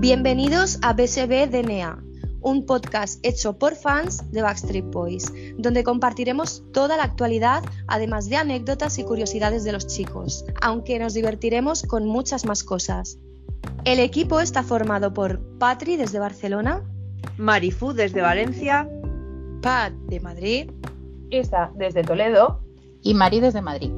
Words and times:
Bienvenidos 0.00 0.78
a 0.80 0.94
BSB 0.94 1.50
DNA, 1.50 2.02
un 2.40 2.64
podcast 2.64 3.22
hecho 3.22 3.58
por 3.58 3.74
fans 3.74 4.32
de 4.32 4.40
Backstreet 4.40 4.86
Boys, 4.86 5.30
donde 5.58 5.84
compartiremos 5.84 6.62
toda 6.72 6.96
la 6.96 7.02
actualidad, 7.02 7.62
además 7.86 8.30
de 8.30 8.36
anécdotas 8.36 8.98
y 8.98 9.04
curiosidades 9.04 9.62
de 9.62 9.72
los 9.72 9.86
chicos, 9.86 10.46
aunque 10.62 10.98
nos 10.98 11.12
divertiremos 11.12 11.82
con 11.82 12.06
muchas 12.06 12.46
más 12.46 12.64
cosas. 12.64 13.18
El 13.84 13.98
equipo 13.98 14.40
está 14.40 14.62
formado 14.62 15.12
por 15.12 15.38
Patri 15.58 15.98
desde 15.98 16.18
Barcelona, 16.18 16.82
Marifu 17.36 17.92
desde 17.92 18.22
Valencia, 18.22 18.88
Pat 19.60 19.92
de 19.92 20.18
Madrid, 20.20 20.70
Isa 21.28 21.72
desde 21.76 22.04
Toledo 22.04 22.62
y 23.02 23.12
Mari 23.12 23.40
desde 23.40 23.60
Madrid. 23.60 23.92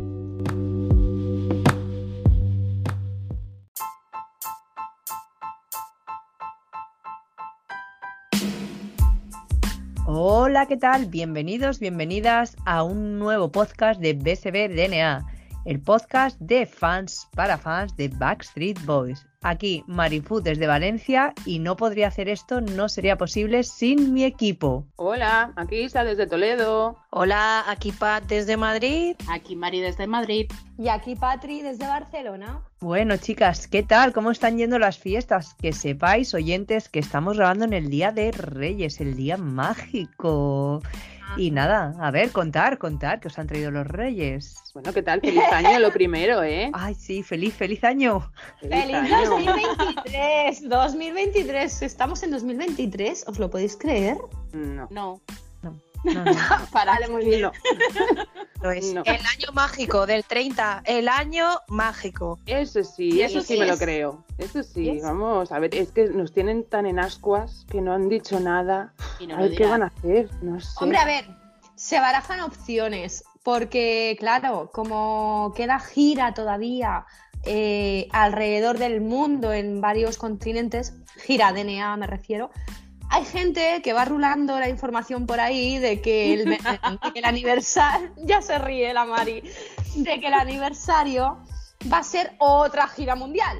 Hola, 10.25 10.67
¿qué 10.67 10.77
tal? 10.77 11.07
Bienvenidos, 11.07 11.81
bienvenidas 11.81 12.57
a 12.65 12.85
un 12.85 13.19
nuevo 13.19 13.51
podcast 13.51 14.01
de 14.01 14.13
BSB 14.13 14.69
DNA, 14.73 15.27
el 15.65 15.81
podcast 15.81 16.39
de 16.41 16.67
fans 16.67 17.29
para 17.35 17.59
fans 17.59 17.97
de 17.97 18.09
Backstreet 18.09 18.85
Boys. 18.85 19.27
Aquí 19.45 19.83
Marifu 19.89 20.41
desde 20.41 20.69
Valencia 20.69 21.35
y 21.45 21.59
no 21.59 21.77
podría 21.77 22.09
hacer 22.09 22.29
esto, 22.29 22.61
no 22.61 22.89
sería 22.89 23.17
posible 23.17 23.65
sin 23.65 24.13
mi 24.13 24.25
equipo. 24.25 24.87
Hola, 24.97 25.53
aquí 25.57 25.81
Isa 25.81 26.05
desde 26.05 26.29
Toledo. 26.29 26.97
Hola, 27.11 27.65
aquí 27.67 27.91
Pat 27.91 28.25
desde 28.29 28.57
Madrid. 28.57 29.17
Aquí 29.29 29.57
Mari 29.57 29.81
desde 29.81 30.07
Madrid. 30.07 30.51
y 30.79 30.89
aquí 30.89 31.17
Patri 31.17 31.61
desde 31.63 31.87
Barcelona. 31.87 32.63
Bueno, 32.81 33.17
chicas, 33.17 33.67
¿qué 33.67 33.83
tal? 33.83 34.13
¿Cómo 34.13 34.31
están 34.31 34.59
yendo 34.59 34.79
las 34.79 34.99
fiestas? 34.99 35.55
Que 35.55 35.73
sepáis, 35.73 36.35
oyentes, 36.35 36.89
que 36.89 37.01
estamos 37.01 37.37
grabando 37.37 37.65
en 37.65 37.73
el 37.73 37.91
Día 37.91 38.13
de 38.13 38.31
Reyes, 38.31 39.01
el 39.01 39.17
día 39.17 39.37
mágico. 39.37 40.83
Y 41.37 41.51
nada, 41.51 41.95
a 42.01 42.11
ver, 42.11 42.31
contar, 42.31 42.79
contar 42.79 43.21
que 43.21 43.29
os 43.29 43.39
han 43.39 43.47
traído 43.47 43.71
los 43.71 43.87
Reyes. 43.87 44.55
Bueno, 44.75 44.93
¿qué 44.93 45.03
tal? 45.03 45.21
Feliz 45.21 45.43
año 45.53 45.79
lo 45.79 45.93
primero, 45.93 46.43
¿eh? 46.43 46.71
Ay, 46.75 46.95
sí, 46.95 47.23
feliz, 47.23 47.55
feliz 47.55 47.83
año. 47.85 48.31
¡Feliz 48.61 48.95
año. 48.95 49.31
2023! 49.31 50.69
2023, 50.69 51.83
estamos 51.83 52.23
en 52.23 52.31
2023, 52.33 53.25
¿os 53.27 53.39
lo 53.39 53.51
podéis 53.51 53.77
creer? 53.77 54.17
No. 54.53 54.89
No. 54.91 55.21
No, 56.05 56.25
no. 56.25 56.33
Para, 56.73 56.93
vale, 56.93 57.09
muy 57.09 57.25
bien. 57.25 57.43
No. 57.43 57.53
Lo 58.63 58.71
es. 58.71 58.93
No. 58.93 59.03
El 59.05 59.17
año 59.17 59.53
mágico 59.53 60.07
del 60.07 60.25
30, 60.25 60.83
el 60.85 61.09
año 61.09 61.61
mágico. 61.69 62.39
Eso 62.47 62.85
sí, 62.85 63.23
eso 63.23 63.41
sí 63.41 63.59
me 63.59 63.67
lo 63.67 63.77
creo. 63.77 64.25
Eso 64.39 64.63
sí, 64.63 65.01
vamos, 65.03 65.53
a 65.53 65.59
ver, 65.59 65.75
es 65.75 65.93
que 65.93 66.07
nos 66.07 66.33
tienen 66.33 66.65
tan 66.65 66.87
en 66.87 66.99
ascuas 66.99 67.67
que 67.71 67.81
no 67.81 67.93
han 67.93 68.09
dicho 68.09 68.41
nada. 68.41 68.93
Y 69.21 69.27
no 69.27 69.37
A 69.37 69.41
ver 69.41 69.57
qué 69.57 69.67
van 69.67 69.83
a 69.83 69.87
hacer, 69.87 70.29
no 70.43 70.61
sé. 70.61 70.69
Hombre, 70.81 70.99
a 70.99 71.05
ver, 71.05 71.25
se 71.75 71.99
barajan 72.01 72.41
opciones, 72.41 73.25
porque 73.43 74.17
claro, 74.19 74.71
como 74.73 75.53
queda 75.57 75.81
gira 75.81 76.35
todavía 76.35 77.07
eh, 77.45 78.09
alrededor 78.13 78.79
del 78.79 79.01
mundo 79.01 79.53
en 79.53 79.81
varios 79.81 80.17
continentes, 80.17 80.95
gira 81.17 81.53
DNA 81.53 81.97
me 81.97 82.07
refiero, 82.07 82.51
hay 83.13 83.25
gente 83.25 83.81
que 83.83 83.93
va 83.93 84.05
rulando 84.05 84.59
la 84.59 84.69
información 84.69 85.27
por 85.27 85.39
ahí 85.39 85.79
de 85.79 86.01
que 86.01 86.33
el, 86.35 86.45
de 86.47 86.59
que 87.13 87.19
el 87.19 87.25
aniversario, 87.25 88.11
ya 88.17 88.41
se 88.43 88.59
ríe 88.59 88.93
la 88.95 89.05
Mari, 89.05 89.43
de 89.95 90.21
que 90.21 90.27
el 90.27 90.35
aniversario 90.35 91.39
va 91.93 91.99
a 91.99 92.03
ser 92.03 92.33
otra 92.39 92.89
gira 92.89 93.15
mundial. 93.15 93.59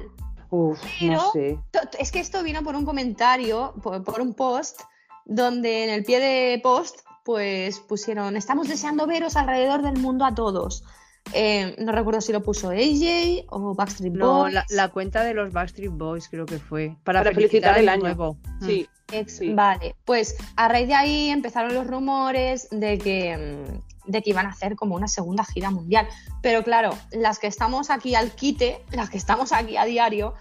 Uf, 0.49 0.79
pero- 0.99 1.13
no 1.13 1.31
sé. 1.31 1.57
Es 1.99 2.11
que 2.11 2.19
esto 2.19 2.41
vino 2.43 2.63
por 2.63 2.75
un 2.75 2.85
comentario, 2.85 3.73
por, 3.81 4.03
por 4.03 4.21
un 4.21 4.33
post, 4.33 4.81
donde 5.25 5.83
en 5.85 5.89
el 5.91 6.03
pie 6.03 6.19
de 6.19 6.59
post, 6.61 6.99
pues 7.23 7.79
pusieron, 7.79 8.35
estamos 8.35 8.67
deseando 8.67 9.07
veros 9.07 9.35
alrededor 9.35 9.81
del 9.81 9.97
mundo 9.99 10.25
a 10.25 10.35
todos. 10.35 10.83
Eh, 11.31 11.75
no 11.79 11.93
recuerdo 11.93 12.19
si 12.19 12.33
lo 12.33 12.43
puso 12.43 12.69
AJ 12.71 13.45
o 13.49 13.73
Backstreet 13.75 14.13
No, 14.13 14.39
Boys. 14.39 14.53
la, 14.53 14.65
la 14.69 14.89
cuenta 14.89 15.23
de 15.23 15.33
los 15.33 15.53
Backstreet 15.53 15.91
Boys 15.91 16.27
creo 16.27 16.45
que 16.45 16.59
fue. 16.59 16.97
Para, 17.05 17.21
Para 17.21 17.33
felicitar, 17.33 17.75
felicitar 17.75 17.79
el 17.79 17.87
año. 17.89 18.01
nuevo. 18.01 18.37
Mm. 18.59 18.65
Sí, 18.65 18.81
Ex- 18.81 18.89
sí. 19.27 19.53
Vale, 19.53 19.95
pues 20.05 20.35
a 20.55 20.67
raíz 20.67 20.87
de 20.87 20.95
ahí 20.95 21.29
empezaron 21.29 21.73
los 21.73 21.87
rumores 21.87 22.67
de 22.71 22.97
que, 22.97 23.37
mm, 23.37 24.11
de 24.11 24.21
que 24.21 24.29
iban 24.29 24.45
a 24.45 24.49
hacer 24.49 24.75
como 24.75 24.95
una 24.95 25.07
segunda 25.07 25.45
gira 25.45 25.71
mundial. 25.71 26.07
Pero 26.41 26.63
claro, 26.63 26.97
las 27.11 27.39
que 27.39 27.47
estamos 27.47 27.89
aquí 27.89 28.15
al 28.15 28.31
quite, 28.31 28.83
las 28.91 29.09
que 29.09 29.17
estamos 29.17 29.51
aquí 29.53 29.77
a 29.77 29.85
diario, 29.85 30.33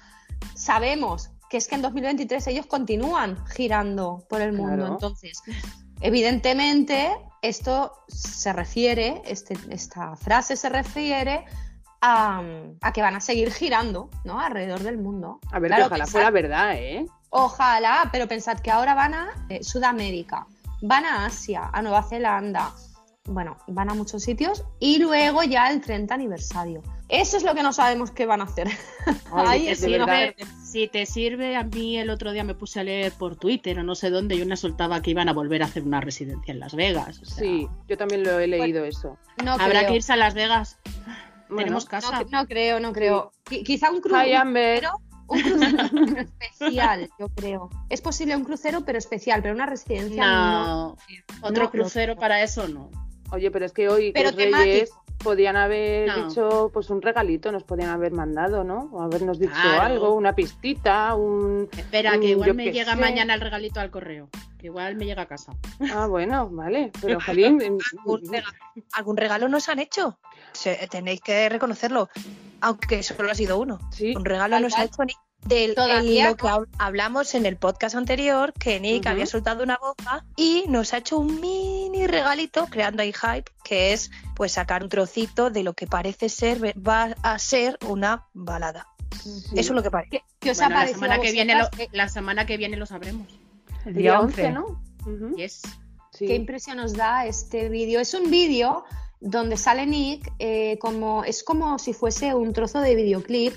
sabemos 0.54 1.30
que 1.48 1.58
es 1.58 1.68
que 1.68 1.74
en 1.74 1.82
2023 1.82 2.46
ellos 2.46 2.66
continúan 2.66 3.36
girando 3.46 4.24
por 4.28 4.40
el 4.40 4.52
mundo. 4.52 4.76
Claro. 4.76 4.92
Entonces, 4.94 5.42
evidentemente, 6.00 7.10
esto 7.42 7.92
se 8.08 8.52
refiere, 8.52 9.22
este- 9.26 9.58
esta 9.70 10.16
frase 10.16 10.56
se 10.56 10.68
refiere 10.68 11.44
a, 12.02 12.42
a 12.80 12.92
que 12.92 13.00
van 13.00 13.14
a 13.16 13.20
seguir 13.20 13.50
girando, 13.52 14.10
¿no? 14.24 14.40
Alrededor 14.40 14.80
del 14.80 14.98
mundo. 14.98 15.38
A 15.50 15.58
ver, 15.58 15.70
Claro, 15.70 15.84
que 15.84 15.86
ojalá 15.86 16.04
pensad- 16.04 16.10
fuera 16.12 16.30
verdad, 16.30 16.74
¿eh? 16.76 17.06
Ojalá, 17.30 18.08
pero 18.12 18.28
pensad 18.28 18.58
que 18.60 18.70
ahora 18.70 18.94
van 18.94 19.14
a 19.14 19.28
eh, 19.48 19.62
Sudamérica, 19.64 20.46
van 20.82 21.06
a 21.06 21.24
Asia, 21.24 21.70
a 21.72 21.80
Nueva 21.80 22.02
Zelanda, 22.02 22.72
bueno, 23.24 23.56
van 23.68 23.88
a 23.88 23.94
muchos 23.94 24.22
sitios 24.22 24.64
y 24.80 24.98
luego 24.98 25.42
ya 25.44 25.70
el 25.70 25.80
30 25.80 26.12
aniversario. 26.12 26.82
Eso 27.08 27.36
es 27.36 27.44
lo 27.44 27.54
que 27.54 27.62
no 27.62 27.72
sabemos 27.72 28.10
qué 28.10 28.26
van 28.26 28.40
a 28.40 28.44
hacer. 28.44 28.68
Ay, 29.32 29.68
Ahí 29.68 29.76
Si 29.76 29.92
verdad. 29.92 30.34
te, 30.36 30.46
si 30.64 30.88
te 30.88 31.06
sirve, 31.06 31.56
a 31.56 31.62
mí 31.62 31.98
el 31.98 32.10
otro 32.10 32.32
día 32.32 32.42
me 32.42 32.54
puse 32.54 32.80
a 32.80 32.84
leer 32.84 33.12
por 33.12 33.36
Twitter 33.36 33.78
o 33.78 33.82
no 33.84 33.94
sé 33.94 34.10
dónde 34.10 34.34
y 34.34 34.42
una 34.42 34.56
soltaba 34.56 35.00
que 35.02 35.10
iban 35.12 35.28
a 35.28 35.32
volver 35.32 35.62
a 35.62 35.66
hacer 35.66 35.84
una 35.84 36.00
residencia 36.00 36.52
en 36.52 36.58
Las 36.60 36.74
Vegas. 36.74 37.20
o 37.20 37.24
sea, 37.26 37.38
Sí, 37.38 37.68
yo 37.88 37.96
también 37.96 38.24
lo 38.24 38.38
he 38.40 38.46
leído 38.48 38.84
eso. 38.84 39.16
No 39.44 39.52
Habrá 39.52 39.68
creo. 39.80 39.86
que 39.88 39.96
irse 39.96 40.12
a 40.12 40.16
Las 40.16 40.34
Vegas. 40.34 40.78
Bueno, 41.52 41.64
Tenemos 41.66 41.84
No, 41.84 41.90
casa. 41.90 42.22
no 42.30 42.46
creo, 42.46 42.80
no 42.80 42.92
creo. 42.92 43.32
Qui- 43.44 43.62
Quizá 43.64 43.90
un 43.90 44.00
crucero, 44.00 44.42
un 45.28 45.40
crucero 45.42 45.88
especial, 46.18 47.10
yo 47.18 47.28
creo. 47.28 47.70
Es 47.88 48.00
posible 48.00 48.36
un 48.36 48.44
crucero, 48.44 48.84
pero 48.84 48.98
especial, 48.98 49.42
pero 49.42 49.54
una 49.54 49.66
residencia 49.66 50.24
no. 50.26 50.66
No, 50.66 50.96
otro 51.42 51.64
No, 51.64 51.70
crucero 51.70 52.16
para 52.16 52.42
eso 52.42 52.68
no. 52.68 52.90
Oye, 53.30 53.50
pero 53.50 53.64
es 53.64 53.72
que 53.72 53.88
hoy, 53.88 54.12
que 54.12 54.20
Pero 54.22 54.28
es 54.28 54.36
Reyes, 54.36 54.90
podían 55.22 55.56
haber 55.56 56.08
No. 56.08 56.28
dicho 56.28 56.70
pues 56.72 56.90
un 56.90 57.00
regalito, 57.00 57.50
nos 57.52 57.64
podían 57.64 57.88
haber 57.90 58.12
mandado, 58.12 58.62
¿no? 58.64 58.90
O 58.92 59.00
habernos 59.00 59.38
dicho 59.38 59.52
Claro. 59.54 59.80
algo, 59.80 60.14
una 60.14 60.34
pistita, 60.34 61.14
un... 61.14 61.68
Espera, 61.76 62.18
que 62.18 62.28
igual 62.30 62.54
me 62.54 62.70
llega 62.72 62.94
sé. 62.94 63.00
mañana 63.00 63.32
el 63.34 63.40
regalito 63.40 63.80
al 63.80 63.90
correo. 63.90 64.28
Que 64.62 64.68
igual 64.68 64.94
me 64.94 65.04
llega 65.06 65.22
a 65.22 65.26
casa. 65.26 65.52
Ah, 65.92 66.06
bueno, 66.06 66.48
vale, 66.48 66.92
pero 67.00 67.18
Jalín... 67.20 67.60
¿Algún 67.60 68.22
regalo, 68.30 68.52
algún 68.92 69.16
regalo 69.16 69.48
nos 69.48 69.68
han 69.68 69.80
hecho? 69.80 70.18
Se- 70.52 70.86
tenéis 70.88 71.20
que 71.20 71.48
reconocerlo, 71.48 72.08
aunque 72.60 73.02
solo 73.02 73.30
ha 73.30 73.34
sido 73.34 73.58
uno. 73.58 73.80
Sí, 73.90 74.14
Un 74.14 74.24
regalo 74.24 74.60
nos 74.60 74.72
cual. 74.74 74.82
ha 74.82 74.86
hecho 74.86 75.04
Nick. 75.04 75.18
Del, 75.44 75.70
lo 75.70 76.36
que 76.36 76.44
hab- 76.46 76.68
hablamos 76.78 77.34
en 77.34 77.44
el 77.46 77.56
podcast 77.56 77.96
anterior, 77.96 78.52
que 78.52 78.78
Nick 78.78 79.04
había 79.08 79.26
soltado 79.26 79.64
una 79.64 79.76
bomba 79.76 80.24
y 80.36 80.64
nos 80.68 80.94
ha 80.94 80.98
hecho 80.98 81.18
un 81.18 81.40
mini 81.40 82.06
regalito 82.06 82.66
creando 82.66 83.02
ahí 83.02 83.12
hype, 83.12 83.50
que 83.64 83.92
es 83.92 84.12
pues 84.36 84.52
sacar 84.52 84.84
un 84.84 84.88
trocito 84.88 85.50
de 85.50 85.64
lo 85.64 85.72
que 85.72 85.88
parece 85.88 86.28
ser, 86.28 86.60
va 86.78 87.16
a 87.24 87.38
ser 87.40 87.76
una 87.88 88.28
balada. 88.32 88.86
sí. 89.20 89.40
Eso 89.56 89.58
es 89.58 89.70
lo 89.70 89.82
que 89.82 89.90
parece. 89.90 90.10
¿Qué, 90.10 90.22
qué 90.38 90.50
os 90.52 90.58
Bueno, 90.58 90.76
ha 90.78 90.84
la, 90.84 90.92
semana 90.92 91.18
que 91.20 91.32
viene 91.32 91.56
lo, 91.58 91.68
la 91.90 92.08
semana 92.08 92.46
que 92.46 92.56
viene 92.56 92.76
lo 92.76 92.86
sabremos. 92.86 93.26
El 93.84 93.94
Día 93.94 94.12
día 94.12 94.20
11, 94.20 94.46
11. 94.46 94.52
¿no? 94.52 95.36
Yes. 95.36 95.62
sí. 96.12 96.26
¿Qué 96.26 96.34
impresión 96.34 96.76
nos 96.76 96.92
da 96.94 97.26
este 97.26 97.68
vídeo? 97.68 98.00
Es 98.00 98.14
un 98.14 98.30
vídeo 98.30 98.84
donde 99.20 99.56
sale 99.56 99.86
Nick 99.86 100.32
eh, 100.38 100.78
como 100.78 101.24
es 101.24 101.42
como 101.44 101.78
si 101.78 101.92
fuese 101.92 102.34
un 102.34 102.52
trozo 102.52 102.80
de 102.80 102.94
videoclip, 102.94 103.54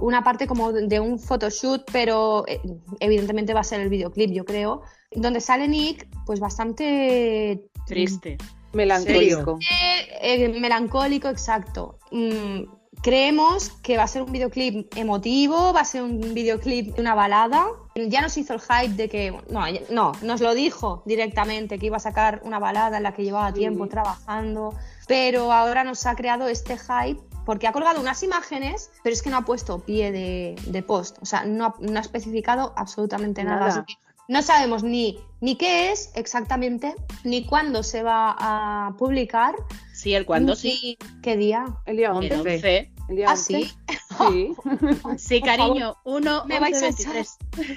una 0.00 0.22
parte 0.22 0.46
como 0.46 0.72
de 0.72 0.86
de 0.86 1.00
un 1.00 1.18
photoshoot, 1.18 1.82
pero 1.92 2.44
eh, 2.46 2.60
evidentemente 3.00 3.52
va 3.54 3.60
a 3.60 3.64
ser 3.64 3.80
el 3.80 3.88
videoclip, 3.88 4.30
yo 4.30 4.44
creo, 4.44 4.82
donde 5.10 5.40
sale 5.40 5.68
Nick 5.68 6.08
pues 6.24 6.40
bastante 6.40 7.68
Triste. 7.86 8.38
Melancólico. 8.72 9.58
eh, 10.22 10.48
melancólico, 10.48 11.28
exacto. 11.28 11.98
Mm, 12.10 12.62
creemos 13.02 13.70
que 13.82 13.96
va 13.96 14.04
a 14.04 14.08
ser 14.08 14.22
un 14.22 14.32
videoclip 14.32 14.96
emotivo, 14.96 15.72
va 15.72 15.80
a 15.80 15.84
ser 15.84 16.02
un 16.02 16.32
videoclip 16.32 16.94
de 16.94 17.00
una 17.00 17.14
balada. 17.14 17.66
Ya 17.94 18.20
nos 18.22 18.36
hizo 18.38 18.54
el 18.54 18.60
hype 18.60 18.94
de 18.94 19.08
que, 19.08 19.30
no, 19.50 19.64
no, 19.90 20.12
nos 20.22 20.40
lo 20.40 20.54
dijo 20.54 21.02
directamente 21.04 21.78
que 21.78 21.86
iba 21.86 21.98
a 21.98 22.00
sacar 22.00 22.40
una 22.44 22.58
balada 22.58 22.96
en 22.96 23.02
la 23.02 23.12
que 23.12 23.22
llevaba 23.24 23.48
Sí. 23.52 23.58
tiempo 23.60 23.86
trabajando, 23.88 24.74
pero 25.06 25.52
ahora 25.52 25.84
nos 25.84 26.06
ha 26.06 26.14
creado 26.14 26.48
este 26.48 26.76
hype 26.78 27.20
porque 27.44 27.66
ha 27.66 27.72
colgado 27.72 28.00
unas 28.00 28.22
imágenes, 28.22 28.90
pero 29.02 29.12
es 29.12 29.20
que 29.22 29.28
no 29.30 29.36
ha 29.36 29.42
puesto 29.44 29.80
pie 29.80 30.12
de, 30.12 30.54
de 30.66 30.82
post, 30.82 31.18
o 31.20 31.26
sea, 31.26 31.44
no 31.44 31.66
ha, 31.66 31.74
no 31.80 31.98
ha 31.98 32.02
especificado 32.02 32.72
absolutamente 32.76 33.42
nada. 33.44 33.60
Nada. 33.60 33.70
Así 33.72 33.80
que 33.86 33.94
no 34.28 34.40
sabemos 34.40 34.84
ni, 34.84 35.18
ni 35.40 35.56
qué 35.56 35.90
es 35.90 36.12
exactamente, 36.14 36.94
ni 37.24 37.44
cuándo 37.44 37.82
se 37.82 38.02
va 38.04 38.36
a 38.38 38.94
publicar, 38.96 39.54
Sí, 39.92 40.14
el 40.14 40.24
cuándo 40.24 40.54
sí. 40.56 40.96
qué 41.22 41.36
día. 41.36 41.66
El 41.86 41.96
día 41.96 42.08
El 42.08 42.16
11. 42.16 42.34
El 42.34 42.40
11. 42.40 42.92
Día 43.16 43.26
¿Ah, 43.28 43.32
11. 43.32 43.44
sí? 43.54 43.74
Sí, 44.18 44.54
Sí, 45.16 45.40
cariño, 45.42 45.96
1, 46.04 46.44
me 46.46 46.60
vais 46.60 46.82
a 46.82 46.88
echar. 46.88 47.24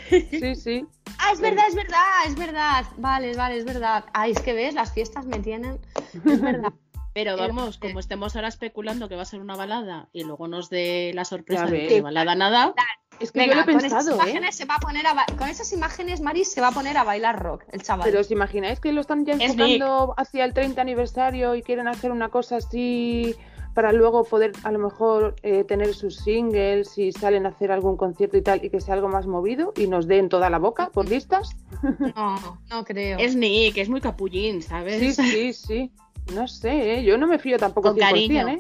sí, 0.10 0.56
sí. 0.56 0.86
Ah, 1.18 1.32
es 1.34 1.40
verdad, 1.40 1.66
es 1.70 1.76
verdad, 1.76 2.04
es 2.28 2.36
verdad. 2.36 2.86
Vale, 2.98 3.36
vale, 3.36 3.58
es 3.58 3.66
verdad. 3.66 4.06
Ay, 4.14 4.32
es 4.32 4.42
que 4.42 4.54
ves, 4.54 4.74
las 4.74 4.94
fiestas 4.94 5.26
me 5.26 5.40
tienen. 5.40 5.80
Es 6.26 6.42
verdad. 6.42 6.74
Pero 7.14 7.38
vamos, 7.38 7.78
como 7.78 8.02
estemos 8.02 8.36
ahora 8.36 8.50
especulando 8.50 9.08
que 9.08 9.16
va 9.16 9.22
a 9.22 9.26
ser 9.26 9.40
una 9.40 9.56
balada 9.56 10.10
y 10.12 10.26
luego 10.26 10.50
nos 10.50 10.70
dé 10.70 11.14
la 11.14 11.24
sorpresa 11.24 11.66
de 11.66 11.88
que 11.88 12.02
balada 12.02 12.36
nada, 12.36 12.74
Es 13.22 13.32
que 13.32 13.40
Venga, 13.40 13.54
yo 13.54 13.56
lo 13.56 13.62
he 13.62 13.74
con 13.74 13.86
esas 13.86 14.04
pensado, 14.04 14.20
¿eh? 14.20 14.32
imágenes 14.32 14.56
se 14.58 14.66
va 14.66 14.76
a 14.76 14.80
poner 14.80 15.08
a 15.08 15.26
con 15.38 15.48
esas 15.48 15.72
imágenes, 15.72 16.20
Mari, 16.20 16.44
se 16.44 16.60
va 16.60 16.68
a 16.68 16.72
poner 16.74 16.98
a 16.98 17.06
bailar 17.06 17.42
rock, 17.42 17.64
el 17.72 17.82
chaval. 17.82 18.04
Pero 18.10 18.20
os 18.20 18.30
imagináis 18.32 18.82
que 18.82 18.92
lo 18.92 19.00
están 19.00 19.26
ya 19.26 19.36
Es 19.36 19.52
enfocando 19.52 20.14
hacia 20.18 20.44
el 20.44 20.54
30 20.54 20.82
aniversario 20.82 21.56
y 21.56 21.62
quieren 21.64 21.88
hacer 21.88 22.12
una 22.12 22.28
cosa 22.28 22.58
así 22.58 23.34
para 23.76 23.92
luego 23.92 24.24
poder 24.24 24.54
a 24.64 24.72
lo 24.72 24.80
mejor 24.80 25.36
eh, 25.44 25.64
tener 25.66 25.94
sus 25.94 26.16
singles 26.16 26.98
y 26.98 27.12
salen 27.12 27.46
a 27.46 27.50
hacer 27.50 27.72
algún 27.72 27.98
concierto 27.98 28.38
y 28.38 28.42
tal 28.42 28.64
y 28.66 28.70
que 28.72 28.82
sea 28.82 28.96
algo 28.96 29.10
más 29.10 29.28
movido 29.28 29.74
y 29.76 29.88
nos 29.88 30.08
den 30.08 30.30
toda 30.30 30.50
la 30.50 30.58
boca 30.58 30.90
por 30.92 31.08
listas? 31.08 31.56
No, 32.16 32.60
no 32.72 32.86
creo. 32.86 33.20
es 33.20 33.36
Nick, 33.36 33.78
es 33.78 33.90
muy 33.90 34.02
capullín, 34.02 34.64
¿sabes? 34.64 35.00
Sí, 35.00 35.14
sí, 35.14 35.54
sí. 35.54 35.92
No 36.34 36.48
sé, 36.48 36.96
¿eh? 36.96 37.04
yo 37.04 37.20
no 37.20 37.28
me 37.28 37.38
fío 37.38 37.60
tampoco 37.60 37.90
Con 37.90 37.98
100%, 37.98 38.00
cariño. 38.00 38.48
¿eh? 38.48 38.60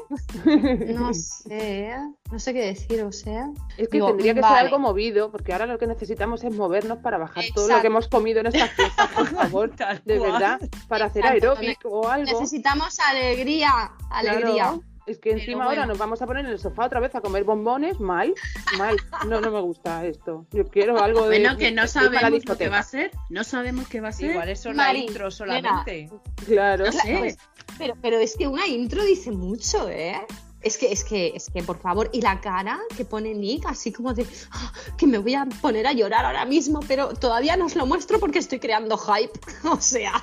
No 0.93 1.13
sé, 1.15 1.95
no 2.31 2.37
sé 2.37 2.53
qué 2.53 2.61
decir, 2.61 3.01
o 3.01 3.11
sea. 3.11 3.49
Es 3.75 3.87
que 3.87 3.97
Digo, 3.97 4.07
tendría 4.09 4.35
que 4.35 4.41
vale. 4.41 4.55
ser 4.55 4.65
algo 4.65 4.77
movido, 4.77 5.31
porque 5.31 5.51
ahora 5.51 5.65
lo 5.65 5.79
que 5.79 5.87
necesitamos 5.87 6.43
es 6.43 6.53
movernos 6.53 6.99
para 6.99 7.17
bajar 7.17 7.43
todo 7.55 7.67
lo 7.67 7.81
que 7.81 7.87
hemos 7.87 8.07
comido 8.07 8.41
en 8.41 8.47
estas 8.47 8.69
fiestas, 8.69 9.07
por 9.15 9.27
favor, 9.35 9.71
de 10.05 10.19
verdad, 10.19 10.59
para 10.87 11.05
hacer 11.05 11.25
Exacto, 11.25 11.51
aeróbic 11.51 11.79
o 11.85 12.07
algo. 12.07 12.39
Necesitamos 12.39 12.99
alegría, 12.99 13.71
alegría. 14.11 14.53
Claro, 14.53 14.83
Es 15.07 15.19
que 15.19 15.31
encima 15.31 15.65
bueno. 15.65 15.81
ahora 15.81 15.85
nos 15.85 15.97
vamos 15.97 16.21
a 16.21 16.27
poner 16.27 16.45
en 16.45 16.51
el 16.51 16.59
sofá 16.59 16.85
otra 16.85 16.99
vez 16.99 17.13
a 17.13 17.21
comer 17.21 17.43
bombones, 17.43 17.99
mal, 17.99 18.33
mal. 18.77 18.97
No, 19.27 19.39
no 19.39 19.51
me 19.51 19.61
gusta 19.61 20.05
esto. 20.05 20.47
Yo 20.51 20.65
quiero 20.65 20.97
algo 21.01 21.29
de. 21.29 21.39
Bueno, 21.39 21.57
que 21.57 21.71
no 21.71 21.87
sabemos 21.87 22.45
lo 22.45 22.57
que 22.57 22.69
va 22.69 22.79
a 22.79 22.83
ser, 22.83 23.11
no 23.29 23.43
sabemos 23.43 23.87
qué 23.87 24.01
va 24.01 24.09
a 24.09 24.11
ser. 24.11 24.31
Igual 24.31 24.49
eso 24.49 24.73
la 24.73 24.93
intro 24.93 25.29
solamente. 25.29 26.09
Claro. 26.45 26.85
No 26.85 26.91
sé. 26.91 27.37
Pero, 27.77 27.95
pero 28.01 28.17
es 28.19 28.35
que 28.37 28.47
una 28.47 28.65
intro 28.67 29.03
dice 29.03 29.31
mucho, 29.31 29.89
¿eh? 29.89 30.21
Es 30.65 30.77
que, 30.79 30.91
es 30.91 31.03
que, 31.03 31.27
es 31.35 31.49
que, 31.51 31.61
por 31.61 31.77
favor, 31.79 32.09
y 32.11 32.21
la 32.21 32.41
cara 32.41 32.79
que 32.97 33.05
pone 33.05 33.35
Nick, 33.35 33.67
así 33.67 33.93
como 33.93 34.13
de 34.15 34.25
"Ah, 34.51 34.73
que 34.97 35.05
me 35.05 35.19
voy 35.19 35.35
a 35.35 35.45
poner 35.61 35.85
a 35.85 35.93
llorar 35.93 36.25
ahora 36.25 36.43
mismo, 36.43 36.79
pero 36.87 37.09
todavía 37.13 37.55
no 37.55 37.65
os 37.67 37.75
lo 37.75 37.85
muestro 37.85 38.19
porque 38.19 38.39
estoy 38.39 38.59
creando 38.59 38.97
hype. 38.97 39.39
O 39.71 39.79
sea, 39.79 40.13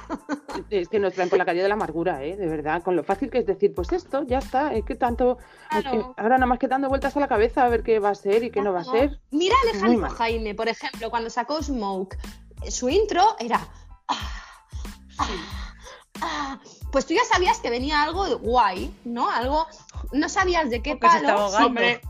Es 0.68 0.88
que 0.88 0.98
nos 0.98 1.14
traen 1.14 1.30
por 1.30 1.38
la 1.38 1.44
calle 1.44 1.62
de 1.62 1.68
la 1.68 1.74
amargura, 1.74 2.24
¿eh? 2.24 2.36
De 2.36 2.46
verdad, 2.48 2.82
con 2.82 2.96
lo 2.96 3.04
fácil 3.04 3.30
que 3.30 3.38
es 3.38 3.46
decir, 3.46 3.72
pues 3.72 3.92
esto, 3.92 4.24
ya 4.26 4.38
está. 4.38 4.74
Es 4.74 4.84
que 4.84 4.96
tanto. 4.96 5.38
es 5.70 5.76
que 5.76 5.82
Claro. 5.82 6.14
ahora 6.16 6.36
nada 6.38 6.46
más 6.46 6.58
que 6.58 6.66
dando 6.66 6.88
vueltas 6.88 7.16
a 7.16 7.20
la 7.20 7.28
cabeza 7.28 7.64
a 7.64 7.68
ver 7.68 7.84
qué 7.84 8.00
va 8.00 8.10
a 8.10 8.14
ser 8.16 8.42
y 8.42 8.50
qué 8.50 8.60
no 8.62 8.72
va 8.72 8.80
a 8.80 8.84
ser. 8.84 9.20
Mira 9.30 9.54
a 9.54 9.70
Alejandro. 9.70 10.10
Jaime, 10.10 10.54
por 10.56 10.66
ejemplo, 10.68 11.08
cuando 11.08 11.30
sacó 11.30 11.62
Smoke, 11.62 12.16
su 12.68 12.88
intro 12.88 13.36
era. 13.38 13.60
"Ah, 14.08 14.32
ah, 15.18 15.28
ah". 16.20 16.60
Pues 16.92 17.06
tú 17.06 17.14
ya 17.14 17.24
sabías 17.24 17.58
que 17.58 17.70
venía 17.70 18.02
algo 18.02 18.26
de 18.26 18.34
guay, 18.34 18.94
¿no? 19.04 19.28
Algo. 19.30 19.66
No 20.12 20.28
sabías 20.28 20.68
de 20.70 20.82
qué 20.82 20.92
Porque 20.96 21.08
se 21.10 21.16
está 21.18 21.34
palo. 21.34 21.46
Hombre, 21.66 22.00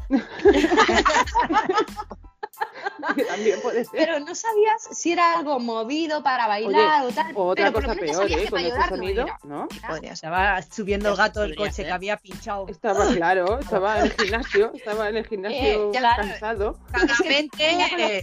Que 3.15 3.25
también 3.25 3.61
puede 3.63 3.85
ser. 3.85 3.93
pero 3.95 4.21
no 4.21 4.35
sabías 4.35 4.83
si 4.93 5.13
era 5.13 5.35
algo 5.39 5.59
movido 5.61 6.23
para 6.23 6.47
bailar 6.49 7.07
o 7.07 7.11
tal. 7.11 7.33
O 7.37 7.47
otra 7.49 7.71
pero 7.71 7.73
por 7.75 7.83
lo 7.83 7.89
cosa 7.91 8.01
menos 8.01 8.17
peor, 8.17 8.29
sabías 8.29 8.41
¿eh? 8.41 8.45
que 8.45 8.51
Con 8.51 8.61
para 8.63 8.69
ese 8.83 8.89
sonido. 8.89 9.27
¿no? 9.45 9.69
Podría 9.89 10.17
ser. 10.17 10.29
Estaba 10.31 10.63
subiendo 10.63 11.09
el 11.11 11.17
gato 11.17 11.41
del 11.41 11.55
coche 11.57 11.73
ser. 11.73 11.87
que 11.87 11.93
había 11.93 12.17
pinchado. 12.17 12.67
Estaba 12.69 13.07
claro, 13.15 13.59
estaba 13.61 13.99
en 14.01 14.05
el 14.07 14.13
gimnasio, 14.19 14.73
estaba 14.75 15.09
en 15.09 15.17
el 15.17 15.27
gimnasio 15.27 15.59
Eh, 15.59 15.91
claro. 15.93 16.23
cansado. 16.23 16.79
Claramente, 16.93 17.57
con 17.71 17.79
los 17.79 18.11
eh, 18.11 18.23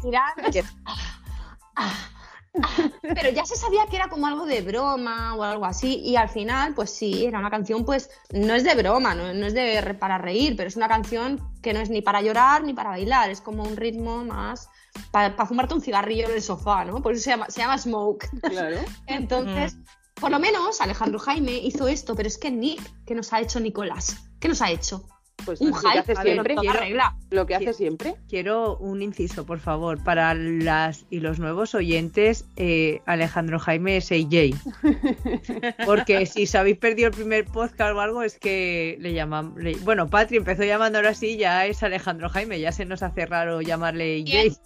Pero 3.01 3.29
ya 3.31 3.45
se 3.45 3.55
sabía 3.55 3.85
que 3.87 3.95
era 3.95 4.09
como 4.09 4.27
algo 4.27 4.45
de 4.45 4.61
broma 4.61 5.35
o 5.35 5.43
algo 5.43 5.65
así 5.65 5.97
y 6.03 6.15
al 6.15 6.29
final 6.29 6.73
pues 6.73 6.89
sí, 6.91 7.25
era 7.25 7.39
una 7.39 7.49
canción 7.49 7.85
pues 7.85 8.09
no 8.31 8.55
es 8.55 8.63
de 8.63 8.75
broma, 8.75 9.13
no, 9.15 9.33
no 9.33 9.45
es 9.45 9.53
de 9.53 9.81
re- 9.81 9.93
para 9.93 10.17
reír, 10.17 10.55
pero 10.55 10.67
es 10.67 10.75
una 10.75 10.87
canción 10.87 11.39
que 11.61 11.73
no 11.73 11.79
es 11.79 11.89
ni 11.89 12.01
para 12.01 12.21
llorar 12.21 12.63
ni 12.63 12.73
para 12.73 12.89
bailar, 12.89 13.29
es 13.29 13.41
como 13.41 13.63
un 13.63 13.77
ritmo 13.77 14.23
más 14.25 14.69
para 15.11 15.33
fumarte 15.45 15.75
un 15.75 15.81
cigarrillo 15.81 16.25
en 16.27 16.33
el 16.35 16.41
sofá, 16.41 16.83
¿no? 16.85 17.01
Por 17.01 17.13
eso 17.13 17.23
se 17.23 17.29
llama, 17.29 17.45
se 17.49 17.61
llama 17.61 17.77
Smoke. 17.77 18.27
Claro. 18.41 18.77
Entonces, 19.07 19.77
por 20.15 20.31
lo 20.31 20.39
menos 20.39 20.81
Alejandro 20.81 21.19
Jaime 21.19 21.53
hizo 21.59 21.87
esto, 21.87 22.15
pero 22.15 22.27
es 22.27 22.37
que 22.37 22.49
Nick, 22.51 22.81
¿qué 23.05 23.13
nos 23.15 23.31
ha 23.31 23.39
hecho 23.39 23.59
Nicolás? 23.59 24.17
¿Qué 24.39 24.47
nos 24.47 24.61
ha 24.61 24.71
hecho? 24.71 25.07
Pues 25.45 25.61
Un 25.61 25.69
lo 25.71 25.75
que 25.75 25.87
hype 25.87 25.99
hace 25.99 26.13
ver, 26.15 26.23
siempre. 26.23 26.55
quiero- 26.55 26.79
regla. 26.79 27.15
Lo 27.31 27.45
que 27.45 27.55
hace 27.55 27.73
siempre. 27.73 28.15
Quiero 28.29 28.77
un 28.77 29.01
inciso, 29.01 29.45
por 29.45 29.59
favor, 29.59 30.03
para 30.03 30.33
las 30.33 31.05
y 31.09 31.19
los 31.21 31.39
nuevos 31.39 31.73
oyentes, 31.75 32.45
eh, 32.55 33.01
Alejandro 33.05 33.59
Jaime 33.59 33.97
es 33.97 34.11
AJ. 34.11 34.55
Porque 35.85 36.25
si 36.25 36.43
os 36.43 36.55
habéis 36.55 36.77
perdido 36.77 37.07
el 37.09 37.13
primer 37.13 37.45
podcast 37.45 37.95
o 37.95 38.01
algo, 38.01 38.23
es 38.23 38.37
que 38.37 38.97
le 38.99 39.13
llaman. 39.13 39.53
le- 39.57 39.75
bueno, 39.77 40.07
Patri 40.09 40.37
empezó 40.37 40.63
llamando 40.63 40.97
ahora 40.99 41.13
sí, 41.13 41.37
ya 41.37 41.65
es 41.65 41.81
Alejandro 41.83 42.29
Jaime, 42.29 42.59
ya 42.59 42.71
se 42.71 42.85
nos 42.85 43.01
hace 43.03 43.25
raro 43.25 43.61
llamarle 43.61 44.23
¿Quién? 44.25 44.47
AJ. 44.51 44.57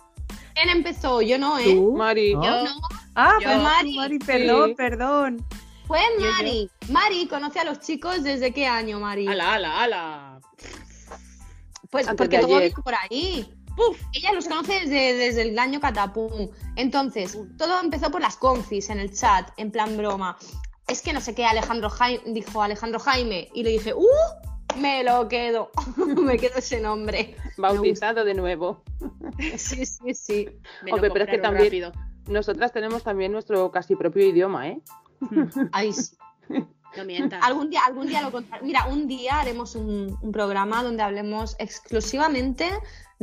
¿Quién 0.55 0.69
empezó? 0.69 1.21
Yo 1.21 1.37
no, 1.39 1.57
¿eh? 1.59 1.63
¿Tú? 1.65 1.93
Mari. 1.97 2.35
¿No? 2.35 2.43
yo, 2.43 2.63
No, 2.63 2.71
Ah, 3.15 3.33
Yo. 3.41 3.47
pues 3.47 3.61
Mari. 3.61 3.95
Mari, 3.95 4.19
perdón, 4.19 4.69
Sí. 4.69 4.75
perdón. 4.75 5.45
Yo. 6.19 6.31
Mari. 6.31 6.69
Mari 6.89 7.27
conoce 7.27 7.59
a 7.59 7.63
los 7.63 7.79
chicos 7.79 8.23
desde 8.23 8.53
qué 8.53 8.67
año, 8.67 8.99
Mari? 8.99 9.27
ala, 9.27 9.53
ala, 9.53 9.83
ala. 9.83 10.39
Pues 11.89 12.07
Antes 12.07 12.17
porque 12.17 12.39
todo 12.39 12.57
viene 12.59 12.71
por 12.71 12.93
ahí. 12.95 13.53
Ella 14.13 14.33
los 14.33 14.47
conoce 14.47 14.73
desde, 14.81 15.13
desde 15.15 15.41
el 15.43 15.57
año 15.59 15.79
Catapum. 15.79 16.49
Entonces, 16.75 17.37
todo 17.57 17.79
empezó 17.81 18.11
por 18.11 18.21
las 18.21 18.37
confis 18.37 18.89
en 18.89 18.99
el 18.99 19.13
chat, 19.13 19.49
en 19.57 19.71
plan 19.71 19.97
broma. 19.97 20.37
Es 20.87 21.01
que 21.01 21.13
no 21.13 21.21
sé 21.21 21.33
qué, 21.33 21.45
Alejandro 21.45 21.89
Jaime, 21.89 22.21
dijo 22.27 22.61
Alejandro 22.61 22.99
Jaime, 22.99 23.49
y 23.53 23.63
le 23.63 23.71
dije, 23.71 23.93
¡uh! 23.93 24.05
Me 24.79 25.03
lo 25.03 25.27
quedo. 25.27 25.71
me 25.97 26.37
quedo 26.37 26.57
ese 26.57 26.79
nombre. 26.79 27.35
Bautizado 27.57 28.25
de 28.25 28.33
nuevo. 28.33 28.83
Sí, 29.57 29.85
sí, 29.85 30.13
sí. 30.13 30.49
Me 30.83 30.91
lo 30.91 31.01
pero 31.01 31.25
es 31.25 31.29
que 31.29 31.37
también- 31.37 31.65
rápido. 31.65 31.91
Nosotras 32.27 32.71
tenemos 32.71 33.03
también 33.03 33.31
nuestro 33.33 33.69
casi 33.71 33.95
propio 33.95 34.25
idioma, 34.25 34.69
¿eh? 34.69 34.81
Ay, 35.71 35.93
sí. 35.93 36.15
No 36.95 37.05
mientas. 37.05 37.43
Algún 37.43 37.69
día, 37.69 37.81
algún 37.85 38.07
día 38.07 38.21
lo 38.21 38.31
contaré. 38.31 38.63
Mira, 38.63 38.85
un 38.85 39.07
día 39.07 39.39
haremos 39.39 39.75
un, 39.75 40.17
un 40.21 40.31
programa 40.31 40.83
donde 40.83 41.01
hablemos 41.01 41.55
exclusivamente 41.57 42.69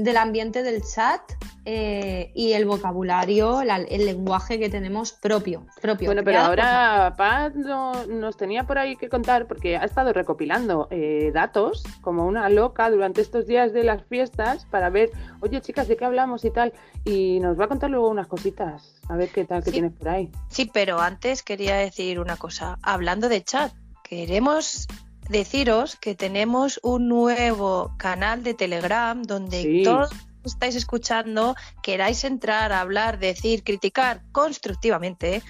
del 0.05 0.17
ambiente 0.17 0.63
del 0.63 0.83
chat 0.83 1.21
eh, 1.67 2.33
y 2.35 2.53
el 2.53 2.65
vocabulario, 2.65 3.63
la- 3.65 3.77
el 3.77 4.07
lenguaje 4.07 4.59
que 4.59 4.69
tenemos 4.71 5.13
propio. 5.13 5.67
propio 5.81 6.07
Bueno, 6.09 6.23
pero 6.25 6.41
ahora 6.41 7.15
Paz 7.17 7.55
no- 7.55 8.07
nos 8.07 8.37
tenía 8.37 8.65
por 8.65 8.79
ahí 8.79 8.97
que 8.97 9.09
contar 9.09 9.47
porque 9.47 9.77
ha 9.77 9.85
estado 9.85 10.13
recopilando 10.13 10.89
eh, 10.91 11.31
datos 11.35 11.83
como 12.01 12.27
una 12.27 12.49
loca 12.49 12.91
durante 12.91 13.21
estos 13.21 13.47
días 13.47 13.73
de 13.73 13.85
las 13.85 14.03
fiestas 14.05 14.65
para 14.71 14.89
ver, 14.91 15.11
oye 15.41 15.61
chicas, 15.61 15.87
¿de 15.87 15.97
qué 15.97 16.05
hablamos 16.05 16.45
y 16.45 16.51
tal? 16.51 16.73
Y 17.05 17.41
nos 17.41 17.59
va 17.61 17.67
a 17.67 17.69
contar 17.69 17.91
luego 17.91 18.09
unas 18.09 18.27
cositas. 18.27 18.97
A 19.09 19.17
ver 19.17 19.29
qué 19.29 19.45
tal 19.45 19.61
que 19.63 19.67
Sí. 19.71 19.73
tienes 19.73 19.93
por 19.93 20.09
ahí. 20.09 20.31
Sí, 20.49 20.71
pero 20.73 20.99
antes 21.01 21.43
quería 21.43 21.77
decir 21.77 22.21
una 22.21 22.37
cosa. 22.37 22.79
Hablando 22.83 23.29
de 23.29 23.43
chat, 23.45 23.73
queremos 24.03 24.87
deciros 25.31 25.97
que 25.97 26.15
tenemos 26.15 26.81
un 26.83 27.09
nuevo 27.09 27.95
canal 27.97 28.43
de 28.43 28.55
Telegram 28.55 29.23
donde 29.23 29.63
Sí. 29.63 29.83
todos 29.85 30.11
los 30.11 30.21
que 30.43 30.49
estáis 30.49 30.75
escuchando 30.77 31.55
queráis 31.83 32.25
entrar 32.25 32.73
a 32.73 32.81
hablar, 32.81 33.19
decir, 33.19 33.63
criticar 33.63 34.23
constructivamente, 34.33 35.43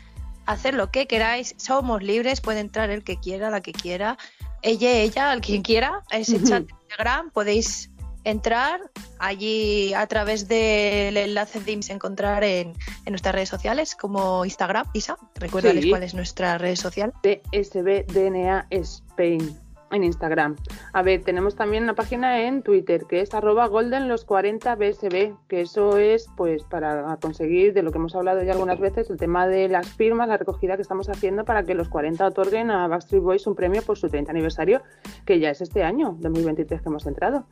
hacer 0.46 0.74
lo 0.74 0.90
que 0.90 1.06
queráis. 1.06 1.54
Somos 1.58 2.02
libres, 2.02 2.40
puede 2.40 2.60
entrar 2.60 2.90
el 2.90 3.02
que 3.04 3.16
quiera, 3.16 3.50
la 3.50 3.60
que 3.60 3.72
quiera, 3.72 4.18
ella, 4.62 4.90
ella, 4.92 5.32
el 5.32 5.40
quien 5.40 5.62
quiera, 5.62 6.02
a 6.10 6.18
ese 6.18 6.42
chat 6.42 6.64
de 6.66 6.74
Telegram 6.88 7.30
podéis 7.30 7.90
entrar 8.24 8.80
allí 9.18 9.94
a 9.94 10.06
través 10.06 10.46
del 10.46 11.16
enlace 11.16 11.58
de 11.60 11.72
IMS 11.72 11.88
encontrar 11.88 12.44
en, 12.44 12.74
en 13.06 13.12
nuestras 13.12 13.34
redes 13.34 13.48
sociales 13.48 13.94
como 13.94 14.44
Instagram, 14.44 14.86
Isa, 14.92 15.16
recuérdales 15.36 15.84
Sí. 15.84 15.88
cuál 15.90 16.02
es 16.02 16.12
nuestra 16.14 16.58
red 16.58 16.76
social. 16.76 17.14
DSB 17.22 18.04
DNA 18.12 18.66
Spain 18.70 19.58
en 19.90 20.04
Instagram. 20.04 20.56
A 20.92 21.02
ver, 21.02 21.22
tenemos 21.24 21.56
también 21.56 21.82
una 21.84 21.94
página 21.94 22.42
en 22.42 22.62
Twitter 22.62 23.04
que 23.08 23.20
es 23.20 23.34
arroba 23.34 23.66
golden 23.66 24.08
los 24.08 24.24
40 24.24 24.74
BSB, 24.76 25.34
que 25.48 25.60
eso 25.62 25.98
es 25.98 26.28
pues 26.36 26.62
para 26.64 27.16
conseguir 27.20 27.72
de 27.74 27.82
lo 27.82 27.90
que 27.90 27.98
hemos 27.98 28.14
hablado 28.14 28.42
ya 28.42 28.52
algunas 28.52 28.78
veces, 28.80 29.10
el 29.10 29.16
tema 29.16 29.46
de 29.48 29.68
las 29.68 29.88
firmas, 29.94 30.28
la 30.28 30.36
recogida 30.36 30.76
que 30.76 30.82
estamos 30.82 31.08
haciendo 31.08 31.44
para 31.44 31.64
que 31.64 31.74
los 31.74 31.88
40 31.88 32.26
otorguen 32.26 32.70
a 32.70 32.86
Backstreet 32.88 33.22
Boys 33.22 33.46
un 33.46 33.54
premio 33.54 33.82
por 33.82 33.98
su 33.98 34.08
30 34.08 34.30
aniversario, 34.30 34.82
que 35.26 35.38
ya 35.40 35.50
es 35.50 35.60
este 35.60 35.82
año, 35.82 36.16
2023 36.20 36.80
que 36.82 36.88
hemos 36.88 37.06
entrado. 37.06 37.46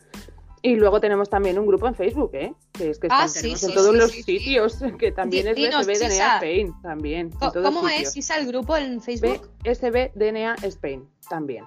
Y 0.61 0.75
luego 0.75 1.00
tenemos 1.00 1.30
también 1.30 1.57
un 1.57 1.66
grupo 1.66 1.87
en 1.87 1.95
Facebook, 1.95 2.30
¿eh? 2.35 2.52
que 2.73 2.90
es 2.90 2.99
que 2.99 3.07
Ah, 3.11 3.26
están- 3.26 3.28
sí, 3.28 3.40
tenemos 3.42 3.61
sí, 3.61 3.66
en 3.66 3.75
todos 3.75 3.90
sí, 3.92 3.97
los 3.97 4.11
sitios, 4.11 4.78
que 4.99 5.12
también 5.12 5.54
Di- 5.54 5.66
es 5.66 5.71
BSB 5.87 5.99
DNA. 6.09 6.35
Spain, 6.37 6.75
también. 6.83 7.21
en 7.21 7.30
Co- 7.30 7.52
todos 7.52 7.64
¿Cómo 7.73 7.88
es, 7.88 8.16
Isa, 8.16 8.37
el 8.38 8.49
grupo 8.49 8.76
en 8.76 9.00
Facebook? 9.00 9.49
BSB 9.64 10.11
DNA 10.16 10.57
Spain 10.62 11.09
también. 11.28 11.64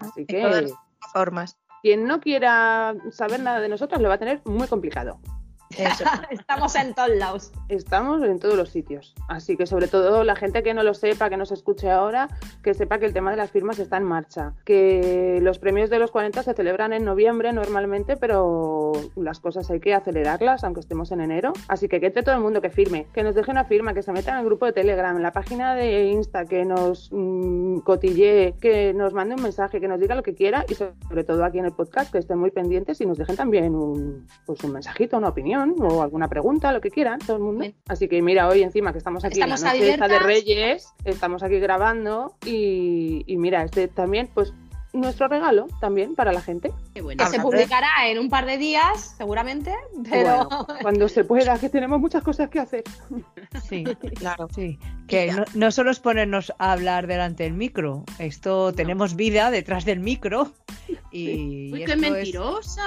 Así 0.00 0.24
todas 0.26 0.26
que 0.26 0.62
las 0.62 0.72
formas. 1.12 1.58
quien 1.82 2.06
no 2.06 2.20
quiera 2.20 2.94
saber 3.10 3.40
nada 3.40 3.60
de 3.60 3.68
nosotros 3.68 4.00
lo 4.00 4.08
va 4.08 4.14
a 4.14 4.18
tener 4.18 4.42
muy 4.44 4.66
complicado. 4.66 5.20
Eso. 5.76 6.04
Estamos 6.30 6.74
en 6.74 6.94
todos 6.94 7.10
lados. 7.10 7.52
Estamos 7.68 8.22
en 8.22 8.38
todos 8.38 8.56
los 8.56 8.70
sitios. 8.70 9.14
Así 9.28 9.56
que 9.56 9.66
sobre 9.66 9.88
todo 9.88 10.24
la 10.24 10.36
gente 10.36 10.62
que 10.62 10.74
no 10.74 10.82
lo 10.82 10.94
sepa, 10.94 11.28
que 11.28 11.36
nos 11.36 11.52
escuche 11.52 11.90
ahora, 11.90 12.28
que 12.62 12.74
sepa 12.74 12.98
que 12.98 13.06
el 13.06 13.12
tema 13.12 13.30
de 13.30 13.36
las 13.36 13.50
firmas 13.50 13.78
está 13.78 13.96
en 13.96 14.04
marcha. 14.04 14.54
Que 14.64 15.38
los 15.42 15.58
premios 15.58 15.90
de 15.90 15.98
los 15.98 16.10
40 16.10 16.42
se 16.42 16.54
celebran 16.54 16.92
en 16.92 17.04
noviembre 17.04 17.52
normalmente, 17.52 18.16
pero 18.16 18.92
las 19.16 19.40
cosas 19.40 19.70
hay 19.70 19.80
que 19.80 19.94
acelerarlas, 19.94 20.64
aunque 20.64 20.80
estemos 20.80 21.12
en 21.12 21.20
enero. 21.20 21.52
Así 21.68 21.88
que 21.88 22.00
que 22.00 22.06
entre 22.06 22.22
todo 22.22 22.34
el 22.34 22.40
mundo 22.40 22.60
que 22.60 22.70
firme, 22.70 23.06
que 23.12 23.22
nos 23.22 23.34
deje 23.34 23.50
una 23.50 23.64
firma, 23.64 23.94
que 23.94 24.02
se 24.02 24.12
meta 24.12 24.32
en 24.32 24.38
el 24.38 24.44
grupo 24.44 24.66
de 24.66 24.72
Telegram, 24.72 25.16
en 25.16 25.22
la 25.22 25.32
página 25.32 25.74
de 25.74 26.06
Insta, 26.06 26.46
que 26.46 26.64
nos 26.64 27.10
mm, 27.12 27.78
cotille, 27.80 28.54
que 28.60 28.94
nos 28.94 29.12
mande 29.12 29.34
un 29.34 29.42
mensaje, 29.42 29.80
que 29.80 29.88
nos 29.88 30.00
diga 30.00 30.14
lo 30.14 30.22
que 30.22 30.34
quiera 30.34 30.64
y 30.68 30.74
sobre 30.74 31.24
todo 31.24 31.44
aquí 31.44 31.58
en 31.58 31.66
el 31.66 31.72
podcast, 31.72 32.12
que 32.12 32.18
estén 32.18 32.38
muy 32.38 32.50
pendientes 32.50 33.00
y 33.00 33.06
nos 33.06 33.18
dejen 33.18 33.36
también 33.36 33.74
un, 33.74 34.26
pues 34.46 34.62
un 34.64 34.72
mensajito, 34.72 35.16
una 35.16 35.28
opinión 35.28 35.57
o 35.80 36.02
alguna 36.02 36.28
pregunta, 36.28 36.72
lo 36.72 36.80
que 36.80 36.90
quieran, 36.90 37.18
todo 37.20 37.36
el 37.36 37.42
mundo. 37.42 37.60
Bien. 37.60 37.74
Así 37.88 38.08
que 38.08 38.20
mira, 38.22 38.48
hoy 38.48 38.62
encima 38.62 38.92
que 38.92 38.98
estamos 38.98 39.24
aquí 39.24 39.34
Estamos 39.40 39.60
en 39.60 39.66
la 39.66 39.72
noche 39.74 39.90
esta 39.92 40.08
de. 40.08 40.18
Reyes, 40.18 40.88
estamos 41.04 41.42
aquí 41.42 41.58
grabando 41.58 42.34
y, 42.44 43.24
y 43.26 43.36
mira, 43.36 43.62
este 43.64 43.88
también, 43.88 44.28
pues 44.34 44.52
nuestro 44.94 45.28
regalo 45.28 45.66
también 45.80 46.14
para 46.14 46.32
la 46.32 46.40
gente. 46.40 46.72
Qué 46.94 47.02
bueno. 47.02 47.22
Que 47.22 47.30
se 47.30 47.40
publicará 47.40 47.88
en 48.08 48.18
un 48.18 48.30
par 48.30 48.46
de 48.46 48.56
días, 48.56 49.14
seguramente, 49.18 49.74
pero 50.10 50.48
Bueno, 50.48 50.66
cuando 50.80 51.08
se 51.08 51.24
pueda, 51.24 51.58
que 51.58 51.68
tenemos 51.68 52.00
muchas 52.00 52.22
cosas 52.22 52.48
que 52.48 52.58
hacer. 52.58 52.84
Sí, 53.68 53.84
Claro. 54.18 54.48
sí. 54.54 54.78
Que 55.06 55.30
no, 55.30 55.44
no 55.54 55.70
solo 55.72 55.90
es 55.90 56.00
ponernos 56.00 56.52
a 56.58 56.72
hablar 56.72 57.06
delante 57.06 57.44
del 57.44 57.52
micro, 57.52 58.04
esto 58.18 58.72
tenemos 58.72 59.14
vida 59.14 59.50
detrás 59.50 59.84
del 59.84 60.00
micro. 60.00 60.52
Y 61.12 61.70
Uy, 61.72 61.82
esto 61.82 61.86
qué 61.86 62.06
es- 62.06 62.12
mentirosa. 62.12 62.82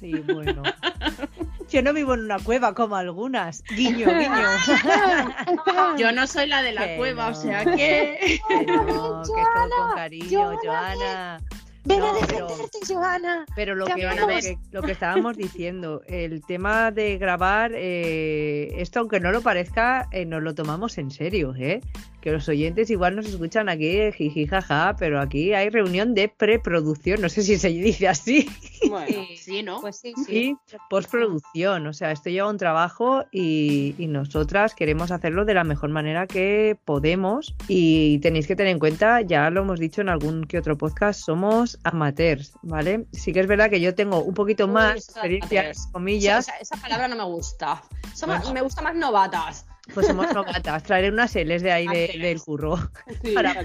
Sí, 0.00 0.12
bueno. 0.26 0.62
Yo 1.76 1.82
no 1.82 1.92
vivo 1.92 2.14
en 2.14 2.20
una 2.20 2.38
cueva 2.38 2.72
como 2.72 2.96
algunas. 2.96 3.62
Guiño, 3.64 4.06
guiño. 4.18 5.96
Yo 5.98 6.10
no 6.10 6.26
soy 6.26 6.46
la 6.46 6.62
de 6.62 6.72
la 6.72 6.86
Que 6.86 6.96
cueva, 6.96 7.24
no. 7.30 7.30
o 7.32 7.34
sea 7.34 7.64
que. 7.66 8.40
Que 8.48 8.64
no, 8.64 9.22
que 9.22 9.40
es 9.42 9.48
todo 9.54 9.86
con 9.86 9.94
cariño, 9.94 10.40
Joana, 10.40 10.58
Joana. 10.64 11.40
Ven 11.84 11.98
No, 12.00 12.06
a 12.06 12.12
pero- 12.26 12.46
defenderte, 12.48 12.78
Joana. 12.94 13.44
Pero 13.54 13.74
lo 13.74 13.84
que, 13.84 14.06
amamos. 14.06 14.20
lo 14.34 14.40
que, 14.40 14.58
lo 14.72 14.82
que 14.84 14.92
estábamos 14.92 15.36
diciendo, 15.36 16.00
el 16.06 16.42
tema 16.46 16.90
de 16.92 17.18
grabar, 17.18 17.72
eh, 17.74 18.70
esto 18.78 19.00
aunque 19.00 19.20
no 19.20 19.30
lo 19.30 19.42
parezca, 19.42 20.08
eh, 20.12 20.24
nos 20.24 20.42
lo 20.42 20.54
tomamos 20.54 20.96
en 20.96 21.10
serio, 21.10 21.54
¿eh? 21.58 21.82
Que 22.26 22.32
los 22.32 22.48
oyentes 22.48 22.90
igual 22.90 23.14
nos 23.14 23.26
escuchan 23.26 23.68
aquí, 23.68 24.10
jiji, 24.10 24.48
jaja, 24.48 24.96
pero 24.98 25.20
aquí 25.20 25.54
hay 25.54 25.70
reunión 25.70 26.12
de 26.12 26.28
preproducción, 26.28 27.20
no 27.20 27.28
sé 27.28 27.44
si 27.44 27.56
se 27.56 27.68
dice 27.68 28.08
así, 28.08 28.48
Bueno, 28.90 29.22
Sí, 29.38 29.62
¿no? 29.62 29.80
pues 29.80 30.00
sí, 30.00 30.12
y 30.26 30.56
postproducción, 30.90 31.86
o 31.86 31.92
sea, 31.92 32.10
esto 32.10 32.28
lleva 32.28 32.50
un 32.50 32.56
trabajo 32.58 33.22
y, 33.30 33.94
y 33.96 34.08
nosotras 34.08 34.74
queremos 34.74 35.12
hacerlo 35.12 35.44
de 35.44 35.54
la 35.54 35.62
mejor 35.62 35.90
manera 35.90 36.26
que 36.26 36.76
podemos 36.84 37.54
y 37.68 38.18
tenéis 38.18 38.48
que 38.48 38.56
tener 38.56 38.72
en 38.72 38.80
cuenta, 38.80 39.20
ya 39.20 39.48
lo 39.50 39.60
hemos 39.60 39.78
dicho 39.78 40.00
en 40.00 40.08
algún 40.08 40.42
que 40.48 40.58
otro 40.58 40.76
podcast, 40.76 41.20
somos 41.20 41.78
amateurs, 41.84 42.54
¿vale? 42.62 43.06
Sí 43.12 43.32
que 43.32 43.38
es 43.38 43.46
verdad 43.46 43.70
que 43.70 43.80
yo 43.80 43.94
tengo 43.94 44.20
un 44.24 44.34
poquito 44.34 44.64
Uy, 44.66 44.72
más 44.72 44.96
experiencia, 44.96 45.60
amateurs. 45.60 45.86
comillas, 45.92 46.48
Esa, 46.48 46.58
esa 46.58 46.76
palabra 46.78 47.06
no 47.06 47.14
me 47.14 47.24
gusta. 47.24 47.84
Somos- 48.14 48.38
Bueno. 48.40 48.52
Me 48.54 48.62
gusta 48.62 48.82
más 48.82 48.96
novatas. 48.96 49.64
Pues 49.94 50.06
somos 50.06 50.32
novatas, 50.34 50.82
traeré 50.82 51.10
unas 51.10 51.34
L's 51.34 51.62
de 51.62 51.72
ahí 51.72 51.86
de- 51.86 52.18
del 52.20 52.40
curro. 52.40 52.76
sí, 53.22 53.32
para 53.32 53.64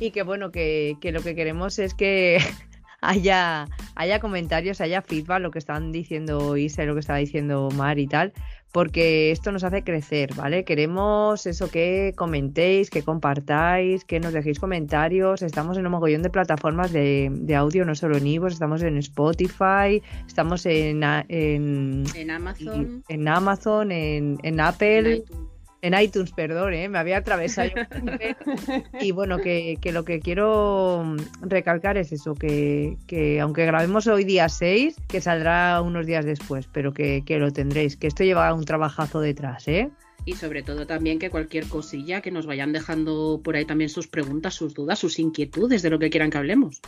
y 0.00 0.10
que 0.10 0.22
bueno, 0.22 0.50
que, 0.50 0.96
que 1.00 1.12
lo 1.12 1.22
que 1.22 1.34
queremos 1.34 1.78
es 1.78 1.94
que 1.94 2.38
haya, 3.00 3.66
haya 3.94 4.20
comentarios, 4.20 4.80
haya 4.80 5.02
feedback, 5.02 5.40
lo 5.40 5.50
que 5.50 5.58
están 5.58 5.92
diciendo 5.92 6.56
Isa 6.56 6.82
y 6.82 6.86
lo 6.86 6.94
que 6.94 7.00
estaba 7.00 7.18
diciendo 7.18 7.68
Mar 7.74 7.98
y 7.98 8.06
tal, 8.06 8.32
porque 8.78 9.32
esto 9.32 9.50
nos 9.50 9.64
hace 9.64 9.82
crecer, 9.82 10.34
¿vale? 10.36 10.64
Queremos 10.64 11.46
eso 11.46 11.68
que 11.68 12.12
comentéis, 12.14 12.90
que 12.90 13.02
compartáis, 13.02 14.04
que 14.04 14.20
nos 14.20 14.32
dejéis 14.32 14.60
comentarios. 14.60 15.42
Estamos 15.42 15.78
en 15.78 15.86
un 15.86 15.90
mogollón 15.90 16.22
de 16.22 16.30
plataformas 16.30 16.92
de, 16.92 17.28
de 17.28 17.56
audio, 17.56 17.84
no 17.84 17.96
solo 17.96 18.18
en 18.18 18.28
Ivos, 18.28 18.52
estamos 18.52 18.80
en 18.82 18.96
Spotify, 18.98 20.00
estamos 20.28 20.64
en, 20.64 21.02
en, 21.02 22.04
En 22.14 22.30
Amazon. 22.30 23.02
en 23.08 23.26
Amazon, 23.26 23.90
en, 23.90 24.38
en 24.44 24.54
en 24.54 24.60
Apple 24.60 25.16
iTunes. 25.16 25.57
En 25.82 25.98
iTunes, 26.00 26.32
perdón, 26.32 26.74
¿eh? 26.74 26.88
me 26.88 26.98
había 26.98 27.18
atravesado. 27.18 27.70
y 29.00 29.12
bueno, 29.12 29.38
que, 29.38 29.78
que 29.80 29.92
lo 29.92 30.04
que 30.04 30.20
quiero 30.20 31.02
mm, 31.04 31.48
recalcar 31.48 31.96
es 31.96 32.12
eso, 32.12 32.34
que, 32.34 32.96
que 33.06 33.40
aunque 33.40 33.64
grabemos 33.66 34.06
hoy 34.06 34.24
día 34.24 34.48
6, 34.48 34.96
que 35.08 35.20
saldrá 35.20 35.80
unos 35.82 36.06
días 36.06 36.24
después, 36.24 36.68
pero 36.72 36.92
que, 36.92 37.22
que 37.24 37.38
lo 37.38 37.52
tendréis, 37.52 37.96
que 37.96 38.08
esto 38.08 38.24
lleva 38.24 38.52
un 38.54 38.64
trabajazo 38.64 39.20
detrás, 39.20 39.68
¿eh? 39.68 39.90
Y 40.24 40.34
sobre 40.34 40.62
todo 40.62 40.86
también 40.86 41.18
que 41.18 41.30
cualquier 41.30 41.66
cosilla 41.66 42.20
que 42.20 42.30
nos 42.30 42.44
vayan 42.44 42.72
dejando 42.72 43.40
por 43.42 43.56
ahí 43.56 43.64
también 43.64 43.88
sus 43.88 44.08
preguntas, 44.08 44.54
sus 44.54 44.74
dudas, 44.74 44.98
sus 44.98 45.18
inquietudes 45.18 45.80
de 45.80 45.90
lo 45.90 45.98
que 45.98 46.10
quieran 46.10 46.30
que 46.30 46.38
hablemos. 46.38 46.82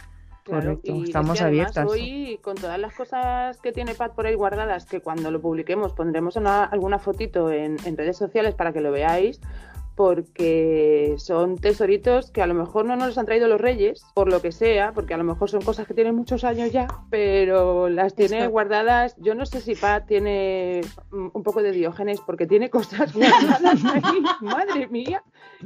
Claro, 0.45 0.63
Correcto, 0.63 0.93
y 0.95 1.03
es 1.03 1.09
estamos 1.09 1.39
que 1.39 1.45
abiertas. 1.45 1.87
Hoy, 1.89 2.39
con 2.43 2.57
todas 2.57 2.79
las 2.79 2.95
cosas 2.95 3.59
que 3.61 3.73
tiene 3.73 3.95
Pat 3.95 4.15
por 4.15 4.27
ahí 4.27 4.35
guardadas, 4.35 4.87
que 4.87 5.01
cuando 5.01 5.31
lo 5.31 5.41
publiquemos 5.41 5.93
pondremos 5.93 6.37
una- 6.37 6.65
alguna 6.65 6.99
fotito 6.99 7.51
en, 7.51 7.77
en 7.85 7.97
redes 7.97 8.17
sociales 8.17 8.55
para 8.55 8.73
que 8.73 8.81
lo 8.81 8.91
veáis, 8.91 9.41
porque 10.15 11.15
son 11.19 11.59
tesoritos 11.59 12.31
que 12.31 12.41
a 12.41 12.47
lo 12.47 12.55
mejor 12.55 12.87
no 12.87 12.97
nos 12.97 13.09
los 13.09 13.19
han 13.19 13.27
traído 13.27 13.49
los 13.49 13.61
reyes, 13.61 14.03
por 14.15 14.31
lo 14.31 14.41
que 14.41 14.51
sea, 14.51 14.93
porque 14.93 15.13
a 15.13 15.19
lo 15.19 15.25
mejor 15.25 15.51
son 15.51 15.61
cosas 15.61 15.87
que 15.87 15.93
tienen 15.93 16.15
muchos 16.15 16.43
años 16.43 16.73
ya, 16.73 16.89
pero 17.11 17.91
las 17.91 18.15
tiene 18.15 18.47
guardadas. 18.47 19.15
Yo 19.19 19.35
no 19.35 19.45
sé 19.45 19.61
si 19.61 19.75
Pat 19.75 20.07
tiene 20.07 20.81
mm, 21.11 21.29
un 21.35 21.43
poco 21.43 21.63
de 21.63 21.73
diógenes, 21.73 22.19
porque 22.23 22.47
tiene 22.47 22.71
cosas 22.71 23.13
guardadas 23.15 23.85
ahí, 23.85 24.23
madre 24.41 24.89
mía, 24.89 25.23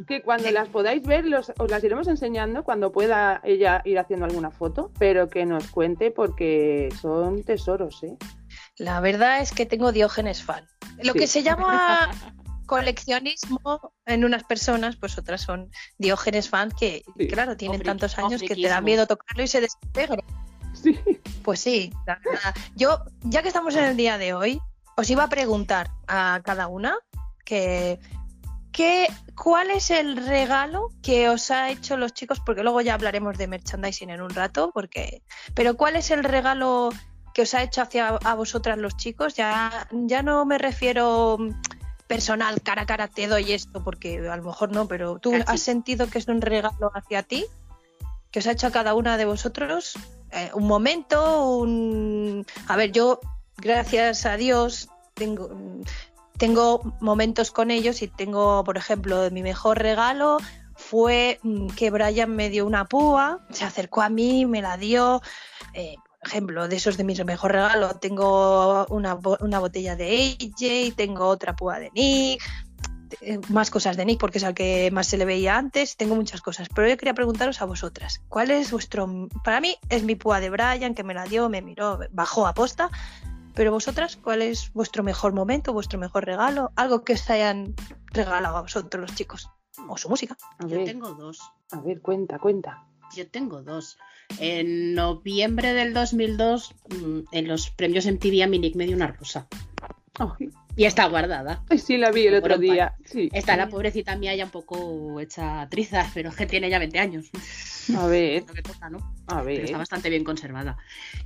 que 0.07 0.23
cuando 0.23 0.51
las 0.51 0.69
podáis 0.69 1.03
ver 1.03 1.25
los, 1.25 1.53
os 1.59 1.71
las 1.71 1.83
iremos 1.85 2.09
enseñando 2.09 2.65
cuando 2.65 2.91
pueda 2.93 3.41
ella 3.45 3.81
ir 3.85 3.99
haciendo 3.99 4.27
alguna 4.27 4.51
foto, 4.51 4.91
pero 4.99 5.29
que 5.29 5.47
nos 5.47 5.69
cuente 5.69 6.11
porque 6.11 6.89
son 7.01 7.43
tesoros, 7.45 8.03
¿eh? 8.03 8.17
La 8.77 9.01
verdad 9.01 9.41
es 9.41 9.53
que 9.53 9.67
tengo 9.67 9.93
Diógenes 9.93 10.43
fan. 10.43 10.67
Lo 11.03 11.13
Sí. 11.13 11.19
que 11.21 11.27
se 11.27 11.43
llama 11.43 12.11
coleccionismo 12.67 13.93
en 14.07 14.25
unas 14.25 14.45
personas, 14.45 14.97
pues 14.97 15.17
otras 15.19 15.43
son 15.43 15.71
Diógenes 15.99 16.49
fan 16.49 16.71
que, 16.71 17.03
Sí. 17.19 17.29
claro, 17.29 17.57
tienen 17.57 17.83
tantos 17.83 18.19
años 18.19 18.41
que 18.43 18.55
te 18.55 18.69
da 18.69 18.81
miedo 18.81 19.07
tocarlo 19.07 19.43
y 19.43 19.49
se 19.49 19.61
desintegra. 19.61 20.23
Sí. 20.73 20.99
Pues 21.43 21.61
sí, 21.61 21.93
la 22.07 22.19
verdad. 22.25 22.55
Yo, 22.75 22.99
ya 23.23 23.43
que 23.43 23.49
estamos 23.49 23.77
en 23.77 23.85
el 23.85 23.97
día 23.97 24.19
de 24.19 24.35
hoy, 24.35 24.61
os 24.97 25.09
iba 25.11 25.25
a 25.25 25.29
preguntar 25.29 25.89
a 26.09 26.41
cada 26.45 26.67
una 26.69 26.97
que, 27.45 28.01
que 28.75 29.07
cuál 29.37 29.71
es 29.71 29.91
el 29.93 30.17
regalo 30.17 30.91
que 31.01 31.29
os 31.29 31.53
ha 31.53 31.71
hecho 31.71 31.97
los 31.97 32.13
chicos, 32.13 32.41
porque 32.45 32.65
luego 32.65 32.81
ya 32.81 32.95
hablaremos 32.95 33.39
de 33.39 33.47
merchandising 33.47 34.11
en 34.11 34.21
un 34.21 34.31
rato, 34.31 34.73
porque, 34.75 35.23
pero 35.55 35.77
cuál 35.77 35.95
es 35.95 36.11
el 36.11 36.25
regalo 36.25 36.91
que 37.33 37.43
os 37.43 37.55
ha 37.55 37.63
hecho 37.63 37.83
hacia 37.83 38.09
a 38.09 38.35
vosotras 38.35 38.77
los 38.77 38.97
chicos, 38.97 39.37
ya, 39.37 39.89
ya 39.93 40.23
no 40.23 40.45
me 40.45 40.59
refiero 40.59 41.37
mm, 41.39 41.51
personal, 42.09 42.63
cara 42.63 42.83
a 42.83 42.87
cara 42.87 43.07
te 43.07 43.29
doy 43.29 43.53
esto, 43.53 43.85
porque 43.85 44.29
a 44.29 44.37
lo 44.37 44.43
mejor 44.43 44.73
no, 44.73 44.89
pero 44.89 45.21
tú 45.21 45.33
has 45.47 45.61
sentido 45.61 46.09
que 46.09 46.19
es 46.19 46.27
un 46.27 46.41
regalo 46.41 46.91
hacia 46.95 47.23
ti, 47.23 47.47
que 48.33 48.41
os 48.41 48.47
ha 48.49 48.53
hecho 48.53 48.67
a 48.67 48.73
cada 48.73 48.95
una 48.95 49.17
de 49.17 49.25
vosotros, 49.25 49.95
eh, 50.33 50.51
un 50.53 50.67
momento, 50.67 51.49
un... 51.59 52.45
A 52.67 52.75
ver, 52.75 52.91
yo, 52.91 53.21
gracias 53.57 54.27
a 54.27 54.37
Dios, 54.37 54.89
tengo, 55.15 55.49
mm, 55.49 55.83
tengo 56.39 56.97
momentos 57.01 57.51
con 57.51 57.71
ellos 57.71 58.03
y 58.03 58.09
tengo, 58.09 58.65
por 58.65 58.77
ejemplo, 58.77 59.31
mi 59.31 59.43
mejor 59.43 59.79
regalo 59.79 60.39
fue 60.77 61.39
mm, 61.43 61.69
que 61.69 61.91
Brian 61.91 62.35
me 62.35 62.51
dio 62.51 62.67
una 62.67 62.87
púa, 62.87 63.47
se 63.51 63.65
acercó 63.65 64.03
a 64.03 64.09
mí, 64.09 64.47
me 64.47 64.63
la 64.63 64.77
dio. 64.77 65.23
eh, 65.73 65.97
por 66.21 66.29
ejemplo, 66.31 66.69
de 66.69 66.77
esos 66.77 66.97
de 66.97 67.05
mis 67.05 67.23
mejor 67.23 67.53
regalo, 67.53 67.97
tengo 67.97 68.87
una, 68.87 69.19
una 69.41 69.59
botella 69.59 69.95
de 69.95 70.39
AJ, 70.41 70.97
tengo 70.97 71.27
otra 71.27 71.55
púa 71.55 71.79
de 71.79 71.91
Nick, 71.95 72.43
eh, 73.21 73.41
más 73.51 73.71
cosas 73.71 73.99
de 73.99 74.07
Nick 74.07 74.19
porque 74.19 74.39
es 74.39 74.45
al 74.45 74.55
que 74.55 74.91
más 74.91 75.07
se 75.07 75.19
le 75.19 75.27
veía 75.27 75.59
antes, 75.59 75.99
tengo 75.99 76.15
muchas 76.15 76.41
cosas, 76.41 76.69
pero 76.75 76.89
yo 76.89 76.97
quería 76.97 77.13
preguntaros 77.13 77.61
a 77.61 77.67
vosotras, 77.67 78.23
¿cuál 78.31 78.51
es 78.51 78.71
vuestro, 78.71 79.29
para 79.45 79.61
mí 79.61 79.77
es 79.91 80.03
mi 80.03 80.15
púa 80.15 80.41
de 80.41 80.49
Brian 80.49 80.95
que 80.95 81.05
me 81.05 81.13
la 81.13 81.25
dio, 81.25 81.51
me 81.51 81.61
miró, 81.61 82.01
bajó 82.11 82.47
a 82.47 82.55
posta, 82.55 82.91
pero 83.55 83.71
vosotras, 83.73 84.17
¿cuál 84.17 84.43
es 84.43 84.73
vuestro 84.73 85.03
mejor 85.03 85.33
momento, 85.33 85.73
vuestro 85.73 85.99
mejor 85.99 86.25
regalo, 86.27 86.73
algo 86.77 87.05
que 87.05 87.15
os 87.15 87.31
hayan 87.31 87.75
regalado 88.13 88.57
a 88.57 88.63
vosotros 88.63 89.01
los 89.01 89.15
chicos? 89.15 89.49
O 89.89 89.97
su 89.97 90.09
música. 90.09 90.37
A 90.59 90.67
Yo 90.67 90.77
ver, 90.77 90.85
tengo 90.85 91.11
dos. 91.15 91.41
a 91.73 91.81
ver, 91.81 92.01
cuenta, 92.01 92.39
cuenta. 92.39 92.85
Yo 93.15 93.29
tengo 93.29 93.63
dos. 93.63 93.99
En 94.39 94.95
noviembre 94.95 95.73
del 95.75 95.93
2002, 95.95 96.75
mm, 96.91 97.19
en 97.33 97.49
los 97.49 97.71
premios 97.71 98.07
MTV 98.07 98.43
a 98.43 98.47
mi 98.47 98.59
Nick 98.59 98.77
me 98.77 98.87
dio 98.87 98.97
una 98.97 99.09
rosa. 99.09 99.47
Ay, 100.19 100.51
Y 100.77 100.85
está 100.87 101.07
guardada. 101.07 101.63
ay, 101.69 101.79
sí, 101.79 101.97
la 101.99 102.11
vi 102.11 102.27
el 102.27 102.37
otro 102.37 102.57
día. 102.59 102.95
Sí. 103.05 103.29
Está 103.33 103.57
la 103.57 103.69
pobrecita 103.69 104.17
mía 104.17 104.35
ya 104.35 104.45
un 104.47 104.51
poco 104.51 105.21
hecha 105.21 105.69
trizas, 105.69 106.11
pero 106.15 106.31
es 106.31 106.37
que 106.37 106.47
tiene 106.47 106.71
ya 106.71 106.79
20 106.79 106.99
años. 106.99 107.31
A 107.97 108.07
ver, 108.07 108.45
Lo 108.47 108.55
que 108.55 108.63
toca, 108.63 108.91
¿no? 108.91 108.99
a 109.27 109.43
Pero 109.43 109.65
está 109.65 109.79
bastante 109.79 110.11
bien 110.11 110.25
conservada. 110.25 110.77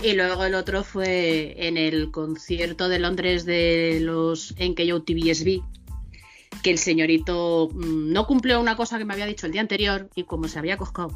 Y 0.03 0.13
luego 0.13 0.45
el 0.45 0.55
otro 0.55 0.85
fue 0.85 1.55
en 1.67 1.77
el 1.77 2.11
concierto 2.11 2.89
de 2.89 2.99
Londres 2.99 3.45
de 3.45 3.99
los 4.01 4.55
NKO 4.59 5.03
TVSB, 5.03 5.63
que 6.63 6.71
el 6.71 6.79
señorito 6.79 7.69
mm, 7.73 8.13
no 8.13 8.27
cumplió 8.27 8.61
una 8.61 8.77
cosa 8.77 8.99
que 8.99 9.05
me 9.05 9.15
había 9.15 9.27
dicho 9.27 9.47
el 9.47 9.53
día 9.53 9.61
anterior 9.61 10.09
y 10.15 10.25
como 10.25 10.49
se 10.49 10.59
había 10.59 10.77
coscado, 10.77 11.11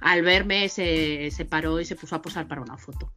al 0.00 0.22
verme 0.22 0.68
se, 0.68 1.30
se 1.30 1.44
paró 1.44 1.80
y 1.80 1.84
se 1.84 1.96
puso 1.96 2.16
a 2.16 2.22
posar 2.22 2.48
para 2.48 2.62
una 2.62 2.76
foto 2.76 3.12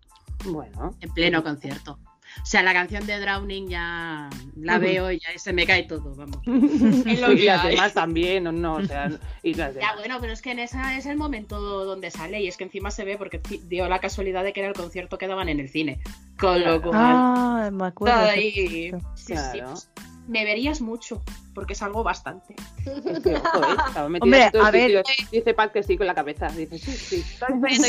Bueno, 0.46 0.96
en 1.00 1.13
pleno 1.13 1.44
concierto. 1.44 2.00
O 2.42 2.46
sea, 2.46 2.63
la 2.63 2.74
canción 2.74 3.06
de 3.06 3.20
Drowning 3.20 3.70
ya 3.70 4.30
la 4.58 4.78
veo 4.80 5.12
y 5.12 5.20
ya 5.20 5.28
se 5.38 5.54
me 5.54 5.66
cae 5.66 5.84
todo, 5.84 6.13
vamos. 6.16 6.40
Lo 6.46 7.32
y 7.32 7.44
las 7.44 7.63
hay. 7.63 7.72
demás 7.75 7.94
también, 7.94 8.48
¿o 8.48 8.52
no? 8.52 8.75
O 8.75 8.84
sea, 8.86 9.10
y 9.44 9.54
las 9.54 9.74
Ya, 9.75 9.96
bueno, 9.98 10.18
pero 10.20 10.34
es 10.34 10.42
que 10.42 10.52
en 10.52 10.60
esa 10.60 10.98
es 10.98 11.06
el 11.06 11.18
momento 11.18 11.60
donde 11.86 12.12
sale 12.12 12.42
y 12.42 12.48
es 12.48 12.58
que 12.58 12.63
encima 12.66 12.92
se 12.92 13.06
ve 13.06 13.18
porque 13.18 13.42
dio 13.68 13.88
la 13.88 14.00
casualidad 14.00 14.44
de 14.44 14.54
que 14.54 14.60
era 14.62 14.70
el 14.70 14.75
concierto 14.75 15.18
que 15.18 15.28
daban 15.28 15.50
en 15.50 15.60
el 15.60 15.70
cine. 15.70 16.02
Con 16.40 16.63
lo 16.63 16.82
cual, 16.82 16.94
Ah, 16.96 17.70
me 17.72 17.86
acuerdo. 17.88 18.18
todo 18.20 18.30
ahí- 18.30 18.52
sí, 18.52 18.92
pues, 18.92 19.90
me 20.28 20.46
verías 20.46 20.80
mucho 20.82 21.22
porque 21.54 21.75
salgo 21.75 22.02
bastante. 22.02 22.56
Es. 22.86 22.98
Estaba 23.25 24.08
metida 24.10 24.24
Hombre, 24.24 24.52
a 24.62 24.72
ver. 24.72 25.04
Dice 25.32 25.54
Pat 25.54 25.72
que 25.74 25.84
sí 25.84 25.98
con 25.98 26.08
la 26.08 26.16
cabeza. 26.16 26.48
Dice, 26.48 26.78
sí, 26.80 26.92
sí. 26.94 27.24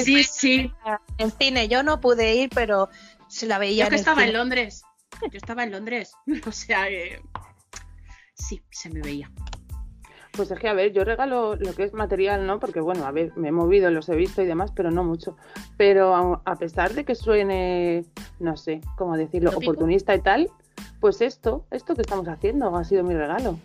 Sí, 0.05 0.25
sí. 0.25 0.73
En 1.19 1.31
cine 1.31 1.69
yo 1.69 1.83
no 1.85 2.01
pude 2.01 2.35
ir, 2.35 2.51
pero 2.53 2.89
se 3.35 3.49
la 3.49 3.59
veía 3.59 3.85
Yo 3.85 3.91
que 3.91 3.97
en 3.97 4.01
estaba 4.01 4.25
en. 4.25 4.33
Londres. 4.33 4.85
Yo 5.21 5.37
estaba 5.37 5.65
en 5.65 5.73
Londres. 5.73 6.13
O 6.47 6.53
sea 6.53 6.87
que. 6.87 7.21
Sí, 8.35 8.63
se 8.71 8.91
me 8.91 9.01
veía. 9.01 9.31
Pues 10.37 10.51
es 10.51 10.59
que, 10.59 10.69
a 10.69 10.73
ver, 10.73 10.93
yo 10.93 11.05
regalo 11.05 11.55
lo 11.57 11.75
que 11.75 11.85
es 11.85 11.93
material, 11.95 12.47
¿no? 12.47 12.59
Porque, 12.59 12.81
bueno, 12.81 13.05
a 13.07 13.13
ver, 13.13 13.37
me 13.37 13.49
he 13.49 13.53
movido, 13.53 13.91
los 13.91 14.09
he 14.09 14.17
visto 14.17 14.43
y 14.43 14.47
demás, 14.47 14.73
pero 14.75 14.91
no 14.91 15.05
mucho. 15.05 15.37
Pero 15.77 16.15
a, 16.15 16.43
a 16.45 16.57
pesar 16.57 16.93
de 16.95 17.05
que 17.05 17.15
suene, 17.15 18.05
no 18.41 18.57
sé, 18.57 18.81
cómo 18.97 19.17
decirlo, 19.17 19.51
¿Tópico? 19.51 19.71
oportunista 19.71 20.15
y 20.15 20.21
tal, 20.21 20.51
pues 21.01 21.21
esto, 21.21 21.67
esto 21.71 21.95
que 21.95 22.03
estamos 22.03 22.27
haciendo 22.29 22.77
ha 22.77 22.85
sido 22.85 23.05
mi 23.05 23.15
regalo. 23.15 23.59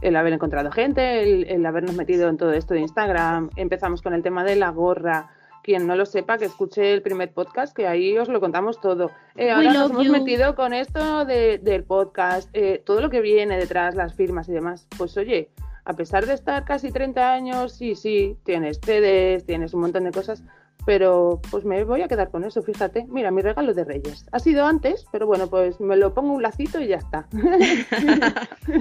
El 0.00 0.14
haber 0.14 0.32
encontrado 0.32 0.70
gente, 0.70 1.22
el, 1.22 1.44
el 1.48 1.66
habernos 1.66 1.96
metido 1.96 2.28
en 2.28 2.36
todo 2.36 2.52
esto 2.52 2.74
de 2.74 2.80
Instagram. 2.80 3.50
Empezamos 3.56 4.02
con 4.02 4.14
el 4.14 4.22
tema 4.22 4.44
de 4.44 4.56
la 4.56 4.70
gorra. 4.70 5.30
Quien 5.62 5.86
no 5.86 5.94
lo 5.94 6.06
sepa, 6.06 6.38
que 6.38 6.46
escuche 6.46 6.92
el 6.92 7.02
primer 7.02 7.32
podcast, 7.32 7.74
que 7.76 7.86
ahí 7.86 8.18
os 8.18 8.28
lo 8.28 8.40
contamos 8.40 8.80
todo. 8.80 9.10
Eh, 9.36 9.50
ahora 9.50 9.72
nos 9.72 9.90
hemos 9.90 10.06
you. 10.06 10.12
metido 10.12 10.54
con 10.56 10.72
esto 10.72 11.24
de- 11.24 11.58
del 11.58 11.84
podcast, 11.84 12.48
eh, 12.52 12.82
todo 12.84 13.00
lo 13.00 13.10
que 13.10 13.20
viene 13.20 13.56
detrás, 13.56 13.94
las 13.94 14.14
firmas 14.14 14.48
y 14.48 14.52
demás. 14.52 14.88
Pues 14.98 15.16
oye, 15.16 15.50
a 15.84 15.94
pesar 15.94 16.26
de 16.26 16.34
estar 16.34 16.64
casi 16.64 16.90
30 16.90 17.32
años, 17.32 17.72
sí, 17.72 17.94
sí, 17.94 18.36
tienes 18.44 18.80
CDs, 18.84 19.44
tienes 19.46 19.72
un 19.74 19.82
montón 19.82 20.04
de 20.04 20.10
cosas, 20.12 20.42
pero 20.84 21.40
pues 21.50 21.64
me 21.64 21.84
voy 21.84 22.02
a 22.02 22.08
quedar 22.08 22.30
con 22.30 22.44
eso, 22.44 22.62
fíjate. 22.62 23.06
Mira, 23.08 23.30
mi 23.30 23.42
regalo 23.42 23.72
de 23.74 23.84
Reyes. 23.84 24.26
Ha 24.32 24.38
sido 24.38 24.66
antes, 24.66 25.06
pero 25.12 25.26
bueno, 25.26 25.48
pues 25.48 25.80
me 25.80 25.96
lo 25.96 26.12
pongo 26.14 26.32
un 26.32 26.42
lacito 26.42 26.80
y 26.80 26.88
ya 26.88 26.96
está. 26.96 27.26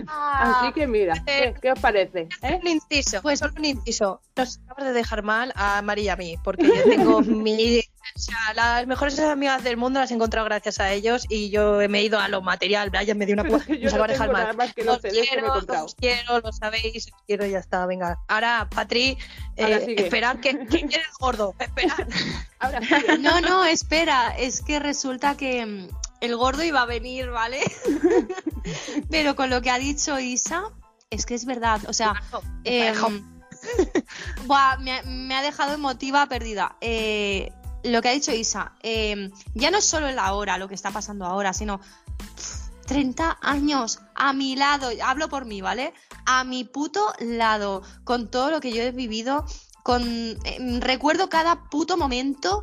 Ah, 0.08 0.62
Así 0.62 0.74
que 0.74 0.88
mira, 0.88 1.14
¿qué, 1.26 1.54
qué 1.62 1.72
os 1.72 1.80
parece? 1.80 2.28
¿Eh? 2.42 2.60
Un 2.62 2.68
inciso, 2.68 3.22
pues 3.22 3.40
solo 3.40 3.54
un 3.58 3.66
inciso. 3.66 4.22
Nos 4.36 4.60
acabas 4.66 4.86
de 4.86 4.94
dejar 4.94 5.24
mal 5.24 5.52
a 5.56 5.82
María 5.82 6.02
y 6.02 6.10
a 6.10 6.16
mí, 6.16 6.36
porque 6.44 6.68
yo 6.68 6.84
tengo 6.84 7.22
mi. 7.22 7.82
O 8.16 8.20
sea, 8.20 8.54
las 8.56 8.88
mejores 8.88 9.20
amigas 9.20 9.64
del 9.64 9.78
mundo 9.78 10.00
las 10.00 10.12
he 10.12 10.16
encontrado 10.16 10.46
gracias 10.46 10.80
a 10.80 10.92
ellos 10.92 11.26
y 11.30 11.50
yo 11.50 11.78
me 11.90 12.00
he 12.00 12.04
ido 12.04 12.20
a 12.20 12.28
lo 12.28 12.42
material. 12.42 12.90
Brian 12.90 13.18
me 13.18 13.26
dio 13.26 13.34
una 13.34 13.44
acaba 13.44 13.58
de 14.08 14.14
dejar 14.14 14.28
tengo 14.28 14.34
nada 14.34 14.54
mal. 14.54 14.74
los 14.84 15.00
quiero, 15.02 15.54
comprado. 15.54 15.86
os 15.86 15.96
quiero, 15.96 16.40
lo 16.40 16.52
sabéis, 16.52 17.08
os 17.14 17.22
quiero 17.28 17.46
y 17.46 17.52
ya 17.52 17.60
está. 17.60 17.86
Venga. 17.86 18.20
Ahora, 18.28 18.68
Patri, 18.74 19.18
eh, 19.56 19.82
sigue. 19.86 20.04
esperad 20.04 20.38
que, 20.38 20.58
que 20.66 20.66
quiere 20.88 21.04
el 21.04 21.12
gordo. 21.20 21.54
Ahora 22.60 22.82
sí, 22.82 22.94
No, 23.22 23.40
no, 23.42 23.66
espera, 23.66 24.36
es 24.38 24.62
que 24.62 24.80
resulta 24.80 25.38
que 25.38 25.66
mm, 25.66 25.88
el 26.22 26.36
gordo 26.36 26.64
iba 26.64 26.82
a 26.82 26.86
venir, 26.86 27.30
¿vale? 27.30 27.62
Pero 29.10 29.36
con 29.36 29.50
lo 29.50 29.62
que 29.62 29.70
ha 29.72 29.78
dicho 29.80 30.20
Isa, 30.20 30.64
es 31.10 31.26
que 31.26 31.36
es 31.36 31.46
verdad, 31.46 31.82
o 31.88 31.94
sea, 31.94 32.22
eh, 32.64 32.94
buah, 34.46 34.78
me, 34.80 34.92
ha- 34.92 35.04
me 35.04 35.36
ha 35.36 35.42
dejado 35.42 35.74
emotiva 35.74 36.26
perdida. 36.28 36.76
Eh, 36.82 37.52
lo 37.84 38.02
que 38.02 38.10
ha 38.10 38.14
dicho 38.14 38.32
Isa, 38.32 38.74
eh, 38.84 39.30
ya 39.54 39.72
no 39.72 39.78
es 39.78 39.86
solo 39.86 40.12
la 40.12 40.34
hora, 40.34 40.58
lo 40.58 40.68
que 40.68 40.76
está 40.76 40.92
pasando 40.92 41.26
ahora, 41.26 41.54
sino 41.54 41.80
pff, 42.36 42.70
30 42.88 43.38
años 43.42 44.00
a 44.16 44.34
mi 44.34 44.56
lado, 44.56 44.90
hablo 45.04 45.30
por 45.30 45.46
mí, 45.46 45.62
¿vale? 45.62 45.94
A 46.26 46.44
mi 46.44 46.64
puto 46.64 47.14
lado, 47.20 47.84
con 48.04 48.30
todo 48.30 48.52
lo 48.52 48.60
que 48.60 48.72
yo 48.74 48.82
he 48.84 48.92
vivido, 48.92 49.46
con 49.84 50.04
em, 50.04 50.80
recuerdo 50.82 51.30
cada 51.30 51.70
puto 51.70 51.98
momento. 51.98 52.62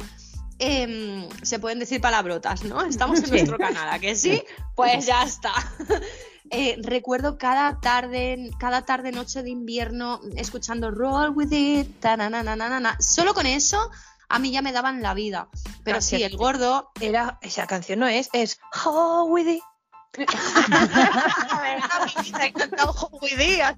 em, 0.61 1.29
se 1.43 1.61
pueden 1.61 1.79
decir 1.79 2.01
palabrotas, 2.01 2.65
¿no? 2.65 2.83
Estamos 2.83 3.21
en 3.21 3.27
Sí. 3.27 3.31
nuestro 3.31 3.59
canal, 3.59 3.89
¿a 3.91 4.01
que 4.01 4.17
sí? 4.17 4.43
Pues 4.75 5.07
ya 5.07 5.23
está. 5.23 5.53
Eh, 6.51 6.79
recuerdo 6.83 7.37
cada 7.37 7.79
tarde, 7.79 8.51
cada 8.59 8.81
tarde, 8.87 9.13
noche 9.13 9.43
de 9.43 9.51
invierno, 9.51 10.19
escuchando 10.35 10.91
Roll 10.91 11.31
with 11.37 11.53
it, 11.53 12.01
tananananana. 12.01 12.97
Solo 13.01 13.35
con 13.35 13.45
eso 13.45 13.91
a 14.29 14.39
mí 14.39 14.51
ya 14.51 14.63
me 14.63 14.73
daban 14.73 15.03
la 15.03 15.15
vida. 15.15 15.49
Pero 15.85 16.01
sí, 16.01 16.23
el 16.23 16.37
gordo, 16.37 16.91
Era, 17.01 17.39
esa 17.43 17.67
canción 17.67 18.01
no 18.01 18.09
es, 18.09 18.29
es 18.33 18.59
How 18.85 19.27
with 19.27 19.47
it. 19.49 19.63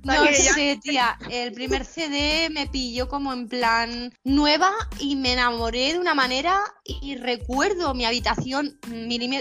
No 0.05 0.25
sé, 0.33 0.79
tía, 0.83 1.19
el 1.29 1.53
primer 1.53 1.85
CD 1.85 2.49
me 2.51 2.67
pilló 2.69 3.09
como 3.09 3.33
en 3.33 3.49
plan 3.49 4.13
nueva 4.25 4.73
y 4.99 5.17
me 5.17 5.33
enamoré 5.33 5.93
de 5.93 5.99
una 5.99 6.15
manera 6.15 6.61
y 6.85 7.17
recuerdo 7.17 7.95
mi 7.95 8.05
habitación 8.05 8.79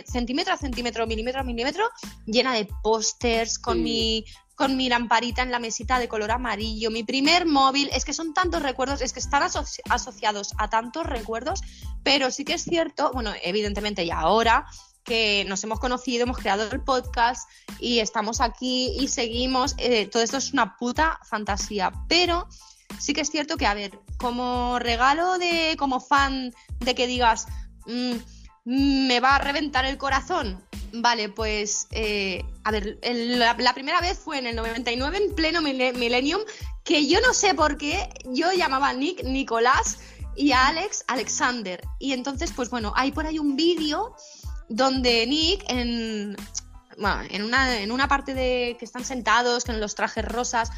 centímetro 0.05 0.53
a 0.53 0.57
centímetro, 0.57 1.05
milímetro 1.07 1.41
a 1.41 1.43
milímetro, 1.43 1.89
llena 2.25 2.53
de 2.53 2.67
pósters 2.83 3.59
con 3.59 3.77
Sí. 3.77 3.83
mi 3.83 4.25
con 4.59 4.75
mi 4.75 4.89
lamparita 4.89 5.41
en 5.41 5.51
la 5.51 5.59
mesita 5.59 5.99
de 5.99 6.09
color 6.09 6.31
amarillo, 6.31 6.91
mi 6.91 7.05
primer 7.05 7.45
móvil, 7.45 7.89
es 7.93 8.03
que 8.03 8.11
son 8.11 8.33
tantos 8.33 8.61
recuerdos, 8.61 8.99
es 8.99 9.13
que 9.13 9.21
están 9.21 9.41
asoci- 9.41 9.79
asociados 9.89 10.53
a 10.57 10.69
tantos 10.69 11.05
recuerdos, 11.05 11.61
pero 12.03 12.29
sí 12.29 12.43
que 12.43 12.55
es 12.55 12.63
cierto, 12.63 13.09
bueno, 13.13 13.31
evidentemente 13.41 14.05
ya 14.05 14.19
ahora 14.19 14.65
que 15.05 15.45
nos 15.47 15.63
hemos 15.63 15.79
conocido, 15.79 16.23
hemos 16.23 16.39
creado 16.39 16.69
el 16.69 16.83
podcast 16.83 17.49
y 17.79 17.99
estamos 17.99 18.41
aquí 18.41 18.97
y 18.99 19.07
seguimos, 19.07 19.75
eh, 19.77 20.07
todo 20.07 20.23
esto 20.23 20.35
es 20.35 20.51
una 20.51 20.75
puta 20.75 21.21
fantasía, 21.23 21.93
pero 22.09 22.49
sí 22.99 23.13
que 23.13 23.21
es 23.21 23.29
cierto 23.29 23.55
que, 23.55 23.65
a 23.65 23.73
ver, 23.73 23.97
como 24.17 24.77
regalo 24.77 25.37
de, 25.37 25.77
como 25.79 26.01
fan 26.01 26.53
de 26.81 26.95
que 26.95 27.07
digas, 27.07 27.47
mm, 27.85 28.15
me 28.65 29.21
va 29.21 29.37
a 29.37 29.39
reventar 29.39 29.85
el 29.85 29.97
corazón, 29.97 30.61
vale, 30.93 31.29
pues, 31.29 31.87
eh, 31.91 32.43
a 32.63 32.71
ver, 32.71 32.97
la, 33.01 33.73
primera 33.73 34.01
vez 34.01 34.19
fue 34.19 34.39
en 34.39 34.47
el 34.47 34.55
99, 34.55 35.17
en 35.17 35.35
pleno 35.35 35.61
millennium, 35.61 36.41
que 36.83 37.07
yo 37.07 37.21
no 37.21 37.33
sé 37.33 37.53
por 37.53 37.77
qué, 37.77 38.09
yo 38.25 38.51
llamaba 38.51 38.89
a 38.89 38.93
Nick 38.93 39.23
Nicolás 39.23 39.99
y 40.35 40.51
a 40.51 40.67
Alex 40.67 41.03
Alexander, 41.07 41.81
y 41.99 42.13
entonces, 42.13 42.51
pues 42.55 42.69
bueno, 42.69 42.93
hay 42.95 43.11
por 43.11 43.25
ahí 43.25 43.39
un 43.39 43.55
vídeo 43.55 44.15
donde 44.69 45.25
Nick 45.27 45.63
en, 45.67 46.35
bueno, 46.97 47.21
en, 47.29 47.43
una, 47.43 47.79
en 47.79 47.91
una 47.91 48.07
parte 48.07 48.33
de 48.33 48.75
que 48.77 48.85
están 48.85 49.05
sentados 49.05 49.65
con 49.65 49.79
los 49.79 49.95
trajes 49.95 50.25
rosas 50.25 50.71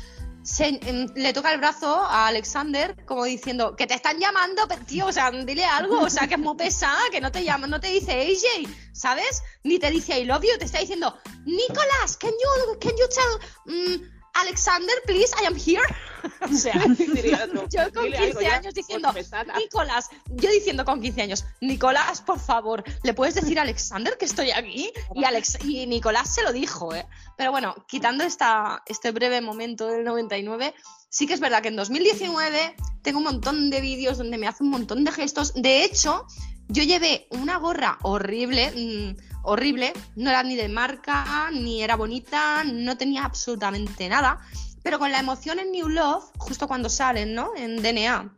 se- 0.44 0.80
em, 0.84 1.08
le 1.16 1.34
toca 1.34 1.52
el 1.54 1.60
brazo 1.60 1.88
a 2.04 2.28
Alexander 2.28 2.96
como 3.06 3.26
diciendo 3.26 3.76
que 3.76 3.88
te 3.88 3.94
están 3.94 4.20
llamando 4.20 4.68
pero, 4.68 4.84
tío 4.86 5.06
o 5.08 5.12
sea 5.12 5.30
dile 5.32 5.66
algo 5.66 6.00
o 6.02 6.10
sea 6.10 6.28
que 6.28 6.34
es 6.36 6.40
muy 6.40 6.56
pesada 6.56 7.02
que 7.12 7.22
no 7.22 7.32
te 7.32 7.44
llama 7.44 7.68
no 7.68 7.80
te 7.80 7.88
dice 7.88 8.12
AJ 8.14 8.68
¿sabes? 8.94 9.42
ni 9.64 9.78
te 9.80 9.90
dice 9.92 10.20
I 10.20 10.26
love 10.26 10.44
you 10.44 10.58
te 10.58 10.66
está 10.66 10.80
diciendo 10.80 11.16
Nicolás 11.46 12.18
can 12.18 12.32
you, 12.32 12.80
can 12.80 12.92
you 12.98 13.08
tell 13.10 13.40
mm, 13.76 14.02
Alexander 14.34 14.96
please 15.06 15.32
I 15.42 15.46
am 15.46 15.56
here 15.56 15.84
o 16.52 16.54
sea 16.54 16.74
Diría 16.98 17.46
otro, 17.46 17.68
yo 17.70 17.94
con 17.94 18.06
dile 18.06 18.18
15 18.18 18.30
algo 18.30 18.42
ya, 18.42 18.56
años 18.56 18.74
diciendo. 18.74 19.14
Nicolás, 19.58 20.10
yo 20.28 20.50
diciendo 20.50 20.86
con 20.86 21.02
15 21.02 21.22
años, 21.22 21.46
Nicolás, 21.62 22.22
por 22.22 22.40
favor, 22.40 22.84
¿le 23.04 23.14
puedes 23.14 23.36
decir 23.36 23.60
a 23.60 23.64
Alexander 23.64 24.18
que 24.18 24.26
estoy 24.26 24.52
aquí? 24.52 24.92
Y, 25.16 25.24
Alex, 25.24 25.60
y 25.64 25.88
Nicolás 25.88 26.34
se 26.34 26.44
lo 26.44 26.52
dijo, 26.52 26.94
¿eh? 26.94 27.06
Pero 27.38 27.52
bueno, 27.52 27.76
quitando 27.88 28.24
esta, 28.24 28.84
este 28.86 29.12
breve 29.12 29.42
momento 29.42 29.88
del 29.88 30.04
99, 30.04 30.74
sí 31.10 31.28
que 31.28 31.34
es 31.34 31.40
verdad 31.40 31.62
que 31.62 31.70
en 31.70 31.76
2019 31.76 32.76
tengo 33.02 33.20
un 33.20 33.26
montón 33.26 33.70
de 33.70 33.82
vídeos 33.82 34.18
donde 34.18 34.38
me 34.38 34.48
hace 34.48 34.64
un 34.64 34.70
montón 34.70 35.04
de 35.04 35.12
gestos. 35.12 35.54
De 35.56 35.84
hecho, 35.84 36.26
yo 36.68 36.84
llevé 36.84 37.28
una 37.32 37.58
gorra 37.58 37.98
horrible, 38.02 38.72
mm, 38.72 39.44
horrible, 39.44 39.94
no 40.16 40.30
era 40.30 40.44
ni 40.44 40.56
de 40.56 40.70
marca, 40.70 41.50
ni 41.52 41.84
era 41.84 41.96
bonita, 41.96 42.64
no 42.64 42.98
tenía 42.98 43.26
absolutamente 43.26 44.08
nada, 44.08 44.40
pero 44.84 45.00
con 45.00 45.12
la 45.12 45.20
emoción 45.20 45.60
en 45.60 45.72
New 45.72 45.90
Love, 45.90 46.24
justo 46.38 46.68
cuando 46.68 46.90
salen, 46.90 47.34
¿no? 47.34 47.52
En 47.56 47.82
DNA, 47.82 48.34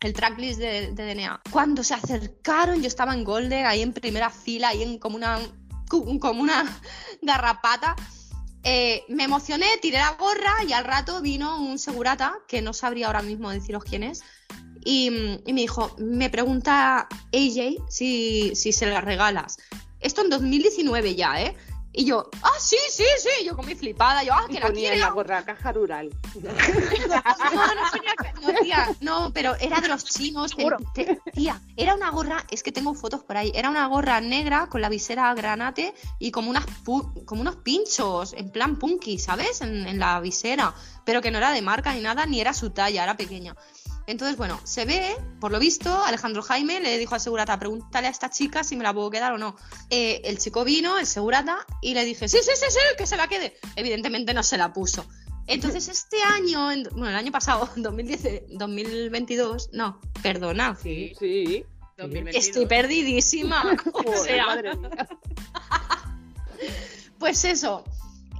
el 0.00 0.12
tracklist 0.12 0.58
de, 0.58 0.92
de 0.92 1.14
DNA, 1.14 1.40
cuando 1.50 1.82
se 1.82 1.94
acercaron, 1.94 2.80
yo 2.80 2.86
estaba 2.86 3.14
en 3.14 3.24
Golden, 3.24 3.66
ahí 3.66 3.82
en 3.82 3.92
primera 3.92 4.30
fila, 4.30 4.68
ahí 4.68 4.82
en 4.82 4.98
como 4.98 5.16
una, 5.16 5.38
como 5.88 6.40
una 6.40 6.80
garrapata. 7.22 7.96
Eh, 8.64 9.04
me 9.08 9.24
emocioné, 9.24 9.66
tiré 9.80 9.98
la 9.98 10.12
gorra 10.12 10.52
y 10.66 10.72
al 10.72 10.84
rato 10.84 11.22
vino 11.22 11.60
un 11.60 11.78
segurata, 11.78 12.38
que 12.46 12.60
no 12.60 12.72
sabría 12.72 13.06
ahora 13.06 13.22
mismo 13.22 13.50
deciros 13.50 13.84
quién 13.84 14.02
es, 14.02 14.22
y, 14.84 15.06
y 15.46 15.52
me 15.52 15.62
dijo, 15.62 15.94
me 15.98 16.30
pregunta 16.30 17.08
AJ 17.32 17.84
si, 17.88 18.52
si 18.54 18.72
se 18.72 18.86
la 18.86 19.00
regalas. 19.00 19.58
Esto 20.00 20.22
en 20.22 20.30
2019 20.30 21.14
ya, 21.14 21.40
¿eh? 21.42 21.56
Y 22.00 22.04
yo, 22.04 22.30
ah, 22.42 22.52
sí, 22.60 22.76
sí, 22.90 23.02
sí, 23.18 23.44
yo 23.44 23.56
con 23.56 23.66
mi 23.66 23.74
flipada, 23.74 24.22
yo, 24.22 24.32
ah, 24.32 24.44
Y 24.48 24.52
que 24.54 24.60
la 24.60 24.70
quiero. 24.70 25.00
la 25.00 25.10
gorra 25.10 25.44
caja 25.44 25.72
rural. 25.72 26.08
No, 27.52 28.52
no, 28.52 28.60
tía, 28.60 28.88
no, 29.00 29.32
pero 29.32 29.56
era 29.56 29.80
de 29.80 29.88
los 29.88 30.04
chinos. 30.04 30.54
te- 30.54 30.64
te- 30.94 31.20
tía, 31.32 31.60
era 31.76 31.94
una 31.94 32.10
gorra, 32.10 32.44
es 32.50 32.62
que 32.62 32.70
tengo 32.72 32.94
fotos 32.94 33.22
por 33.24 33.36
ahí, 33.36 33.50
era 33.54 33.68
una 33.68 33.86
gorra 33.86 34.20
negra 34.20 34.68
con 34.68 34.80
la 34.80 34.88
visera 34.88 35.34
granate 35.34 35.92
y 36.20 36.30
como, 36.30 36.50
unas 36.50 36.66
pu- 36.84 37.24
como 37.24 37.40
unos 37.40 37.56
pinchos, 37.56 38.32
en 38.34 38.50
plan 38.50 38.76
punky, 38.78 39.18
¿sabes? 39.18 39.60
En, 39.60 39.86
en 39.88 39.98
la 39.98 40.20
visera, 40.20 40.74
pero 41.04 41.20
que 41.20 41.30
no 41.30 41.38
era 41.38 41.50
de 41.50 41.62
marca 41.62 41.92
ni 41.94 42.00
nada, 42.00 42.26
ni 42.26 42.40
era 42.40 42.54
su 42.54 42.70
talla, 42.70 43.02
era 43.02 43.16
pequeña. 43.16 43.56
Entonces, 44.08 44.38
bueno, 44.38 44.58
se 44.64 44.86
ve, 44.86 45.14
por 45.38 45.52
lo 45.52 45.58
visto, 45.58 46.02
Alejandro 46.02 46.40
Jaime 46.42 46.80
le 46.80 46.96
dijo 46.96 47.14
al 47.14 47.20
segurata, 47.20 47.58
pregúntale 47.58 48.06
a 48.06 48.10
esta 48.10 48.30
chica 48.30 48.64
si 48.64 48.74
me 48.74 48.82
la 48.82 48.94
puedo 48.94 49.10
quedar 49.10 49.34
o 49.34 49.38
no. 49.38 49.54
Eh, 49.90 50.22
el 50.24 50.38
chico 50.38 50.64
vino, 50.64 50.98
el 50.98 51.06
segurata, 51.06 51.58
y 51.82 51.92
le 51.92 52.06
dije, 52.06 52.26
sí, 52.26 52.38
sí, 52.42 52.52
sí, 52.54 52.66
sí, 52.70 52.78
que 52.96 53.06
se 53.06 53.18
la 53.18 53.28
quede. 53.28 53.58
Evidentemente 53.76 54.32
no 54.32 54.42
se 54.42 54.56
la 54.56 54.72
puso. 54.72 55.04
Entonces 55.46 55.88
este 55.88 56.22
año, 56.22 56.72
en- 56.72 56.84
bueno, 56.92 57.10
el 57.10 57.16
año 57.16 57.30
pasado, 57.32 57.68
2010, 57.76 58.44
2022, 58.48 59.70
no, 59.74 60.00
perdona, 60.22 60.74
Sí, 60.82 61.12
sí. 61.18 61.64
2022. 61.98 62.46
estoy 62.46 62.64
perdidísima. 62.66 63.76
o 63.92 64.24
sea, 64.24 64.46
madre 64.46 64.74
mía. 64.74 64.88
pues 67.18 67.44
eso, 67.44 67.84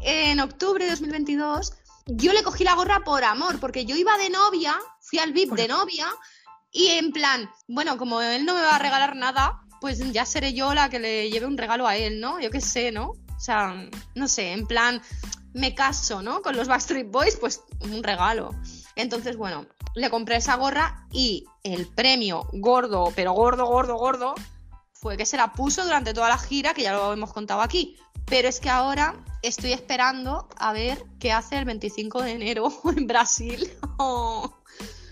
en 0.02 0.40
octubre 0.40 0.84
de 0.84 0.90
2022 0.92 1.74
yo 2.06 2.32
le 2.32 2.42
cogí 2.42 2.64
la 2.64 2.74
gorra 2.74 3.00
por 3.04 3.22
amor, 3.22 3.60
porque 3.60 3.84
yo 3.84 3.94
iba 3.94 4.16
de 4.16 4.30
novia, 4.30 4.74
fui 5.08 5.18
al 5.18 5.32
VIP 5.32 5.52
de 5.52 5.68
novia 5.68 6.06
y 6.70 6.88
en 6.88 7.12
plan, 7.12 7.50
bueno, 7.66 7.96
como 7.96 8.20
él 8.20 8.44
no 8.44 8.54
me 8.54 8.62
va 8.62 8.76
a 8.76 8.78
regalar 8.78 9.16
nada, 9.16 9.62
pues 9.80 9.98
ya 10.12 10.24
seré 10.24 10.52
yo 10.52 10.74
la 10.74 10.90
que 10.90 10.98
le 10.98 11.30
lleve 11.30 11.46
un 11.46 11.56
regalo 11.56 11.86
a 11.86 11.96
él, 11.96 12.20
¿no? 12.20 12.40
Yo 12.40 12.50
qué 12.50 12.60
sé, 12.60 12.92
¿no? 12.92 13.10
O 13.10 13.40
sea, 13.40 13.88
no 14.14 14.28
sé, 14.28 14.52
en 14.52 14.66
plan, 14.66 15.00
me 15.54 15.74
caso, 15.74 16.22
¿no? 16.22 16.42
Con 16.42 16.56
los 16.56 16.68
Backstreet 16.68 17.10
Boys, 17.10 17.36
pues 17.36 17.62
un 17.80 18.02
regalo. 18.02 18.50
Entonces, 18.96 19.36
bueno, 19.36 19.66
le 19.94 20.10
compré 20.10 20.36
esa 20.36 20.56
gorra 20.56 21.06
y 21.12 21.44
el 21.62 21.86
premio 21.86 22.48
gordo, 22.52 23.12
pero 23.14 23.32
gordo, 23.32 23.66
gordo, 23.66 23.96
gordo, 23.96 24.34
fue 24.92 25.16
que 25.16 25.24
se 25.24 25.36
la 25.36 25.52
puso 25.52 25.84
durante 25.84 26.12
toda 26.12 26.28
la 26.28 26.38
gira, 26.38 26.74
que 26.74 26.82
ya 26.82 26.92
lo 26.92 27.12
hemos 27.12 27.32
contado 27.32 27.62
aquí. 27.62 27.96
Pero 28.26 28.48
es 28.48 28.60
que 28.60 28.68
ahora 28.68 29.14
estoy 29.42 29.72
esperando 29.72 30.48
a 30.58 30.72
ver 30.72 31.02
qué 31.18 31.32
hace 31.32 31.56
el 31.56 31.64
25 31.64 32.22
de 32.22 32.32
enero 32.32 32.72
en 32.96 33.06
Brasil. 33.06 33.70
Oh. 34.00 34.57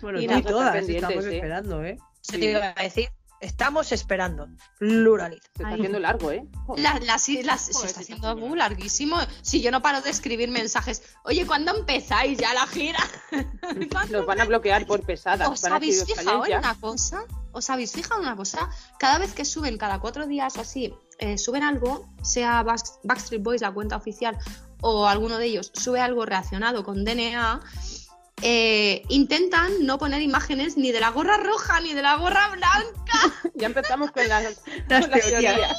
Bueno, 0.02 0.20
Y 0.20 0.24
tú 0.26 0.30
nada, 0.30 0.40
y 0.40 0.44
todas 0.44 0.88
estamos 0.88 1.24
¿eh? 1.24 1.34
esperando, 1.36 1.84
¿eh? 1.84 1.98
Se 2.20 2.38
te 2.38 2.50
iba 2.50 2.74
a 2.76 2.82
decir, 2.82 3.08
estamos 3.40 3.92
esperando. 3.92 4.48
Pluralidad. 4.78 5.40
Se 5.42 5.62
está 5.62 5.68
Ay. 5.68 5.74
haciendo 5.74 5.98
largo, 6.00 6.30
¿eh? 6.32 6.44
Joder. 6.66 6.82
La- 6.82 6.98
las- 7.00 7.28
las- 7.28 7.60
se 7.66 7.70
está 7.86 7.88
sí, 7.88 8.12
haciendo 8.12 8.36
muy 8.36 8.58
larguísimo. 8.58 9.16
Si 9.42 9.60
yo 9.60 9.70
no 9.70 9.82
paro 9.82 10.00
de 10.02 10.10
escribir 10.10 10.50
mensajes, 10.50 11.02
oye, 11.24 11.46
¿cuándo 11.46 11.76
empezáis 11.76 12.38
ya 12.38 12.52
la 12.54 12.66
gira? 12.66 12.98
¿Cuándo 13.92 14.18
Nos 14.18 14.26
van 14.26 14.40
a 14.40 14.44
bloquear 14.44 14.86
por 14.86 15.02
pesadas. 15.02 15.48
¿Os 15.48 15.64
habéis 15.64 16.00
decir, 16.00 16.14
"Os 16.14 16.18
fijado 16.20 16.40
calláis 16.42 16.54
en 16.56 16.62
ya". 16.62 16.70
una 16.70 16.80
cosa? 16.80 17.24
¿Os 17.52 17.70
habéis 17.70 17.92
fijado 17.92 18.20
en 18.20 18.26
una 18.26 18.36
cosa? 18.36 18.68
Cada 18.98 19.18
vez 19.18 19.32
que 19.32 19.44
suben, 19.44 19.78
cada 19.78 19.98
cuatro 20.00 20.26
días 20.26 20.56
o 20.56 20.60
así, 20.60 20.92
eh, 21.18 21.38
suben 21.38 21.62
algo, 21.62 22.06
sea 22.22 22.62
Back- 22.62 23.00
Backstreet 23.04 23.42
Boys, 23.42 23.62
la 23.62 23.72
cuenta 23.72 23.96
oficial, 23.96 24.36
o 24.82 25.06
alguno 25.08 25.38
de 25.38 25.46
ellos 25.46 25.70
sube 25.74 26.00
algo 26.00 26.26
relacionado 26.26 26.84
con 26.84 27.02
DNA, 27.02 27.60
eh, 28.42 29.02
intentan 29.08 29.84
no 29.86 29.98
poner 29.98 30.22
imágenes 30.22 30.76
ni 30.76 30.92
de 30.92 31.00
la 31.00 31.10
gorra 31.10 31.38
roja 31.38 31.80
ni 31.80 31.94
de 31.94 32.02
la 32.02 32.16
gorra 32.16 32.48
blanca. 32.50 32.92
Ya 33.54 33.66
empezamos 33.66 34.10
con 34.10 34.28
las, 34.28 34.44
Las 34.88 35.08
con 35.08 35.18
teorías. 35.20 35.54
teorías. 35.54 35.76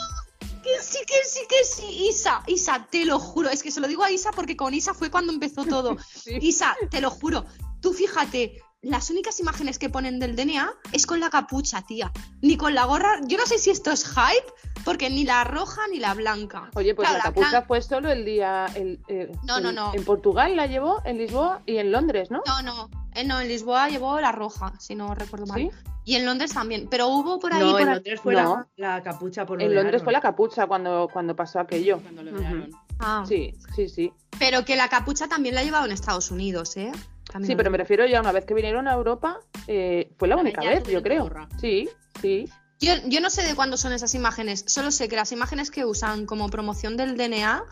Que 0.64 0.82
sí, 0.82 1.00
que 1.06 1.24
sí, 1.24 1.40
que 1.48 1.64
sí, 1.64 2.08
Isa, 2.10 2.44
Isa, 2.48 2.88
te 2.90 3.06
lo 3.06 3.20
juro. 3.20 3.50
Es 3.50 3.64
que 3.64 3.72
se 3.72 3.80
lo 3.80 3.88
digo 3.88 4.04
a 4.04 4.12
Isa 4.12 4.32
porque 4.32 4.58
con 4.58 4.74
Isa 4.74 4.94
fue 4.94 5.10
cuando 5.12 5.32
empezó 5.32 5.66
todo. 5.66 5.98
Sí. 6.24 6.38
Isa, 6.42 6.76
te 6.90 7.00
lo 7.00 7.10
juro. 7.10 7.46
Tú 7.82 7.94
fíjate, 7.94 8.62
las 8.82 9.10
únicas 9.10 9.40
imágenes 9.40 9.80
que 9.80 9.90
ponen 9.90 10.20
del 10.20 10.36
DNA 10.36 10.72
es 10.94 11.06
con 11.06 11.20
la 11.20 11.30
capucha, 11.30 11.82
tía. 11.82 12.12
Ni 12.42 12.58
con 12.58 12.74
la 12.76 12.86
gorra. 12.86 13.20
Yo 13.26 13.38
no 13.38 13.46
sé 13.46 13.58
si 13.58 13.70
esto 13.72 13.92
es 13.92 14.06
hype, 14.08 14.54
porque 14.86 15.10
ni 15.10 15.24
la 15.26 15.44
roja 15.44 15.82
ni 15.92 16.00
la 16.00 16.14
blanca. 16.14 16.70
Oye, 16.76 16.94
pues 16.94 17.08
Claro, 17.10 17.24
la 17.24 17.30
la 17.30 17.34
capucha 17.34 17.62
fue 17.64 17.82
solo 17.82 18.12
el 18.12 18.24
día. 18.24 18.68
el- 18.76 19.00
eh, 19.08 19.32
No, 19.44 19.60
no, 19.60 19.70
en- 19.70 19.76
no. 19.76 19.94
En 19.94 20.06
Portugal 20.06 20.56
la 20.56 20.68
llevó, 20.68 21.02
en 21.06 21.18
Lisboa 21.18 21.62
y 21.66 21.78
en 21.78 21.92
Londres, 21.92 22.30
¿no? 22.32 22.42
No, 22.46 22.62
no. 22.62 22.90
Eh, 23.16 23.24
no, 23.26 23.40
en 23.42 23.48
Lisboa 23.48 23.90
llevó 23.90 24.20
la 24.22 24.32
roja, 24.32 24.74
si 24.80 24.94
no 24.96 25.14
recuerdo 25.16 25.48
mal. 25.48 25.60
¿Sí? 25.60 25.70
Y 26.06 26.16
en 26.16 26.26
Londres 26.26 26.54
también. 26.54 26.88
Pero 26.90 27.08
hubo 27.10 27.40
por 27.40 27.52
ahí. 27.54 27.60
No, 27.60 27.72
por 27.72 27.82
en 27.82 27.88
ahí- 27.90 27.94
Londres 27.96 28.22
fue 28.22 28.34
la- 28.36 28.44
No. 28.44 28.68
la, 28.78 29.02
capucha 29.04 29.46
por 29.46 29.58
lo 29.60 29.66
En 29.66 29.74
Londres 29.76 30.04
fue 30.04 30.14
la 30.14 30.22
capucha 30.22 30.68
cuando, 30.68 31.10
cuando 31.12 31.36
pasó 31.36 31.60
aquello. 31.60 32.00
Cuando 32.02 32.24
lo 32.24 32.32
vearon. 32.32 32.70
Ah, 33.00 33.26
Sí, 33.28 33.54
sí, 33.76 33.90
sí. 33.90 34.14
Pero 34.40 34.64
que 34.64 34.76
la 34.76 34.88
capucha 34.88 35.28
también 35.28 35.56
la 35.56 35.62
ha 35.62 35.64
llevado 35.64 35.86
en 35.86 35.92
Estados 35.92 36.32
Unidos, 36.32 36.78
¿eh? 36.78 36.92
También 37.32 37.52
Sí, 37.52 37.56
pero 37.56 37.70
me 37.70 37.78
refiero 37.78 38.06
ya 38.06 38.22
una 38.22 38.32
vez 38.32 38.46
que 38.46 38.54
vinieron 38.54 38.88
a 38.88 38.94
Europa, 38.94 39.40
eh, 39.68 40.12
fue 40.18 40.28
la 40.28 40.38
única 40.38 40.62
vez, 40.62 40.84
yo 40.86 41.02
creo. 41.04 41.30
Sí, 41.60 41.90
sí. 42.22 42.50
Yo, 42.80 42.94
yo 43.08 43.22
no 43.22 43.30
sé 43.30 43.44
de 43.44 43.56
cuándo 43.56 43.76
son 43.76 43.92
esas 43.94 44.14
imágenes, 44.14 44.64
solo 44.68 44.92
sé 44.92 45.10
que 45.10 45.16
las 45.16 45.32
imágenes 45.32 45.72
que 45.72 45.84
usan 45.84 46.26
como 46.26 46.50
promoción 46.50 46.96
del 46.96 47.18
DNA 47.18 47.64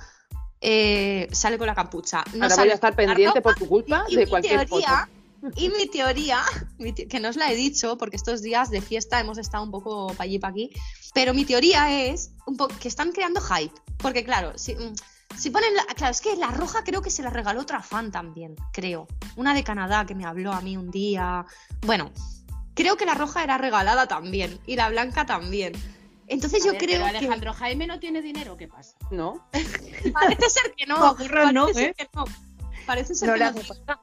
eh, 0.62 1.28
sale 1.32 1.58
con 1.58 1.68
la 1.68 1.76
capucha. 1.76 2.24
No 2.34 2.44
Ahora 2.44 2.56
voy 2.56 2.70
a 2.70 2.74
estar 2.74 2.96
pendiente 2.96 3.42
por 3.42 3.56
tu 3.56 3.68
culpa 3.68 4.06
Y 4.08 4.16
de 4.16 4.26
mi 4.26 4.30
cualquier 4.30 4.66
teoría, 4.68 5.08
y 5.56 5.70
mi 5.70 5.88
teoría, 5.88 6.42
mi 6.80 6.92
te- 6.92 7.08
que 7.08 7.20
no 7.20 7.30
os 7.30 7.36
la 7.36 7.52
he 7.52 7.56
dicho 7.56 7.98
porque 7.98 8.16
estos 8.16 8.42
días 8.42 8.72
de 8.72 8.82
fiesta 8.82 9.20
hemos 9.20 9.38
estado 9.38 9.64
un 9.64 9.70
poco 9.72 10.08
para 10.08 10.24
allí 10.24 10.40
para 10.40 10.52
aquí, 10.52 10.72
pero 11.14 11.34
mi 11.36 11.46
teoría 11.46 12.06
es 12.08 12.32
un 12.48 12.58
que 12.58 12.88
están 12.88 13.12
creando 13.12 13.42
hype, 13.42 13.76
porque 13.98 14.24
claro, 14.24 14.58
si, 14.58 14.74
mm, 14.76 14.96
si 15.38 15.50
ponen, 15.50 15.76
la, 15.76 15.86
claro, 15.96 16.12
es 16.12 16.22
que 16.22 16.36
la 16.36 16.48
roja 16.48 16.84
creo 16.84 17.02
que 17.02 17.10
se 17.10 17.24
la 17.24 17.30
regaló 17.30 17.62
otra 17.62 17.82
fan 17.82 18.12
también, 18.12 18.56
creo, 18.72 19.08
una 19.36 19.54
de 19.54 19.64
Canadá 19.64 20.06
que 20.06 20.16
me 20.16 20.26
habló 20.26 20.52
a 20.54 20.62
mí 20.62 20.78
un 20.78 20.92
día, 20.92 21.46
bueno, 21.82 22.12
creo 22.74 22.98
que 22.98 23.06
la 23.06 23.14
roja 23.14 23.44
era 23.44 23.58
regalada 23.58 24.08
también 24.08 24.60
y 24.66 24.76
la 24.76 24.90
blanca 24.90 25.26
también. 25.26 25.74
Entonces 26.28 26.64
A 26.64 26.66
yo 26.66 26.72
ver, 26.74 26.82
creo 26.82 27.02
pero 27.02 27.12
que 27.12 27.18
Alejandro 27.18 27.54
Jaime 27.54 27.88
no 27.88 28.00
tiene 28.00 28.22
dinero, 28.22 28.58
¿qué 28.58 28.68
pasa? 28.68 28.98
¿no? 29.12 29.48
parece 30.14 30.50
ser 30.50 30.74
que 30.76 30.86
no, 30.86 30.98
No, 30.98 31.16
gorra 31.16 31.52
no, 31.52 31.62
parece 31.64 31.80
ser 31.80 31.90
¿eh? 31.90 31.96
que 31.98 32.10
no. 32.14 32.26
Parece 32.86 33.16
ser 33.16 33.30
No 33.30 33.34
que 33.34 33.40
le 33.40 33.52
no. 33.88 34.02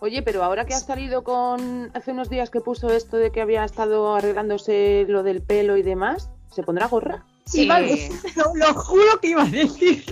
Oye, 0.00 0.22
pero 0.22 0.44
ahora 0.44 0.66
que 0.66 0.74
has 0.74 0.84
salido 0.84 1.24
con. 1.24 1.90
Hace 1.94 2.12
unos 2.12 2.28
días 2.28 2.50
que 2.50 2.60
puso 2.60 2.92
esto 2.92 3.16
de 3.16 3.32
que 3.32 3.40
había 3.40 3.64
estado 3.64 4.14
arreglándose 4.14 5.06
lo 5.08 5.22
del 5.22 5.42
pelo 5.42 5.76
y 5.76 5.82
demás, 5.82 6.28
¿se 6.50 6.62
pondrá 6.62 6.86
gorra? 6.86 7.24
Sí, 7.46 7.66
vale. 7.68 8.10
Lo, 8.34 8.54
lo 8.54 8.74
juro 8.74 9.20
que 9.20 9.28
iba 9.28 9.42
a 9.42 9.46
decir. 9.46 10.04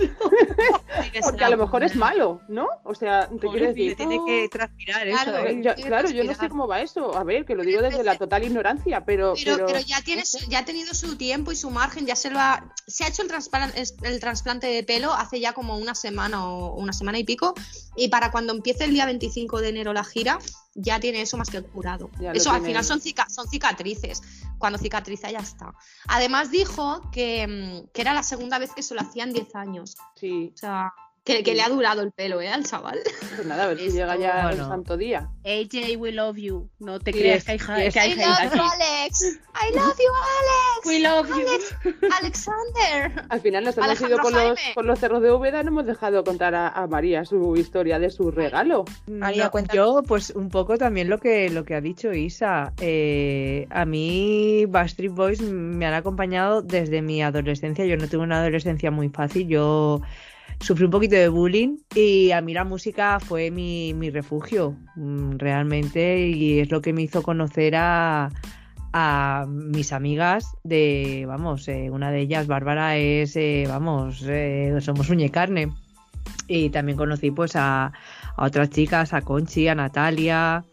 Porque 1.21 1.43
a 1.43 1.49
lo 1.49 1.57
mejor 1.57 1.83
es 1.83 1.95
malo, 1.95 2.41
¿no? 2.47 2.67
O 2.83 2.95
sea, 2.95 3.27
te 3.27 3.47
quiero 3.49 3.67
decir. 3.67 3.95
tiene 3.97 4.19
que 4.25 4.47
transpirar 4.49 5.05
eso, 5.07 5.23
Claro, 5.23 5.45
¿eh? 5.47 5.61
Claro, 5.85 6.09
yo 6.09 6.23
no 6.23 6.33
sé 6.33 6.47
cómo 6.49 6.67
va 6.67 6.81
eso. 6.81 7.15
A 7.15 7.23
ver, 7.23 7.45
que 7.45 7.55
lo 7.55 7.63
digo 7.63 7.81
desde 7.81 8.03
la 8.03 8.17
total 8.17 8.43
ignorancia, 8.45 9.03
pero. 9.05 9.33
Pero, 9.35 9.55
pero- 9.55 9.67
pero 9.67 9.79
ya, 9.79 10.01
tiene, 10.01 10.25
su- 10.25 10.49
ya 10.49 10.59
ha 10.59 10.65
tenido 10.65 10.93
su 10.93 11.17
tiempo 11.17 11.51
y 11.51 11.55
su 11.57 11.69
margen, 11.69 12.05
ya 12.05 12.15
se 12.15 12.29
lo 12.29 12.39
ha, 12.39 12.73
se 12.87 13.03
ha 13.03 13.09
hecho 13.09 13.23
el 13.23 14.19
trasplante 14.19 14.67
de 14.67 14.83
pelo 14.83 15.13
hace 15.13 15.39
ya 15.39 15.53
como 15.53 15.77
una 15.77 15.93
semana 15.95 16.47
o 16.47 16.73
una 16.75 16.93
semana 16.93 17.19
y 17.19 17.23
pico, 17.25 17.53
y 17.97 18.07
para 18.07 18.31
cuando 18.31 18.53
empiece 18.53 18.85
el 18.85 18.91
día 18.93 19.05
25 19.05 19.59
de 19.61 19.69
enero 19.69 19.91
la 19.93 20.03
gira, 20.05 20.39
ya 20.75 20.99
tiene 20.99 21.21
eso 21.21 21.37
más 21.37 21.49
que 21.49 21.61
curado. 21.63 22.09
Ya 22.19 22.31
Eso 22.33 22.51
al 22.51 22.61
final 22.61 22.83
son, 22.83 22.99
cica- 22.99 23.29
son 23.29 23.47
cicatrices, 23.47 24.21
cuando 24.57 24.77
cicatriza 24.77 25.31
ya 25.31 25.39
está. 25.39 25.73
Además 26.07 26.51
dijo 26.51 27.01
que, 27.11 27.47
mm, 27.47 27.91
que 27.93 28.01
era 28.01 28.13
la 28.13 28.23
segunda 28.23 28.59
vez 28.59 28.71
que 28.73 28.83
se 28.83 28.93
lo 28.93 29.01
hacía 29.01 29.23
en 29.23 29.33
10 29.33 29.55
años, 29.55 29.95
Sí, 30.15 30.51
o 30.53 30.57
sea, 30.57 30.93
que, 31.25 31.43
que 31.43 31.55
le 31.55 31.63
ha 31.63 31.69
durado 31.69 32.03
el 32.03 32.11
pelo, 32.11 32.39
¿eh? 32.39 32.49
Al 32.49 32.63
chaval. 32.63 32.99
pues 33.35 33.47
nada, 33.47 33.63
a 33.63 33.67
ver 33.67 33.79
si 33.79 33.85
Esto, 33.85 33.97
llega 33.97 34.15
ya 34.15 34.41
el 34.41 34.57
bueno. 34.57 34.67
santo 34.69 34.95
día. 34.95 35.29
AJ, 35.43 35.97
we 35.97 36.11
love 36.11 36.37
you. 36.37 36.69
No 36.79 36.99
te 36.99 37.11
creas 37.11 37.43
que 37.43 37.53
hay, 37.53 37.59
hay 37.67 38.11
I 38.11 38.15
love 38.15 38.53
you, 38.53 38.61
Alex. 38.61 39.39
I 39.55 39.73
love 39.75 39.97
you, 39.97 40.11
Alex. 40.37 40.85
We 40.85 40.99
love 40.99 41.27
you. 41.27 41.47
Alex, 41.47 41.75
Alexander. 42.19 43.25
Al 43.29 43.41
final 43.41 43.63
nos 43.63 43.77
hemos 43.77 44.01
ido 44.01 44.19
con 44.19 44.33
los, 44.33 44.59
con 44.75 44.85
los 44.85 44.99
cerros 44.99 45.21
de 45.23 45.31
Úbeda, 45.31 45.63
no 45.63 45.69
hemos 45.69 45.85
dejado 45.87 46.23
contar 46.23 46.53
a, 46.53 46.67
a 46.69 46.85
María 46.87 47.25
su 47.25 47.55
historia 47.57 47.97
de 47.97 48.11
su 48.11 48.29
regalo. 48.29 48.85
María, 49.07 49.49
No, 49.51 49.73
yo, 49.73 50.03
pues 50.07 50.29
un 50.29 50.49
poco 50.49 50.77
también 50.77 51.09
lo 51.09 51.19
que, 51.19 51.49
lo 51.49 51.65
que 51.65 51.73
ha 51.73 51.81
dicho 51.81 52.13
Isa. 52.13 52.73
Eh, 52.79 53.65
a 53.71 53.85
mí, 53.85 54.65
Backstreet 54.67 55.11
Boys 55.11 55.41
me 55.41 55.87
han 55.87 55.95
acompañado 55.95 56.61
desde 56.61 57.01
mi 57.01 57.23
adolescencia. 57.23 57.83
Yo 57.85 57.97
no 57.97 58.07
tuve 58.07 58.21
una 58.23 58.41
adolescencia 58.41 58.91
muy 58.91 59.09
fácil. 59.09 59.47
Yo 59.47 60.01
sufrí 60.59 60.85
un 60.85 60.91
poquito 60.91 61.15
de 61.15 61.29
bullying 61.29 61.77
y 61.93 62.31
a 62.31 62.41
mí 62.41 62.53
la 62.53 62.63
música 62.63 63.19
fue 63.19 63.51
mi, 63.51 63.93
mi 63.93 64.09
refugio, 64.09 64.75
mm, 64.95 65.37
realmente, 65.37 66.27
y 66.27 66.59
es 66.59 66.71
lo 66.71 66.81
que 66.81 66.93
me 66.93 67.03
hizo 67.03 67.23
conocer 67.23 67.75
a, 67.75 68.29
a 68.93 69.45
mis 69.47 69.91
amigas 69.93 70.55
de, 70.63 71.25
vamos, 71.27 71.67
eh, 71.67 71.89
una 71.91 72.11
de 72.11 72.21
ellas, 72.21 72.47
Bárbara, 72.47 72.97
es, 72.97 73.35
eh, 73.35 73.65
vamos, 73.67 74.23
eh, 74.27 74.75
somos 74.81 75.09
uña 75.09 75.25
y 75.25 75.29
carne. 75.29 75.71
Y 76.47 76.69
también 76.69 76.97
conocí 76.97 77.31
pues 77.31 77.55
a, 77.55 77.91
a 78.35 78.45
otras 78.45 78.69
chicas, 78.69 79.13
a 79.13 79.21
Conchi, 79.21 79.67
a 79.67 79.75
Natalia, 79.75 80.63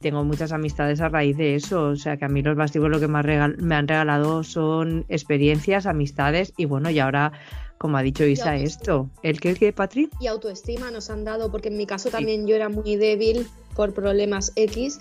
tengo 0.00 0.24
muchas 0.24 0.52
amistades 0.52 1.00
a 1.00 1.08
raíz 1.08 1.36
de 1.36 1.54
eso. 1.54 1.88
O 1.88 1.96
sea, 1.96 2.16
que 2.16 2.24
a 2.24 2.28
mí 2.28 2.42
los 2.42 2.56
Boys 2.56 2.74
lo 2.74 3.00
que 3.00 3.08
me, 3.08 3.22
me 3.22 3.74
han 3.74 3.88
regalado 3.88 4.42
son 4.42 5.04
experiencias, 5.08 5.86
amistades 5.86 6.52
y 6.56 6.64
bueno, 6.64 6.90
y 6.90 6.98
ahora 6.98 7.32
como 7.80 7.96
ha 7.96 8.02
dicho 8.02 8.26
Isa, 8.26 8.56
esto. 8.56 9.08
¿El 9.22 9.40
qué, 9.40 9.50
el 9.50 9.58
qué, 9.58 9.72
Patri? 9.72 10.10
Y 10.20 10.26
autoestima 10.26 10.90
nos 10.90 11.08
han 11.08 11.24
dado, 11.24 11.50
porque 11.50 11.68
en 11.68 11.78
mi 11.78 11.86
caso 11.86 12.10
también 12.10 12.46
yo 12.46 12.54
era 12.54 12.68
muy 12.68 12.96
débil 12.96 13.48
por 13.74 13.94
problemas 13.94 14.52
X 14.54 15.00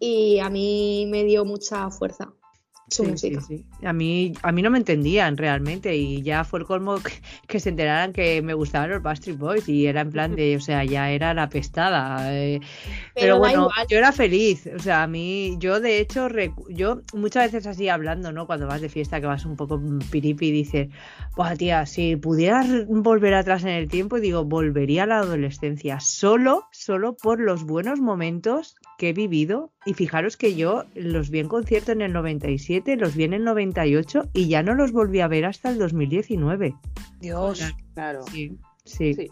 y 0.00 0.40
a 0.40 0.50
mí 0.50 1.06
me 1.08 1.22
dio 1.22 1.44
mucha 1.44 1.88
fuerza 1.88 2.32
su 2.88 3.04
música. 3.04 3.40
A, 3.84 3.92
mí, 3.92 4.32
a 4.42 4.52
mí 4.52 4.62
no 4.62 4.70
me 4.70 4.78
entendían 4.78 5.36
realmente 5.36 5.96
y 5.96 6.22
ya 6.22 6.44
fue 6.44 6.60
el 6.60 6.66
colmo 6.66 6.96
que, 7.48 7.60
se 7.60 7.70
enteraran 7.70 8.12
que 8.12 8.42
me 8.42 8.54
gustaban 8.54 8.90
los 8.90 9.02
Backstreet 9.02 9.38
Boys 9.38 9.68
y 9.68 9.86
era 9.86 10.02
en 10.02 10.12
plan 10.12 10.36
de, 10.36 10.56
o 10.56 10.60
sea, 10.60 10.84
ya 10.84 11.10
era 11.10 11.34
la 11.34 11.48
pestada. 11.48 12.32
Eh. 12.34 12.60
Pero, 13.14 13.38
bueno, 13.38 13.68
yo 13.88 13.98
era 13.98 14.12
feliz, 14.12 14.68
o 14.74 14.78
sea, 14.78 15.02
a 15.02 15.06
mí, 15.06 15.56
yo 15.58 15.80
de 15.80 15.98
hecho, 15.98 16.28
yo 16.68 17.00
muchas 17.12 17.52
veces 17.52 17.66
así 17.66 17.88
hablando, 17.88 18.32
¿no? 18.32 18.46
Cuando 18.46 18.66
vas 18.66 18.80
de 18.80 18.88
fiesta 18.88 19.20
que 19.20 19.26
vas 19.26 19.44
un 19.44 19.56
poco 19.56 19.80
piripi 20.10 20.48
y 20.48 20.52
dices, 20.52 20.88
pues 21.34 21.58
tía, 21.58 21.86
si 21.86 22.16
pudieras 22.16 22.86
volver 22.86 23.34
atrás 23.34 23.62
en 23.64 23.70
el 23.70 23.88
tiempo, 23.88 24.20
digo, 24.20 24.44
volvería 24.44 25.04
a 25.04 25.06
la 25.06 25.18
adolescencia, 25.18 26.00
solo, 26.00 26.68
solo 26.70 27.16
por 27.16 27.40
los 27.40 27.64
buenos 27.64 28.00
momentos 28.00 28.76
que 28.98 29.10
he 29.10 29.12
vivido 29.12 29.72
y 29.84 29.94
fijaros 29.94 30.36
que 30.36 30.54
yo 30.54 30.84
los 30.94 31.30
vi 31.30 31.40
en 31.40 31.48
concierto 31.48 31.92
en 31.92 32.02
el 32.02 32.12
97, 32.12 32.96
los 32.96 33.14
vi 33.14 33.24
en 33.24 33.34
el 33.34 33.44
98 33.44 34.30
y 34.32 34.48
ya 34.48 34.62
no 34.62 34.74
los 34.74 34.92
volví 34.92 35.20
a 35.20 35.28
ver 35.28 35.44
hasta 35.44 35.70
el 35.70 35.78
2019. 35.78 36.74
Dios, 37.20 37.62
claro. 37.94 38.24
Sí, 38.32 38.56
sí. 38.84 39.28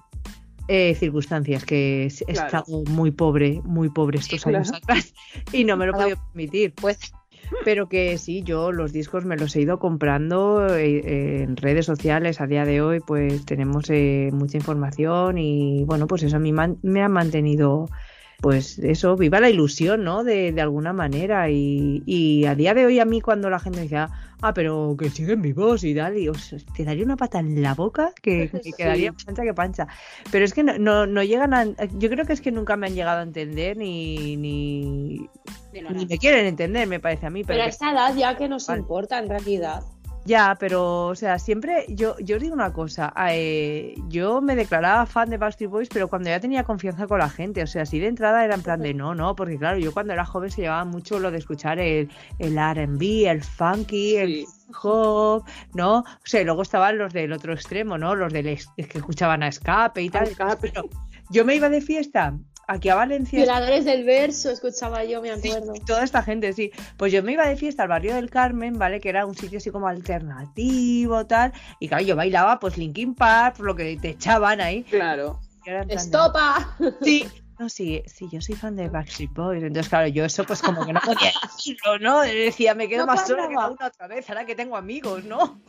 Eh, 0.67 0.95
circunstancias 0.95 1.65
que 1.65 2.05
he 2.05 2.33
estado 2.33 2.85
muy 2.89 3.11
pobre, 3.11 3.61
muy 3.65 3.91
pobre 3.91 4.19
estos 4.19 4.47
años 4.47 4.73
atrás 4.73 5.13
y 5.53 5.65
no 5.65 5.77
me 5.77 5.87
lo 5.87 5.93
he 5.93 5.95
podido 5.95 6.17
permitir. 6.33 6.73
Pues 6.75 7.13
pero 7.65 7.89
que 7.89 8.17
sí, 8.19 8.43
yo 8.43 8.73
los 8.73 8.93
discos 8.93 9.25
me 9.25 9.37
los 9.37 9.55
he 9.57 9.61
ido 9.61 9.79
comprando 9.79 10.67
eh, 10.75 11.43
en 11.43 11.57
redes 11.57 11.87
sociales 11.87 12.41
a 12.41 12.47
día 12.47 12.65
de 12.65 12.81
hoy, 12.81 13.01
pues 13.01 13.45
tenemos 13.45 13.91
eh, 13.91 14.31
mucha 14.33 14.57
información 14.57 15.39
y 15.39 15.85
bueno, 15.85 16.07
pues 16.07 16.23
eso 16.23 16.37
a 16.37 16.41
mí 16.41 16.53
me 16.53 17.03
ha 17.03 17.09
mantenido 17.09 17.89
pues 18.41 18.79
eso, 18.79 19.17
viva 19.17 19.41
la 19.41 19.51
ilusión, 19.51 20.05
¿no? 20.05 20.25
De, 20.25 20.53
de 20.53 20.61
alguna 20.61 20.93
manera. 20.93 21.51
Y, 21.51 22.03
y, 22.07 22.45
a 22.47 22.55
día 22.55 22.75
de 22.75 22.87
hoy 22.87 23.01
a 23.01 23.05
mí 23.05 23.21
cuando 23.21 23.49
la 23.49 23.59
gente 23.59 23.81
decía, 23.81 24.11
ah, 24.43 24.53
pero 24.53 24.97
que 24.99 25.11
siguen 25.11 25.43
vivos 25.43 25.85
y 25.85 25.95
tal, 25.95 26.19
y 26.19 26.29
os, 26.29 26.55
te 26.77 26.85
daría 26.85 27.05
una 27.05 27.17
pata 27.17 27.39
en 27.39 27.63
la 27.63 27.75
boca 27.75 28.13
que, 28.21 28.51
quedaría 28.77 29.13
pancha 29.13 29.43
que 29.43 29.55
pancha. 29.55 29.89
Pero 30.31 30.45
es 30.45 30.53
que 30.53 30.63
no, 30.63 30.79
no, 30.79 31.07
no, 31.07 31.23
llegan 31.23 31.55
a... 31.55 31.65
Yo 31.99 32.11
creo 32.11 32.27
que 32.27 32.33
es 32.33 32.41
que 32.41 32.53
nunca 32.53 32.77
me 32.77 32.87
han 32.87 32.95
llegado 32.95 33.21
a 33.21 33.23
entender 33.23 33.77
ni... 33.77 34.37
ni, 34.37 35.29
ni 35.73 36.07
me 36.07 36.19
quieren 36.19 36.47
entender, 36.47 36.87
me 36.87 37.01
parece 37.01 37.27
a 37.27 37.31
mí. 37.31 37.45
Pero, 37.45 37.57
pero 37.57 37.65
a 37.65 37.69
esa 37.69 37.93
edad 37.93 38.15
ya 38.15 38.37
que 38.37 38.49
nos 38.49 38.69
importa 38.69 39.19
en 39.19 39.29
realidad. 39.29 39.83
Ya, 40.27 40.57
pero, 40.59 41.09
o 41.09 41.15
sea, 41.15 41.39
siempre, 41.39 41.85
yo, 41.89 42.19
yo 42.19 42.37
os 42.37 42.43
digo 42.43 42.55
una 42.55 42.73
cosa, 42.73 43.13
eh, 43.29 43.95
yo 44.09 44.41
me 44.41 44.57
declaraba 44.57 45.05
fan 45.05 45.29
de 45.29 45.37
Backstreet 45.37 45.71
Boys, 45.71 45.89
pero 45.93 46.09
cuando 46.09 46.31
ya 46.31 46.41
tenía 46.41 46.65
confianza 46.65 47.07
con 47.07 47.19
la 47.19 47.29
gente, 47.29 47.63
o 47.63 47.67
sea, 47.67 47.83
así 47.83 47.99
de 47.99 48.07
entrada 48.07 48.43
era 48.43 48.55
en 48.55 48.63
plan 48.63 48.81
de 48.81 48.95
no, 48.95 49.15
no, 49.15 49.37
porque 49.37 49.59
claro, 49.59 49.79
yo 49.79 49.93
cuando 49.93 50.15
era 50.15 50.25
joven 50.25 50.51
se 50.51 50.63
llevaba 50.63 50.87
mucho 50.87 51.19
lo 51.19 51.31
de 51.31 51.37
escuchar 51.37 51.79
el, 51.79 52.11
el 52.39 52.57
RB, 52.57 53.29
el 53.29 53.43
funky, 53.43 54.17
el 54.17 54.45
hop, 54.83 55.45
¿no? 55.75 55.99
O 55.99 56.05
sea, 56.25 56.41
y 56.41 56.45
luego 56.45 56.63
estaban 56.63 56.97
los 56.97 57.13
del 57.13 57.31
otro 57.33 57.53
extremo, 57.53 57.99
¿no? 57.99 58.15
Los 58.15 58.33
del 58.33 58.45
que 58.45 58.99
escuchaban 58.99 59.43
a 59.43 59.49
escape 59.49 60.01
y 60.01 60.09
tal. 60.09 60.31
Pero 60.61 60.89
yo 61.29 61.45
me 61.45 61.55
iba 61.57 61.69
de 61.69 61.83
fiesta 61.83 62.35
aquí 62.67 62.89
a 62.89 62.95
Valencia. 62.95 63.39
Violadores 63.39 63.85
del 63.85 64.05
verso, 64.05 64.51
escuchaba 64.51 65.05
yo, 65.05 65.21
me 65.21 65.31
acuerdo. 65.31 65.73
toda 65.87 66.05
esta 66.05 66.23
gente, 66.23 66.53
sí. 66.53 66.71
Pues 66.97 67.13
yo 67.13 67.23
me 67.23 67.33
iba 67.33 67.47
de 67.47 67.57
fiesta 67.57 67.85
al 67.85 67.89
barrio 67.89 68.15
del 68.15 68.31
Carmen, 68.31 68.79
¿vale? 68.79 69.01
Que 69.01 69.09
era 69.09 69.27
un 69.27 69.35
sitio 69.35 69.59
así 69.59 69.71
como 69.71 69.89
alternativo, 69.89 71.27
tal. 71.27 71.53
Y 71.81 71.89
claro, 71.89 72.05
yo 72.05 72.17
bailaba 72.17 72.59
pues 72.59 72.77
Linkin 72.77 73.15
Park, 73.15 73.57
por 73.57 73.67
lo 73.67 73.75
que 73.75 73.97
te 74.01 74.11
echaban 74.11 74.61
ahí. 74.61 74.85
Claro. 74.85 75.41
¡Estopa! 75.89 76.77
Sí. 77.03 77.27
No, 77.59 77.69
sí, 77.69 78.03
sí, 78.07 78.29
yo 78.33 78.41
soy 78.41 78.57
fan 78.57 78.75
de 78.75 78.89
Backstreet 78.89 79.33
Boys. 79.33 79.63
Entonces, 79.63 79.89
claro, 79.89 80.09
yo 80.09 80.25
eso 80.25 80.45
pues 80.45 80.61
como 80.61 80.85
que 80.85 80.93
no 80.93 81.01
podía 81.01 81.33
decirlo, 81.43 81.99
¿no? 82.01 82.21
Decía, 82.23 82.75
me 82.75 82.89
quedo 82.89 83.07
más 83.07 83.29
sola 83.29 83.47
que 83.47 83.55
una 83.55 83.69
otra 83.69 84.09
vez, 84.09 84.29
ahora 84.29 84.45
que 84.45 84.57
tengo 84.57 84.77
amigos, 84.77 85.25
¿no? 85.25 85.61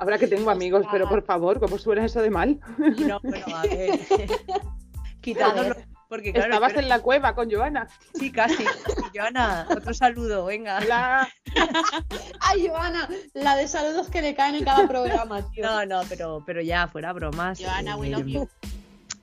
Ahora 0.00 0.18
que 0.18 0.26
tengo 0.26 0.50
amigos, 0.50 0.84
pero 0.90 1.08
por 1.08 1.22
favor, 1.22 1.60
¿cómo 1.60 1.78
suena 1.78 2.04
eso 2.04 2.20
de 2.22 2.30
mal? 2.30 2.58
No, 2.98 3.20
bueno, 3.22 3.46
a 3.54 3.62
ver. 3.62 4.00
quitándolo. 5.26 5.76
Porque, 6.08 6.32
claro, 6.32 6.54
Estabas 6.54 6.74
en 6.76 6.88
la 6.88 7.00
cueva 7.00 7.34
con 7.34 7.50
Joana. 7.50 7.88
Sí, 8.14 8.30
casi. 8.30 8.64
Joana, 9.12 9.66
otro 9.68 9.92
saludo, 9.92 10.44
venga. 10.44 10.78
Hola. 10.78 11.28
Ay, 12.40 12.68
Joana, 12.68 13.08
la 13.34 13.56
de 13.56 13.66
saludos 13.66 14.08
que 14.08 14.22
le 14.22 14.36
caen 14.36 14.54
en 14.54 14.64
cada 14.64 14.86
programa, 14.86 15.42
tío. 15.50 15.64
No, 15.64 15.84
no, 15.84 16.02
pero, 16.08 16.44
pero 16.46 16.62
ya, 16.62 16.86
fuera 16.86 17.12
bromas. 17.12 17.58
Joana, 17.60 17.96
we 17.96 18.08
love 18.08 18.26
you. 18.26 18.48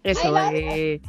Eso, 0.04 0.38
eh, 0.52 1.00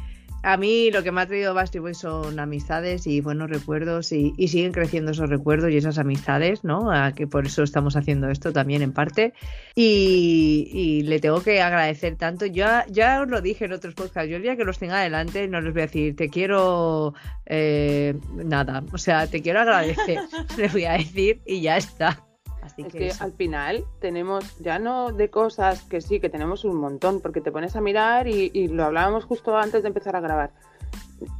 a 0.45 0.57
mí 0.57 0.91
lo 0.91 1.01
que 1.01 1.11
me 1.11 1.21
ha 1.21 1.25
traído 1.25 1.55
Basti 1.55 1.79
Boys 1.79 1.97
son 1.97 2.39
amistades 2.39 3.07
y 3.07 3.19
buenos 3.19 3.49
recuerdos 3.49 4.11
y, 4.11 4.31
siguen 4.47 4.73
creciendo 4.73 5.11
esos 5.11 5.27
recuerdos 5.27 5.71
y 5.71 5.77
esas 5.77 5.97
amistades, 5.97 6.63
¿no? 6.63 6.91
A 6.91 7.13
que 7.13 7.25
por 7.25 7.47
eso 7.47 7.63
estamos 7.63 7.95
haciendo 7.95 8.29
esto 8.29 8.53
también 8.53 8.83
en 8.83 8.93
parte. 8.93 9.33
Y, 9.73 11.01
le 11.05 11.19
tengo 11.19 11.41
que 11.41 11.63
agradecer 11.63 12.15
tanto. 12.15 12.45
Ya, 12.45 12.85
ya 12.89 13.23
os 13.23 13.27
lo 13.27 13.41
dije 13.41 13.65
en 13.65 13.73
otros 13.73 13.95
podcasts, 13.95 14.29
yo 14.29 14.37
el 14.37 14.43
día 14.43 14.55
que 14.55 14.65
los 14.65 14.77
tenga 14.77 14.99
adelante 14.99 15.47
no 15.47 15.61
les 15.61 15.73
voy 15.73 15.81
a 15.81 15.85
decir 15.87 16.15
te 16.15 16.29
quiero 16.29 17.15
eh, 17.47 18.13
nada, 18.35 18.83
o 18.93 18.99
sea, 18.99 19.25
te 19.25 19.41
quiero 19.41 19.61
agradecer, 19.61 20.19
les 20.57 20.71
voy 20.71 20.85
a 20.85 20.93
decir 20.93 21.41
y 21.47 21.61
ya 21.61 21.77
está 21.77 22.23
es 22.65 22.93
que, 22.93 23.11
al 23.19 23.33
final 23.33 23.85
tenemos, 23.99 24.57
ya 24.59 24.79
no 24.79 25.11
de 25.11 25.29
cosas 25.29 25.83
que 25.83 26.01
sí, 26.01 26.19
que 26.19 26.29
tenemos 26.29 26.65
un 26.65 26.75
montón, 26.75 27.21
porque 27.21 27.41
te 27.41 27.51
pones 27.51 27.75
a 27.75 27.81
mirar 27.81 28.27
y, 28.27 28.67
lo 28.67 28.85
hablábamos 28.85 29.25
justo 29.25 29.57
antes 29.57 29.83
de 29.83 29.87
empezar 29.87 30.15
a 30.15 30.19
grabar. 30.19 30.51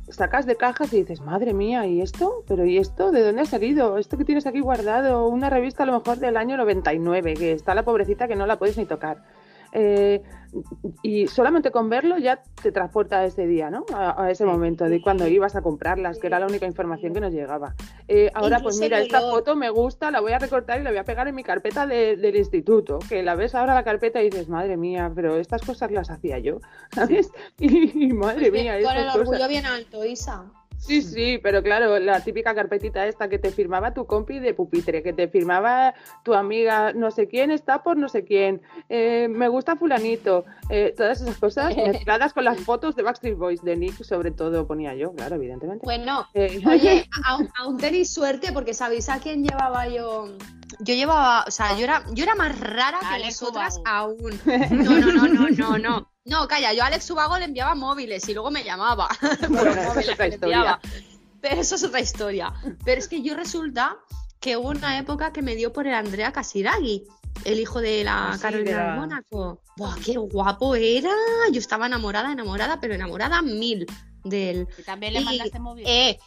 Sacas 0.09 0.45
de 0.45 0.55
cajas 0.55 0.93
y 0.93 0.97
dices, 0.97 1.21
madre 1.21 1.53
mía, 1.53 1.85
¿y 1.85 2.01
esto? 2.01 2.43
¿Pero 2.47 2.65
y 2.65 2.77
esto? 2.77 3.11
¿De 3.11 3.21
dónde 3.21 3.41
ha 3.41 3.45
salido? 3.45 3.97
Esto 3.97 4.17
que 4.17 4.23
tienes 4.23 4.47
aquí 4.47 4.61
guardado, 4.61 5.27
una 5.27 5.49
revista 5.49 5.83
a 5.83 5.85
lo 5.85 5.93
mejor 5.93 6.17
del 6.17 6.37
año 6.37 6.55
99, 6.57 7.33
que 7.33 7.51
está 7.51 7.75
la 7.75 7.83
pobrecita 7.83 8.27
que 8.27 8.35
no 8.35 8.45
la 8.45 8.57
puedes 8.57 8.77
ni 8.77 8.85
tocar. 8.85 9.23
Eh, 9.73 10.23
y 11.01 11.27
solamente 11.27 11.71
con 11.71 11.89
verlo 11.89 12.17
ya 12.17 12.41
te 12.61 12.71
transporta 12.71 13.19
a 13.19 13.25
ese 13.25 13.47
día, 13.47 13.69
¿no? 13.69 13.85
A, 13.93 14.29
ese 14.31 14.45
momento 14.45 14.85
de 14.85 15.01
cuando 15.01 15.27
ibas 15.27 15.55
a 15.55 15.61
comprarlas, 15.61 16.19
que 16.19 16.27
era 16.27 16.39
la 16.39 16.47
única 16.47 16.65
información 16.65 17.13
que 17.13 17.21
nos 17.21 17.33
llegaba. 17.33 17.75
Eh, 18.07 18.31
ahora, 18.33 18.59
pues 18.59 18.79
mira, 18.79 18.99
esta 18.99 19.21
foto 19.21 19.55
me 19.55 19.69
gusta, 19.69 20.11
la 20.11 20.21
voy 20.21 20.33
a 20.33 20.39
recortar 20.39 20.79
y 20.79 20.83
la 20.83 20.89
voy 20.89 20.99
a 20.99 21.03
pegar 21.03 21.27
en 21.27 21.35
mi 21.35 21.43
carpeta 21.43 21.85
del 21.85 22.35
instituto, 22.35 22.99
que 23.07 23.23
la 23.23 23.35
ves 23.35 23.55
ahora 23.55 23.73
la 23.73 23.83
carpeta 23.83 24.21
y 24.21 24.29
dices, 24.29 24.49
madre 24.49 24.77
mía, 24.77 25.11
pero 25.13 25.35
estas 25.37 25.61
cosas 25.61 25.91
las 25.91 26.09
hacía 26.09 26.39
yo, 26.39 26.59
¿sabes? 26.91 27.31
Y, 27.59 28.13
madre 28.13 28.49
pues 28.49 28.63
mía. 28.63 28.81
Con 28.83 28.97
el 28.97 29.09
orgullo 29.09 29.47
bien 29.47 29.65
alto, 29.65 30.03
Isa. 30.05 30.45
Sí, 30.85 31.01
sí, 31.01 31.39
pero 31.41 31.63
claro, 31.63 31.97
la 31.99 32.19
típica 32.21 32.53
carpetita 32.53 33.07
esta 33.07 33.27
que 33.27 33.39
te 33.39 33.49
firmaba 33.49 33.93
tu 33.93 34.05
compi 34.05 34.39
de 34.39 34.53
pupitre, 34.53 35.01
que 35.01 35.13
te 35.13 35.27
firmaba 35.27 35.95
tu 36.23 36.35
amiga, 36.35 36.93
no 36.93 37.09
sé 37.09 37.27
quién 37.27 37.49
está 37.49 37.81
por 37.81 37.97
no 37.97 38.07
sé 38.07 38.23
quién, 38.23 38.61
eh, 38.89 39.27
me 39.27 39.47
gusta 39.47 39.75
fulanito, 39.75 40.45
eh, 40.69 40.93
todas 40.95 41.21
esas 41.21 41.37
cosas 41.37 41.75
mezcladas 41.75 42.33
con 42.33 42.43
las 42.43 42.59
fotos 42.59 42.95
de 42.95 43.01
Backstreet 43.01 43.37
Boys, 43.37 43.63
de 43.63 43.75
Nick 43.75 44.03
sobre 44.03 44.29
todo 44.29 44.67
ponía 44.67 44.93
yo, 44.93 45.13
claro, 45.13 45.35
evidentemente. 45.35 45.83
Bueno, 45.83 46.27
eh, 46.35 46.61
oye, 46.67 47.09
aún, 47.59 47.77
tenéis 47.77 48.13
suerte 48.13 48.51
porque 48.53 48.73
sabéis 48.73 49.09
a 49.09 49.19
quién 49.19 49.43
llevaba 49.43 49.87
yo 49.87 50.27
yo 50.79 50.93
llevaba, 50.93 51.45
o 51.47 51.51
sea, 51.51 51.77
yo 51.77 51.83
era, 51.83 52.03
yo 52.11 52.23
era 52.23 52.35
más 52.35 52.57
rara 52.59 52.99
que 53.11 53.19
las 53.19 53.41
otras 53.41 53.79
aún. 53.85 54.39
No, 54.45 54.99
no, 54.99 55.11
no, 55.11 55.27
no, 55.27 55.49
no, 55.49 55.77
no. 55.77 56.11
No, 56.25 56.47
calla, 56.47 56.73
yo 56.73 56.83
a 56.83 56.87
Alex 56.87 57.05
Subago 57.05 57.37
le 57.37 57.45
enviaba 57.45 57.75
móviles 57.75 58.27
y 58.27 58.33
luego 58.33 58.49
me 58.49 58.63
llamaba. 58.63 59.09
Bueno, 59.49 59.71
eso 59.71 59.99
es 59.99 60.09
otra 60.09 60.27
historia. 60.27 60.79
Pero 61.41 61.61
eso 61.61 61.75
es 61.75 61.83
otra 61.83 61.99
historia. 61.99 62.53
Pero 62.83 62.99
es 62.99 63.07
que 63.07 63.21
yo 63.21 63.35
resulta 63.35 63.97
que 64.39 64.57
hubo 64.57 64.69
una 64.69 64.97
época 64.97 65.31
que 65.31 65.41
me 65.41 65.55
dio 65.55 65.71
por 65.71 65.85
el 65.85 65.93
Andrea 65.93 66.31
Casiraghi, 66.31 67.05
el 67.43 67.59
hijo 67.59 67.79
de 67.79 68.03
la 68.03 68.31
ah, 68.31 68.37
Carolina 68.39 68.91
de 68.91 68.99
Mónaco. 68.99 69.61
¡Buah, 69.77 69.95
qué 70.03 70.17
guapo 70.17 70.75
era! 70.75 71.11
Yo 71.51 71.59
estaba 71.59 71.85
enamorada, 71.85 72.31
enamorada, 72.31 72.79
pero 72.79 72.95
enamorada 72.95 73.41
mil 73.41 73.85
de 74.23 74.49
él. 74.49 74.67
¿Y 74.77 74.83
también 74.83 75.13
le 75.13 75.21
mandaste 75.21 75.59
móviles? 75.59 75.89
Eh, 75.89 76.19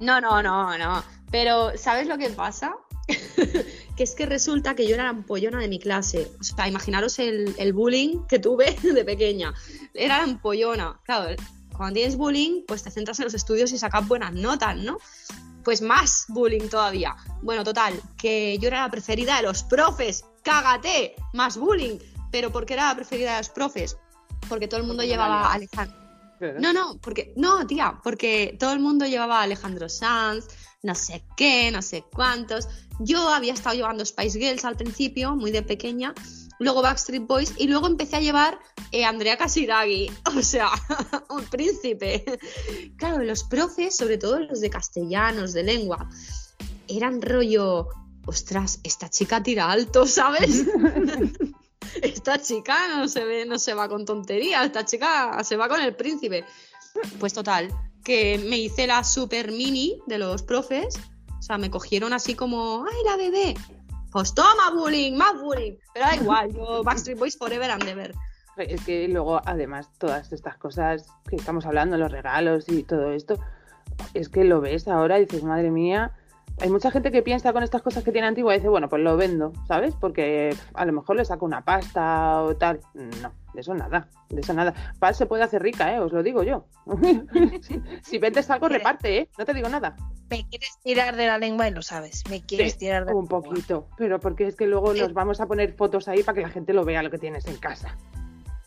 no, 0.00 0.20
no, 0.20 0.42
no, 0.42 0.76
no. 0.76 1.02
Pero, 1.30 1.76
¿sabes 1.78 2.06
lo 2.06 2.18
que 2.18 2.28
pasa? 2.30 2.76
que 3.96 4.02
es 4.02 4.14
que 4.14 4.26
resulta 4.26 4.74
que 4.74 4.86
yo 4.86 4.94
era 4.94 5.04
la 5.04 5.10
ampollona 5.10 5.60
de 5.60 5.68
mi 5.68 5.78
clase. 5.78 6.30
O 6.40 6.44
sea, 6.44 6.68
imaginaros 6.68 7.18
el, 7.18 7.72
bullying 7.72 8.26
que 8.28 8.38
tuve 8.38 8.76
de 8.82 9.04
pequeña. 9.04 9.54
Era 9.94 10.18
la 10.18 10.24
ampollona. 10.24 11.00
Claro, 11.04 11.36
cuando 11.76 11.94
tienes 11.94 12.16
bullying, 12.16 12.64
pues 12.66 12.82
te 12.82 12.90
centras 12.90 13.18
en 13.20 13.24
los 13.24 13.34
estudios 13.34 13.72
y 13.72 13.78
sacas 13.78 14.06
buenas 14.06 14.32
notas, 14.32 14.76
¿no? 14.76 14.98
Pues 15.64 15.82
más 15.82 16.26
bullying 16.28 16.68
todavía. 16.68 17.16
Bueno, 17.42 17.64
total, 17.64 18.00
que 18.16 18.58
yo 18.58 18.68
era 18.68 18.82
la 18.82 18.90
preferida 18.90 19.36
de 19.36 19.42
los 19.42 19.62
profes. 19.62 20.24
¡Cágate! 20.42 21.14
Más 21.32 21.56
bullying. 21.56 21.98
Pero 22.30 22.50
¿por 22.50 22.66
qué 22.66 22.74
era 22.74 22.88
la 22.88 22.94
preferida 22.94 23.32
de 23.32 23.38
los 23.38 23.48
profes? 23.48 23.96
Porque 24.48 24.68
todo 24.68 24.80
el 24.80 24.86
mundo 24.86 25.02
llevaba 25.04 25.48
a 25.48 25.54
Alejandro. 25.54 26.00
No, 26.58 26.72
no, 26.72 26.98
porque. 27.00 27.32
No, 27.36 27.66
tía, 27.66 28.00
porque 28.02 28.56
todo 28.58 28.72
el 28.72 28.80
mundo 28.80 29.06
llevaba 29.06 29.40
a 29.40 29.42
Alejandro 29.42 29.88
Sanz, 29.88 30.46
no 30.82 30.94
sé 30.94 31.24
qué, 31.36 31.70
no 31.70 31.82
sé 31.82 32.04
cuántos. 32.12 32.68
Yo 32.98 33.28
había 33.28 33.52
estado 33.52 33.76
llevando 33.76 34.04
Spice 34.04 34.38
Girls 34.38 34.64
al 34.64 34.76
principio, 34.76 35.36
muy 35.36 35.50
de 35.50 35.62
pequeña. 35.62 36.14
Luego 36.58 36.82
Backstreet 36.82 37.26
Boys 37.26 37.54
y 37.56 37.68
luego 37.68 37.86
empecé 37.86 38.16
a 38.16 38.20
llevar 38.20 38.58
eh, 38.92 39.04
Andrea 39.04 39.38
Casiraghi, 39.38 40.10
o 40.36 40.42
sea, 40.42 40.70
un 41.30 41.44
príncipe. 41.44 42.24
Claro, 42.96 43.22
los 43.24 43.44
profes, 43.44 43.96
sobre 43.96 44.18
todo 44.18 44.40
los 44.40 44.60
de 44.60 44.70
castellanos, 44.70 45.52
de 45.52 45.62
lengua, 45.62 46.08
eran 46.88 47.22
rollo, 47.22 47.88
ostras, 48.26 48.80
esta 48.82 49.08
chica 49.08 49.42
tira 49.42 49.70
alto, 49.70 50.06
¿sabes? 50.06 50.66
esta 52.02 52.40
chica 52.40 52.76
no 52.96 53.08
se 53.08 53.24
ve, 53.24 53.46
no 53.46 53.58
se 53.58 53.74
va 53.74 53.88
con 53.88 54.04
tonterías, 54.04 54.66
esta 54.66 54.84
chica 54.84 55.42
se 55.44 55.56
va 55.56 55.68
con 55.68 55.80
el 55.80 55.96
príncipe. 55.96 56.44
Pues 57.18 57.32
total, 57.32 57.70
que 58.04 58.38
me 58.38 58.58
hice 58.58 58.86
la 58.86 59.04
super 59.04 59.52
mini 59.52 60.00
de 60.06 60.18
los 60.18 60.42
profes, 60.42 60.98
o 61.38 61.42
sea, 61.42 61.58
me 61.58 61.70
cogieron 61.70 62.12
así 62.12 62.34
como, 62.34 62.84
ay, 62.84 63.04
la 63.04 63.16
bebé. 63.16 63.54
Pues 64.12 64.34
toma 64.34 64.70
bullying, 64.74 65.14
más 65.16 65.40
bullying. 65.40 65.74
Pero 65.94 66.06
da 66.06 66.16
igual, 66.16 66.52
yo 66.52 66.82
Backstreet 66.84 67.18
Boys 67.18 67.36
forever 67.36 67.70
and 67.70 67.88
ever. 67.88 68.14
Es 68.56 68.84
que 68.84 69.08
luego, 69.08 69.40
además, 69.44 69.88
todas 69.98 70.32
estas 70.32 70.58
cosas 70.58 71.06
que 71.28 71.36
estamos 71.36 71.64
hablando, 71.64 71.96
los 71.96 72.12
regalos 72.12 72.68
y 72.68 72.82
todo 72.82 73.12
esto, 73.12 73.38
es 74.12 74.28
que 74.28 74.44
lo 74.44 74.60
ves 74.60 74.88
ahora 74.88 75.18
y 75.18 75.24
dices, 75.24 75.44
madre 75.44 75.70
mía, 75.70 76.12
hay 76.60 76.68
mucha 76.68 76.90
gente 76.90 77.10
que 77.10 77.22
piensa 77.22 77.52
con 77.52 77.62
estas 77.62 77.80
cosas 77.80 78.04
que 78.04 78.12
tiene 78.12 78.26
antigua 78.26 78.54
y 78.54 78.58
dice, 78.58 78.68
bueno, 78.68 78.88
pues 78.88 79.02
lo 79.02 79.16
vendo, 79.16 79.52
¿sabes? 79.66 79.94
Porque 79.98 80.54
a 80.74 80.84
lo 80.84 80.92
mejor 80.92 81.16
le 81.16 81.24
saco 81.24 81.46
una 81.46 81.64
pasta 81.64 82.42
o 82.42 82.54
tal. 82.56 82.80
No, 82.94 83.32
de 83.54 83.60
eso 83.60 83.74
nada, 83.74 84.08
de 84.28 84.40
eso 84.40 84.52
nada. 84.54 84.74
Paz 84.98 85.16
se 85.16 85.26
puede 85.26 85.42
hacer 85.42 85.62
rica, 85.62 85.92
¿eh? 85.94 85.98
Os 86.00 86.12
lo 86.12 86.22
digo 86.22 86.42
yo. 86.42 86.66
si, 87.62 87.80
si 88.02 88.18
vendes 88.18 88.48
algo, 88.50 88.68
reparte, 88.68 89.18
¿eh? 89.18 89.28
No 89.38 89.44
te 89.44 89.54
digo 89.54 89.68
nada. 89.68 89.96
Me 90.28 90.46
quieres 90.48 90.78
tirar 90.82 91.16
de 91.16 91.26
la 91.26 91.38
lengua 91.38 91.66
y 91.68 91.72
lo 91.72 91.82
sabes. 91.82 92.22
Me 92.30 92.40
quieres 92.40 92.72
Sí, 92.74 92.78
tirar 92.80 93.04
de 93.04 93.10
la 93.12 93.16
Un 93.16 93.24
lengua. 93.24 93.42
poquito, 93.42 93.88
pero 93.98 94.20
porque 94.20 94.46
es 94.46 94.56
que 94.56 94.66
luego 94.66 94.94
Sí. 94.94 95.00
nos 95.00 95.12
vamos 95.12 95.40
a 95.40 95.46
poner 95.46 95.74
fotos 95.74 96.06
ahí 96.08 96.22
para 96.22 96.36
que 96.36 96.42
la 96.42 96.50
gente 96.50 96.72
lo 96.72 96.84
vea 96.84 97.02
lo 97.02 97.10
que 97.10 97.18
tienes 97.18 97.46
en 97.46 97.56
casa. 97.56 97.96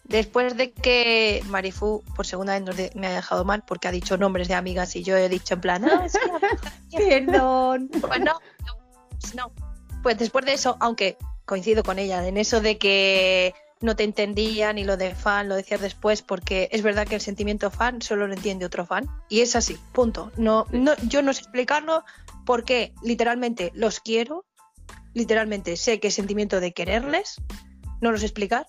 Después 0.06 0.58
de 0.58 0.72
que 0.74 1.42
Marifu 1.48 2.04
por 2.16 2.26
segunda 2.26 2.60
vez 2.60 2.94
me 2.96 3.08
ha 3.08 3.12
dejado 3.14 3.46
mal 3.46 3.64
porque 3.66 3.88
ha 3.88 3.92
dicho 3.92 4.18
nombres 4.18 4.50
de 4.50 4.54
amigas 4.54 4.96
y 4.98 5.04
yo 5.04 5.16
he 5.16 5.30
dicho 5.30 5.54
en 5.54 5.62
plan, 5.62 5.86
"Ah, 5.86 6.06
es 6.06 6.14
que 6.92 6.98
Perdón. 7.26 7.90
Pues 7.90 8.20
no, 8.20 8.34
no, 8.34 8.78
pues 9.20 9.34
no. 9.36 9.52
Pues 10.04 10.18
después 10.18 10.44
de 10.46 10.54
eso, 10.54 10.76
aunque 10.82 11.18
coincido 11.46 11.84
con 11.84 12.00
ella 12.00 12.28
en 12.28 12.36
eso 12.36 12.60
de 12.60 12.78
que 12.78 13.54
no 13.84 13.98
te 13.98 14.04
entendían 14.04 14.78
y 14.78 14.86
lo 14.86 14.96
de 14.96 15.14
fan 15.14 15.50
lo 15.50 15.56
decías 15.56 15.82
después, 15.82 16.22
porque 16.22 16.70
es 16.72 16.82
verdad 16.82 17.06
que 17.06 17.16
el 17.16 17.22
sentimiento 17.22 17.70
fan 17.70 18.02
solo 18.02 18.28
lo 18.28 18.34
entiende 18.34 18.66
otro 18.66 18.86
fan 18.86 19.08
y 19.30 19.42
es 19.42 19.58
así, 19.58 19.78
punto. 19.92 20.32
No, 20.38 20.66
no, 20.72 20.94
yo 21.08 21.22
no 21.22 21.34
sé 21.34 21.42
explicarlo 21.42 22.06
porque 22.46 22.94
literalmente 23.04 23.72
los 23.76 24.00
quiero, 24.00 24.46
literalmente 25.14 25.76
sé 25.76 26.00
que 26.00 26.08
es 26.08 26.14
sentimiento 26.14 26.62
de 26.62 26.72
quererles, 26.74 27.36
no 28.00 28.12
lo 28.12 28.18
sé 28.18 28.26
explicar, 28.26 28.68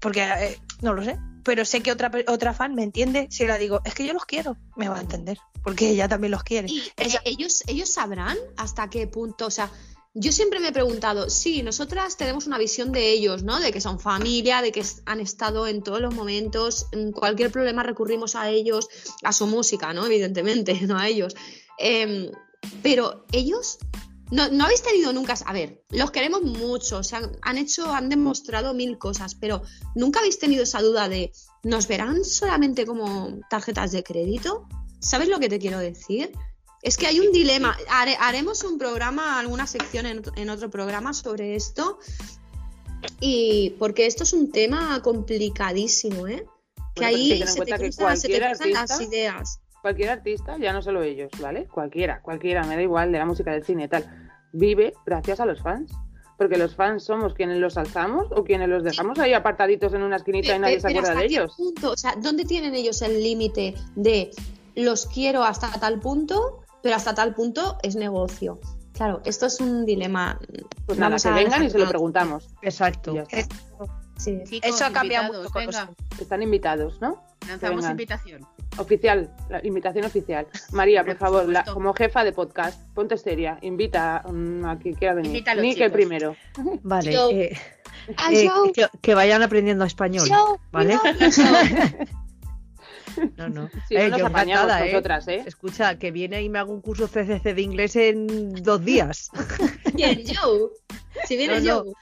porque 0.00 0.22
eh, 0.24 0.58
no 0.82 0.94
lo 0.94 1.04
sé, 1.04 1.16
pero 1.44 1.64
sé 1.64 1.80
que 1.80 1.92
otra, 1.92 2.10
otra 2.26 2.52
fan 2.52 2.74
me 2.74 2.82
entiende 2.82 3.28
si 3.30 3.46
la 3.46 3.56
digo, 3.56 3.82
es 3.84 3.94
que 3.94 4.04
yo 4.04 4.12
los 4.12 4.24
quiero, 4.24 4.56
me 4.76 4.88
va 4.88 4.98
a 4.98 5.00
entender, 5.00 5.38
porque 5.62 5.90
ella 5.90 6.08
también 6.08 6.32
los 6.32 6.42
quiere. 6.42 6.66
Y 6.68 6.80
eh, 6.96 7.08
ellos, 7.24 7.62
ellos 7.68 7.88
sabrán 7.88 8.36
hasta 8.56 8.90
qué 8.90 9.06
punto, 9.06 9.46
o 9.46 9.50
sea, 9.50 9.70
yo 10.14 10.32
siempre 10.32 10.58
me 10.58 10.68
he 10.68 10.72
preguntado, 10.72 11.30
sí, 11.30 11.62
nosotras 11.62 12.16
tenemos 12.16 12.46
una 12.46 12.58
visión 12.58 12.92
de 12.92 13.10
ellos, 13.10 13.42
¿no? 13.42 13.60
De 13.60 13.72
que 13.72 13.80
son 13.80 14.00
familia, 14.00 14.62
de 14.62 14.72
que 14.72 14.84
han 15.06 15.20
estado 15.20 15.66
en 15.66 15.82
todos 15.82 16.00
los 16.00 16.14
momentos, 16.14 16.86
en 16.92 17.12
cualquier 17.12 17.52
problema 17.52 17.82
recurrimos 17.82 18.34
a 18.34 18.48
ellos, 18.48 18.88
a 19.22 19.32
su 19.32 19.46
música, 19.46 19.92
¿no? 19.92 20.06
Evidentemente, 20.06 20.80
no 20.86 20.98
a 20.98 21.08
ellos. 21.08 21.34
Em, 21.78 22.30
pero 22.82 23.26
ellos, 23.32 23.78
no, 24.30 24.48
no 24.48 24.64
habéis 24.64 24.82
tenido 24.82 25.12
nunca, 25.12 25.34
a 25.44 25.52
ver, 25.52 25.84
los 25.90 26.10
queremos 26.10 26.42
mucho, 26.42 26.98
o 26.98 27.04
sea, 27.04 27.30
han 27.42 27.58
hecho, 27.58 27.92
han 27.92 28.08
demostrado 28.08 28.74
mil 28.74 28.98
cosas, 28.98 29.34
pero 29.34 29.62
nunca 29.94 30.20
habéis 30.20 30.38
tenido 30.38 30.64
esa 30.64 30.82
duda 30.82 31.08
de, 31.08 31.32
¿nos 31.62 31.86
verán 31.86 32.24
solamente 32.24 32.86
como 32.86 33.38
tarjetas 33.50 33.92
de 33.92 34.02
crédito? 34.02 34.66
¿Sabes 35.00 35.28
lo 35.28 35.38
que 35.38 35.48
te 35.48 35.58
quiero 35.58 35.78
decir? 35.78 36.32
Es 36.82 36.96
que 36.96 37.06
hay 37.06 37.20
un 37.20 37.32
dilema. 37.32 37.76
Hare- 37.90 38.16
haremos 38.20 38.62
un 38.64 38.78
programa, 38.78 39.38
alguna 39.38 39.66
sección 39.66 40.06
en, 40.06 40.18
otro- 40.20 40.32
en 40.36 40.48
otro 40.50 40.70
programa 40.70 41.12
sobre 41.12 41.56
esto. 41.56 41.98
Y 43.20 43.70
porque 43.78 44.06
esto 44.06 44.24
es 44.24 44.32
un 44.32 44.50
tema 44.50 45.00
complicadísimo, 45.02 46.26
¿eh? 46.26 46.46
Que 46.94 47.02
Bueno, 47.04 47.16
pues 47.16 47.16
ahí 47.16 47.46
se 47.46 47.60
te, 47.64 47.74
cruzan, 47.78 48.16
se 48.16 48.28
te 48.28 48.40
cruzan 48.40 48.72
las 48.72 49.00
ideas. 49.00 49.60
Cualquier 49.82 50.10
artista, 50.10 50.56
ya 50.58 50.72
no 50.72 50.82
solo 50.82 51.02
ellos, 51.02 51.30
¿vale? 51.40 51.66
Cualquiera, 51.66 52.20
cualquiera, 52.22 52.64
me 52.64 52.74
da 52.74 52.82
igual, 52.82 53.12
de 53.12 53.18
la 53.18 53.26
música, 53.26 53.52
del 53.52 53.64
cine 53.64 53.84
y 53.84 53.88
tal, 53.88 54.30
vive 54.52 54.92
gracias 55.06 55.38
a 55.40 55.46
los 55.46 55.60
fans. 55.62 55.92
Porque 56.36 56.56
los 56.56 56.76
fans 56.76 57.04
somos 57.04 57.34
quienes 57.34 57.58
los 57.58 57.76
alzamos 57.76 58.28
o 58.30 58.44
quienes 58.44 58.68
los 58.68 58.84
dejamos 58.84 59.18
ahí 59.18 59.32
apartaditos 59.32 59.92
en 59.94 60.02
una 60.04 60.16
esquinita 60.16 60.54
y 60.54 60.58
nadie 60.60 60.80
se 60.80 60.86
acuerda 60.88 61.08
¿hasta 61.10 61.20
de 61.20 61.26
ellos. 61.26 61.54
punto? 61.56 61.90
O 61.92 61.96
sea, 61.96 62.14
¿dónde 62.16 62.44
tienen 62.44 62.76
ellos 62.76 63.02
el 63.02 63.20
límite 63.20 63.74
de 63.96 64.30
los 64.76 65.06
quiero 65.06 65.42
hasta 65.42 65.68
tal 65.80 65.98
punto, 65.98 66.60
pero 66.82 66.96
hasta 66.96 67.14
tal 67.14 67.34
punto 67.34 67.78
es 67.82 67.96
negocio? 67.96 68.60
Claro, 68.92 69.20
esto 69.24 69.46
es 69.46 69.60
un 69.60 69.86
dilema. 69.86 70.38
Pues 70.86 70.98
nada, 70.98 71.10
Vamos 71.10 71.22
que 71.22 71.28
a 71.28 71.32
vengan 71.34 71.64
y 71.64 71.70
se 71.70 71.78
lo 71.78 71.88
preguntamos. 71.88 72.48
Exacto. 72.62 73.12
Y 73.12 73.14
ya 73.16 73.22
está. 73.22 73.56
Sí. 74.16 74.40
Chicos, 74.44 74.70
Eso 74.74 74.84
ha 74.84 74.90
cambiado 74.90 75.32
mucho 75.32 75.50
venga, 75.54 75.90
Están 76.20 76.42
invitados, 76.42 77.00
¿no? 77.00 77.22
lanzamos 77.48 77.84
invitación. 77.88 78.44
Oficial, 78.78 79.32
la 79.48 79.64
invitación 79.64 80.04
oficial. 80.04 80.48
María, 80.72 81.04
por 81.04 81.12
por 81.16 81.18
favor, 81.18 81.48
la- 81.48 81.64
como 81.64 81.94
jefa 81.94 82.24
de 82.24 82.32
podcast, 82.32 82.82
ponte 82.94 83.16
seria, 83.16 83.58
invita 83.62 84.22
mm, 84.28 84.64
a 84.64 84.78
quien 84.78 84.94
quiera 84.96 85.14
venir. 85.14 85.44
Ni 85.60 85.74
que 85.76 85.88
primero. 85.90 86.34
Vale. 86.82 87.12
Yo- 87.12 87.30
eh, 87.30 87.56
Ah, 88.16 88.32
eh, 88.32 88.44
yo- 88.46 88.72
que, 88.72 88.86
que 89.00 89.14
vayan 89.14 89.42
aprendiendo 89.42 89.84
español. 89.84 90.26
yo- 90.28 90.58
¿Vale? 90.72 90.94
yo- 90.94 91.00
No, 93.36 93.48
no. 93.48 93.68
Si 93.88 93.96
Eh, 93.96 94.08
nos 94.08 94.18
yo 94.20 94.26
encantada, 94.26 94.86
¿eh? 94.86 94.92
nosotras, 94.92 95.28
¿eh? 95.28 95.42
Escucha, 95.46 95.98
que 95.98 96.10
viene 96.10 96.42
y 96.42 96.48
me 96.48 96.58
hago 96.58 96.72
un 96.72 96.80
curso 96.80 97.08
CCC 97.08 97.54
de 97.54 97.62
inglés 97.62 97.96
en 97.96 98.52
dos 98.62 98.84
días. 98.84 99.30
¿Quién? 99.96 100.22
Joe. 100.26 100.70
Si 101.26 101.36
viene 101.36 101.60
No, 101.60 101.84
no. 101.84 101.92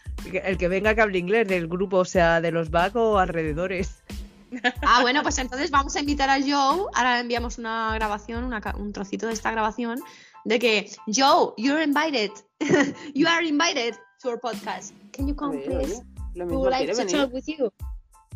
El 0.43 0.59
que 0.59 0.69
venga 0.69 0.95
que 0.95 1.01
hable 1.03 1.19
inglés 1.19 1.47
del 1.47 1.69
grupo, 1.69 1.99
o 1.99 2.05
sea, 2.05 2.41
de 2.41 2.51
los 2.51 2.71
back 2.71 2.97
o 2.97 3.19
alrededores. 3.19 4.03
Ah, 4.83 5.01
bueno, 5.03 5.23
pues 5.23 5.39
entonces 5.39 5.71
vamos 5.73 5.97
a 5.97 6.01
invitar 6.01 6.31
a 6.31 6.41
Joe. 6.41 6.87
Ahora 6.95 7.17
le 7.17 7.21
enviamos 7.21 7.59
una 7.59 7.93
grabación, 7.95 8.45
una 8.45 8.63
un 8.79 8.93
trocito 8.93 9.27
de 9.27 9.33
esta 9.35 9.51
grabación, 9.51 10.01
de 10.45 10.59
que 10.61 10.91
Joe, 11.09 11.53
you're 11.59 11.83
invited. 11.83 12.31
you 13.13 13.27
are 13.27 13.45
invited 13.47 13.97
to 14.23 14.29
our 14.31 14.41
podcast. 14.41 14.93
Can 15.13 15.27
you 15.27 15.35
come, 15.35 15.59
please? 15.59 16.01
lo 16.35 16.45
We 16.47 16.53
mismo 16.53 16.61
would 16.61 16.71
like 16.71 16.91
to 16.91 16.97
venir. 16.97 17.17
talk 17.17 17.33
with 17.35 17.45
you. 17.47 17.71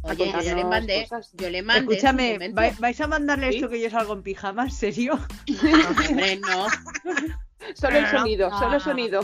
Oye, 0.03 0.33
yo 0.45 0.55
le 0.55 0.65
mandé, 0.65 1.03
cosas. 1.03 1.31
yo 1.35 1.51
le 1.51 1.63
mandé. 1.63 1.95
Escúchame, 1.95 2.33
momento. 2.35 2.61
¿vai- 2.61 2.79
¿vais 2.79 3.01
a 3.01 3.07
mandarle 3.07 3.51
¿Sí? 3.51 3.57
esto 3.57 3.69
que 3.69 3.81
yo 3.81 3.91
salgo 3.91 4.15
en 4.15 4.23
pijama? 4.23 4.65
¿En 4.65 4.71
serio? 4.71 5.19
No, 5.63 6.09
hombre, 6.09 6.37
no. 6.39 6.67
Solo 7.75 7.99
el 7.99 8.05
no, 8.05 8.11
sonido, 8.11 8.51
no. 8.51 8.59
solo 8.59 8.75
el 8.77 8.81
sonido. 8.81 9.21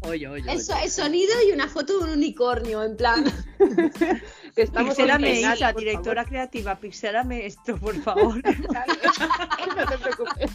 Oye, 0.00 0.26
oye, 0.26 0.28
oye. 0.28 0.52
Eso 0.54 0.74
es 0.82 0.94
sonido 0.94 1.32
y 1.46 1.52
una 1.52 1.68
foto 1.68 1.98
de 1.98 2.04
un 2.04 2.10
unicornio, 2.10 2.82
en 2.82 2.96
plan. 2.96 3.24
Que 4.54 4.62
estamos 4.62 4.94
Pixelame, 4.96 5.40
Isa, 5.40 5.72
directora 5.72 6.24
creativa, 6.26 6.78
pixelame 6.78 7.46
esto, 7.46 7.76
por 7.78 7.94
favor. 8.02 8.34
no 9.76 9.86
te 9.86 9.98
preocupes. 9.98 10.50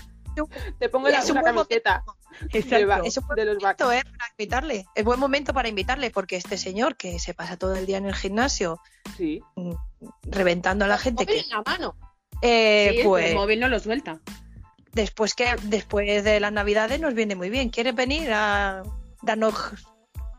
Te 0.78 0.90
pongo 0.90 1.10
la, 1.10 1.24
una 1.32 1.42
camiseta 1.42 2.04
Exacto. 2.54 3.04
Es 3.06 3.17
un 3.17 3.28
buen 3.28 3.36
de 3.38 3.45
los 3.45 3.62
momento, 3.62 3.91
¿eh? 3.91 4.02
para 4.04 4.32
invitarle. 4.38 4.86
Es 4.95 5.04
buen 5.04 5.19
momento 5.19 5.54
para 5.54 5.67
invitarle, 5.69 6.10
porque 6.12 6.36
este 6.36 6.58
señor 6.58 6.95
que 6.95 7.19
se 7.19 7.34
pasa 7.34 7.58
todo 7.58 7.76
el 7.76 7.86
día 7.86 7.97
en 7.97 8.06
el 8.06 8.15
gimnasio 8.15 8.80
Sí. 9.17 9.41
reventando 10.23 10.86
a 10.86 10.88
la 10.88 10.97
gente, 10.97 11.23
Móvil 11.26 11.36
que 11.36 11.41
en 11.43 11.50
la 11.50 11.62
mano. 11.63 11.95
eh, 12.41 12.93
Sí, 12.97 13.04
pues 13.04 13.26
el 13.32 13.36
móvil 13.36 13.59
no 13.59 13.68
lo 13.68 13.80
suelta. 13.80 14.20
después 14.93 15.34
que 15.36 15.55
después 15.64 16.24
de 16.24 16.39
las 16.39 16.51
navidades 16.51 16.99
nos 16.99 17.14
viene 17.14 17.36
muy 17.36 17.49
bien. 17.49 17.70
¿Quieres 17.70 17.95
venir 17.95 18.32
a 18.34 18.84
darnos 19.22 19.53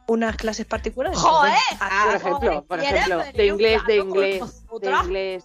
unas 0.06 0.36
clases 0.36 0.66
particulares? 0.66 1.18
¡Joder! 1.18 1.52
Pues 1.78 1.90
Por 1.90 2.14
ejemplo, 2.14 2.64
por 2.64 2.78
¿quieres 2.80 3.00
ejemplo, 3.06 3.24
de 3.34 3.46
inglés, 3.46 3.82
de 3.86 3.96
inglés, 3.96 4.42
de 4.80 4.90
inglés. 4.90 5.44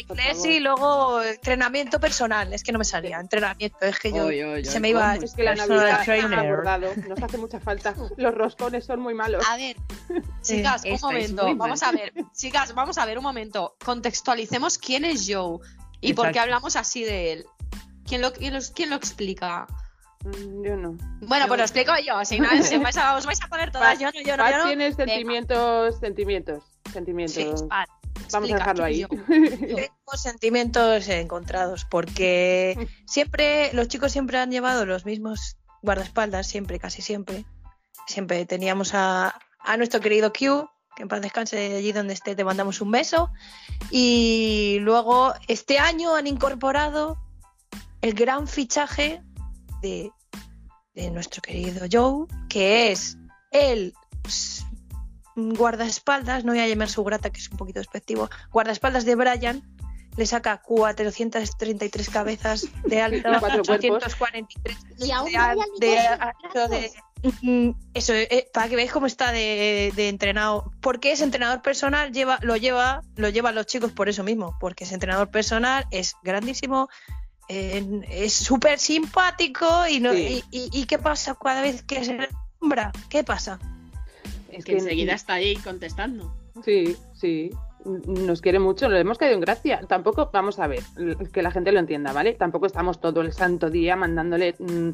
Inglés 0.00 0.44
y 0.44 0.60
luego 0.60 1.22
entrenamiento 1.22 2.00
personal. 2.00 2.52
Es 2.52 2.62
que 2.62 2.72
no 2.72 2.78
me 2.78 2.84
salía. 2.84 3.18
Entrenamiento, 3.20 3.78
es 3.82 3.98
que 3.98 4.12
yo 4.12 4.28
se 4.64 4.80
me 4.80 4.90
iba. 4.90 5.16
Es 5.16 5.34
que 5.34 5.42
la 5.42 5.54
Navidad 5.54 5.90
ha 6.00 6.04
trainer. 6.04 6.38
abordado. 6.38 6.90
Nos 7.08 7.22
hace 7.22 7.38
mucha 7.38 7.60
falta. 7.60 7.94
Los 8.16 8.34
roscones 8.34 8.84
son 8.84 9.00
muy 9.00 9.14
malos. 9.14 9.44
A 9.48 9.56
ver, 9.56 9.76
chicas, 10.42 10.82
un 10.84 10.98
momento. 11.00 11.44
mal. 11.46 11.56
Vamos 11.56 11.82
a 11.82 11.92
ver, 11.92 12.12
chicas, 12.34 12.74
vamos 12.74 12.98
a 12.98 13.06
ver 13.06 13.18
un 13.18 13.24
momento. 13.24 13.76
Contextualicemos 13.84 14.78
quién 14.78 15.04
es 15.04 15.26
Joe 15.28 15.58
y 16.00 16.14
por 16.14 16.32
qué 16.32 16.38
hablamos 16.40 16.76
así 16.76 17.04
de 17.04 17.32
él. 17.32 17.46
¿Quién 18.06 18.20
lo, 18.20 18.32
quién, 18.32 18.90
lo 18.90 18.96
explica? 18.96 19.66
Mm, 20.24 20.64
Yo 20.64 20.76
no. 20.76 20.92
Bueno, 21.20 21.44
Yo- 21.44 21.48
pues 21.48 21.58
lo 21.58 21.64
explico 21.64 21.92
yo. 22.06 22.24
Si 22.24 22.38
no, 22.40 22.48
si 22.62 22.76
vais 22.78 22.96
a- 22.96 23.16
os 23.16 23.24
vais 23.26 23.40
a 23.42 23.46
poner 23.48 23.70
todas. 23.72 23.98
Yo 23.98 24.08
no, 24.12 24.20
yo 24.20 24.36
no, 24.36 24.42
Paz 24.42 24.52
yo 24.52 24.58
no. 24.58 24.64
tiene 24.66 24.84
Venga. 24.90 24.96
sentimientos, 24.96 25.98
sentimientos, 26.00 26.62
Sí, 26.86 26.92
sentimientos. 26.92 27.64
Vamos 28.30 28.50
a 28.50 28.54
Explica, 28.54 28.58
dejarlo 28.58 28.84
ahí. 28.84 29.04
Tengo 29.26 30.16
sentimientos 30.16 31.08
encontrados 31.08 31.86
porque 31.90 32.88
siempre, 33.06 33.72
los 33.72 33.88
chicos 33.88 34.12
siempre 34.12 34.38
han 34.38 34.50
llevado 34.50 34.86
los 34.86 35.04
mismos 35.04 35.56
guardaespaldas, 35.82 36.46
siempre, 36.46 36.78
casi 36.78 37.02
siempre. 37.02 37.44
Siempre 38.06 38.46
teníamos 38.46 38.94
a, 38.94 39.34
a 39.60 39.76
nuestro 39.76 40.00
querido 40.00 40.32
Q, 40.32 40.68
que 40.96 41.02
en 41.02 41.08
paz 41.08 41.22
descanse 41.22 41.56
de 41.56 41.76
allí 41.76 41.92
donde 41.92 42.14
esté, 42.14 42.34
te 42.34 42.44
mandamos 42.44 42.80
un 42.80 42.90
beso. 42.90 43.30
Y 43.90 44.78
luego 44.80 45.34
este 45.48 45.78
año 45.78 46.14
han 46.14 46.26
incorporado 46.26 47.18
el 48.00 48.14
gran 48.14 48.48
fichaje 48.48 49.22
de, 49.80 50.10
de 50.94 51.10
nuestro 51.10 51.40
querido 51.42 51.86
Joe, 51.90 52.26
que 52.48 52.92
es 52.92 53.16
el 53.50 53.94
guardaespaldas, 55.36 56.44
no 56.44 56.52
voy 56.52 56.60
a 56.60 56.68
llamar 56.68 56.88
su 56.88 57.02
grata, 57.04 57.30
que 57.30 57.40
es 57.40 57.48
un 57.50 57.56
poquito 57.56 57.80
despectivo, 57.80 58.28
guardaespaldas 58.50 59.04
de 59.04 59.14
Brian, 59.14 59.62
le 60.16 60.26
saca 60.26 60.60
433 60.62 62.10
cabezas 62.10 62.66
de 62.84 63.00
alto, 63.02 63.28
Cuatro 63.40 63.62
cuerpos. 63.64 64.02
843 64.04 64.76
Y 64.98 65.10
aún 65.10 65.30
de, 65.32 65.38
no 65.38 65.64
de 65.78 65.98
ancho 65.98 66.68
de- 66.68 66.90
Mm, 67.40 67.70
Eso, 67.94 68.14
eh, 68.14 68.48
para 68.52 68.68
que 68.68 68.74
veáis 68.74 68.90
cómo 68.90 69.06
está 69.06 69.30
de, 69.30 69.92
de 69.94 70.08
entrenado. 70.08 70.72
Porque 70.80 71.12
es 71.12 71.20
entrenador 71.20 71.62
personal, 71.62 72.10
lleva, 72.12 72.40
lo 72.42 72.56
lleva, 72.56 73.02
lo 73.14 73.28
llevan 73.28 73.54
los 73.54 73.66
chicos 73.66 73.92
por 73.92 74.08
eso 74.08 74.24
mismo, 74.24 74.56
porque 74.58 74.82
es 74.82 74.90
entrenador 74.90 75.30
personal, 75.30 75.86
es 75.92 76.16
grandísimo, 76.24 76.88
eh, 77.48 78.02
es 78.10 78.32
súper 78.32 78.80
simpático 78.80 79.86
y, 79.86 80.00
no, 80.00 80.12
Sí. 80.12 80.42
y, 80.50 80.58
y- 80.64 80.70
y 80.80 80.84
qué 80.86 80.98
pasa 80.98 81.36
cada 81.40 81.60
vez 81.62 81.84
que 81.84 82.04
se 82.04 82.18
nombra, 82.60 82.90
¿qué 83.08 83.22
pasa? 83.22 83.60
Es 84.52 84.64
Que 84.64 84.72
enseguida 84.74 85.14
está 85.14 85.34
ahí 85.34 85.56
contestando. 85.56 86.32
Sí, 86.64 86.96
sí. 87.14 87.50
Nos 87.84 88.40
quiere 88.40 88.60
mucho, 88.60 88.88
lo 88.88 88.96
hemos 88.96 89.18
caído 89.18 89.34
en 89.34 89.40
gracia. 89.40 89.80
Tampoco, 89.88 90.30
vamos 90.32 90.60
a 90.60 90.68
ver, 90.68 90.82
que 91.32 91.42
la 91.42 91.50
gente 91.50 91.72
lo 91.72 91.80
entienda, 91.80 92.12
¿vale? 92.12 92.34
Tampoco 92.34 92.66
estamos 92.66 93.00
todo 93.00 93.22
el 93.22 93.32
santo 93.32 93.70
día 93.70 93.96
mandándole 93.96 94.54
mm, 94.60 94.90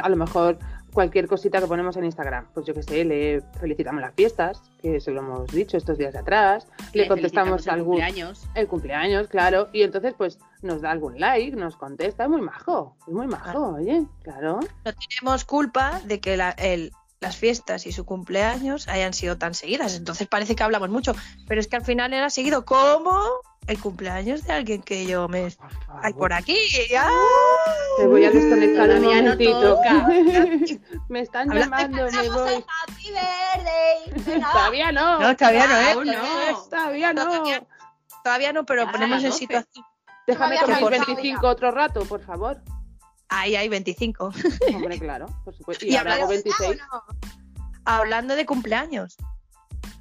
a 0.00 0.08
lo 0.08 0.16
mejor 0.16 0.58
cualquier 0.92 1.28
cosita 1.28 1.60
que 1.60 1.68
ponemos 1.68 1.96
en 1.96 2.04
Instagram. 2.06 2.48
Pues 2.52 2.66
yo 2.66 2.74
que 2.74 2.82
sé, 2.82 3.04
le 3.04 3.42
felicitamos 3.60 4.00
las 4.00 4.12
fiestas, 4.14 4.60
que 4.82 4.98
se 5.00 5.12
lo 5.12 5.20
hemos 5.20 5.52
dicho 5.52 5.76
estos 5.76 5.98
días 5.98 6.16
atrás, 6.16 6.66
le, 6.94 7.06
contestamos 7.06 7.62
felicitamos 7.62 7.66
el 7.66 7.72
algún 7.74 7.86
cumpleaños. 7.98 8.48
el 8.56 8.66
cumpleaños, 8.66 9.28
claro, 9.28 9.68
y 9.72 9.82
entonces 9.82 10.14
pues 10.18 10.40
nos 10.62 10.80
da 10.82 10.90
algún 10.90 11.20
like, 11.20 11.54
nos 11.54 11.76
contesta, 11.76 12.24
es 12.24 12.30
muy 12.30 12.40
majo, 12.40 12.96
es 13.06 13.14
muy 13.14 13.28
majo, 13.28 13.74
oye, 13.76 14.04
claro. 14.24 14.58
No 14.84 14.92
tenemos 14.94 15.44
culpa 15.44 16.00
de 16.06 16.18
que 16.18 16.36
la- 16.36 16.50
el- 16.58 16.90
las 17.20 17.36
fiestas 17.36 17.86
y 17.86 17.92
su 17.92 18.06
cumpleaños 18.06 18.88
hayan 18.88 19.12
sido 19.12 19.36
tan 19.36 19.52
seguidas. 19.54 19.94
Entonces 19.94 20.26
parece 20.26 20.56
que 20.56 20.62
hablamos 20.62 20.88
mucho, 20.88 21.14
pero 21.46 21.60
es 21.60 21.68
que 21.68 21.76
al 21.76 21.84
final 21.84 22.14
era 22.14 22.30
seguido 22.30 22.64
como 22.64 23.20
el 23.66 23.78
cumpleaños 23.78 24.42
de 24.44 24.52
alguien 24.54 24.82
que 24.82 25.04
yo 25.06 25.28
me... 25.28 25.50
Por 25.50 25.68
Ay, 26.02 26.12
por 26.14 26.32
aquí. 26.32 26.56
¡Ah! 26.98 27.10
Me 27.98 28.06
voy 28.06 28.24
a 28.24 28.30
desconectar 28.30 28.88
un 28.88 29.02
momentito. 29.04 29.60
toca. 29.60 30.08
me 31.10 31.20
están 31.20 31.50
llamando, 31.50 32.06
me 32.10 32.28
voy. 32.30 32.64
Happy 32.88 33.10
birthday. 33.10 34.40
Todavía 34.40 34.90
no. 34.90 35.20
No, 35.20 35.36
todavía 35.36 35.66
no, 35.66 35.76
¿eh? 35.76 35.92
Aún 35.92 36.06
no. 36.06 36.62
Todavía 36.70 37.12
no. 37.12 37.24
Todavía- 37.26 37.66
Todavía 38.24 38.52
no, 38.52 38.64
pero 38.66 38.82
Ah, 38.86 38.92
ponemos 38.92 39.22
en 39.24 39.32
situación. 39.32 39.84
Déjame 40.26 40.58
con 40.58 40.70
mis 40.70 40.78
falta 40.80 41.04
25 41.06 41.46
otro 41.48 41.70
rato, 41.70 42.04
por 42.04 42.20
favor. 42.22 42.60
Ahí 43.30 43.56
hay 43.56 43.68
25. 43.68 44.32
Hombre, 44.74 44.98
claro, 44.98 45.26
por 45.44 45.54
supuesto. 45.56 45.84
Y 45.88 45.90
Y 45.92 45.96
ahora 45.96 46.14
hago 46.14 46.24
hablando- 46.24 46.44
26. 46.44 46.80
Hablando 47.84 48.36
de 48.36 48.46
cumpleaños 48.46 49.16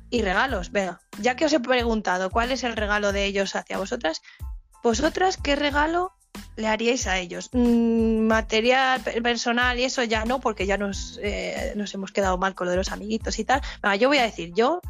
y 0.09 0.21
regalos, 0.21 0.71
venga, 0.71 0.99
ya 1.19 1.35
que 1.35 1.45
os 1.45 1.53
he 1.53 1.59
preguntado 1.59 2.29
cuál 2.29 2.51
es 2.51 2.63
el 2.63 2.75
regalo 2.75 3.11
de 3.13 3.25
ellos 3.25 3.55
hacia 3.55 3.77
vosotras, 3.77 4.21
vosotras, 4.83 5.37
¿qué 5.37 5.55
regalo 5.55 6.11
le 6.55 6.67
haríais 6.67 7.07
a 7.07 7.17
ellos? 7.19 7.49
Mm, 7.53 8.21
material 8.27 9.01
pe- 9.01 9.21
personal 9.21 9.79
y 9.79 9.83
eso 9.83 10.03
ya 10.03 10.25
no, 10.25 10.39
porque 10.39 10.65
ya 10.65 10.77
nos, 10.77 11.19
eh, 11.21 11.73
nos 11.75 11.93
hemos 11.93 12.11
quedado 12.11 12.37
mal 12.37 12.55
con 12.55 12.65
lo 12.65 12.71
de 12.71 12.77
los 12.77 12.91
amiguitos 12.91 13.39
y 13.39 13.45
tal. 13.45 13.61
Yo 13.99 14.07
voy 14.09 14.17
a 14.17 14.23
decir, 14.23 14.51
yo 14.55 14.81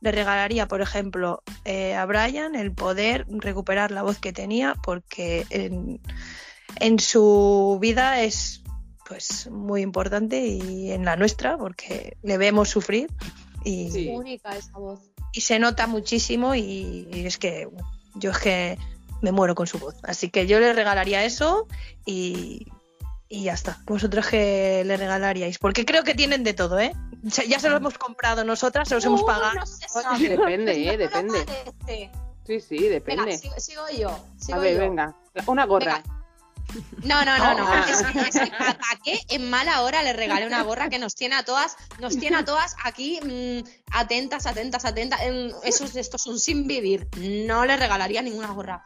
le 0.00 0.12
regalaría, 0.12 0.66
por 0.68 0.80
ejemplo, 0.80 1.42
eh, 1.64 1.94
a 1.96 2.06
Brian 2.06 2.54
el 2.54 2.72
poder 2.72 3.26
recuperar 3.28 3.90
la 3.90 4.02
voz 4.02 4.18
que 4.18 4.32
tenía, 4.32 4.74
porque 4.82 5.44
en, 5.50 6.00
en 6.76 6.98
su 6.98 7.78
vida 7.80 8.22
es 8.22 8.62
pues 9.06 9.48
muy 9.50 9.80
importante 9.82 10.46
y 10.46 10.90
en 10.92 11.04
la 11.04 11.16
nuestra, 11.16 11.56
porque 11.56 12.16
le 12.22 12.36
vemos 12.36 12.68
sufrir 12.68 13.08
y, 13.64 13.90
Sí. 13.90 14.08
Única 14.08 14.50
esa 14.56 14.72
voz. 14.78 15.00
y 15.32 15.40
se 15.40 15.58
nota 15.58 15.86
muchísimo 15.86 16.54
y, 16.54 17.08
y 17.12 17.24
es 17.26 17.38
que 17.38 17.68
yo 18.16 18.30
es 18.30 18.38
que 18.38 18.78
me 19.22 19.32
muero 19.32 19.54
con 19.54 19.66
su 19.66 19.78
voz. 19.78 19.96
Así 20.02 20.28
que 20.28 20.46
yo 20.46 20.60
le 20.60 20.72
regalaría 20.74 21.24
eso 21.24 21.66
y, 22.04 22.66
y 23.28 23.44
ya 23.44 23.54
está. 23.54 23.80
¿Vosotros 23.86 24.26
qué 24.28 24.82
le 24.84 24.96
regalaríais? 24.96 25.58
Porque 25.58 25.84
creo 25.86 26.04
que 26.04 26.14
tienen 26.14 26.44
de 26.44 26.52
todo, 26.54 26.78
¿eh? 26.78 26.92
Ya 27.48 27.58
se 27.58 27.68
lo 27.70 27.78
hemos 27.78 27.98
comprado 27.98 28.44
nosotras, 28.44 28.88
se 28.88 28.94
los 28.94 29.04
hemos 29.04 29.24
pagado. 29.24 29.54
no 29.54 29.66
se 29.66 29.88
sabe. 29.88 30.28
Depende, 30.28 30.88
eh, 30.92 30.96
depende. 30.96 31.44
Sí, 32.46 32.60
sí, 32.60 32.78
Venga, 32.78 32.92
depende. 32.94 33.38
sigo, 33.38 33.54
sigo 33.58 33.82
yo. 33.98 34.24
Sigo 34.38 34.58
A 34.58 34.60
ver, 34.60 34.74
yo. 34.74 34.80
venga. 34.80 35.16
Una 35.46 35.64
gorra. 35.66 36.02
No, 37.02 37.24
no, 37.24 37.38
no, 37.38 37.54
no. 37.54 37.84
Es, 37.86 38.02
¿Para 38.02 39.00
qué 39.02 39.20
en 39.28 39.48
mala 39.48 39.82
hora 39.82 40.02
le 40.02 40.12
regalé 40.12 40.46
una 40.46 40.62
gorra 40.62 40.88
que 40.88 40.98
nos 40.98 41.14
tiene 41.14 41.34
a 41.36 41.42
todas, 41.44 41.76
nos 41.98 42.18
tiene 42.18 42.36
a 42.36 42.44
todas 42.44 42.76
aquí 42.84 43.20
mm, 43.22 43.68
atentas, 43.92 44.46
atentas, 44.46 44.84
atentas. 44.84 45.20
Eso 45.64 45.84
es, 45.84 45.96
esto 45.96 46.16
es 46.16 46.26
un 46.26 46.38
sin 46.38 46.66
vivir. 46.66 47.08
No 47.18 47.64
le 47.64 47.76
regalaría 47.76 48.22
ninguna 48.22 48.48
gorra. 48.52 48.82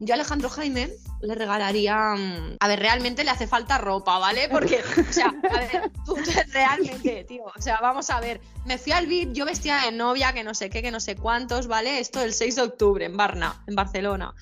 Yo 0.00 0.12
a 0.12 0.16
Alejandro 0.16 0.50
Jaime 0.50 0.90
le 1.22 1.34
regalaría. 1.34 1.96
mm, 1.96 2.56
A 2.60 2.68
ver, 2.68 2.78
realmente 2.80 3.24
le 3.24 3.30
hace 3.30 3.46
falta 3.46 3.78
ropa, 3.78 4.18
¿vale? 4.18 4.48
Porque, 4.48 4.82
o 5.08 5.12
sea, 5.12 5.32
a 5.50 5.58
ver, 5.58 5.90
tú 6.04 6.16
realmente, 6.52 7.24
tío. 7.24 7.44
O 7.56 7.62
sea, 7.62 7.78
vamos 7.80 8.10
a 8.10 8.20
ver. 8.20 8.40
Me 8.64 8.78
fui 8.78 8.92
al 8.92 9.06
VIP, 9.06 9.32
yo 9.32 9.44
vestida 9.44 9.82
de 9.84 9.92
novia, 9.92 10.32
que 10.32 10.44
no 10.44 10.54
sé 10.54 10.70
qué, 10.70 10.82
que 10.82 10.90
no 10.90 11.00
sé 11.00 11.16
cuántos, 11.16 11.66
¿vale? 11.66 12.00
Esto 12.00 12.22
el 12.22 12.32
6 12.34 12.56
de 12.56 12.62
octubre 12.62 13.04
en 13.04 13.16
Barna, 13.16 13.62
en 13.66 13.74
Barcelona. 13.74 14.34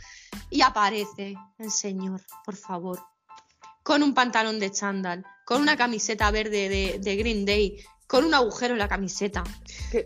Y 0.50 0.62
aparece 0.62 1.34
el 1.58 1.70
señor, 1.70 2.20
por 2.44 2.56
favor, 2.56 3.00
con 3.82 4.02
un 4.02 4.14
pantalón 4.14 4.58
de 4.60 4.70
chándal, 4.70 5.24
con 5.44 5.60
una 5.60 5.76
camiseta 5.76 6.30
verde 6.30 6.68
de, 6.68 6.98
de 7.00 7.16
Green 7.16 7.44
Day, 7.44 7.84
con 8.12 8.26
un 8.26 8.34
agujero 8.34 8.74
en 8.74 8.78
la 8.78 8.88
camiseta. 8.88 9.42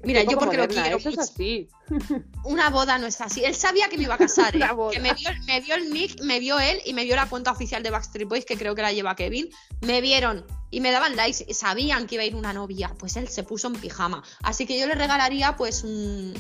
Mira, 0.04 0.22
yo 0.22 0.38
porque 0.38 0.56
lo 0.56 0.68
quiero 0.68 0.96
Eso 0.96 1.08
es 1.08 1.18
así. 1.18 1.68
Una 2.44 2.70
boda 2.70 2.98
no 2.98 3.08
es 3.08 3.20
así. 3.20 3.44
Él 3.44 3.56
sabía 3.56 3.88
que 3.88 3.98
me 3.98 4.04
iba 4.04 4.14
a 4.14 4.18
casar, 4.18 4.54
¿eh? 4.56 4.60
Que 4.92 5.00
me 5.00 5.12
vio, 5.12 5.28
me 5.44 5.60
vio 5.60 5.74
el 5.74 5.92
nick, 5.92 6.22
me 6.22 6.38
vio 6.38 6.60
él 6.60 6.80
y 6.84 6.94
me 6.94 7.02
vio 7.02 7.16
la 7.16 7.28
cuenta 7.28 7.50
oficial 7.50 7.82
de 7.82 7.90
Backstreet 7.90 8.28
Boys, 8.28 8.44
que 8.44 8.56
creo 8.56 8.76
que 8.76 8.82
la 8.82 8.92
lleva 8.92 9.16
Kevin. 9.16 9.50
Me 9.80 10.00
vieron 10.00 10.46
y 10.70 10.78
me 10.78 10.92
daban 10.92 11.16
likes, 11.16 11.44
y 11.48 11.54
sabían 11.54 12.06
que 12.06 12.14
iba 12.14 12.22
a 12.22 12.26
ir 12.26 12.36
una 12.36 12.52
novia. 12.52 12.94
Pues 12.96 13.16
él 13.16 13.26
se 13.26 13.42
puso 13.42 13.66
en 13.66 13.74
pijama. 13.74 14.22
Así 14.44 14.66
que 14.66 14.78
yo 14.78 14.86
le 14.86 14.94
regalaría, 14.94 15.56
pues, 15.56 15.82
un... 15.82 16.32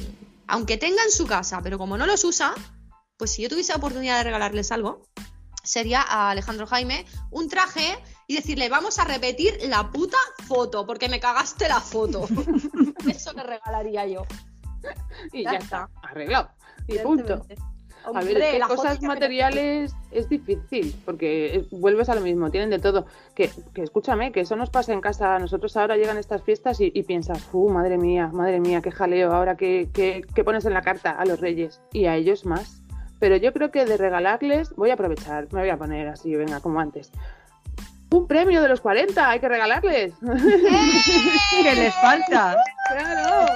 aunque 0.46 0.76
tenga 0.76 1.02
en 1.02 1.10
su 1.10 1.26
casa, 1.26 1.62
pero 1.64 1.78
como 1.78 1.98
no 1.98 2.06
los 2.06 2.22
usa, 2.22 2.54
pues 3.16 3.32
si 3.32 3.42
yo 3.42 3.48
tuviese 3.48 3.72
la 3.72 3.78
oportunidad 3.78 4.18
de 4.18 4.24
regalarles 4.24 4.72
algo, 4.72 5.02
sería 5.62 6.02
a 6.02 6.30
Alejandro 6.30 6.66
Jaime 6.66 7.04
un 7.30 7.48
traje 7.48 7.98
y 8.26 8.36
decirle, 8.36 8.68
vamos 8.68 8.98
a 8.98 9.04
repetir 9.04 9.58
la 9.68 9.90
puta 9.90 10.18
foto, 10.46 10.86
porque 10.86 11.08
me 11.08 11.20
cagaste 11.20 11.68
la 11.68 11.80
foto. 11.80 12.26
Eso 13.08 13.32
le 13.32 13.42
regalaría 13.42 14.06
yo. 14.06 14.24
Y 15.32 15.44
Ya 15.44 15.52
ya, 15.52 15.58
está. 15.58 15.88
está. 15.92 16.08
Arreglado. 16.08 16.50
Y 16.86 16.98
punto. 16.98 17.44
A 18.14 18.22
ver, 18.22 18.40
es 18.40 18.52
que 18.52 18.60
cosas 18.60 19.02
materiales 19.02 19.92
es 20.12 20.28
difícil, 20.28 20.94
porque 21.04 21.56
eh, 21.56 21.66
vuelves 21.72 22.08
a 22.08 22.14
lo 22.14 22.20
mismo, 22.20 22.50
tienen 22.50 22.70
de 22.70 22.78
todo. 22.78 23.06
Que, 23.34 23.50
que 23.74 23.82
escúchame, 23.82 24.30
que 24.30 24.40
eso 24.40 24.54
nos 24.54 24.70
pasa 24.70 24.92
en 24.92 25.00
casa. 25.00 25.38
Nosotros 25.40 25.76
ahora 25.76 25.96
llegan 25.96 26.16
estas 26.16 26.42
fiestas 26.42 26.80
y, 26.80 26.92
y 26.94 27.02
piensas, 27.02 27.48
uh, 27.52 27.68
madre 27.68 27.98
mía, 27.98 28.30
madre 28.32 28.60
mía, 28.60 28.80
qué 28.80 28.92
jaleo, 28.92 29.32
ahora 29.32 29.56
que, 29.56 29.88
pones 30.44 30.64
en 30.66 30.74
la 30.74 30.82
carta 30.82 31.10
a 31.10 31.24
los 31.24 31.40
reyes 31.40 31.80
y 31.92 32.06
a 32.06 32.14
ellos 32.14 32.44
más. 32.44 32.82
Pero 33.18 33.36
yo 33.36 33.52
creo 33.52 33.70
que 33.70 33.84
de 33.84 33.96
regalarles, 33.96 34.74
voy 34.76 34.90
a 34.90 34.94
aprovechar, 34.94 35.46
me 35.52 35.60
voy 35.60 35.70
a 35.70 35.76
poner 35.78 36.08
así, 36.08 36.34
venga, 36.34 36.60
como 36.60 36.80
antes. 36.80 37.10
Un 38.10 38.26
premio 38.26 38.62
de 38.62 38.68
los 38.68 38.80
40, 38.80 39.28
hay 39.30 39.40
que 39.40 39.48
regalarles. 39.48 40.12
¿Qué 41.62 41.74
les 41.74 41.94
falta? 41.94 42.56
Claro. 42.90 43.46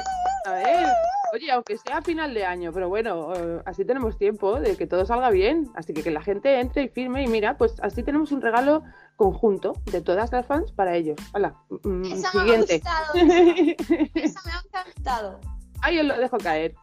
A 0.46 0.52
ver, 0.52 0.86
oye, 1.34 1.52
aunque 1.52 1.76
sea 1.78 1.98
a 1.98 2.02
final 2.02 2.34
de 2.34 2.44
año, 2.44 2.72
pero 2.72 2.88
bueno, 2.88 3.32
eh, 3.34 3.62
así 3.66 3.84
tenemos 3.84 4.16
tiempo 4.18 4.58
de 4.58 4.76
que 4.76 4.86
todo 4.86 5.04
salga 5.06 5.30
bien. 5.30 5.70
Así 5.74 5.92
que 5.92 6.02
que 6.02 6.10
la 6.10 6.22
gente 6.22 6.58
entre 6.58 6.84
y 6.84 6.88
firme 6.88 7.22
y 7.22 7.28
mira, 7.28 7.56
pues 7.58 7.74
así 7.82 8.02
tenemos 8.02 8.32
un 8.32 8.40
regalo 8.40 8.82
conjunto 9.16 9.74
de 9.92 10.00
todas 10.00 10.32
las 10.32 10.46
fans 10.46 10.72
para 10.72 10.96
ellos. 10.96 11.16
Hola, 11.34 11.54
mm, 11.84 12.04
Esa 12.06 12.14
me 12.14 12.40
ha 12.40 12.44
siguiente. 12.44 12.74
gustado. 12.78 13.14
Esa, 13.14 13.94
Esa 14.14 14.40
me 14.46 14.52
ha 14.52 14.60
encantado. 14.82 15.40
Ahí 15.82 15.98
os 16.00 16.06
lo 16.06 16.18
dejo 16.18 16.38
caer. 16.38 16.74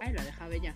Ay, 0.00 0.12
lo 0.12 0.22
deja 0.22 0.48
bella. 0.48 0.74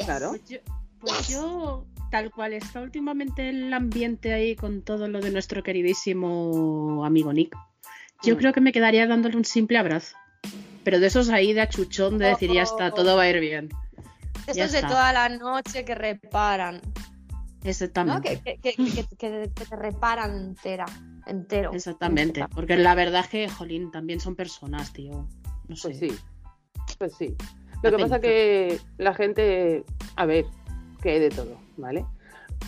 Yes. 0.00 0.06
Claro. 0.06 0.30
Pues 0.30 0.48
yo, 0.48 0.58
pues 1.00 1.28
yo, 1.28 1.86
tal 2.10 2.30
cual 2.30 2.52
está 2.54 2.80
últimamente 2.80 3.48
el 3.48 3.72
ambiente 3.72 4.32
ahí 4.32 4.56
con 4.56 4.82
todo 4.82 5.08
lo 5.08 5.20
de 5.20 5.30
nuestro 5.30 5.62
queridísimo 5.62 7.04
amigo 7.04 7.32
Nick, 7.32 7.56
yo 8.22 8.34
Mm. 8.34 8.38
creo 8.38 8.52
que 8.52 8.60
me 8.60 8.72
quedaría 8.72 9.06
dándole 9.06 9.36
un 9.36 9.44
simple 9.44 9.78
abrazo. 9.78 10.16
Pero 10.84 10.98
de 10.98 11.06
esos 11.08 11.28
ahí 11.28 11.52
de 11.52 11.60
achuchón 11.60 12.18
de 12.18 12.26
decir 12.28 12.50
ya 12.52 12.62
está, 12.62 12.90
todo 12.90 13.16
va 13.16 13.22
a 13.24 13.28
ir 13.30 13.40
bien. 13.40 13.68
Ya 14.54 14.64
Esos 14.64 14.72
de 14.72 14.82
toda 14.82 15.12
la 15.12 15.28
noche 15.28 15.84
que 15.84 15.94
reparan. 15.94 16.80
Exactamente. 17.62 18.40
Que, 18.42 18.58
que- 18.58 18.74
que- 18.74 18.90
que- 18.90 19.04
que- 19.16 19.50
que 19.54 19.64
te 19.66 19.76
reparan 19.76 20.34
entera. 20.36 20.86
Entero. 21.26 21.72
Exactamente. 21.74 22.46
Porque 22.54 22.76
la 22.76 22.94
verdad 22.94 23.20
es 23.24 23.28
que, 23.28 23.48
jolín, 23.50 23.90
también 23.90 24.18
son 24.20 24.34
personas, 24.34 24.92
tío. 24.94 25.28
No 25.68 25.76
sé. 25.76 25.88
Pues 25.90 25.98
sí. 25.98 26.18
Pues 26.98 27.12
sí. 27.18 27.36
Lo 27.82 27.90
que 27.90 27.98
pasa 27.98 28.20
que 28.20 28.78
la 28.98 29.14
gente, 29.14 29.84
a 30.16 30.26
ver, 30.26 30.44
que 31.02 31.10
hay 31.10 31.20
de 31.20 31.30
todo, 31.30 31.56
¿vale? 31.76 32.04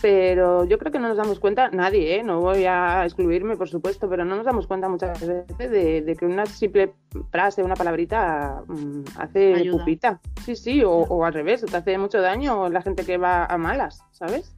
Pero 0.01 0.65
yo 0.65 0.79
creo 0.79 0.91
que 0.91 0.99
no 0.99 1.09
nos 1.09 1.19
damos 1.19 1.39
cuenta, 1.39 1.71
nadie, 1.71 2.17
¿eh? 2.17 2.25
no 2.25 2.41
voy 2.41 2.65
a 2.65 3.05
excluirme, 3.05 3.57
por 3.57 3.69
supuesto, 3.69 4.09
pero 4.09 4.25
no 4.25 4.37
nos 4.37 4.47
damos 4.47 4.67
cuenta 4.67 4.89
muchas 4.89 5.21
veces 5.21 5.71
de, 5.71 6.01
de 6.01 6.17
que 6.17 6.25
una 6.25 6.47
simple 6.47 6.95
frase, 7.31 7.63
una 7.63 7.77
palabrita 7.77 8.63
mm, 8.67 9.03
hace 9.19 9.55
Ayuda. 9.55 9.79
pupita. 9.79 10.21
Sí, 10.45 10.57
sí, 10.57 10.83
o, 10.83 10.91
o 10.91 11.25
al 11.25 11.35
revés, 11.35 11.65
te 11.65 11.77
hace 11.77 11.99
mucho 11.99 12.21
daño 12.21 12.69
la 12.71 12.83
gente 12.83 13.05
que 13.05 13.19
va 13.19 13.45
a 13.45 13.59
malas, 13.59 14.03
¿sabes? 14.13 14.57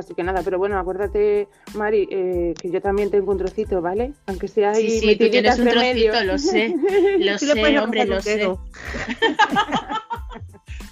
Así 0.00 0.14
que 0.14 0.22
nada, 0.22 0.42
pero 0.42 0.58
bueno, 0.58 0.78
acuérdate, 0.78 1.48
Mari, 1.74 2.06
eh, 2.10 2.54
que 2.60 2.70
yo 2.70 2.80
también 2.82 3.10
tengo 3.10 3.32
un 3.32 3.38
trocito, 3.38 3.80
¿vale? 3.80 4.12
Aunque 4.26 4.48
sea 4.48 4.72
ahí 4.72 4.90
Sí, 4.90 5.00
sí, 5.00 5.16
tú 5.16 5.30
tienes 5.30 5.58
un 5.58 5.64
medio. 5.66 6.10
trocito, 6.12 6.24
lo 6.24 6.38
sé. 6.38 6.74
Lo 7.18 7.38
Sí 7.38 7.46
sé, 7.46 7.52
hombre, 7.52 7.76
arrancar 7.76 8.08
lo 8.08 8.20
sé. 8.22 8.36
dedo. 8.36 8.64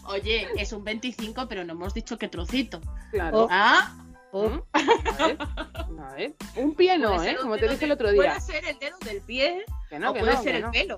Oye, 0.05 0.49
es 0.57 0.73
un 0.73 0.85
25, 0.85 1.47
pero 1.49 1.65
no 1.65 1.73
hemos 1.75 1.93
dicho 1.95 2.17
qué 2.19 2.29
trocito. 2.29 2.81
Claro. 3.11 3.47
Ah, 3.51 3.95
Oh, 4.31 4.47
¿Mm? 4.51 4.61
A 4.75 5.27
ver, 5.27 5.39
a 5.41 6.15
ver. 6.15 6.35
Un 6.57 6.75
pie 6.75 6.99
no, 6.99 7.23
¿eh? 7.25 7.35
Como 7.41 7.57
te 7.57 7.67
dije 7.67 7.87
el 7.87 7.93
otro 7.93 8.13
día. 8.13 8.35
Puede 8.37 8.41
ser 8.43 8.63
el 8.67 8.79
dedo 8.79 8.99
del 9.07 9.23
pie 9.23 9.65
Que 9.89 9.99
no, 9.99 10.11
o 10.11 10.13
que 10.13 10.21
puede 10.21 10.35
no, 10.35 10.43
ser 10.43 10.53
que 10.53 10.59
el 10.59 10.63
no. 10.65 10.71
pelo. 10.71 10.97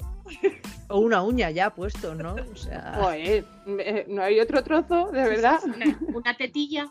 o 0.88 0.98
una 0.98 1.22
uña 1.22 1.48
ya 1.52 1.70
puesto, 1.72 2.12
¿no? 2.16 2.34
O 2.34 2.56
sea, 2.56 2.94
Joder, 3.00 3.44
eh, 3.78 4.04
no 4.08 4.22
hay 4.24 4.40
otro 4.40 4.64
trozo, 4.64 5.12
de 5.12 5.22
verdad. 5.28 5.60
una, 5.64 5.96
una 6.12 6.36
tetilla. 6.36 6.88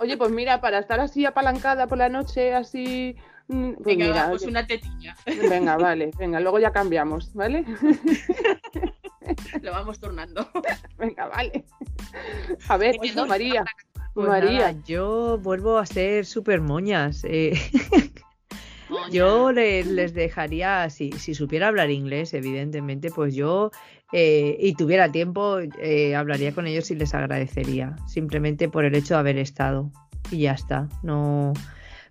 Oye, 0.00 0.16
pues 0.16 0.30
mira, 0.30 0.60
para 0.60 0.78
estar 0.78 1.00
así 1.00 1.24
apalancada 1.26 1.86
por 1.86 1.98
la 1.98 2.08
noche, 2.08 2.54
así. 2.54 3.16
mm, 3.48 3.72
Pues 3.74 3.84
Venga, 3.96 4.06
mira, 4.06 4.22
va, 4.24 4.30
pues 4.30 4.42
oye, 4.42 4.50
una 4.50 4.66
tetilla. 4.66 5.16
venga, 5.48 5.76
vale, 5.76 6.10
venga, 6.18 6.40
luego 6.40 6.58
ya 6.58 6.70
cambiamos, 6.72 7.32
¿vale? 7.34 7.64
Lo 9.60 9.72
vamos 9.72 9.98
turnando. 10.00 10.48
Venga, 10.98 11.26
vale. 11.28 11.64
A 12.68 12.76
ver, 12.76 12.96
Oye, 13.00 13.12
no, 13.14 13.26
María, 13.26 13.64
pues 14.14 14.28
María, 14.28 14.68
nada, 14.72 14.82
yo 14.86 15.38
vuelvo 15.38 15.78
a 15.78 15.86
ser 15.86 16.24
súper 16.26 16.60
moñas. 16.60 17.24
eh. 17.24 17.54
Yo 19.10 19.52
le- 19.52 19.84
les 19.84 20.14
dejaría, 20.14 20.88
si, 20.90 21.12
si 21.12 21.34
supiera 21.34 21.68
hablar 21.68 21.90
inglés, 21.90 22.32
evidentemente, 22.34 23.10
pues 23.10 23.34
yo, 23.34 23.70
eh, 24.12 24.56
y 24.60 24.74
tuviera 24.74 25.10
tiempo, 25.12 25.58
eh, 25.80 26.14
hablaría 26.16 26.52
con 26.52 26.66
ellos 26.66 26.90
y 26.90 26.94
les 26.96 27.14
agradecería, 27.14 27.96
simplemente 28.06 28.68
por 28.68 28.84
el 28.84 28.94
hecho 28.94 29.14
de 29.14 29.20
haber 29.20 29.38
estado. 29.38 29.90
Y 30.30 30.38
ya 30.40 30.52
está, 30.52 30.88
no... 31.02 31.52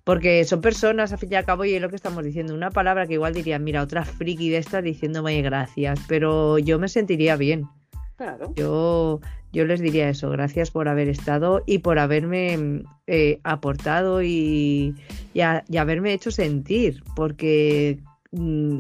Porque 0.04 0.46
son 0.46 0.62
personas, 0.62 1.12
al 1.12 1.18
fin 1.20 1.34
y 1.34 1.36
al 1.36 1.44
cabo, 1.44 1.66
y 1.66 1.74
es 1.74 1.82
lo 1.82 1.90
que 1.90 1.98
estamos 1.98 2.24
diciendo, 2.24 2.54
una 2.54 2.72
palabra 2.72 3.06
que 3.08 3.16
igual 3.16 3.34
diría, 3.34 3.60
mira, 3.60 3.82
otra 3.82 4.06
friki 4.06 4.50
de 4.50 4.58
estas 4.60 4.82
diciéndome 4.82 5.42
gracias, 5.42 6.00
pero 6.08 6.58
yo 6.60 6.80
me 6.80 6.88
sentiría 6.88 7.36
bien. 7.36 7.66
claro. 8.16 8.54
Yo, 8.56 9.20
yo 9.52 9.66
les 9.66 9.82
diría 9.82 10.08
eso, 10.10 10.30
gracias 10.30 10.72
por 10.72 10.88
haber 10.88 11.10
estado 11.10 11.62
y 11.66 11.80
por 11.80 12.00
haberme 12.00 12.84
eh, 13.06 13.40
aportado 13.44 14.24
y, 14.24 14.96
y, 15.34 15.42
a- 15.42 15.66
y 15.70 15.76
haberme 15.76 16.14
hecho 16.14 16.32
sentir, 16.32 17.04
porque 17.14 18.00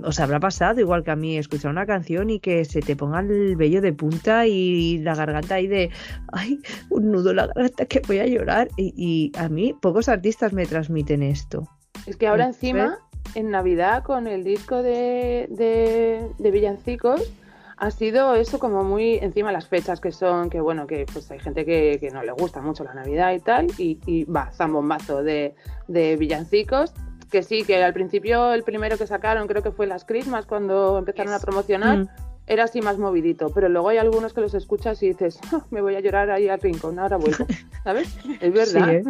os 0.03 0.19
habrá 0.19 0.39
pasado 0.39 0.79
igual 0.79 1.03
que 1.03 1.11
a 1.11 1.15
mí 1.15 1.37
escuchar 1.37 1.71
una 1.71 1.85
canción 1.85 2.29
y 2.29 2.39
que 2.39 2.65
se 2.65 2.81
te 2.81 2.95
ponga 2.95 3.19
el 3.21 3.55
vello 3.55 3.81
de 3.81 3.93
punta 3.93 4.45
y 4.45 4.99
la 4.99 5.15
garganta 5.15 5.55
ahí 5.55 5.67
de, 5.67 5.89
ay, 6.33 6.59
un 6.89 7.11
nudo 7.11 7.31
en 7.31 7.37
la 7.37 7.47
garganta 7.47 7.85
que 7.85 8.01
voy 8.07 8.19
a 8.19 8.27
llorar. 8.27 8.67
Y, 8.77 8.93
y 8.97 9.31
a 9.37 9.49
mí 9.49 9.73
pocos 9.81 10.09
artistas 10.09 10.53
me 10.53 10.65
transmiten 10.65 11.23
esto. 11.23 11.67
Es 12.05 12.15
que 12.15 12.27
ahora 12.27 12.45
encima, 12.45 12.99
en 13.35 13.51
Navidad, 13.51 14.03
con 14.03 14.27
el 14.27 14.43
disco 14.43 14.83
de, 14.83 15.47
de, 15.49 16.29
de 16.37 16.51
Villancicos, 16.51 17.31
ha 17.77 17.91
sido 17.91 18.33
eso 18.35 18.59
como 18.59 18.83
muy 18.83 19.15
encima 19.17 19.51
las 19.51 19.67
fechas 19.67 19.99
que 19.99 20.11
son, 20.11 20.49
que 20.49 20.59
bueno, 20.59 20.87
que 20.87 21.05
pues 21.11 21.29
hay 21.29 21.39
gente 21.39 21.63
que, 21.63 21.97
que 21.99 22.09
no 22.09 22.23
le 22.23 22.31
gusta 22.31 22.59
mucho 22.61 22.83
la 22.83 22.93
Navidad 22.93 23.33
y 23.33 23.39
tal, 23.39 23.67
y, 23.77 23.99
y 24.05 24.23
va, 24.23 24.51
zambombazo 24.51 25.21
de, 25.21 25.53
de 25.87 26.15
Villancicos, 26.15 26.93
que 27.31 27.43
sí, 27.43 27.63
que 27.63 27.83
al 27.83 27.93
principio 27.93 28.53
el 28.53 28.63
primero 28.63 28.97
que 28.97 29.07
sacaron 29.07 29.47
creo 29.47 29.61
que 29.63 29.71
fue 29.71 29.87
las 29.87 30.05
Christmas 30.05 30.45
cuando 30.45 30.97
empezaron 30.97 31.33
a 31.33 31.39
promocionar, 31.39 31.97
Mm. 31.99 32.07
era 32.47 32.63
así 32.63 32.81
más 32.81 32.97
movidito, 32.97 33.49
pero 33.53 33.67
luego 33.69 33.89
hay 33.89 33.97
algunos 33.97 34.33
que 34.33 34.41
los 34.41 34.53
escuchas 34.53 35.01
y 35.03 35.09
dices, 35.09 35.39
"Ah, 35.51 35.65
me 35.69 35.81
voy 35.81 35.95
a 35.95 35.99
llorar 35.99 36.29
ahí 36.31 36.47
al 36.47 36.61
rincón, 36.61 36.97
ahora 36.99 37.17
vuelvo, 37.17 37.45
¿sabes? 37.83 38.07
Es 38.39 38.53
verdad. 38.53 38.89
¿eh? 38.95 39.03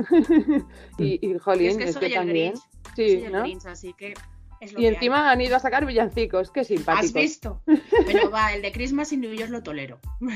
y, 0.97 1.19
y 1.27 1.31
Y 1.35 1.37
jolín, 1.37 1.69
es 1.69 1.77
que 1.77 1.83
es 1.85 1.93
soy 1.93 1.99
que 2.01 2.07
el 2.07 2.13
también. 2.13 2.53
Grinch. 2.53 2.63
Sí, 2.95 3.09
soy 3.17 3.23
el 3.25 3.31
¿no? 3.31 3.41
Grinch, 3.41 3.65
así 3.67 3.93
que 3.93 4.13
Y 4.61 4.67
que 4.75 4.87
encima 4.87 5.31
han 5.31 5.41
ido 5.41 5.55
a 5.55 5.59
sacar 5.59 5.85
villancicos, 5.85 6.51
qué 6.51 6.63
hay. 6.63 6.83
¿Has 6.87 7.13
visto? 7.13 7.61
Pero 8.05 8.29
va, 8.31 8.53
el 8.53 8.61
de 8.61 8.71
Christmas 8.71 9.11
in 9.11 9.21
New 9.21 9.33
York 9.33 9.51
lo 9.51 9.61
tolero. 9.63 9.99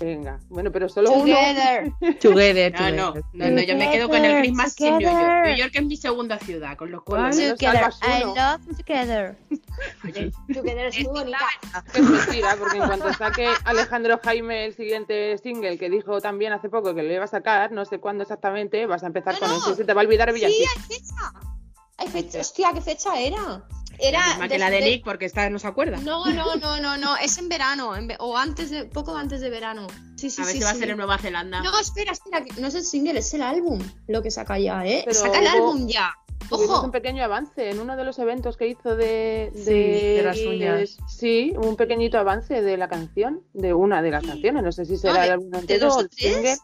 Venga, 0.00 0.38
bueno, 0.48 0.70
pero 0.70 0.88
solo 0.88 1.10
uno. 1.10 1.24
Together. 1.34 1.90
Together, 2.20 2.72
No, 2.72 2.90
no, 2.92 3.12
together. 3.14 3.24
no, 3.32 3.50
no, 3.50 3.62
yo 3.62 3.76
me 3.76 3.90
quedo 3.90 4.08
con 4.08 4.24
el 4.24 4.38
Christmas 4.42 4.80
in 4.80 4.86
New 4.98 5.00
York. 5.00 5.12
Together. 5.16 5.46
New 5.48 5.56
York 5.56 5.70
es 5.74 5.84
mi 5.86 5.96
segunda 5.96 6.38
ciudad, 6.38 6.76
con 6.76 6.90
lo 6.92 7.02
cual. 7.04 7.30
Together. 7.32 7.90
I 8.02 8.22
uno. 8.22 8.34
love 8.36 8.76
together. 8.76 9.36
Oye, 10.04 10.30
Together 10.54 10.86
es 10.86 10.96
muy 10.98 11.06
bonita. 11.06 11.38
Es 11.94 12.00
mentira, 12.02 12.56
porque 12.58 12.76
en 12.78 12.86
cuanto 12.86 13.12
saque 13.14 13.48
Alejandro 13.64 14.20
Jaime 14.22 14.66
el 14.66 14.74
siguiente 14.74 15.36
single 15.38 15.78
que 15.78 15.90
dijo 15.90 16.20
también 16.20 16.52
hace 16.52 16.68
poco 16.68 16.94
que 16.94 17.02
lo 17.02 17.12
iba 17.12 17.24
a 17.24 17.28
sacar, 17.28 17.72
no 17.72 17.84
sé 17.84 17.98
cuándo 17.98 18.22
exactamente, 18.22 18.86
vas 18.86 19.02
a 19.02 19.06
empezar 19.08 19.34
No, 19.34 19.40
con 19.40 19.48
no. 19.50 19.56
eso 19.58 19.72
y 19.72 19.74
se 19.76 19.84
te 19.84 19.94
va 19.94 20.02
a 20.02 20.04
olvidar 20.04 20.28
Sí, 20.32 20.34
villancicos. 20.36 20.74
hay 20.90 21.57
fecha. 22.06 22.40
Hostia, 22.40 22.70
¿qué 22.74 22.80
fecha 22.80 23.18
era? 23.20 23.64
Era. 24.00 24.20
la 24.20 24.26
misma 24.28 24.48
que 24.48 24.58
la 24.58 24.70
de 24.70 24.80
Nick, 24.80 25.04
porque 25.04 25.24
esta 25.24 25.50
no 25.50 25.58
se 25.58 25.66
acuerda. 25.66 25.96
No, 25.98 26.24
no, 26.26 26.54
no, 26.56 26.80
no, 26.80 26.96
no. 26.96 27.16
Es 27.16 27.36
en 27.38 27.48
verano. 27.48 27.96
en 27.96 28.06
ve- 28.06 28.16
o 28.20 28.36
antes 28.36 28.70
de. 28.70 28.84
Poco 28.84 29.16
antes 29.16 29.40
de 29.40 29.50
verano. 29.50 29.88
Sí, 30.16 30.30
sí, 30.30 30.40
a 30.40 30.44
ver 30.44 30.52
sí. 30.54 30.58
si 30.60 30.64
va 30.64 30.70
a 30.70 30.74
ser 30.74 30.90
en 30.90 30.96
Nueva 30.96 31.18
Zelanda. 31.18 31.60
No, 31.62 31.78
espera, 31.80 32.12
espera. 32.12 32.44
que 32.44 32.60
No 32.60 32.68
es 32.68 32.74
el 32.76 32.84
single, 32.84 33.18
es 33.18 33.34
el 33.34 33.42
álbum 33.42 33.80
lo 34.06 34.22
que 34.22 34.30
saca 34.30 34.56
ya, 34.58 34.86
¿eh? 34.86 35.02
Pero 35.04 35.18
saca 35.18 35.38
el 35.40 35.46
hubo- 35.46 35.70
álbum 35.70 35.88
ya. 35.88 36.12
Ojo. 36.50 36.82
un 36.82 36.92
pequeño 36.92 37.22
avance 37.24 37.68
en 37.70 37.78
uno 37.80 37.94
de 37.96 38.04
los 38.04 38.18
eventos 38.20 38.56
que 38.56 38.68
hizo 38.68 38.96
de, 38.96 39.50
Sí, 39.54 39.64
de, 39.64 40.14
de 40.16 40.22
las 40.22 40.38
uñas. 40.38 40.96
Sí, 41.08 41.52
un 41.58 41.76
pequeñito 41.76 42.18
avance 42.18 42.62
de 42.62 42.76
la 42.78 42.88
canción, 42.88 43.42
de 43.52 43.74
una 43.74 44.00
de 44.00 44.12
las 44.12 44.24
canciones. 44.24 44.62
No 44.62 44.72
sé 44.72 44.86
si 44.86 44.96
será 44.96 45.20
de- 45.20 45.26
el 45.26 45.32
álbum 45.32 45.50
De 45.50 45.78
dos 45.78 45.96
o 45.96 46.08
tres. 46.08 46.60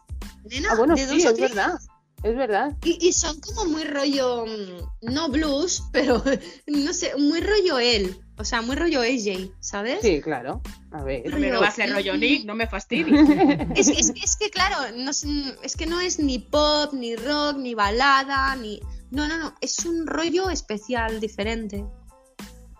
Nena, 0.49 0.69
Ah, 0.71 0.75
bueno, 0.77 0.95
de 0.95 1.05
sí, 1.05 1.17
es 1.17 1.23
tres. 1.35 1.39
verdad. 1.39 1.77
Es 2.25 2.35
verdad. 2.35 2.75
Y, 2.83 3.07
y 3.07 3.13
son 3.13 3.39
como 3.39 3.65
muy 3.65 3.83
rollo, 3.83 4.45
mm, 4.47 5.13
no 5.13 5.29
blues, 5.29 5.83
pero 5.91 6.23
no 6.65 6.91
sé, 6.93 7.15
muy 7.17 7.39
rollo 7.39 7.77
él. 7.77 8.19
O 8.37 8.43
sea, 8.43 8.61
muy 8.63 8.75
rollo 8.75 9.01
AJ, 9.01 9.51
¿sabes? 9.59 9.99
Sí, 10.01 10.21
claro. 10.21 10.59
A 10.91 11.03
ver. 11.03 11.21
Pero 11.23 11.37
no 11.53 11.61
va 11.61 11.67
a 11.67 11.71
ser 11.71 11.93
rollo 11.93 12.17
Nick, 12.17 12.45
no 12.45 12.55
me 12.55 12.65
fastidies. 12.67 13.29
Es, 13.75 13.91
que- 13.91 13.99
es, 13.99 14.11
que- 14.11 14.19
es 14.21 14.35
que, 14.37 14.49
claro, 14.49 14.75
no 14.97 15.11
es, 15.11 15.23
es 15.61 15.75
que 15.77 15.85
no 15.85 16.01
es 16.01 16.17
ni 16.19 16.39
pop, 16.39 16.93
ni 16.93 17.15
rock, 17.15 17.57
ni 17.57 17.75
balada, 17.75 18.55
ni... 18.55 18.81
No, 19.11 19.27
no, 19.27 19.37
no, 19.37 19.53
es 19.61 19.85
un 19.85 20.07
rollo 20.07 20.49
especial, 20.49 21.19
diferente. 21.19 21.85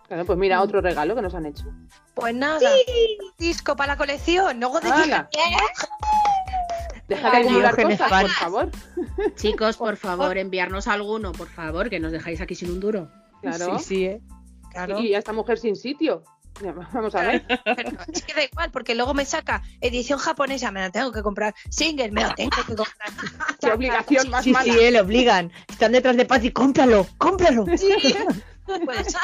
Claro, 0.08 0.24
pues 0.26 0.38
mira, 0.38 0.60
otro 0.60 0.80
regalo 0.80 1.14
que 1.14 1.22
nos 1.22 1.34
han 1.34 1.46
hecho. 1.46 1.64
Pues 2.14 2.34
nada, 2.34 2.68
disco 3.38 3.76
para 3.76 3.92
la 3.94 3.96
colección. 3.96 4.58
Luego 4.60 4.80
te 4.80 4.88
¡Hala! 4.88 5.30
Deja 7.08 7.30
de 7.30 7.36
acumular 7.38 7.76
cosas, 7.76 8.22
por 8.22 8.30
favor. 8.30 8.70
Chicos, 9.36 9.76
por 9.76 9.96
favor, 9.96 10.36
enviarnos 10.38 10.88
alguno, 10.88 11.32
por 11.32 11.48
favor, 11.48 11.88
que 11.88 12.00
nos 12.00 12.10
dejáis 12.12 12.40
aquí 12.40 12.54
sin 12.54 12.70
un 12.70 12.80
duro. 12.80 13.08
Claro. 13.42 13.78
Sí, 13.78 13.84
sí, 13.84 14.04
¿eh? 14.06 14.20
Claro. 14.72 14.98
Y 15.00 15.14
a 15.14 15.18
esta 15.18 15.32
mujer 15.32 15.58
sin 15.58 15.76
sitio. 15.76 16.24
Vamos 16.92 17.14
a 17.14 17.20
ver. 17.20 17.44
Pero 17.64 17.90
es 18.12 18.22
que 18.22 18.32
da 18.34 18.42
igual, 18.42 18.70
porque 18.70 18.94
luego 18.94 19.12
me 19.14 19.24
saca 19.26 19.62
edición 19.80 20.18
japonesa, 20.18 20.70
me 20.70 20.80
la 20.80 20.90
tengo 20.90 21.12
que 21.12 21.22
comprar. 21.22 21.54
Single, 21.70 22.10
me 22.10 22.22
la 22.22 22.34
tengo 22.34 22.50
que 22.66 22.74
comprar. 22.74 23.10
Qué 23.60 23.70
obligación 23.70 24.30
más 24.30 24.42
Sí, 24.42 24.52
mala. 24.52 24.64
sí, 24.72 24.78
eh, 24.80 24.90
le 24.90 25.00
obligan. 25.00 25.52
Están 25.68 25.92
detrás 25.92 26.16
de 26.16 26.24
Patty, 26.24 26.50
cómpralo, 26.52 27.06
cómpralo. 27.18 27.66
No. 27.66 27.72
No 28.68 28.80
puede 28.84 29.04
ser. 29.04 29.20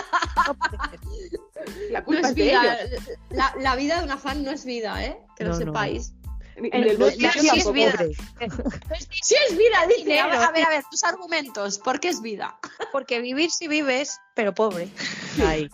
La 1.90 2.00
No 2.00 2.04
culpa 2.06 2.20
es 2.20 2.28
es 2.30 2.34
de 2.36 2.42
vida, 2.44 2.80
ellos. 2.82 3.00
la, 3.30 3.54
la 3.60 3.76
vida 3.76 3.98
de 3.98 4.04
una 4.04 4.16
fan 4.18 4.44
no 4.44 4.50
es 4.50 4.64
vida, 4.64 5.04
¿eh? 5.04 5.18
Que 5.36 5.44
lo 5.44 5.50
No, 5.52 5.58
no. 5.58 5.64
sepáis. 5.66 6.12
El- 6.56 6.70
del 6.84 6.98
no, 6.98 7.04
bolsillo 7.06 7.30
sí 7.32 7.50
es 7.54 7.72
vida. 7.72 7.92
Pobre. 7.92 8.10
Sí 9.22 9.34
es 9.48 9.56
vida, 9.56 9.86
dice. 9.96 10.18
A 10.20 10.50
ver, 10.50 10.64
a 10.64 10.68
ver, 10.68 10.84
tus 10.90 11.02
argumentos. 11.04 11.78
¿Por 11.78 12.00
qué 12.00 12.08
es 12.08 12.20
vida? 12.20 12.58
Porque 12.92 13.20
vivir 13.20 13.50
si 13.50 13.68
vives, 13.68 14.18
pero 14.34 14.54
pobre. 14.54 14.88
Ay. 15.44 15.68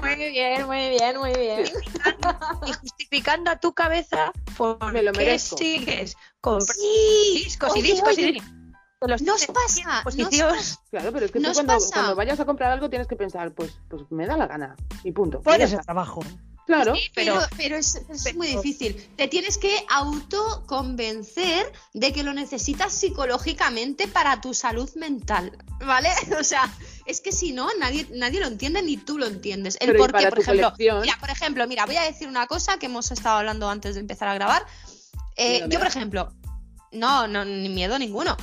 muy 0.00 0.14
bien, 0.30 0.66
muy 0.66 0.88
bien, 0.90 1.18
muy 1.18 1.32
bien. 1.34 1.64
Y 2.66 2.72
justificando 2.72 3.50
a 3.50 3.58
tu 3.60 3.72
cabeza 3.74 4.32
por 4.56 4.92
Me 4.92 5.02
lo 5.02 5.12
qué 5.12 5.18
merezco. 5.18 5.56
sigues 5.58 6.16
Sí, 6.60 7.42
discos 7.44 7.76
y 7.76 7.82
discos 7.82 8.08
oye, 8.16 8.28
y 8.28 8.32
de 8.32 9.08
los 9.08 9.22
Nos 9.22 9.46
pasa, 9.46 10.02
nos. 10.04 10.78
Claro, 10.90 11.12
pero 11.12 11.26
es 11.26 11.32
que 11.32 11.40
tú 11.40 11.52
cuando, 11.52 12.16
vayas 12.16 12.40
a 12.40 12.44
comprar 12.46 12.72
algo 12.72 12.88
tienes 12.88 13.06
que 13.06 13.16
pensar, 13.16 13.52
pues, 13.52 13.78
pues 13.88 14.02
me 14.10 14.26
da 14.26 14.36
la 14.36 14.46
gana. 14.46 14.74
Y 15.04 15.12
punto. 15.12 15.42
El 15.44 15.60
está. 15.60 15.82
trabajo. 15.82 16.20
Claro. 16.66 16.96
Sí, 16.96 17.02
Pero, 17.14 17.34
pero, 17.34 17.46
pero 17.56 17.76
es, 17.76 17.94
es 17.94 18.24
pero- 18.24 18.36
muy 18.38 18.48
difícil. 18.48 19.08
Te 19.16 19.28
tienes 19.28 19.56
que 19.56 19.84
autoconvencer 19.88 21.72
de 21.94 22.12
que 22.12 22.22
lo 22.22 22.32
necesitas 22.34 22.92
psicológicamente 22.92 24.08
para 24.08 24.40
tu 24.40 24.52
salud 24.52 24.90
mental, 24.96 25.56
¿vale? 25.84 26.08
O 26.40 26.44
sea, 26.44 26.68
es 27.06 27.20
que 27.20 27.32
si 27.32 27.52
no, 27.52 27.68
nadie, 27.78 28.06
nadie 28.12 28.40
lo 28.40 28.46
entiende 28.46 28.82
ni 28.82 28.96
tú 28.96 29.16
lo 29.18 29.26
entiendes. 29.26 29.76
El 29.80 29.92
Pero 29.92 29.98
¿y 29.98 30.00
por 30.02 30.18
qué, 30.18 30.26
por 30.28 30.38
ejemplo, 30.40 30.70
colección? 30.72 31.00
mira, 31.02 31.16
por 31.20 31.30
ejemplo, 31.30 31.66
mira, 31.68 31.86
voy 31.86 31.96
a 31.96 32.02
decir 32.02 32.28
una 32.28 32.46
cosa 32.46 32.78
que 32.78 32.86
hemos 32.86 33.10
estado 33.12 33.38
hablando 33.38 33.68
antes 33.70 33.94
de 33.94 34.00
empezar 34.00 34.28
a 34.28 34.34
grabar. 34.34 34.66
Eh, 35.36 35.64
yo, 35.68 35.78
por 35.78 35.88
ejemplo, 35.88 36.32
no, 36.92 37.28
no, 37.28 37.44
ni 37.44 37.68
miedo 37.68 37.98
ninguno. 37.98 38.36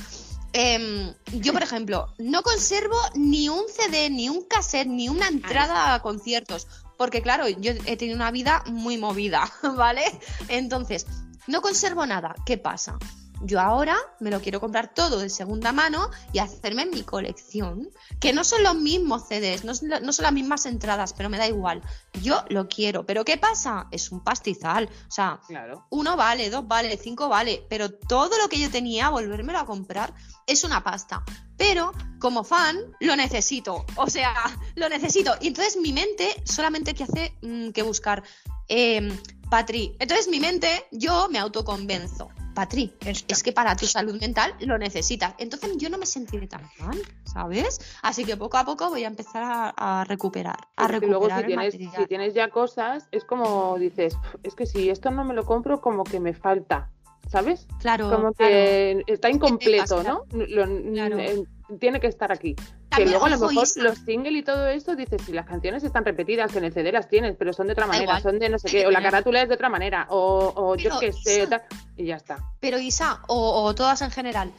Em, 0.52 1.12
yo, 1.32 1.52
por 1.52 1.62
ejemplo, 1.64 2.14
no 2.18 2.42
conservo 2.42 2.96
ni 3.16 3.48
un 3.48 3.64
CD, 3.68 4.08
ni 4.08 4.28
un 4.28 4.44
cassette, 4.46 4.86
ni 4.86 5.08
una 5.08 5.26
entrada 5.28 5.94
a 5.94 6.00
conciertos. 6.00 6.68
Porque, 6.96 7.22
claro, 7.22 7.48
yo 7.48 7.72
he 7.86 7.96
tenido 7.96 8.16
una 8.16 8.30
vida 8.30 8.62
muy 8.66 8.98
movida, 8.98 9.50
¿vale? 9.76 10.04
Entonces, 10.48 11.06
no 11.46 11.60
conservo 11.62 12.06
nada. 12.06 12.34
¿Qué 12.46 12.58
pasa? 12.58 12.98
Yo 13.42 13.60
ahora 13.60 13.96
me 14.20 14.30
lo 14.30 14.40
quiero 14.40 14.58
comprar 14.60 14.94
todo 14.94 15.18
de 15.18 15.28
segunda 15.28 15.70
mano 15.72 16.08
y 16.32 16.38
hacerme 16.38 16.86
mi 16.86 17.02
colección. 17.02 17.90
Que 18.18 18.32
no 18.32 18.42
son 18.44 18.62
los 18.62 18.74
mismos 18.76 19.26
CDs, 19.28 19.64
no 19.64 19.74
son, 19.74 19.90
la- 19.90 20.00
no 20.00 20.12
son 20.14 20.22
las 20.22 20.32
mismas 20.32 20.64
entradas, 20.64 21.12
pero 21.12 21.28
me 21.28 21.36
da 21.36 21.46
igual. 21.46 21.82
Yo 22.22 22.42
lo 22.48 22.68
quiero. 22.68 23.04
¿Pero 23.04 23.22
qué 23.24 23.36
pasa? 23.36 23.86
Es 23.90 24.10
un 24.12 24.20
pastizal. 24.24 24.88
O 25.08 25.10
sea, 25.10 25.40
Claro. 25.46 25.84
uno 25.90 26.16
vale, 26.16 26.48
dos 26.48 26.66
vale, 26.66 26.96
cinco 26.96 27.28
vale, 27.28 27.66
pero 27.68 27.90
todo 27.92 28.38
lo 28.38 28.48
que 28.48 28.58
yo 28.60 28.70
tenía, 28.70 29.10
volvérmelo 29.10 29.58
a 29.58 29.66
comprar, 29.66 30.14
es 30.46 30.64
una 30.64 30.82
pasta. 30.82 31.22
Pero 31.56 31.92
como 32.18 32.42
fan, 32.42 32.78
lo 33.00 33.16
necesito. 33.16 33.84
O 33.96 34.08
sea, 34.08 34.34
lo 34.76 34.88
necesito. 34.88 35.34
Y 35.40 35.48
entonces 35.48 35.76
mi 35.76 35.92
mente 35.92 36.34
solamente 36.44 36.94
que 36.94 37.04
hace 37.04 37.34
mm, 37.42 37.70
que 37.70 37.82
buscar 37.82 38.22
em, 38.68 39.16
Patri. 39.50 39.94
Entonces 39.98 40.28
mi 40.28 40.40
mente, 40.40 40.86
yo 40.90 41.28
me 41.28 41.38
autoconvenzo. 41.38 42.30
Patri, 42.54 42.94
es 43.04 43.42
que 43.42 43.52
para 43.52 43.74
tu 43.74 43.84
salud 43.86 44.18
mental 44.20 44.54
lo 44.60 44.78
necesitas. 44.78 45.34
Entonces 45.38 45.76
yo 45.76 45.90
no 45.90 45.98
me 45.98 46.06
sentiré 46.06 46.46
tan 46.46 46.62
mal, 46.78 47.02
¿sabes? 47.24 47.80
Así 48.00 48.24
que 48.24 48.36
poco 48.36 48.56
a 48.56 48.64
poco 48.64 48.90
voy 48.90 49.04
a 49.04 49.08
empezar 49.08 49.42
a, 49.42 50.00
a 50.00 50.04
recuperar. 50.04 50.56
A 50.76 50.86
recuperar 50.86 51.20
luego 51.20 51.36
si 51.36 51.46
tienes, 51.46 51.74
si 51.74 52.06
tienes 52.06 52.32
ya 52.32 52.48
cosas, 52.50 53.08
es 53.10 53.24
como 53.24 53.76
dices, 53.78 54.16
es 54.44 54.54
que 54.54 54.66
si 54.66 54.88
esto 54.88 55.10
no 55.10 55.24
me 55.24 55.34
lo 55.34 55.44
compro, 55.44 55.80
como 55.80 56.04
que 56.04 56.20
me 56.20 56.32
falta, 56.32 56.90
¿sabes? 57.30 57.66
Claro, 57.80 58.04
Como 58.10 58.32
claro. 58.32 58.52
que 58.52 59.02
está 59.06 59.30
inccompleto, 59.30 59.96
pasa? 59.98 60.08
¿no? 60.08 60.24
Lo- 60.32 60.92
Claro. 60.92 61.18
eh, 61.18 61.42
tiene 61.80 61.98
que 62.00 62.06
estar 62.06 62.30
aquí. 62.30 62.54
También, 62.54 62.90
que 62.90 63.04
luego 63.06 63.24
a 63.26 63.30
lo 63.30 63.38
mejor 63.38 63.54
los 63.76 63.98
singles 63.98 64.34
y 64.34 64.42
todo 64.42 64.68
esto, 64.68 64.94
dices, 64.94 65.22
si 65.24 65.32
las 65.32 65.46
canciones 65.46 65.82
están 65.82 66.04
repetidas, 66.04 66.52
que 66.52 66.58
en 66.58 66.64
el 66.64 66.72
CD 66.72 66.92
las 66.92 67.08
tienes, 67.08 67.34
pero 67.36 67.52
son 67.52 67.66
de 67.66 67.72
otra 67.72 67.86
manera, 67.86 68.04
igual, 68.04 68.22
son 68.22 68.38
de 68.38 68.48
no 68.48 68.58
sé 68.58 68.68
qué, 68.68 68.86
o 68.86 68.90
la 68.90 69.02
carátula 69.02 69.42
es 69.42 69.48
de 69.48 69.54
otra 69.54 69.68
manera, 69.68 70.06
o, 70.10 70.52
o 70.54 70.76
yo 70.76 70.98
qué 71.00 71.12
sé, 71.12 71.46
tal, 71.46 71.62
y 71.96 72.06
ya 72.06 72.16
está. 72.16 72.38
Pero 72.60 72.78
Isa, 72.78 73.22
o, 73.28 73.62
o 73.64 73.74
todas 73.74 74.02
en 74.02 74.10
general, 74.10 74.52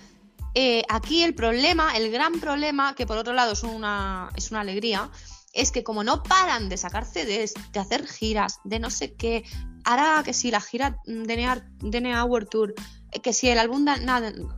eh, 0.55 0.84
aquí 0.89 1.24
el 1.24 1.36
problema, 1.36 1.95
el 1.95 2.11
gran 2.11 2.39
problema, 2.39 2.95
que 2.95 3.05
por 3.05 3.18
otro 3.18 3.34
lado 3.34 3.53
es 3.53 3.63
una, 3.63 4.30
es 4.36 4.51
una 4.51 4.61
alegría, 4.61 5.09
es 5.56 5.72
que 5.72 5.84
como 5.84 6.03
no 6.03 6.22
paran 6.22 6.70
de 6.70 6.78
sacar 6.78 7.06
CDs, 7.06 7.53
de 7.72 7.80
hacer 7.80 8.06
giras, 8.06 8.60
de 8.66 8.78
no 8.80 8.91
sé 8.91 9.14
qué, 9.14 9.43
ahora 9.86 10.22
que 10.24 10.34
si 10.34 10.51
la 10.51 10.62
gira 10.62 10.99
DNA, 11.06 11.72
DNA 11.80 12.24
World 12.26 12.49
Tour, 12.49 12.76
eh, 13.12 13.22
que 13.22 13.34
si 13.34 13.49
el 13.49 13.58
álbum 13.58 13.86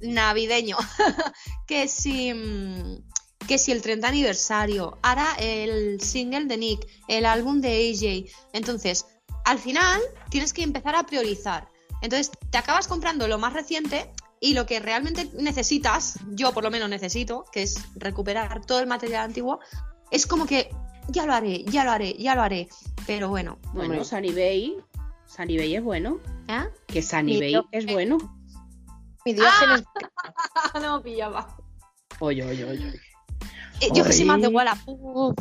navideño, 0.02 0.78
que 1.68 1.88
si... 1.88 2.34
mm, 2.34 3.04
que 3.48 3.58
si 3.58 3.72
el 3.72 3.82
30 3.82 4.06
aniversario, 4.06 4.98
ahora 5.02 5.38
el 5.40 6.02
single 6.02 6.48
de 6.48 6.58
Nick, 6.58 6.86
el 7.08 7.26
álbum 7.26 7.62
de 7.62 7.70
AJ. 7.70 8.30
Entonces, 8.52 9.06
al 9.46 9.58
final 9.58 10.02
tienes 10.30 10.52
que 10.52 10.64
empezar 10.64 10.96
a 10.96 11.06
priorizar. 11.06 11.70
Entonces, 12.02 12.30
te 12.52 12.58
acabas 12.58 12.90
comprando 12.90 13.26
lo 13.30 13.38
más 13.38 13.54
reciente 13.54 14.12
y 14.42 14.54
lo 14.54 14.66
que 14.66 14.82
realmente 14.82 15.30
necesitas, 15.34 16.20
yo 16.32 16.52
por 16.52 16.64
lo 16.64 16.72
menos 16.72 16.90
necesito, 16.90 17.46
que 17.54 17.64
es 17.64 17.78
recuperar 17.96 18.66
todo 18.66 18.82
el 18.82 18.88
material 18.88 19.24
antiguo, 19.24 19.60
es 20.12 20.28
como 20.28 20.46
que 20.46 20.70
ya 21.10 21.26
lo 21.26 21.34
haré, 21.34 21.64
ya 21.66 21.84
lo 21.84 21.92
haré, 21.92 22.14
ya 22.18 22.36
lo 22.36 22.42
haré. 22.42 22.68
Pero 23.06 23.30
bueno, 23.30 23.58
Bueno, 23.74 23.92
Hombre. 23.94 24.06
Sanibey. 24.06 24.78
Sanibey 25.26 25.76
es 25.76 25.84
bueno. 25.84 26.20
¿eh? 26.48 26.66
Que 26.88 27.02
Sanibey 27.02 27.54
yo- 27.54 27.68
es 27.72 27.86
bueno. 27.86 28.18
Mi 29.26 29.34
Diógenes 29.34 29.84
no 30.82 31.02
pillaba. 31.02 31.58
Oye, 32.20 32.44
oye, 32.44 32.64
oye. 32.64 32.94
Eh, 33.82 33.90
yo 33.94 34.04
que 34.04 34.14
soy 34.14 34.26
más 34.26 34.42
de. 34.42 34.48
Wallapop. 34.48 35.40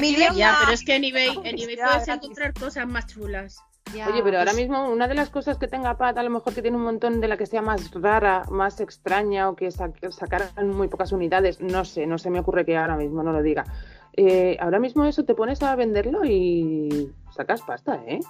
Mi 0.00 0.14
venga. 0.16 0.32
Ya, 0.34 0.56
pero 0.60 0.72
es 0.72 0.84
que 0.84 0.96
en 0.96 1.04
eBay, 1.04 1.36
en 1.44 1.58
eBay 1.58 1.76
Ya, 1.76 1.84
puedes 1.86 2.06
gratis. 2.06 2.24
encontrar 2.24 2.54
cosas 2.54 2.86
más 2.88 3.06
chulas. 3.06 3.58
Ya, 3.94 4.08
Oye, 4.08 4.22
pero 4.22 4.38
ahora 4.38 4.52
pues, 4.52 4.62
mismo 4.68 4.88
una 4.88 5.08
de 5.08 5.14
las 5.16 5.30
cosas 5.30 5.58
que 5.58 5.66
tenga 5.66 5.96
Pat, 5.98 6.16
a 6.16 6.22
lo 6.22 6.30
mejor 6.30 6.54
que 6.54 6.62
tiene 6.62 6.76
un 6.76 6.84
montón 6.84 7.20
de 7.20 7.26
la 7.26 7.36
que 7.36 7.46
sea 7.46 7.60
más 7.60 7.90
rara, 7.92 8.44
más 8.48 8.78
extraña 8.80 9.48
o 9.48 9.56
que 9.56 9.70
sa- 9.72 9.90
sacaran 10.10 10.68
muy 10.70 10.86
pocas 10.86 11.10
unidades, 11.10 11.60
no 11.60 11.84
sé, 11.84 12.06
no 12.06 12.16
se 12.18 12.30
me 12.30 12.38
ocurre 12.38 12.64
que 12.64 12.76
ahora 12.76 12.96
mismo 12.96 13.24
no 13.24 13.32
lo 13.32 13.42
diga. 13.42 13.64
Eh, 14.16 14.56
ahora 14.60 14.78
mismo 14.78 15.04
eso 15.04 15.24
te 15.24 15.34
pones 15.34 15.62
a 15.62 15.74
venderlo 15.76 16.24
y 16.24 17.10
sacas 17.34 17.62
pasta, 17.62 18.00
¿eh? 18.06 18.20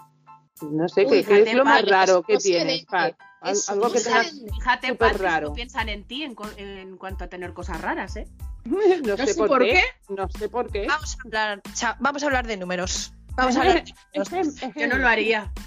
No 0.63 0.89
sé, 0.89 1.07
Uy, 1.07 1.25
¿qué, 1.25 1.43
qué 1.45 1.51
es 1.51 1.55
lo 1.55 1.65
más 1.65 1.83
eso 1.83 2.23
que 2.23 2.37
tienes. 2.37 2.85
Pat? 2.85 3.15
Eso 3.43 3.73
Algo 3.73 3.91
que 3.91 4.01
tengas... 4.01 4.33
Fíjate, 4.55 4.89
Súper 4.89 5.13
Pat, 5.13 5.21
raro. 5.21 5.49
no 5.49 5.55
piensan 5.55 5.89
en 5.89 6.05
ti 6.05 6.25
en, 6.25 6.97
cuanto 6.99 7.25
a 7.25 7.29
tener 7.29 7.55
cosas 7.55 7.81
raras, 7.81 8.17
¿eh? 8.17 8.29
No, 8.65 9.17
sé, 9.17 9.35
por, 9.35 9.63
qué. 9.63 9.81
No 10.11 10.29
sé 10.29 10.49
por 10.51 10.71
qué. 10.71 10.87
Vamos 10.87 11.17
a 11.17 11.23
hablar, 11.25 11.63
cha- 11.75 11.97
vamos 12.01 12.23
a 12.23 12.27
hablar 12.27 12.47
de 12.47 12.59
números. 12.59 13.15
Vamos 13.37 13.57
a 13.57 13.61
hablar 13.61 13.85
de 14.13 14.19
números. 14.19 14.57
Yo 14.77 14.87
no 14.87 14.97
lo 14.97 15.09
haría. 15.09 15.51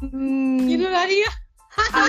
Mm, 0.00 0.68
Yo 0.68 0.78
no 0.78 0.90
lo 0.90 0.96
haría. 0.96 1.26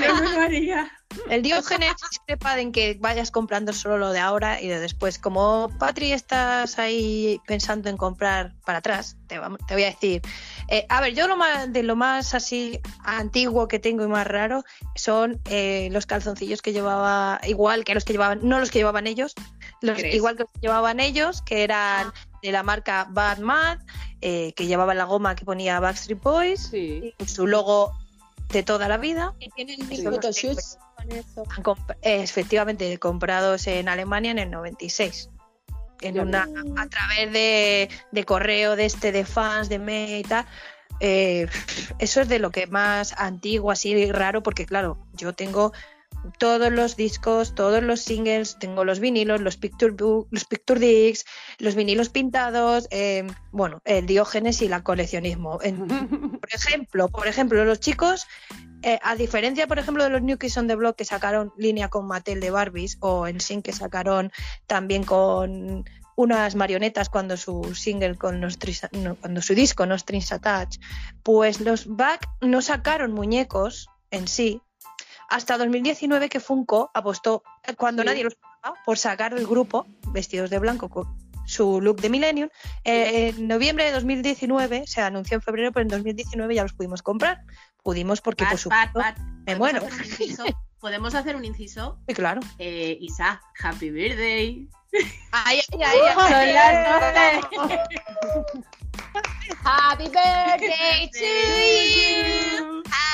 Yo 0.02 0.14
no 0.16 0.32
lo 0.32 0.42
haría. 0.42 0.92
El 1.30 1.44
Diógenes 1.44 1.94
discrepa 2.10 2.60
en 2.60 2.72
que 2.72 2.98
vayas 3.00 3.30
comprando 3.32 3.72
solo 3.72 3.98
lo 3.98 4.12
de 4.12 4.20
ahora 4.20 4.60
y 4.62 4.68
de 4.68 4.80
después. 4.80 5.20
Como 5.20 5.70
Patri 5.80 6.12
estás 6.12 6.80
ahí 6.80 7.40
pensando 7.46 7.90
en 7.90 7.98
comprar 7.98 8.54
para 8.66 8.80
atrás, 8.80 9.16
te, 9.28 9.40
voy 9.40 9.84
a 9.84 9.92
decir. 9.92 10.22
eh, 10.70 10.86
a 10.90 11.02
ver, 11.02 11.14
yo 11.14 11.28
lo 11.28 11.38
más, 11.38 11.72
de 11.72 11.84
lo 11.84 11.96
más 11.96 12.34
así 12.34 12.80
antiguo 13.04 13.68
que 13.68 13.80
tengo 13.80 14.04
y 14.04 14.08
más 14.08 14.26
raro 14.26 14.64
son 14.96 15.40
eh, 15.50 15.90
los 15.92 16.06
calzoncillos 16.06 16.62
que 16.62 16.74
llevaba, 16.74 17.40
igual 17.44 17.84
que 17.84 17.94
los 17.94 18.06
que 18.06 18.14
llevaban, 18.14 18.40
no 18.42 18.60
los 18.60 18.72
que 18.72 18.80
llevaban 18.80 19.06
ellos, 19.06 19.34
los, 19.82 20.04
igual 20.04 20.36
que 20.36 20.44
los 20.44 20.52
que 20.52 20.60
llevaban 20.62 21.00
ellos, 21.00 21.42
que 21.44 21.64
eran 21.64 22.12
de 22.42 22.52
la 22.52 22.64
marca 22.64 23.08
Bad 23.10 23.38
Mad, 23.38 23.78
eh, 24.22 24.54
que 24.56 24.66
llevaban 24.66 24.98
la 24.98 25.06
goma 25.06 25.36
que 25.36 25.46
ponía 25.46 25.80
Backstreet 25.80 26.22
Boys, 26.22 26.70
Sí. 26.72 27.14
y 27.18 27.26
su 27.28 27.46
logo 27.48 27.94
de 28.54 28.64
toda 28.64 28.88
la 28.88 28.98
vida. 28.98 29.34
Y 29.40 29.50
tienen 29.50 29.80
photoshoots 30.04 30.78
con 30.96 31.12
eso. 31.12 31.44
Efectivamente 32.02 32.98
comprados 33.00 33.68
en 33.68 33.90
Alemania 33.90 34.32
en 34.32 34.40
el 34.40 34.52
96 34.52 35.30
en 36.02 36.20
una 36.20 36.48
a 36.78 36.88
través 36.88 37.32
de, 37.32 37.90
de 38.12 38.24
correo 38.26 38.76
de 38.76 38.86
este 38.86 39.12
de 39.12 39.26
fans 39.26 39.70
de 39.70 39.80
me 39.80 40.20
y 40.20 40.24
tal. 40.24 40.46
Eh, 41.00 41.48
eso 42.00 42.22
es 42.22 42.30
de 42.30 42.40
lo 42.40 42.52
que 42.52 42.68
más 42.68 43.14
antiguo 43.18 43.72
así 43.72 44.12
raro 44.12 44.44
porque 44.44 44.66
claro 44.66 44.98
yo 45.14 45.34
tengo 45.34 45.74
todos 46.40 46.72
los 46.72 46.96
discos 46.96 47.54
todos 47.56 47.84
los 47.84 48.02
singles 48.02 48.58
tengo 48.60 48.84
los 48.86 49.00
vinilos 49.00 49.42
los 49.42 49.58
picture 49.58 49.92
book, 49.92 50.28
los 50.32 50.46
picture 50.46 50.80
discs 50.80 51.26
los 51.60 51.76
vinilos 51.76 52.10
pintados 52.10 52.88
eh, 52.92 53.26
bueno 53.52 53.82
el 53.86 54.06
diógenes 54.06 54.62
y 54.62 54.66
el 54.66 54.84
coleccionismo. 54.84 55.60
En- 55.62 55.88
por 56.40 56.50
ejemplo, 56.54 57.08
por 57.10 57.28
ejemplo, 57.28 57.64
los 57.66 57.80
chicos, 57.80 58.26
eh, 58.82 59.00
a 59.02 59.16
diferencia, 59.16 59.68
por 59.68 59.80
ejemplo, 59.80 60.04
de 60.04 60.10
los 60.10 60.22
New 60.22 60.38
Kids 60.38 60.58
on 60.58 60.68
the 60.68 60.76
Block 60.76 60.96
que 60.96 61.06
sacaron 61.06 61.54
línea 61.58 61.90
con 61.90 62.08
Mattel 62.08 62.40
de 62.40 62.52
Barbies 62.52 62.98
o 63.00 63.28
en 63.28 63.40
Sin 63.40 63.62
que 63.62 63.72
sacaron 63.72 64.32
también 64.68 65.04
con 65.04 65.86
unas 66.16 66.56
marionetas 66.56 67.10
cuando 67.10 67.38
su 67.38 67.74
single 67.76 68.16
con 68.16 68.40
los 68.42 68.60
Tris- 68.60 68.88
no, 68.92 69.16
cuando 69.16 69.42
su 69.42 69.56
disco 69.56 69.86
no 69.86 69.98
Strings 69.98 70.32
Attached, 70.32 70.82
pues 71.24 71.60
los 71.62 71.88
Back 71.88 72.28
no 72.42 72.62
sacaron 72.62 73.14
muñecos 73.14 73.88
en 74.12 74.28
sí 74.28 74.62
hasta 75.34 75.58
2019 75.58 76.30
que 76.30 76.40
Funko 76.40 76.92
apostó 76.94 77.44
eh, 77.64 77.74
cuando 77.76 78.04
Sí. 78.04 78.08
nadie 78.10 78.24
los 78.24 78.36
pagaba 78.36 78.80
por 78.86 78.98
sacar 78.98 79.34
el 79.34 79.48
grupo 79.48 79.86
vestidos 80.12 80.50
de 80.50 80.60
blanco 80.60 80.90
con 80.90 81.06
su 81.46 81.82
look 81.82 82.00
de 82.02 82.10
Millennium 82.10 82.50
eh, 82.86 83.34
en 83.36 83.48
noviembre 83.48 83.84
de 83.86 83.92
2019 83.92 84.86
se 84.88 85.02
anunció 85.02 85.36
en 85.36 85.42
febrero, 85.42 85.72
pero 85.72 85.82
en 85.82 85.88
2019 85.90 86.56
ya 86.56 86.64
los 86.64 86.74
pudimos 86.74 87.02
comprar. 87.02 87.42
Pudimos 87.82 88.22
porque, 88.22 88.46
por 88.46 88.58
supuesto, 88.58 88.94
Pat, 88.94 89.18
Pat, 89.18 89.18
me 89.46 89.58
¿podemos 89.58 89.60
muero. 89.60 89.78
hacer 89.88 89.94
un 90.06 90.06
inciso? 90.06 90.46
Podemos 90.80 91.16
hacer 91.16 91.36
un 91.36 91.44
inciso. 91.46 92.00
Sí, 92.08 92.14
claro. 92.14 92.40
Eh, 92.60 92.98
Isa, 93.02 93.42
happy 93.62 93.90
birthday. 93.90 94.70
Ay, 95.32 95.60
ay, 95.74 95.82
ay, 95.84 96.00
ay, 96.06 96.14
Son 96.14 96.34
ay, 96.34 96.54
las 96.54 97.46
Happy 99.66 100.04
birthday 100.10 101.10
to 101.12 101.26
you. 102.60 102.73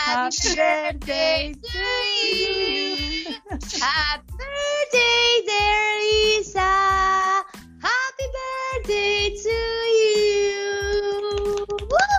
Happy 0.10 0.56
birthday 0.56 1.54
to 1.54 1.86
you. 2.26 3.36
Happy 3.80 4.34
birthday, 4.40 5.44
dear 5.46 5.90
Lisa. 6.02 7.46
Happy 7.80 8.26
birthday 8.34 9.38
to 9.38 9.58
you. 10.00 10.20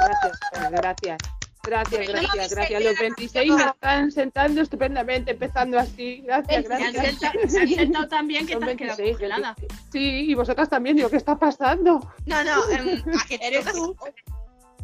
Gracias, 0.00 0.38
gracias, 0.52 0.70
gracias. 0.70 1.18
Gracias, 1.62 2.08
gracias, 2.08 2.50
gracias. 2.54 2.84
Los 2.84 2.98
26 2.98 3.52
me 3.54 3.64
están 3.64 4.12
sentando 4.12 4.60
estupendamente, 4.60 5.32
empezando 5.32 5.78
así. 5.78 6.22
Gracias, 6.24 6.64
gracias. 6.64 7.18
se 7.50 7.60
han 7.60 7.68
sentado 7.68 8.08
también 8.08 8.46
que 8.46 8.56
te 8.56 8.64
has 8.64 8.76
quedado 8.76 8.96
26, 8.98 9.10
congelada. 9.18 9.54
26. 9.58 9.88
Sí, 9.92 10.30
y 10.30 10.34
vosotras 10.34 10.68
también, 10.68 10.96
digo, 10.96 11.10
¿qué 11.10 11.16
está 11.16 11.36
pasando? 11.36 12.00
No, 12.26 12.44
no, 12.44 12.70
em, 12.70 13.02
a 13.18 13.26
que 13.26 13.36
te 13.38 13.46
Eres 13.48 13.64
tú. 13.72 13.96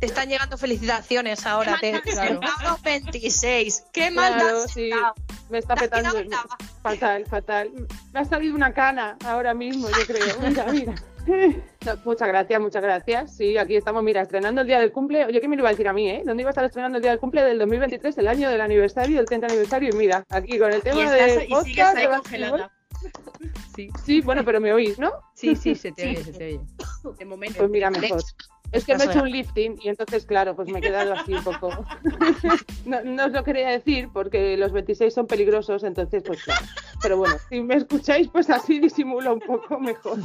Te 0.01 0.07
están 0.07 0.29
llegando 0.29 0.59
felicitaciones 0.59 1.47
ahora. 1.47 1.79
Te. 1.81 1.91
Estamos 2.05 2.83
26. 2.83 3.85
Qué 3.93 4.11
mal 4.11 4.35
te 4.35 4.41
Claro, 4.41 4.63
has 4.63 4.73
sí. 4.73 4.91
Me 5.49 5.59
está 5.59 5.75
petando. 5.75 6.11
Fatal, 6.83 7.25
fatal. 7.27 7.71
Me 8.13 8.21
ha 8.21 8.25
salido 8.25 8.55
una 8.55 8.73
cana 8.75 9.17
ahora 9.25 9.55
mismo, 9.55 9.89
yo 9.89 10.07
creo. 10.07 10.37
Mira, 10.41 10.67
mira. 10.67 10.95
Muchas 12.05 12.29
gracias, 12.29 12.61
muchas 12.61 12.83
gracias. 12.83 13.37
Sí, 13.37 13.57
aquí 13.59 13.75
estamos, 13.77 14.03
mira, 14.05 14.21
estrenando 14.23 14.61
el 14.61 14.67
día 14.67 14.79
del 14.79 14.93
cumple. 14.93 15.25
Oye, 15.25 15.41
¿qué 15.41 15.49
me 15.49 15.57
lo 15.57 15.63
iba 15.63 15.71
a 15.71 15.73
decir 15.73 15.89
a 15.89 15.93
mí, 15.93 16.09
eh? 16.09 16.23
¿Dónde 16.25 16.43
iba 16.43 16.51
a 16.51 16.53
estar 16.53 16.65
estrenando 16.65 16.99
el 16.99 17.03
día 17.03 17.11
del 17.11 17.19
cumple 17.19 17.43
del 17.43 17.59
2023, 17.59 18.17
el 18.19 18.29
año 18.29 18.49
del 18.49 18.61
aniversario, 18.61 19.19
el 19.19 19.27
30 19.27 19.47
aniversario? 19.49 19.91
Y 19.93 19.97
mira, 19.97 20.23
aquí 20.29 20.57
con 20.59 20.73
el 20.73 20.83
tema 20.83 21.03
estás, 21.03 21.17
de 21.37 21.47
y 21.49 21.55
sigues 21.65 21.85
podcast. 21.87 22.05
congelada. 22.17 22.73
Sí, 23.75 23.91
Sí, 24.05 24.21
bueno, 24.21 24.45
pero 24.45 24.61
me 24.61 24.73
oís, 24.73 24.99
¿no? 24.99 25.11
sí, 25.35 25.55
sí, 25.57 25.75
se 25.75 25.93
te 25.93 26.03
Sí. 26.03 26.09
oye, 26.11 26.25
se 26.25 26.33
te 26.33 26.47
oye. 26.47 26.61
De 27.19 27.25
momento. 27.25 27.59
Pues 27.59 27.71
mira, 27.71 27.91
mejor. 27.91 28.23
Es 28.73 28.85
que 28.85 28.97
me 28.97 29.05
he 29.05 29.07
hecho 29.07 29.23
un 29.23 29.31
lifting 29.31 29.79
y 29.83 29.89
entonces, 29.89 30.27
claro, 30.27 30.55
pues 30.55 30.69
me 30.69 30.79
he 30.81 30.83
quedado 30.83 31.15
así 31.15 31.35
un 31.35 31.45
poco. 31.45 31.71
No, 32.85 33.03
no 33.03 33.25
os 33.27 33.33
lo 33.33 33.43
quería 33.43 33.71
decir 33.71 34.09
porque 34.13 34.57
los 34.57 34.71
26 34.71 35.13
son 35.13 35.27
peligrosos, 35.27 35.83
entonces, 35.83 36.23
pues 36.25 36.45
claro. 36.45 36.65
Pero 37.03 37.17
bueno, 37.19 37.35
si 37.49 37.61
me 37.61 37.75
escucáis, 37.75 38.29
pues 38.29 38.49
así 38.49 38.79
disimulo 38.79 39.35
un 39.35 39.41
poco 39.41 39.81
mejor. 39.81 40.19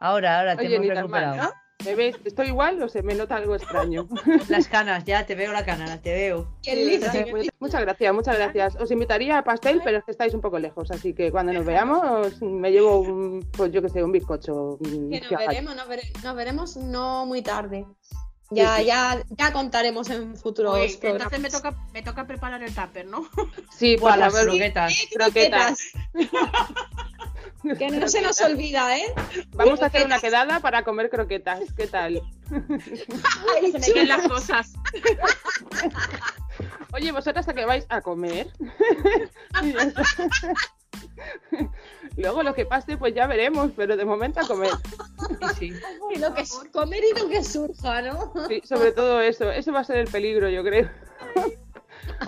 Ahora, 0.00 0.40
ahora 0.40 0.56
te 0.56 0.66
Oye, 0.66 0.76
hemos 0.76 0.88
mal, 0.88 0.96
recuperado. 0.96 1.36
¿no? 1.36 1.63
¿Me 1.84 1.94
veis? 1.94 2.16
¿Estoy 2.24 2.48
igual 2.48 2.82
o 2.82 2.88
se 2.88 3.02
me 3.02 3.14
nota 3.14 3.36
algo 3.36 3.54
extraño? 3.54 4.08
Las 4.48 4.68
canas, 4.68 5.04
ya 5.04 5.26
te 5.26 5.34
veo 5.34 5.52
la 5.52 5.64
cana, 5.64 6.00
te 6.00 6.12
veo. 6.12 6.48
Sí, 6.62 7.00
pues, 7.30 7.48
muchas 7.60 7.80
gracias, 7.82 8.14
muchas 8.14 8.36
gracias. 8.36 8.76
Os 8.76 8.90
invitaría 8.90 9.38
a 9.38 9.44
pastel, 9.44 9.80
pero 9.84 9.98
es 9.98 10.04
que 10.04 10.10
estáis 10.12 10.32
un 10.34 10.40
poco 10.40 10.58
lejos, 10.58 10.90
así 10.90 11.12
que 11.14 11.30
cuando 11.30 11.52
nos 11.52 11.64
veamos 11.64 12.40
me 12.42 12.70
llevo 12.72 13.00
un, 13.00 13.48
pues 13.56 13.70
yo 13.72 13.82
que 13.82 13.88
sé, 13.88 14.02
un 14.02 14.12
bizcocho. 14.12 14.78
Que 14.82 15.20
nos 15.20 15.30
veremos, 15.46 15.76
nos, 15.76 15.88
vere- 15.88 16.22
nos 16.22 16.34
veremos 16.36 16.76
no 16.76 17.26
muy 17.26 17.42
tarde. 17.42 17.84
Ya, 18.50 18.76
Sí, 18.76 18.82
sí. 18.82 18.86
ya, 18.88 19.22
ya 19.30 19.52
contaremos 19.52 20.10
en 20.10 20.36
futuros 20.36 20.78
entonces 21.02 21.40
me 21.40 21.48
toca, 21.50 21.74
me 21.94 22.02
toca 22.02 22.26
preparar 22.26 22.62
el 22.62 22.74
tupper, 22.74 23.06
¿no? 23.06 23.26
Sí, 23.74 23.96
para 23.96 24.16
las 24.18 24.34
ver 24.34 24.44
croquetas. 24.44 25.06
croquetas. 25.12 25.78
Que 27.78 27.90
no 27.90 28.08
se 28.08 28.20
nos 28.20 28.40
olvida, 28.42 28.96
¿eh? 28.96 29.06
Vamos 29.52 29.80
a 29.82 29.86
hacer 29.86 30.04
una 30.04 30.20
quedada 30.20 30.60
para 30.60 30.84
comer 30.84 31.08
croquetas. 31.08 31.60
¿Qué 31.74 31.86
tal? 31.86 32.22
Se 32.48 33.78
me 33.78 33.80
quedan 33.80 34.08
las 34.08 34.28
cosas. 34.28 34.74
Oye, 36.92 37.10
¿vosotras 37.10 37.48
a 37.48 37.54
qué 37.54 37.64
vais 37.64 37.86
a 37.88 38.02
comer? 38.02 38.48
Luego 42.16 42.42
lo 42.42 42.54
que 42.54 42.66
pase, 42.66 42.96
pues 42.96 43.14
ya 43.14 43.26
veremos, 43.26 43.72
pero 43.74 43.96
de 43.96 44.04
momento 44.04 44.40
a 44.40 44.46
comer. 44.46 44.70
Sí, 45.58 45.72
sí. 45.72 45.80
Y 46.14 46.18
lo 46.18 46.34
que 46.34 46.42
es 46.42 46.52
comer 46.70 47.02
y 47.02 47.18
lo 47.18 47.28
que 47.28 47.42
surja, 47.42 48.02
¿no? 48.02 48.32
Sí, 48.46 48.60
sobre 48.64 48.92
todo 48.92 49.20
eso. 49.20 49.50
Eso 49.50 49.72
va 49.72 49.80
a 49.80 49.84
ser 49.84 49.96
el 49.96 50.08
peligro, 50.08 50.48
yo 50.50 50.62
creo. 50.62 50.90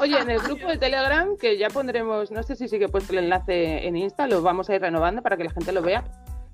Oye, 0.01 0.18
en 0.18 0.30
el 0.30 0.39
grupo 0.41 0.66
de 0.68 0.78
Telegram, 0.78 1.37
que 1.37 1.57
ya 1.59 1.68
pondremos, 1.68 2.30
no 2.30 2.43
sé 2.43 2.57
si 2.57 2.68
sí 2.68 2.78
que 2.78 2.84
he 2.87 2.89
puesto 2.89 3.12
el 3.12 3.20
enlace 3.20 3.87
en 3.87 3.97
Insta, 3.97 4.26
lo 4.26 4.43
vamos 4.43 4.68
a 4.70 4.74
ir 4.74 4.80
renovando 4.80 5.22
para 5.22 5.37
que 5.37 5.45
la 5.45 5.51
gente 5.51 5.72
lo 5.72 5.82
vea. 5.82 6.05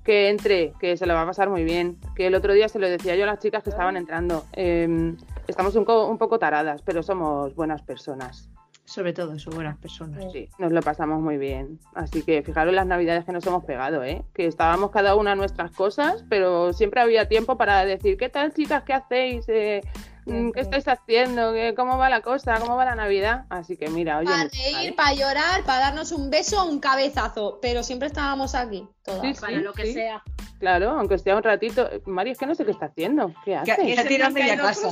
Que 0.03 0.27
entre, 0.29 0.73
que 0.81 0.97
se 0.97 1.05
lo 1.05 1.13
va 1.13 1.21
a 1.21 1.25
pasar 1.25 1.49
muy 1.49 1.63
bien. 1.63 1.97
Que 2.15 2.27
el 2.27 2.35
otro 2.35 2.51
día 2.53 2.67
se 2.67 2.77
lo 2.77 2.89
decía 2.89 3.15
yo 3.15 3.23
a 3.23 3.27
las 3.27 3.39
chicas 3.39 3.63
que 3.63 3.69
estaban 3.69 3.95
entrando. 3.95 4.43
eh, 4.51 5.15
estamos 5.47 5.75
un, 5.75 5.85
co- 5.85 6.07
un 6.07 6.17
poco 6.17 6.39
taradas, 6.39 6.81
pero 6.81 7.01
somos 7.03 7.55
buenas 7.55 7.81
personas. 7.83 8.49
Sobre 8.85 9.13
todo, 9.13 9.39
son 9.39 9.55
buenas 9.55 9.77
personas. 9.77 10.25
Sí, 10.33 10.49
nos 10.59 10.73
lo 10.73 10.81
pasamos 10.81 11.21
muy 11.21 11.37
bien. 11.37 11.79
Así 11.95 12.21
que 12.21 12.43
fijaros 12.43 12.73
las 12.73 12.85
navidades 12.85 13.23
que 13.23 13.31
nos 13.31 13.47
hemos 13.47 13.63
pegado, 13.63 14.03
¿eh? 14.03 14.23
Que 14.33 14.45
estábamos 14.45 14.91
cada 14.91 15.15
una 15.15 15.31
a 15.31 15.35
nuestras 15.35 15.71
cosas, 15.71 16.25
pero 16.27 16.73
siempre 16.73 16.99
había 16.99 17.29
tiempo 17.29 17.57
para 17.57 17.85
decir, 17.85 18.17
¿qué 18.17 18.27
tal 18.27 18.53
chicas? 18.53 18.83
¿Qué 18.83 18.91
hacéis? 18.91 19.45
Eh, 19.47 19.81
¿Qué 20.25 20.59
estáis 20.61 20.87
haciendo? 20.87 21.51
¿Qué- 21.53 21.73
¿Cómo 21.75 21.97
va 21.97 22.09
la 22.09 22.21
cosa? 22.21 22.59
¿Cómo 22.59 22.75
va 22.75 22.85
la 22.85 22.95
Navidad? 22.95 23.45
Así 23.49 23.75
que 23.77 23.89
mira, 23.89 24.19
oye... 24.19 24.27
Para 24.27 24.49
reír, 24.49 24.95
para 24.95 25.13
llorar, 25.13 25.63
para 25.65 25.79
darnos 25.79 26.11
un 26.11 26.29
beso 26.29 26.63
o 26.63 26.65
un 26.65 26.79
cabezazo. 26.79 27.59
Pero 27.61 27.83
siempre 27.83 28.07
estábamos 28.07 28.55
aquí, 28.55 28.87
todas. 29.03 29.21
Sí, 29.35 29.41
Para 29.41 29.57
lo 29.57 29.73
que 29.73 29.85
sí. 29.87 29.93
sea. 29.93 30.23
Claro, 30.63 30.91
aunque 30.91 31.17
sea 31.19 31.35
un 31.35 31.43
ratito. 31.43 31.89
Mari, 32.05 32.31
es 32.31 32.37
que 32.37 32.45
no 32.45 32.55
sé 32.55 32.63
qué 32.63 32.71
está 32.71 32.85
haciendo. 32.85 33.33
¿Qué 33.43 33.53
hace? 33.53 33.75
¿Qué- 33.75 33.89
Está 33.89 34.05
tirando 34.07 34.39
ya 34.39 34.55
casa. 34.55 34.87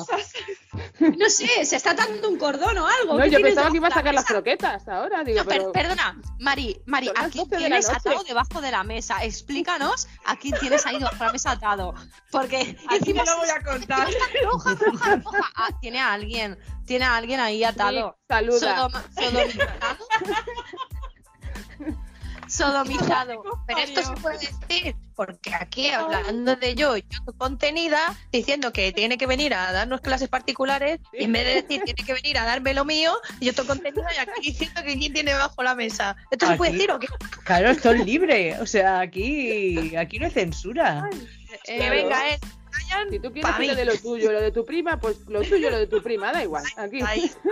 No 0.99 1.29
sé, 1.29 1.63
se 1.65 1.77
está 1.77 1.93
dando 1.93 2.27
un 2.27 2.37
cordón 2.37 2.77
o 2.77 2.85
algo. 2.85 3.17
No, 3.17 3.23
¿Qué 3.23 3.29
yo 3.29 3.41
pensaba 3.41 3.71
que 3.71 3.77
iba 3.77 3.87
a 3.87 3.91
sacar 3.91 4.13
las 4.13 4.25
croquetas 4.25 4.85
ahora. 4.89 5.23
Digo, 5.23 5.39
No, 5.39 5.45
per- 5.45 5.59
pero... 5.59 5.71
perdona, 5.71 6.19
Mari, 6.39 6.81
Mari, 6.87 7.07
¿a 7.15 7.29
quién 7.29 7.45
12 7.47 7.55
de 7.55 7.55
la 7.55 7.57
tienes 7.79 7.89
atado 7.89 8.21
debajo 8.25 8.59
de 8.59 8.71
la 8.71 8.83
mesa? 8.83 9.23
Explícanos 9.23 10.09
a 10.25 10.35
quién 10.35 10.59
tienes 10.59 10.85
ahí 10.85 10.97
debajo 10.97 11.15
de 11.15 11.25
la 11.25 11.31
mesa 11.31 11.51
atado. 11.51 11.93
Porque 12.31 12.75
encima 12.91 13.23
lo 13.23 13.37
voy 13.37 13.47
a 13.49 13.63
contar. 13.63 14.09
roja, 14.43 14.75
roja, 14.85 15.15
roja. 15.23 15.51
Ah, 15.55 15.69
tiene 15.79 15.99
a 16.01 16.11
alguien, 16.11 16.59
tiene 16.85 17.05
a 17.05 17.15
alguien 17.15 17.39
ahí 17.39 17.63
atado. 17.63 18.17
Sí, 18.19 18.25
saluda. 18.27 18.59
Sodoma- 18.59 19.03
sodomizado. 19.15 20.05
Sodomizado. 22.61 23.43
Pero 23.67 23.79
esto 23.79 24.03
se 24.03 24.21
puede 24.21 24.37
decir, 24.37 24.95
porque 25.15 25.53
aquí 25.53 25.89
hablando 25.89 26.55
de 26.55 26.75
yo, 26.75 26.97
yo 26.97 27.19
contenida, 27.37 28.15
diciendo 28.31 28.71
que 28.71 28.91
tiene 28.91 29.17
que 29.17 29.25
venir 29.27 29.53
a 29.53 29.71
darnos 29.71 30.01
clases 30.01 30.29
particulares, 30.29 30.99
y 31.13 31.23
en 31.25 31.31
vez 31.31 31.45
de 31.45 31.53
decir 31.61 31.81
tiene 31.83 32.03
que 32.05 32.13
venir 32.13 32.37
a 32.37 32.45
darme 32.45 32.73
lo 32.73 32.85
mío, 32.85 33.13
yo 33.39 33.49
estoy 33.49 33.65
contenida 33.65 34.07
y 34.15 34.19
aquí 34.19 34.41
diciendo 34.41 34.81
que 34.83 34.97
quién 34.97 35.13
tiene 35.13 35.33
bajo 35.33 35.63
la 35.63 35.75
mesa. 35.75 36.15
¿Esto 36.29 36.47
se 36.47 36.55
puede 36.55 36.73
decir 36.73 36.91
o 36.91 36.99
qué? 36.99 37.07
Claro, 37.43 37.69
esto 37.69 37.91
es 37.91 38.05
libre. 38.05 38.59
O 38.59 38.65
sea, 38.65 38.99
aquí, 38.99 39.95
aquí 39.95 40.19
no 40.19 40.25
hay 40.25 40.31
censura. 40.31 41.09
Que 41.65 41.77
Claro. 41.77 41.95
venga 41.95 42.29
él. 42.29 42.39
Vayan 42.71 43.09
Si 43.09 43.19
tú 43.19 43.33
quieres 43.33 43.67
lo 43.67 43.75
de 43.75 43.85
lo 43.85 43.97
tuyo, 43.97 44.31
lo 44.31 44.39
de 44.39 44.51
tu 44.51 44.63
prima, 44.63 44.97
pues 44.97 45.17
lo 45.27 45.41
tuyo, 45.41 45.69
lo 45.69 45.77
de 45.77 45.87
tu 45.87 46.01
prima, 46.01 46.31
da 46.31 46.41
igual. 46.41 46.63
Aquí. 46.77 47.01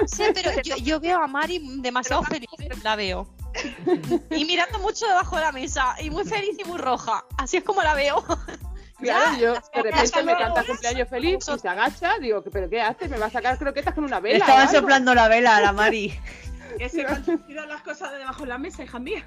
Sé, 0.05 0.32
pero 0.34 0.51
yo, 0.64 0.78
yo 0.78 0.99
veo 0.99 1.22
a 1.22 1.28
Mari 1.28 1.62
demasiado 1.82 2.24
feliz, 2.24 2.47
la 2.84 2.95
veo. 2.95 3.28
Y 4.32 4.45
mirando 4.45 4.80
mucho 4.80 5.08
debajo 5.08 5.36
de 5.38 5.41
la 5.43 5.52
mesa, 5.52 5.95
y 6.02 6.10
muy 6.10 6.24
feliz 6.26 6.56
y 6.60 6.64
muy 6.66 6.78
roja. 6.78 7.26
Así 7.38 7.58
es 7.58 7.64
como 7.64 7.82
la 7.84 7.93
veo. 7.93 8.24
Claro, 9.02 9.39
yo 9.39 9.54
de 9.54 9.82
repente 9.91 10.24
me 10.24 10.36
canta 10.38 10.66
cumpleaños 10.66 11.08
feliz 11.08 11.38
y 11.47 11.58
se 11.58 11.70
agacha, 11.70 12.18
digo, 12.20 12.43
¿pero 12.43 12.70
qué 12.70 12.82
hace? 12.82 13.08
¿Me 13.08 13.18
va 13.18 13.28
a 13.28 13.30
sacar 13.30 13.58
croquetas 13.58 13.93
con 13.93 14.04
una 14.04 14.18
Le 14.20 14.34
vela? 14.34 14.39
o 14.45 14.50
estaban 14.50 14.70
soplando 14.70 15.16
la 15.16 15.30
vela 15.30 15.56
a 15.56 15.62
la 15.62 15.72
Mari. 15.72 16.14
Que 16.78 16.89
se 16.89 17.06
han 17.06 17.24
tirado 17.47 17.68
las 17.68 17.82
cosas 17.82 18.12
de 18.12 18.18
debajo 18.18 18.41
de 18.41 18.50
la 18.50 18.58
mesa, 18.58 18.84
hija 18.84 19.00
mía. 19.00 19.26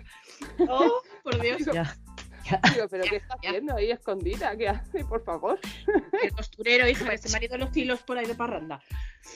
Oh, 0.68 1.00
por 1.24 1.40
Dios. 1.40 1.62
Ya. 1.72 1.96
Digo, 2.74 2.86
¿pero 2.90 3.04
qué 3.04 3.16
está 3.16 3.34
Ya. 3.42 3.48
haciendo 3.48 3.74
ahí 3.74 3.90
escondida? 3.90 4.54
¿Qué 4.58 4.68
hace, 4.68 5.06
por 5.06 5.24
favor? 5.24 5.58
El 6.22 6.32
costurero, 6.32 6.86
hija, 6.86 7.08
que 7.08 7.16
se 7.16 7.30
me 7.30 7.36
han 7.38 7.42
ido 7.44 7.56
los 7.56 7.74
hilos 7.74 8.02
por 8.02 8.18
ahí 8.18 8.26
de 8.26 8.34
parranda. 8.34 8.78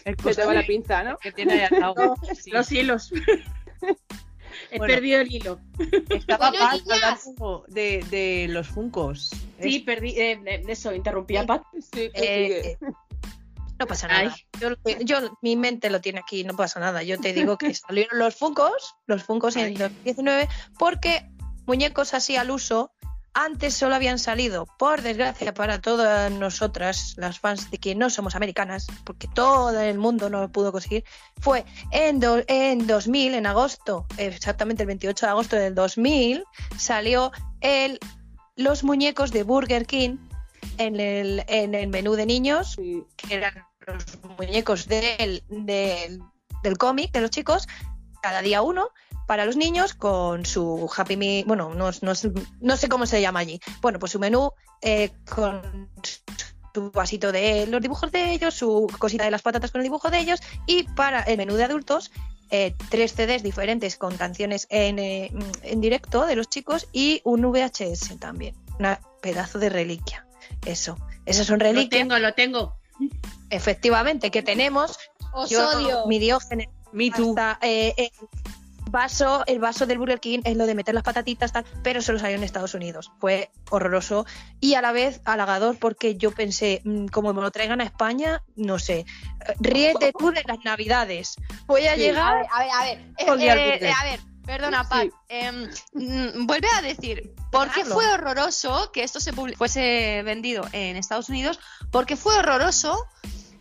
El 0.05 0.16
Se 0.18 0.34
te 0.34 0.45
va 0.45 0.53
la 0.53 0.61
costurero 0.61 0.66
pinza, 0.66 1.03
¿no? 1.03 1.16
que 1.16 1.32
tiene 1.32 1.55
ahí 1.64 1.68
al 1.72 1.80
lado. 1.80 2.14
Sí. 2.39 2.51
Los 2.51 2.70
hilos. 2.70 3.11
He 4.71 4.79
Bueno. 4.79 4.95
perdido 4.95 5.21
el 5.21 5.33
hilo. 5.33 5.61
Estaba 6.11 6.51
Bueno, 6.51 6.64
Pat 6.64 6.81
hablando 6.93 7.64
de, 7.69 8.05
de 8.11 8.47
los 8.51 8.67
funcos. 8.69 9.31
Sí, 9.61 9.81
perdí. 9.81 10.11
eh, 10.19 10.41
eh, 10.45 10.62
eso, 10.69 10.93
interrumpí 10.95 11.37
a 11.37 11.47
Pat. 11.47 11.62
Sí, 11.93 12.11
Eh, 12.14 12.77
sigue. 12.77 12.79
no 13.79 13.87
pasa 13.87 14.09
Ay. 14.11 14.27
nada. 14.27 14.37
Yo, 14.61 14.95
yo- 15.21 15.39
mi 15.43 15.57
mente 15.57 15.91
lo 15.91 16.01
tiene 16.01 16.21
aquí, 16.21 16.45
no 16.45 16.57
pasa 16.57 16.81
nada. 16.81 17.03
Yo 17.03 17.19
te 17.21 17.33
digo 17.33 17.57
que 17.59 17.73
salieron 17.75 18.19
los 18.19 18.35
Funkos, 18.37 18.95
los 19.07 19.23
Funkos 19.23 19.57
en 19.57 19.64
Ay. 19.67 19.75
2019, 19.75 20.49
porque 20.79 21.29
muñecos 21.67 22.14
así 22.14 22.37
al 22.37 22.51
uso 22.51 22.93
antes 23.39 23.74
solo 23.74 23.95
habían 23.95 24.18
salido, 24.18 24.64
por 24.78 25.03
desgracia 25.03 25.53
para 25.53 25.78
todas 25.82 26.32
nosotras, 26.32 27.12
las 27.18 27.39
fans 27.39 27.70
de 27.70 27.76
que 27.76 27.95
no 27.95 28.09
somos 28.09 28.34
americanas, 28.34 28.87
porque 29.05 29.28
todo 29.28 29.78
el 29.78 29.99
mundo 29.99 30.30
no 30.30 30.41
lo 30.41 30.49
pudo 30.51 30.72
conseguir, 30.72 31.05
fue 31.41 31.66
en, 31.93 32.18
do- 32.18 32.43
en 32.49 32.87
2000, 32.87 33.34
en 33.34 33.47
agosto, 33.47 34.07
exactamente 34.16 34.84
el 34.84 34.87
28 34.87 35.26
de 35.26 35.30
agosto 35.30 35.57
del 35.57 35.74
2000, 35.74 36.45
salió 36.78 37.30
el, 37.61 37.99
los 38.57 38.82
muñecos 38.84 39.32
de 39.32 39.43
Burger 39.43 39.84
King 39.87 40.16
en 40.78 40.99
el, 40.99 41.45
en 41.47 41.74
el 41.74 41.89
menú 41.89 42.14
de 42.14 42.24
niños 42.24 42.72
Sí. 42.76 43.05
que 43.18 43.34
eran 43.34 43.53
los 43.87 44.03
muñecos 44.39 44.89
del, 44.89 45.45
del, 45.49 46.20
del 46.62 46.78
cómic 46.78 47.12
de 47.12 47.20
los 47.20 47.30
chicos, 47.30 47.68
cada 48.22 48.41
día 48.41 48.62
uno, 48.62 48.89
para 49.27 49.45
los 49.45 49.57
niños 49.57 49.95
con 49.95 50.47
su 50.47 50.91
Happy 50.97 51.16
Meal, 51.16 51.45
bueno, 51.47 51.74
no, 51.74 51.91
no, 52.03 52.12
no 52.61 52.77
sé 52.77 52.89
cómo 52.89 53.07
se 53.07 53.20
llama 53.20 53.41
allí. 53.41 53.61
Bueno, 53.81 53.99
pues 53.99 54.12
su 54.12 54.18
menú 54.18 54.51
eh, 54.83 55.11
con 55.29 55.89
su 56.74 56.91
vasito 56.93 57.33
de 57.33 57.66
los 57.66 57.81
dibujos 57.81 58.12
de 58.12 58.33
ellos, 58.33 58.55
su 58.55 58.87
cosita 58.99 59.24
de 59.24 59.31
las 59.31 59.43
patatas 59.43 59.70
con 59.70 59.81
el 59.81 59.85
dibujo 59.85 60.11
de 60.11 60.18
ellos, 60.18 60.41
y 60.66 60.85
para 60.85 61.22
el 61.22 61.37
menú 61.39 61.55
de 61.55 61.64
adultos, 61.64 62.11
eh, 62.51 62.74
tres 62.91 63.12
CDs 63.14 63.43
diferentes 63.43 63.97
con 63.97 64.16
canciones 64.16 64.66
en, 64.70 64.99
eh, 64.99 65.33
en 65.62 65.81
directo 65.81 66.27
de 66.27 66.37
los 66.37 66.49
chicos 66.49 66.87
y 66.93 67.20
un 67.24 67.43
VHS 67.43 68.18
también. 68.20 68.55
Un 68.79 68.97
pedazo 69.20 69.59
de 69.59 69.68
reliquia. 69.70 70.27
Eso, 70.64 70.97
esas 71.24 71.47
son 71.47 71.59
Lo 71.59 71.64
reliquias. 71.64 72.03
tengo, 72.03 72.18
lo 72.18 72.35
tengo. 72.35 72.77
efectivamente, 73.51 74.31
que 74.31 74.43
tenemos. 74.43 74.99
Os 75.33 75.51
Yo, 75.51 75.68
odio. 75.70 76.07
mi 76.07 76.18
diógenes, 76.18 76.68
Me 76.93 77.11
too. 77.11 77.31
hasta 77.31 77.59
eh, 77.66 77.95
el 77.97 78.11
vaso, 78.91 79.45
el 79.47 79.59
vaso 79.59 79.87
del 79.87 79.99
Burger 79.99 80.20
King 80.20 80.41
es 80.45 80.57
lo 80.57 80.66
de 80.66 80.74
meter 80.74 80.95
las 80.95 81.05
patatitas, 81.05 81.53
tal, 81.53 81.64
pero 81.82 82.01
solo 82.03 82.18
salió 82.18 82.37
en 82.37 82.45
Estados 82.45 82.74
Unidos. 82.74 83.12
Fue 83.20 83.51
horroroso 83.70 84.26
y 84.61 84.74
a 84.74 84.82
la 84.82 84.93
vez 84.93 85.20
halagador 85.24 85.78
porque 85.78 86.16
yo 86.16 86.30
pensé, 86.32 86.80
mm, 86.84 87.07
como 87.07 87.32
me 87.32 87.43
lo 87.43 87.51
traigan 87.51 87.80
a 87.80 87.84
España, 87.84 88.43
no 88.57 88.78
sé. 88.78 89.05
Ríete 89.61 90.12
tú 90.18 90.30
de 90.30 90.43
las 90.47 90.59
navidades. 90.64 91.37
Voy 91.66 91.87
a 91.87 91.95
Sí. 91.95 92.03
A 92.03 92.07
llegar. 92.07 92.37
ver, 92.37 92.47
a 92.53 92.59
ver, 92.61 92.70
a 92.70 92.84
ver. 92.84 92.99
eh, 93.59 93.78
eh, 93.82 93.93
a 93.93 94.05
ver, 94.05 94.20
perdona. 94.45 94.89
Pat. 94.89 95.09
em, 95.28 95.68
mm, 95.93 96.47
vuelve 96.47 96.68
a 96.76 96.82
decir, 96.82 97.34
¿por 97.51 97.70
qué 97.72 97.84
fue 97.84 98.07
horroroso 98.12 98.91
que 98.93 99.03
esto 99.03 99.20
se 99.20 99.32
fuese 99.32 100.22
vendido 100.24 100.64
en 100.72 100.97
Estados 100.97 101.28
Unidos? 101.28 101.59
Porque 101.91 102.16
fue 102.16 102.37
horroroso 102.39 103.07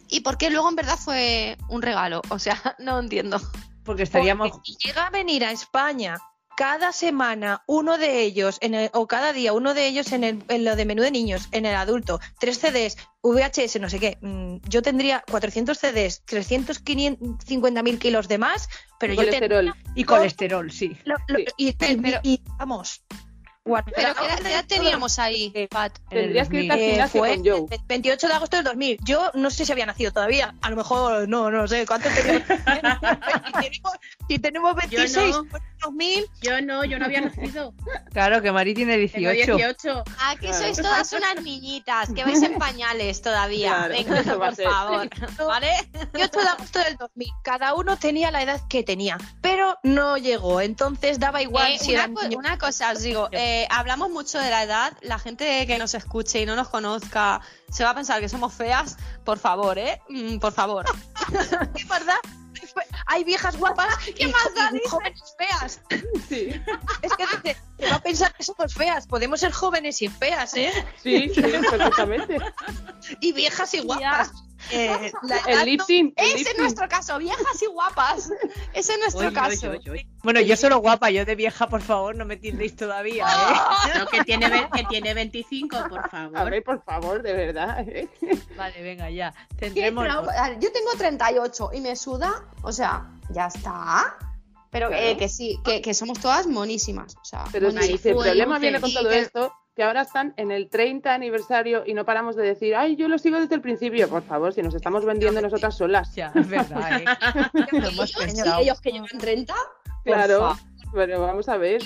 y 0.08 0.20
porque 0.22 0.50
luego 0.50 0.70
en 0.70 0.76
verdad 0.76 0.98
fue 0.98 1.58
un 1.70 1.82
regalo. 1.82 2.22
O 2.30 2.38
sea, 2.40 2.56
no 2.80 3.00
entiendo. 3.00 3.42
Porque 3.86 4.04
estaríamos. 4.04 4.50
Porque 4.52 4.74
si 4.74 4.88
llega 4.88 5.08
a 5.08 5.10
venir 5.10 5.46
a 5.46 5.52
España 5.52 6.18
cada 6.58 6.94
semana 6.94 7.64
uno 7.68 7.98
de 7.98 8.22
ellos, 8.22 8.58
en 8.62 8.76
el- 8.76 8.90
o 8.94 9.08
cada 9.08 9.34
día 9.34 9.52
uno 9.52 9.74
de 9.74 9.88
ellos 9.88 10.14
en, 10.14 10.24
el- 10.24 10.44
en 10.48 10.64
lo 10.64 10.76
de 10.78 10.86
menú 10.86 11.02
de 11.04 11.12
niños, 11.12 11.50
en 11.52 11.66
el 11.66 11.76
adulto, 11.76 12.20
tres 12.40 12.60
CDs, 12.60 12.96
VHS, 13.22 13.80
no 13.82 13.90
sé 13.90 14.00
qué, 14.00 14.18
mm, 14.22 14.58
yo 14.70 14.82
tendría 14.82 15.22
400 15.30 15.78
CDs, 15.78 16.22
350 16.26 17.84
mil 17.84 18.00
kilos 18.00 18.28
de 18.28 18.38
más, 18.38 18.70
pero 19.00 19.14
yo 19.14 19.22
tendría 19.30 19.50
colesterol. 19.50 19.74
Y 19.96 20.04
colesterol, 20.06 20.72
sí. 20.72 20.98
lo- 21.06 21.16
lo- 21.28 21.40
Sí. 21.40 21.46
y, 21.58 21.68
y- 21.70 21.74
Pero- 21.74 22.20
y- 22.24 22.42
vamos. 22.58 23.04
Guardado 23.66 23.94
Pero 23.96 24.14
¿qué 24.16 24.26
edad- 24.52 24.66
teníamos 24.68 25.18
ahí, 25.20 25.52
Eh, 25.56 25.68
Pat? 25.68 25.98
Tendrías 26.10 26.48
que 26.50 26.62
irte 26.62 26.74
al 26.74 26.80
2000. 26.80 26.88
Eh, 26.88 26.92
gimnasio 26.92 27.20
fue 27.20 27.36
con 27.36 27.46
Joe. 27.46 27.78
el 27.78 27.80
28 27.88 28.28
de 28.28 28.34
agosto 28.34 28.56
del 28.58 28.66
2000. 28.66 28.98
Yo 29.04 29.32
no 29.34 29.50
sé 29.50 29.66
si 29.66 29.72
había 29.72 29.86
nacido 29.88 30.12
todavía. 30.12 30.54
A 30.62 30.70
lo 30.70 30.76
mejor, 30.76 31.28
no, 31.28 31.50
no 31.50 31.68
sé. 31.68 31.86
¿Cuánto 31.88 32.08
tenemos? 32.10 32.44
si, 34.28 34.40
tenemos 34.40 34.76
si 34.82 34.88
tenemos 34.90 35.14
26, 35.14 35.36
no. 35.36 35.44
pues 35.46 35.64
2000. 35.82 36.26
Yo 36.42 36.62
no, 36.62 36.84
yo 36.86 36.98
no 37.00 37.06
había 37.06 37.22
nacido. 37.22 37.74
Claro 38.12 38.42
que 38.42 38.52
Mari 38.52 38.74
tiene 38.74 39.08
Tengo 39.08 39.30
18. 39.32 39.56
18. 39.58 40.04
Aquí 40.28 40.48
Claro. 40.48 40.58
sois 40.58 40.78
todas 40.78 41.14
unas 41.14 41.44
niñitas 41.44 42.10
que 42.14 42.24
vais 42.24 42.42
en 42.42 42.58
pañales 42.58 43.22
todavía. 43.22 43.88
Claro, 43.88 43.94
Venga, 43.94 44.36
va 44.36 44.52
por 44.52 44.56
favor. 44.64 45.10
¿Vale? 45.48 45.70
28 46.14 46.40
de 46.40 46.48
agosto 46.48 46.80
del 46.80 46.98
2000. 46.98 47.28
Cada 47.44 47.74
uno 47.76 47.98
tenía 47.98 48.32
la 48.32 48.42
edad 48.42 48.62
que 48.68 48.84
tenía, 48.84 49.18
pero 49.42 49.78
no 49.84 50.18
llegó. 50.18 50.62
Entonces 50.62 51.20
daba 51.20 51.42
igual 51.42 51.74
Eh, 51.74 51.80
si 51.80 51.92
una, 51.92 52.00
eran 52.04 52.14
co- 52.16 52.24
niños. 52.24 52.40
una 52.40 52.58
cosa 52.58 52.92
os 52.92 53.02
digo, 53.02 53.30
eh, 53.32 53.68
hablamos 53.70 54.10
mucho 54.10 54.40
de 54.40 54.50
la 54.50 54.64
edad, 54.64 54.94
la 55.02 55.20
gente 55.20 55.68
que 55.68 55.78
nos 55.78 55.94
escuche 55.94 56.42
y 56.42 56.46
no 56.46 56.56
nos 56.56 56.70
conozca 56.70 57.42
se 57.70 57.84
va 57.84 57.92
a 57.92 57.96
pensar 57.96 58.22
que 58.22 58.30
somos 58.30 58.54
feas, 58.54 58.98
por 59.24 59.38
favor, 59.38 59.78
¿eh? 59.78 60.02
Mm, 60.10 60.38
por 60.38 60.54
favor. 60.54 60.86
Es 61.76 61.88
verdad. 61.88 62.16
Hay 63.08 63.24
viejas 63.24 63.58
guapas 63.58 63.98
¿Qué 63.98 64.26
y, 64.26 64.28
más 64.28 64.54
da, 64.56 64.72
y 64.74 64.88
jóvenes 64.88 65.36
feas. 65.38 65.82
Sí, 66.28 66.50
Es 67.02 67.14
que 67.16 67.26
dice, 67.26 67.58
va 67.84 67.96
a 67.96 68.02
pensar 68.02 68.34
que 68.34 68.44
somos 68.44 68.74
feas. 68.74 69.08
Podemos 69.08 69.40
ser 69.40 69.52
jóvenes 69.52 70.02
y 70.02 70.08
feas, 70.08 70.56
¿eh? 70.56 70.72
sí, 71.02 71.30
sí, 71.34 71.42
perfectamente. 71.42 72.38
Y 73.20 73.34
viejas 73.34 73.74
y 73.74 73.80
guapas. 73.80 74.32
Eh, 74.72 75.12
la 75.24 75.36
edad 75.38 75.48
El 75.50 75.58
no- 75.60 75.66
lip 75.66 75.82
sync. 75.82 76.14
el 76.18 76.26
Ese 76.26 76.38
lip 76.38 76.48
es 76.48 76.52
sync. 76.54 76.60
nuestro 76.60 76.88
caso, 76.90 77.18
viejas 77.20 77.62
y 77.62 77.66
guapas. 77.68 78.30
Ese 78.74 78.94
es 78.94 79.00
nuestro 79.00 79.28
Uy, 79.28 79.34
caso. 79.34 79.70
uy, 79.72 79.78
uy, 79.86 79.90
uy. 79.92 80.10
Bueno, 80.24 80.42
yo 80.42 80.58
solo 80.58 80.80
guapa, 80.80 81.10
yo 81.12 81.24
de 81.26 81.36
vieja, 81.36 81.68
por 81.68 81.82
favor, 81.82 82.16
no 82.16 82.26
me 82.26 82.38
tiendéis 82.38 82.76
todavía, 82.76 83.26
¿eh? 83.26 83.98
No, 84.00 84.08
que 84.08 84.24
tiene, 84.24 84.68
que 84.76 84.84
tiene 84.86 85.14
25, 85.14 85.78
por 85.90 86.00
A 86.00 86.10
favor. 86.10 86.50
ver, 86.50 86.64
por 86.64 86.84
favor, 86.84 87.22
de 87.22 87.34
verdad. 87.34 87.88
¿eh? 87.88 88.08
Vale, 88.58 88.82
venga, 88.82 89.10
ya. 89.10 89.28
A 89.30 89.60
ver, 90.50 90.60
Yo 90.60 90.72
tengo 90.72 90.92
38 90.98 91.70
y 91.74 91.82
me 91.82 91.96
suda, 91.96 92.44
o 92.64 92.72
sea, 92.72 93.08
ya 93.30 93.48
está. 93.48 94.18
Pero 94.72 94.90
Claro. 94.90 95.04
eh, 95.04 95.16
que 95.16 95.30
sí, 95.30 95.58
que, 95.64 95.82
que 95.82 95.94
somos 95.94 96.20
todas 96.20 96.48
monísimas. 96.48 97.16
O 97.22 97.24
sea, 97.24 97.46
Pero 97.52 97.70
si, 97.70 97.76
monísimas. 97.78 98.02
si 98.02 98.10
el 98.10 98.16
problema 98.18 98.60
viene 98.60 98.82
con 98.82 98.92
todo 98.92 99.10
esto, 99.10 99.54
que 99.76 99.84
ahora 99.84 100.02
están 100.04 100.34
en 100.38 100.52
el 100.52 100.70
30 100.70 101.14
aniversario 101.14 101.84
y 101.86 101.94
no 101.94 102.06
paramos 102.06 102.36
de 102.36 102.44
decir, 102.44 102.76
ay, 102.76 102.96
yo 102.96 103.08
lo 103.10 103.18
sigo 103.18 103.40
desde 103.40 103.56
el 103.56 103.62
principio. 103.62 104.08
Por 104.10 104.24
favor, 104.24 104.54
si 104.54 104.62
nos 104.62 104.74
estamos 104.74 105.04
vendiendo 105.06 105.42
nosotras 105.42 105.76
solas. 105.76 106.16
Ya, 106.16 106.32
es 106.34 106.48
verdad, 106.48 107.02
¿eh? 107.02 107.06
Lo 107.74 107.90
hemos 107.90 107.92
ellos, 108.12 108.16
pensado. 108.18 108.62
ellos 108.62 108.80
que 108.80 108.92
llevan 108.92 109.10
30, 109.18 109.54
por 109.54 110.14
Claro, 110.14 110.56
pero 110.94 111.20
vamos 111.20 111.50
a 111.50 111.58
ver. 111.58 111.82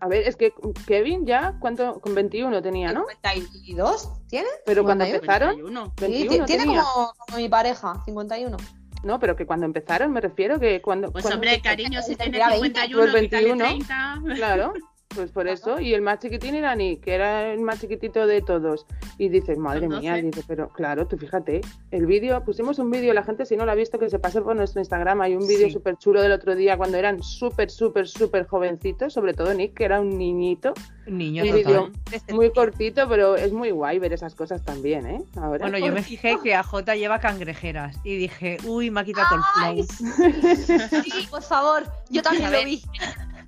A 0.00 0.08
ver, 0.08 0.28
es 0.28 0.36
que 0.36 0.52
Kevin 0.86 1.24
ya, 1.24 1.54
¿cuánto? 1.60 1.98
Con 2.00 2.14
21 2.14 2.60
tenía, 2.60 2.92
¿no? 2.92 3.06
52, 3.22 4.10
¿tiene? 4.28 4.48
Pero 4.66 4.84
cuando 4.84 5.04
51. 5.06 5.14
empezaron, 5.16 5.54
51. 5.56 5.94
Sí, 5.96 6.04
21 6.26 6.44
tiene 6.44 6.64
tenía. 6.64 6.82
como, 6.82 7.12
como 7.26 7.38
mi 7.38 7.48
pareja, 7.48 8.02
51. 8.04 8.56
No, 9.02 9.18
pero 9.18 9.34
que 9.34 9.46
cuando 9.46 9.64
empezaron, 9.64 10.12
me 10.12 10.20
refiero 10.20 10.60
que 10.60 10.82
cuando. 10.82 11.10
Pues 11.10 11.22
cuando 11.22 11.36
hombre, 11.36 11.54
empezaron- 11.54 11.76
cariño, 11.84 12.02
si 12.02 12.08
tiene 12.16 12.24
Tendría 12.24 12.48
20, 12.50 12.66
51, 12.80 13.10
pues 13.12 13.22
quítale 13.22 13.44
21. 13.54 13.64
30. 13.64 14.34
Claro, 14.36 14.72
pues 15.14 15.30
por 15.32 15.48
eso. 15.48 15.80
Y 15.80 15.94
el 15.94 16.02
más 16.02 16.18
chiquitín 16.20 16.54
era 16.54 16.74
Nick, 16.74 17.02
que 17.02 17.14
era 17.14 17.52
el 17.52 17.60
más 17.60 17.80
chiquitito 17.80 18.26
de 18.26 18.42
todos. 18.42 18.86
Y 19.18 19.28
dices, 19.28 19.58
madre 19.58 19.86
Con 19.88 19.98
mía, 19.98 20.12
12. 20.12 20.22
dice, 20.26 20.42
pero 20.46 20.68
claro, 20.70 21.06
tú 21.06 21.16
fíjate, 21.18 21.60
el 21.90 22.06
vídeo, 22.06 22.42
pusimos 22.44 22.78
un 22.78 22.90
vídeo, 22.90 23.12
la 23.12 23.22
gente 23.24 23.44
si 23.44 23.56
no 23.56 23.66
lo 23.66 23.72
ha 23.72 23.74
visto, 23.74 23.98
que 23.98 24.08
se 24.08 24.18
pase 24.18 24.40
por 24.40 24.54
nuestro 24.56 24.80
Instagram. 24.80 25.20
Hay 25.20 25.34
un 25.34 25.46
vídeo 25.46 25.66
Sí. 25.66 25.72
súper 25.72 25.96
chulo 25.96 26.22
del 26.22 26.32
otro 26.32 26.54
día 26.54 26.76
cuando 26.76 26.96
eran 26.96 27.22
súper, 27.22 27.70
súper, 27.70 28.08
súper 28.08 28.46
jovencitos, 28.46 29.12
sobre 29.12 29.34
todo 29.34 29.52
Nick, 29.52 29.74
que 29.74 29.84
era 29.84 30.00
un 30.00 30.16
niñito, 30.16 30.72
Niño 31.06 31.42
Un 31.42 31.52
vídeo. 31.54 31.90
muy 32.32 32.52
cortito, 32.52 33.08
pero 33.08 33.34
es 33.34 33.52
muy 33.52 33.72
guay 33.72 33.98
ver 33.98 34.12
esas 34.12 34.36
cosas 34.36 34.64
también, 34.64 35.06
¿eh? 35.06 35.20
Ahora. 35.36 35.68
Bueno, 35.68 35.84
yo 35.84 35.92
me 35.92 36.02
fijé 36.02 36.36
que 36.40 36.54
AJ 36.54 36.94
lleva 36.94 37.18
cangrejeras 37.18 37.96
y 38.04 38.16
dije, 38.16 38.58
uy, 38.64 38.90
me 38.92 39.00
ha 39.00 39.04
quitado 39.04 39.26
el 39.34 39.42
flow. 39.84 39.86
Sí, 41.04 41.26
por 41.28 41.42
favor, 41.42 41.82
yo 42.10 42.22
también 42.22 42.52
lo 42.52 42.64
vi. 42.64 42.82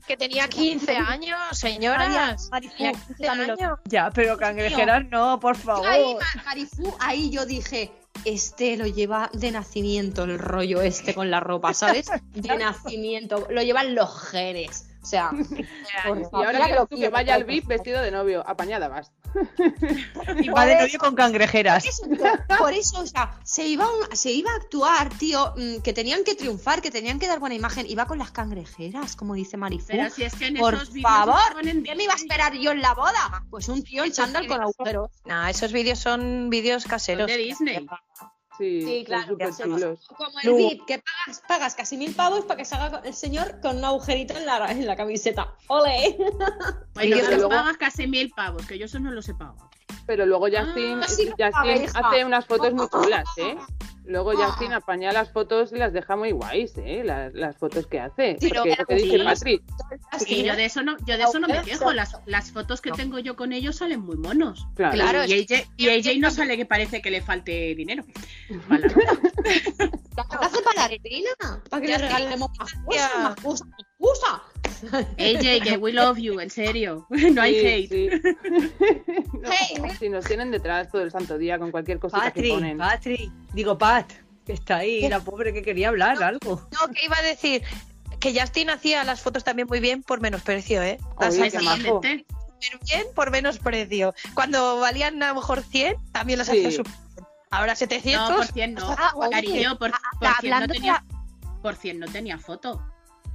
Que 0.07 0.17
tenía 0.17 0.49
15 0.49 0.97
años, 0.97 1.39
señoras. 1.53 2.49
Marifu, 2.51 2.75
Tenía 2.77 2.93
yo 2.93 2.99
15 3.07 3.25
también 3.25 3.49
lo 3.49 3.57
vi. 3.57 3.63
años. 3.63 3.79
Ya, 3.85 4.11
pero 4.11 4.37
cangrejeras 4.37 5.05
no, 5.11 5.39
por 5.41 5.57
favor. 5.57 5.87
Ahí, 5.87 6.15
Ma- 6.15 6.43
Marifu, 6.45 6.95
ahí 7.01 7.31
yo 7.31 7.47
dije, 7.47 7.93
este 8.25 8.77
lo 8.77 8.87
lleva 8.87 9.31
de 9.33 9.51
nacimiento 9.53 10.25
el 10.25 10.39
rollo 10.39 10.83
este 10.83 11.15
con 11.15 11.31
la 11.31 11.41
ropa, 11.41 11.73
¿sabes? 11.75 12.11
De 12.33 12.57
nacimiento, 12.59 13.47
lo 13.51 13.63
llevan 13.63 13.95
los 13.95 14.29
genes. 14.31 14.89
O 15.03 15.07
sea, 15.07 15.31
por 16.07 16.19
y 16.19 16.23
ahora 16.33 16.69
lo 16.69 16.87
tú 16.87 16.97
que 16.97 17.09
vaya 17.09 17.35
al 17.35 17.45
VIP 17.45 17.67
vestido 17.67 18.01
de 18.03 18.11
novio, 18.11 18.45
apañada 18.47 18.89
vas. 18.89 19.11
Y 20.43 20.49
va 20.49 20.67
de 20.67 20.77
novio 20.77 20.99
con 20.99 21.15
cangrejeras. 21.15 21.85
Eso, 21.85 22.05
por 22.59 22.73
eso, 22.73 23.01
o 23.01 23.07
sea, 23.07 23.39
se 23.45 23.67
iba, 23.67 23.85
a- 23.85 24.17
se 24.17 24.31
iba 24.31 24.51
a 24.53 24.57
actuar, 24.57 25.09
tío, 25.19 25.55
mm, 25.57 25.81
que 25.83 25.93
tenían 25.93 26.25
que 26.25 26.35
triunfar, 26.35 26.81
que 26.83 26.91
tenían 26.91 27.19
que 27.19 27.27
dar 27.27 27.39
buena 27.39 27.55
imagen. 27.55 27.87
Iba 27.89 28.07
con 28.07 28.19
las 28.19 28.31
cangrejeras, 28.31 29.17
como 29.17 29.35
dice 29.35 29.57
Marifu. 29.57 29.87
Pero 29.89 30.11
si 30.11 30.23
es 30.25 30.35
que 30.35 30.47
en 30.47 30.57
Por 30.57 30.75
esos 30.75 30.93
vídeos 30.93 31.11
favor, 31.11 31.67
en 31.67 31.83
¿qué 31.83 31.95
me 31.95 32.05
iba 32.05 32.13
a 32.13 32.17
esperar 32.17 32.55
yo 32.55 32.71
en 32.73 32.81
la 32.83 32.95
boda? 32.95 33.45
Pues 33.51 33.69
un 33.69 33.83
tío 33.83 34.05
en 34.05 34.13
chándal 34.13 34.47
con 34.47 34.61
agujeros. 34.61 35.11
No, 35.25 35.47
esos 35.47 35.73
vídeos 35.73 35.99
son 35.99 36.51
vídeos 36.51 36.83
Son 36.83 36.91
caseros. 36.91 37.27
de 37.27 37.37
Disney. 37.37 37.87
Sí, 38.59 39.03
claro. 39.07 39.37
Como 39.37 40.39
el. 40.43 40.55
VIP, 40.55 40.85
que 40.87 40.99
pagas, 41.03 41.43
pagas 41.49 41.75
casi 41.75 41.97
mil 41.97 42.15
pavos 42.15 42.45
para 42.45 42.59
que 42.59 42.65
salga 42.65 43.01
el 43.05 43.15
señor 43.15 43.61
con 43.61 43.79
un 43.79 43.85
agujerito 43.85 44.37
en 44.37 44.47
la, 44.47 44.71
en 44.71 44.87
la 44.87 44.97
camiseta. 44.97 45.55
¡Ole! 45.69 46.17
Bueno, 46.95 47.17
que 47.17 47.23
luego- 47.37 47.49
pagas 47.49 47.77
casi 47.79 48.07
mil 48.07 48.31
pavos, 48.31 48.67
que 48.67 48.79
yo 48.79 48.85
eso 48.85 49.01
no 49.01 49.11
los 49.11 49.29
he 49.29 49.35
pagado. 49.35 49.71
Pero 50.07 50.27
luego 50.27 50.47
Justin, 50.47 51.01
Ah, 51.03 51.09
sí, 51.09 51.29
Justin 51.31 51.85
hija. 51.85 51.99
hace 52.01 52.25
unas 52.25 52.45
fotos 52.47 52.73
muy 52.75 52.89
chulas, 52.93 53.25
¿eh? 53.37 53.57
Luego 54.05 54.33
Justin 54.33 54.73
apaña 54.73 55.13
las 55.13 55.31
fotos 55.31 55.71
y 55.73 55.77
las 55.77 55.93
deja 55.93 56.17
muy 56.17 56.33
guays, 56.33 56.73
¿eh? 56.77 57.03
Las, 57.05 57.33
las 57.35 57.57
fotos 57.57 57.87
que 57.87 58.01
hace. 58.01 58.37
Sí, 58.41 58.49
Porque 58.53 58.77
que 58.89 58.95
dice 58.97 59.17
sí. 59.19 59.25
Patrick, 59.25 59.63
Y 60.27 60.43
yo 60.43 60.57
de 60.57 60.65
eso 60.65 60.83
no, 60.83 60.97
yo 61.07 61.17
de 61.17 61.23
eso 61.23 61.39
no 61.39 61.47
me 61.47 61.63
quejo. 61.63 61.93
Las, 61.93 62.17
las 62.27 62.51
fotos 62.51 62.81
que 62.81 62.91
tengo 62.91 63.21
yo 63.21 63.37
con 63.37 63.53
ellos 63.53 63.77
salen 63.77 64.01
muy 64.01 64.17
monos. 64.17 64.67
claro. 64.75 64.95
Claro, 64.95 65.25
Y 65.25 65.35
AJ, 65.49 65.69
y 65.77 65.89
AJ 65.89 66.19
no 66.19 66.33
sale 66.33 66.57
que 66.57 66.67
parece 66.67 67.01
que 67.01 67.13
le 67.13 67.23
falte 67.23 67.77
dinero. 67.77 68.03
Para 68.69 68.81
la 68.89 68.89
¿Qué 70.29 70.37
hace 70.47 70.63
para 70.63 70.83
la 70.83 70.89
retina? 70.89 71.31
Para 71.71 71.81
que 71.81 71.89
le 71.89 71.95
sí. 71.97 72.03
regalemos 72.03 72.51
más 72.59 72.73
cosas, 72.85 73.11
más 73.23 73.35
cosas, 73.37 73.69
más 73.69 73.87
cosas. 73.99 74.41
AJ, 75.19 75.63
que 75.63 75.77
we 75.79 75.93
love 75.93 76.19
you, 76.19 76.41
en 76.41 76.51
serio. 76.51 77.07
No 77.11 77.43
hay 77.43 77.55
Sí, 77.61 77.67
hate. 77.67 77.89
sí. 77.91 78.11
No, 79.41 79.51
Hey. 79.51 79.97
Si 79.99 80.09
nos 80.09 80.25
tienen 80.25 80.51
detrás 80.51 80.91
todo 80.91 81.03
el 81.03 81.11
santo 81.11 81.39
día 81.39 81.59
con 81.59 81.71
cualquier 81.71 81.99
cosita 81.99 82.31
que 82.33 82.41
Patri, 82.41 82.51
ponen. 82.51 82.79
Patri. 82.79 83.33
Digo, 83.53 83.77
Pat, 83.77 84.13
que 84.47 84.53
está 84.53 84.77
ahí, 84.79 85.09
la 85.09 85.21
pobre 85.21 85.53
que 85.53 85.63
quería 85.63 85.89
hablar 85.89 86.23
algo. 86.23 86.67
No, 86.73 86.93
que 86.93 87.05
iba 87.05 87.17
a 87.17 87.23
decir 87.23 87.63
que 88.21 88.39
Justin 88.39 88.71
hacía 88.71 89.03
las 89.05 89.21
fotos 89.21 89.43
también 89.45 89.67
muy 89.69 89.81
bien 89.81 90.03
por 90.03 90.21
menos 90.21 90.43
precio, 90.43 90.81
¿eh? 90.83 90.99
Las 91.21 91.35
Oye, 91.35 91.49
hacía 91.49 91.61
qué 91.61 91.89
súper 91.89 92.25
bien 92.87 93.07
por 93.17 93.31
menos 93.33 93.59
precio. 93.59 94.15
Cuando 94.35 94.79
valían 94.79 95.21
a 95.23 95.29
lo 95.29 95.35
mejor 95.37 95.63
100, 95.63 95.97
también 96.13 96.39
las 96.39 96.47
Sí. 96.49 96.59
hacía 96.59 96.71
súper 96.71 96.93
bien. 96.93 97.27
Ahora 97.51 97.75
700. 97.75 98.31
No, 98.31 98.37
por 98.37 98.47
100 98.47 98.75
no. 98.75 98.97
Ah, 98.97 99.13
Cariño, 99.31 99.77
por, 99.79 99.91
por 100.21 100.29
100 100.41 100.61
no 100.61 100.69
tenía, 100.69 101.05
por 101.61 101.75
100 101.75 101.99
no 101.99 102.07
tenía 102.07 102.39
foto. 102.39 102.81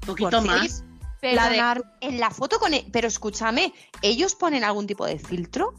Poquito 0.05 0.29
Por 0.29 0.45
más. 0.45 0.83
Perdonar, 1.21 1.77
La 1.77 1.83
de- 1.99 2.07
en 2.07 2.19
la 2.19 2.29
foto 2.29 2.59
con... 2.59 2.73
e- 2.73 2.85
Pero 2.91 3.07
escúchame, 3.07 3.73
¿ellos 4.01 4.35
ponen 4.35 4.63
algún 4.63 4.85
tipo 4.87 5.05
de 5.05 5.17
filtro? 5.19 5.73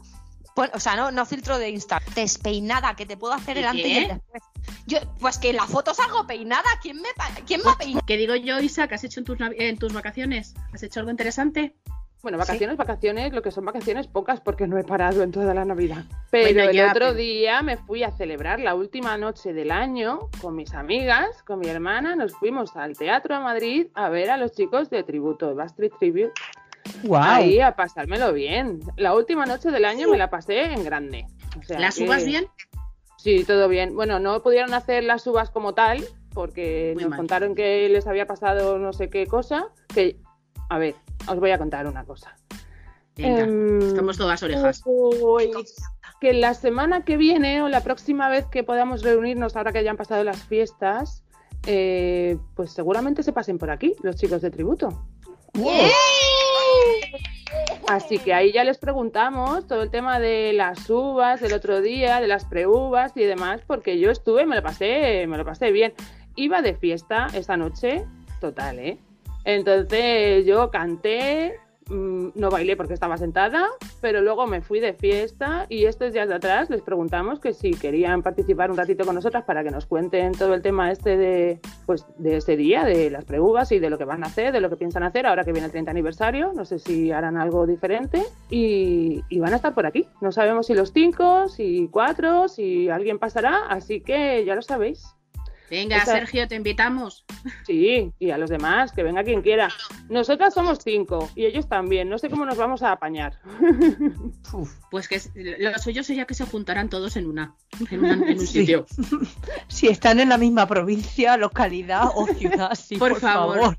Pon- 0.55 0.69
o 0.73 0.79
sea, 0.79 0.95
no, 0.95 1.11
no 1.11 1.25
filtro 1.25 1.57
de 1.57 1.69
Insta. 1.69 2.01
Despeinada, 2.15 2.95
que 2.95 3.05
te 3.05 3.15
puedo 3.17 3.33
hacer 3.33 3.57
el 3.57 3.63
¿Y 3.63 3.67
antes 3.67 3.85
y 3.85 3.97
el 3.97 4.07
después. 4.09 4.43
Yo, 4.85 4.97
pues 5.19 5.37
que 5.37 5.51
en 5.51 5.55
la 5.55 5.65
foto 5.67 5.93
salgo 5.93 6.25
peinada. 6.27 6.67
¿Quién 6.81 6.97
me, 7.01 7.09
¿quién 7.45 7.61
me 7.63 7.71
ha 7.71 7.75
peinado? 7.77 8.05
¿Qué 8.05 8.17
digo 8.17 8.35
yo, 8.35 8.59
Isa? 8.59 8.87
¿Qué 8.87 8.95
has 8.95 9.03
hecho 9.03 9.19
en 9.19 9.25
tus, 9.25 9.37
en 9.39 9.77
tus 9.77 9.93
vacaciones? 9.93 10.55
¿Has 10.73 10.83
hecho 10.83 10.99
algo 10.99 11.11
interesante? 11.11 11.75
Bueno, 12.21 12.37
vacaciones, 12.37 12.75
vacaciones, 12.75 13.31
lo 13.31 13.41
que 13.41 13.49
son 13.51 13.63
vacaciones 13.63 14.07
pocas 14.07 14.41
porque 14.41 14.67
no 14.67 14.77
he 14.77 14.83
parado 14.83 15.23
en 15.23 15.31
toda 15.31 15.53
la 15.53 15.63
Navidad. 15.63 16.03
Pero 16.31 16.53
Bueno, 16.53 16.69
el 16.69 16.75
ya, 16.75 16.87
otro 16.91 16.99
pero- 17.07 17.13
día 17.13 17.61
me 17.61 17.77
fui 17.77 18.03
a 18.03 18.11
celebrar 18.11 18.59
la 18.59 18.75
última 18.75 19.17
noche 19.17 19.53
del 19.53 19.71
año 19.71 20.29
con 20.41 20.53
mis 20.55 20.73
amigas, 20.73 21.41
con 21.43 21.59
mi 21.59 21.67
hermana, 21.69 22.17
nos 22.17 22.33
fuimos 22.35 22.75
al 22.75 22.97
teatro 22.97 23.35
a 23.35 23.39
Madrid 23.39 23.87
a 23.93 24.09
ver 24.09 24.29
a 24.31 24.37
los 24.37 24.51
chicos 24.51 24.89
de 24.89 25.03
tributo, 25.03 25.55
Backstreet 25.55 25.93
Tribute, 25.97 26.33
¡Guau! 27.03 27.23
ahí 27.23 27.61
a 27.61 27.75
pasármelo 27.77 28.33
bien. 28.33 28.81
La 28.97 29.13
última 29.15 29.45
noche 29.45 29.71
del 29.71 29.85
año 29.85 30.09
me 30.09 30.17
la 30.17 30.29
pasé 30.29 30.73
en 30.73 30.83
grande. 30.83 31.25
O 31.57 31.63
sea 31.63 31.79
¿Las 31.79 31.95
que- 31.97 32.03
uvas 32.03 32.25
bien? 32.25 32.47
Sí, 33.17 33.45
todo 33.45 33.69
bien. 33.69 33.95
Bueno, 33.95 34.19
no 34.19 34.41
pudieron 34.43 34.73
hacer 34.73 35.03
las 35.05 35.25
uvas 35.25 35.49
como 35.51 35.73
tal, 35.73 36.03
porque 36.33 36.91
Muy 36.95 37.03
nos 37.03 37.11
mal. 37.11 37.17
contaron 37.17 37.55
que 37.55 37.87
les 37.89 38.07
había 38.07 38.25
pasado 38.27 38.77
no 38.77 38.91
sé 38.91 39.09
qué 39.09 39.25
cosa. 39.25 39.67
Que, 39.93 40.17
a 40.69 40.77
ver, 40.77 40.95
os 41.27 41.39
voy 41.39 41.51
a 41.51 41.57
contar 41.57 41.87
una 41.87 42.03
cosa. 42.05 42.35
Venga, 43.15 43.43
Em, 43.43 43.79
estamos 43.79 44.17
todas 44.17 44.41
orejas. 44.43 44.81
uy, 44.85 45.51
que 46.21 46.33
la 46.33 46.53
semana 46.53 47.03
que 47.03 47.17
viene 47.17 47.61
o 47.61 47.69
la 47.69 47.81
próxima 47.81 48.29
vez 48.29 48.45
que 48.45 48.63
podamos 48.63 49.03
reunirnos, 49.03 49.55
ahora 49.55 49.71
que 49.71 49.79
hayan 49.79 49.97
pasado 49.97 50.23
las 50.23 50.43
fiestas, 50.43 51.23
eh, 51.67 52.37
pues 52.55 52.71
seguramente 52.71 53.23
se 53.23 53.33
pasen 53.33 53.57
por 53.57 53.71
aquí 53.71 53.93
los 54.01 54.15
chicos 54.15 54.41
de 54.41 54.51
tributo. 54.51 55.03
Así 57.87 58.19
que 58.19 58.33
ahí 58.33 58.51
ya 58.53 58.63
les 58.63 58.77
preguntamos 58.77 59.67
todo 59.67 59.81
el 59.81 59.89
tema 59.89 60.19
de 60.19 60.53
las 60.53 60.89
uvas 60.89 61.41
del 61.41 61.53
otro 61.53 61.81
día, 61.81 62.21
de 62.21 62.27
las 62.27 62.45
preuvas 62.45 63.13
y 63.17 63.23
demás, 63.23 63.61
porque 63.65 63.99
yo 63.99 64.11
estuve, 64.11 64.45
me 64.45 64.55
lo 64.55 64.61
pasé, 64.61 65.25
me 65.27 65.37
lo 65.37 65.45
pasé 65.45 65.71
bien. 65.71 65.93
Iba 66.35 66.61
de 66.61 66.75
fiesta 66.75 67.27
esa 67.33 67.57
noche, 67.57 68.05
total, 68.39 68.79
¿eh? 68.79 68.99
Entonces 69.45 70.45
yo 70.45 70.69
canté, 70.71 71.59
mm, 71.89 72.29
no 72.35 72.49
bailé 72.49 72.75
porque 72.75 72.93
estaba 72.93 73.17
sentada, 73.17 73.67
pero 74.01 74.21
luego 74.21 74.47
me 74.47 74.61
fui 74.61 74.79
de 74.79 74.93
fiesta 74.93 75.65
y 75.69 75.85
estos 75.85 76.13
días 76.13 76.27
de 76.27 76.35
atrás 76.35 76.69
les 76.69 76.81
preguntamos 76.81 77.39
que 77.39 77.53
si 77.53 77.71
querían 77.71 78.21
participar 78.21 78.69
un 78.71 78.77
ratito 78.77 79.05
con 79.05 79.15
nosotras 79.15 79.43
para 79.45 79.63
que 79.63 79.71
nos 79.71 79.85
cuenten 79.85 80.33
todo 80.33 80.53
el 80.53 80.61
tema 80.61 80.91
este 80.91 81.17
de, 81.17 81.59
pues, 81.85 82.05
de 82.17 82.37
ese 82.37 82.57
día, 82.57 82.83
de 82.83 83.09
las 83.09 83.25
preuvas 83.25 83.71
y 83.71 83.79
de 83.79 83.89
lo 83.89 83.97
que 83.97 84.05
van 84.05 84.23
a 84.23 84.27
hacer, 84.27 84.51
de 84.51 84.61
lo 84.61 84.69
que 84.69 84.77
piensan 84.77 85.03
hacer 85.03 85.25
ahora 85.25 85.43
que 85.43 85.51
viene 85.51 85.65
el 85.65 85.71
30 85.71 85.91
aniversario. 85.91 86.53
No 86.53 86.65
sé 86.65 86.79
si 86.79 87.11
harán 87.11 87.37
algo 87.37 87.65
diferente 87.65 88.23
y 88.49 89.39
van 89.39 89.53
a 89.53 89.57
estar 89.57 89.73
por 89.73 89.85
aquí. 89.85 90.07
No 90.21 90.31
sabemos 90.31 90.67
si 90.67 90.73
los 90.73 90.91
cinco, 90.93 91.47
si 91.47 91.89
cuatro, 91.91 92.47
si 92.47 92.89
alguien 92.89 93.19
pasará, 93.19 93.65
así 93.67 94.01
que 94.01 94.43
ya 94.45 94.55
lo 94.55 94.61
sabéis. 94.61 95.15
Venga, 95.69 95.97
esa- 95.97 96.13
Sergio, 96.13 96.47
te 96.47 96.55
invitamos. 96.55 97.25
Sí, 97.65 98.11
y 98.19 98.31
a 98.31 98.37
los 98.37 98.49
demás, 98.49 98.91
que 98.91 99.03
venga 99.03 99.23
quien 99.23 99.41
quiera. 99.41 99.69
Nosotras 100.09 100.53
somos 100.53 100.79
cinco 100.83 101.29
y 101.35 101.45
ellos 101.45 101.67
también. 101.69 102.09
No 102.09 102.17
sé 102.17 102.29
cómo 102.29 102.45
nos 102.45 102.57
vamos 102.57 102.81
a 102.83 102.91
apañar. 102.91 103.39
Uf, 104.53 104.73
Pues 104.91 105.07
que 105.07 105.21
lo 105.59 105.77
suyo 105.79 106.03
sería 106.03 106.25
que 106.25 106.33
se 106.33 106.45
juntaran 106.45 106.89
todos 106.89 107.15
en 107.17 107.27
una, 107.27 107.55
en, 107.91 107.99
una- 107.99 108.13
en 108.13 108.39
un 108.39 108.47
Sí. 108.47 108.59
sitio. 108.61 108.85
Si 109.67 109.87
están 109.87 110.19
en 110.19 110.29
la 110.29 110.37
misma 110.37 110.67
provincia, 110.67 111.37
localidad 111.37 112.05
o 112.15 112.25
ciudad, 112.27 112.73
sí, 112.75 112.97
Por 112.97 113.11
por, 113.11 113.19
favor. 113.21 113.57
favor. 113.59 113.77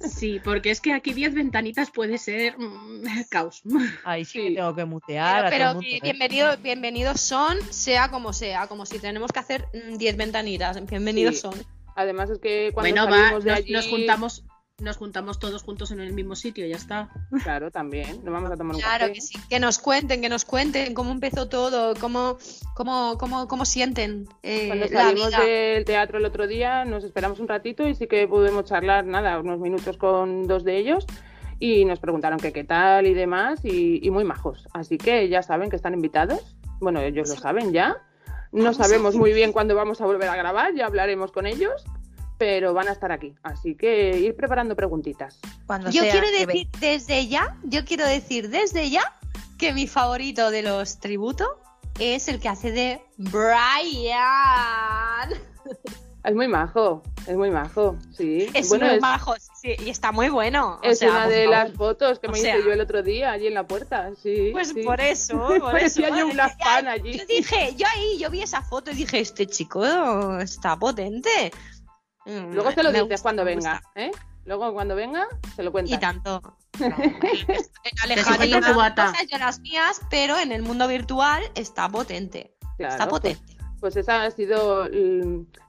Sí, 0.00 0.40
porque 0.42 0.70
es 0.70 0.80
que 0.80 0.92
aquí 0.92 1.12
10 1.12 1.34
ventanitas 1.34 1.90
puede 1.90 2.18
ser 2.18 2.58
mm, 2.58 3.04
caos. 3.30 3.62
Ahí 4.04 4.24
sí, 4.24 4.32
Sí. 4.40 4.48
que 4.48 4.54
tengo 4.56 4.74
que 4.74 4.84
mutear 4.84 5.50
Pero, 5.50 5.64
a 5.66 5.72
¿eh? 5.82 6.56
bienvenidos 6.62 7.20
son, 7.20 7.56
sea 7.70 8.10
como 8.10 8.32
sea, 8.32 8.66
como 8.66 8.86
si 8.86 8.98
tenemos 8.98 9.32
que 9.32 9.40
hacer 9.40 9.66
mm, 9.72 9.96
10 9.96 10.16
ventanitas. 10.16 10.84
Bienvenidos 10.86 11.36
Sí. 11.36 11.40
son. 11.42 11.54
Además 11.94 12.30
es 12.30 12.38
que 12.38 12.70
cuando 12.72 12.90
bueno, 12.90 13.10
va, 13.10 13.18
salimos 13.18 13.44
de 13.44 13.50
nos, 13.50 13.58
allí, 13.58 13.72
nos 13.72 13.86
juntamos, 13.88 14.44
nos 14.78 14.96
juntamos 14.96 15.38
todos 15.38 15.62
juntos 15.62 15.90
en 15.92 16.00
el 16.00 16.12
mismo 16.12 16.34
sitio, 16.34 16.66
ya 16.66 16.76
está. 16.76 17.08
claro, 17.44 17.70
también, 17.70 18.24
nos 18.24 18.32
vamos 18.32 18.50
a 18.50 18.56
tomar 18.56 18.74
un 18.76 18.82
Claro 18.82 19.00
café. 19.06 19.12
que 19.12 19.20
sí. 19.20 19.38
Que 19.48 19.60
nos 19.60 19.78
cuenten, 19.78 20.20
que 20.20 20.28
nos 20.28 20.44
cuenten 20.44 20.92
cómo 20.94 21.12
empezó 21.12 21.48
todo, 21.48 21.94
cómo, 22.00 22.38
cómo, 22.74 23.16
cómo, 23.18 23.46
cómo 23.46 23.64
sienten 23.64 24.26
eh, 24.42 24.66
Cuando 24.68 24.86
la 24.86 24.90
salimos 25.04 25.28
vida. 25.28 25.40
del 25.44 25.84
teatro 25.84 26.18
el 26.18 26.24
otro 26.24 26.46
día, 26.46 26.84
nos 26.84 27.04
esperamos 27.04 27.38
un 27.38 27.48
ratito 27.48 27.86
y 27.86 27.94
sí 27.94 28.06
que 28.08 28.26
pudimos 28.26 28.64
charlar, 28.64 29.04
nada, 29.04 29.38
unos 29.38 29.60
minutos 29.60 29.96
con 29.98 30.46
dos 30.48 30.64
de 30.64 30.78
ellos 30.78 31.06
y 31.60 31.84
nos 31.84 32.00
preguntaron 32.00 32.40
que 32.40 32.52
qué 32.52 32.64
tal 32.64 33.06
y 33.06 33.14
demás 33.14 33.64
y, 33.64 34.04
y 34.04 34.10
muy 34.10 34.24
majos. 34.24 34.66
Así 34.72 34.98
que 34.98 35.28
ya 35.28 35.42
saben 35.44 35.70
que 35.70 35.76
están 35.76 35.94
invitados. 35.94 36.56
Bueno, 36.80 37.00
ellos 37.00 37.28
lo 37.28 37.36
saben 37.36 37.72
ya. 37.72 37.98
No 38.50 38.64
Vamos 38.64 38.76
sabemos 38.78 39.14
muy 39.14 39.32
bien 39.32 39.52
cuándo 39.52 39.76
vamos 39.76 40.00
a 40.00 40.06
volver 40.06 40.28
a 40.28 40.34
grabar, 40.36 40.74
ya 40.74 40.86
hablaremos 40.86 41.30
con 41.32 41.46
ellos, 41.46 41.84
pero 42.42 42.74
van 42.74 42.88
a 42.88 42.92
estar 42.92 43.12
aquí. 43.12 43.32
Así 43.44 43.76
que 43.76 44.18
ir 44.18 44.34
preparando 44.34 44.74
preguntitas. 44.74 45.38
Cuando 45.64 45.90
Yo 45.90 46.02
sea 46.02 46.10
quiero 46.10 46.26
decir 46.32 46.68
desde 46.80 47.28
ya, 47.28 47.56
yo 47.62 47.84
quiero 47.84 48.04
decir 48.04 48.48
desde 48.50 48.90
ya 48.90 49.14
que 49.58 49.72
mi 49.72 49.86
favorito 49.86 50.50
de 50.50 50.62
los 50.62 50.98
tributos 50.98 51.46
es 52.00 52.26
el 52.26 52.40
que 52.40 52.48
hace 52.48 52.72
de 52.72 53.00
Brian. 53.16 54.18
Es 56.24 56.36
muy 56.36 56.46
majo, 56.46 57.02
es 57.26 57.34
muy 57.36 57.50
majo, 57.50 57.96
sí. 58.16 58.48
Es 58.54 58.68
bueno, 58.68 58.86
muy 58.86 58.94
es, 58.94 59.00
majo, 59.02 59.34
sí, 59.60 59.74
y 59.84 59.90
está 59.90 60.12
muy 60.12 60.28
bueno. 60.28 60.78
o 60.80 60.84
es 60.88 61.00
sea, 61.00 61.10
una 61.10 61.26
de 61.26 61.46
favor. 61.46 61.50
las 61.50 61.72
fotos 61.72 62.20
que 62.20 62.28
O 62.28 62.30
me 62.30 62.38
sea- 62.38 62.56
hice 62.58 62.64
yo 62.64 62.72
el 62.72 62.80
otro 62.80 63.02
día 63.02 63.32
allí 63.32 63.48
en 63.48 63.54
la 63.54 63.66
puerta, 63.66 64.08
sí. 64.22 64.50
Pues 64.52 64.68
sí. 64.68 64.84
por 64.84 65.00
eso, 65.00 65.34
por 65.60 65.76
eso. 65.80 66.00
Yo 66.00 66.28
una 66.28 66.48
fan 66.48 66.86
allí. 66.86 67.18
Yo 67.18 67.24
dije, 67.26 67.74
yo 67.76 67.88
ahí, 67.92 68.18
yo 68.20 68.30
vi 68.30 68.40
esa 68.40 68.62
foto 68.62 68.92
y 68.92 68.94
dije, 68.94 69.18
este 69.18 69.48
chico 69.48 69.84
está 70.38 70.76
potente. 70.78 71.50
Mm, 72.26 72.52
Luego 72.54 72.70
se 72.72 72.82
lo 72.82 72.90
me 72.90 72.98
dices 72.98 73.08
gusta, 73.08 73.22
cuando 73.22 73.44
venga. 73.44 73.82
¿eh? 73.94 74.10
Luego 74.44 74.72
cuando 74.72 74.94
venga, 74.94 75.28
se 75.54 75.62
lo 75.62 75.72
cuentas. 75.72 75.96
Y 75.96 76.00
tanto. 76.00 76.56
En 76.80 76.92
tu 78.62 78.74
bata. 78.74 79.06
cosas 79.06 79.26
yo 79.30 79.38
las 79.38 79.60
mías, 79.60 80.00
pero 80.10 80.38
en 80.38 80.52
el 80.52 80.62
mundo 80.62 80.88
virtual 80.88 81.42
está 81.54 81.88
potente. 81.88 82.54
Claro, 82.76 82.92
está 82.94 83.08
pues- 83.08 83.20
potente. 83.34 83.52
Pues, 83.82 83.96
esa 83.96 84.22
ha 84.22 84.30
sido 84.30 84.88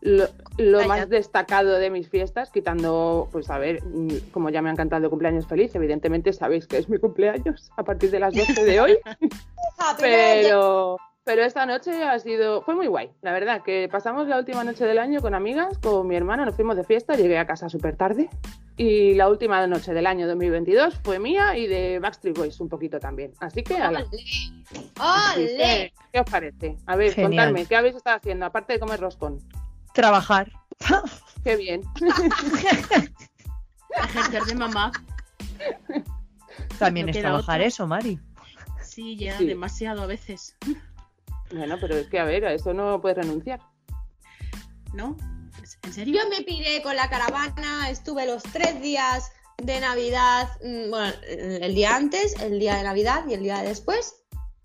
lo, 0.01 0.87
más 0.87 1.09
destacado 1.09 1.79
de 1.79 1.89
mis 1.89 2.09
fiestas, 2.09 2.51
quitando, 2.51 3.27
pues 3.31 3.49
a 3.49 3.57
ver, 3.57 3.83
mm, 3.83 4.29
como 4.31 4.51
ya 4.51 4.61
me 4.61 4.69
han 4.69 4.75
cantado 4.75 5.09
cumpleaños 5.09 5.47
feliz, 5.47 5.73
evidentemente 5.73 6.31
sabéis 6.31 6.67
que 6.67 6.77
es 6.77 6.87
mi 6.89 6.99
cumpleaños 6.99 7.71
a 7.75 7.83
partir 7.83 8.11
de 8.11 8.19
las 8.19 8.35
12 8.35 8.65
de 8.65 8.79
hoy, 8.79 8.99
pero, 9.99 10.99
pero 11.25 11.43
esta 11.43 11.65
noche 11.65 12.03
ha 12.03 12.19
sido, 12.19 12.61
fue 12.63 12.75
muy 12.75 12.87
guay, 12.87 13.11
la 13.21 13.31
verdad, 13.31 13.61
que 13.63 13.87
pasamos 13.91 14.27
la 14.27 14.37
última 14.37 14.63
noche 14.63 14.85
del 14.85 14.99
año 14.99 15.21
con 15.21 15.33
amigas, 15.35 15.77
con 15.79 16.05
mi 16.07 16.15
hermana, 16.15 16.45
nos 16.45 16.55
fuimos 16.55 16.75
de 16.75 16.83
fiesta, 16.83 17.15
llegué 17.15 17.37
a 17.37 17.47
casa 17.47 17.69
súper 17.69 17.95
tarde 17.95 18.29
y 18.75 19.13
la 19.13 19.29
última 19.29 19.65
noche 19.67 19.93
del 19.93 20.05
año 20.07 20.27
2022 20.27 20.99
fue 21.03 21.19
mía 21.19 21.57
y 21.57 21.67
de 21.67 21.99
Backstreet 21.99 22.37
Boys 22.37 22.59
un 22.59 22.69
poquito 22.69 22.99
también, 22.99 23.33
así 23.39 23.63
que 23.63 23.75
ala. 23.77 24.05
¡Ole! 25.35 25.93
¿Qué 26.11 26.19
os 26.19 26.29
parece? 26.29 26.77
A 26.87 26.95
ver, 26.95 27.13
Genial. 27.13 27.47
contadme, 27.47 27.65
¿qué 27.67 27.75
habéis 27.75 27.95
estado 27.95 28.17
haciendo 28.17 28.45
aparte 28.45 28.73
de 28.73 28.79
comer 28.79 28.99
roscón? 28.99 29.39
Trabajar. 29.93 30.51
Qué 31.43 31.55
bien. 31.55 31.81
Ejercer 33.95 34.43
de 34.43 34.55
mamá. 34.55 34.91
También 36.79 37.05
No 37.07 37.11
es 37.11 37.19
trabajar 37.19 37.55
otra. 37.59 37.67
eso, 37.67 37.87
Mari. 37.87 38.19
Sí, 38.81 39.15
ya, 39.15 39.37
Sí. 39.37 39.45
demasiado 39.45 40.01
a 40.01 40.05
veces. 40.07 40.55
Bueno, 41.53 41.77
pero 41.79 41.95
es 41.97 42.07
que 42.07 42.19
a 42.19 42.25
ver, 42.25 42.45
a 42.45 42.53
eso 42.53 42.73
no 42.73 42.99
puedes 43.01 43.17
renunciar. 43.17 43.59
¿No? 44.93 45.17
¿En 45.83 45.93
serio? 45.93 46.21
Yo 46.21 46.29
me 46.29 46.43
piré 46.43 46.81
con 46.81 46.95
la 46.95 47.09
caravana, 47.09 47.89
estuve 47.89 48.25
los 48.25 48.43
tres 48.43 48.81
días 48.81 49.31
de 49.57 49.79
Navidad, 49.79 50.49
mm, 50.63 50.89
bueno, 50.89 51.13
el 51.29 51.75
día 51.75 51.95
antes, 51.95 52.35
el 52.41 52.59
día 52.59 52.75
de 52.75 52.83
Navidad 52.83 53.23
y 53.27 53.33
el 53.33 53.43
día 53.43 53.61
de 53.61 53.69
después. 53.69 54.15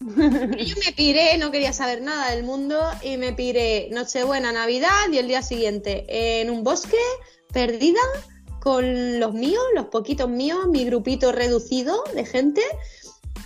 Y 0.00 0.04
yo 0.64 0.76
me 0.84 0.92
piré, 0.92 1.36
no 1.38 1.50
quería 1.50 1.72
saber 1.72 2.02
nada 2.02 2.30
del 2.30 2.44
mundo 2.44 2.80
y 3.02 3.16
me 3.16 3.32
piré 3.32 3.88
Nochebuena, 3.90 4.52
Navidad 4.52 5.08
y 5.12 5.18
el 5.18 5.28
día 5.28 5.42
siguiente 5.42 6.06
en 6.40 6.50
un 6.50 6.62
bosque, 6.62 6.96
perdida, 7.52 8.00
con 8.60 9.20
los 9.20 9.34
míos, 9.34 9.62
los 9.74 9.86
poquitos 9.86 10.28
míos, 10.28 10.66
mi 10.68 10.84
grupito 10.84 11.32
reducido 11.32 12.02
de 12.14 12.24
gente 12.24 12.62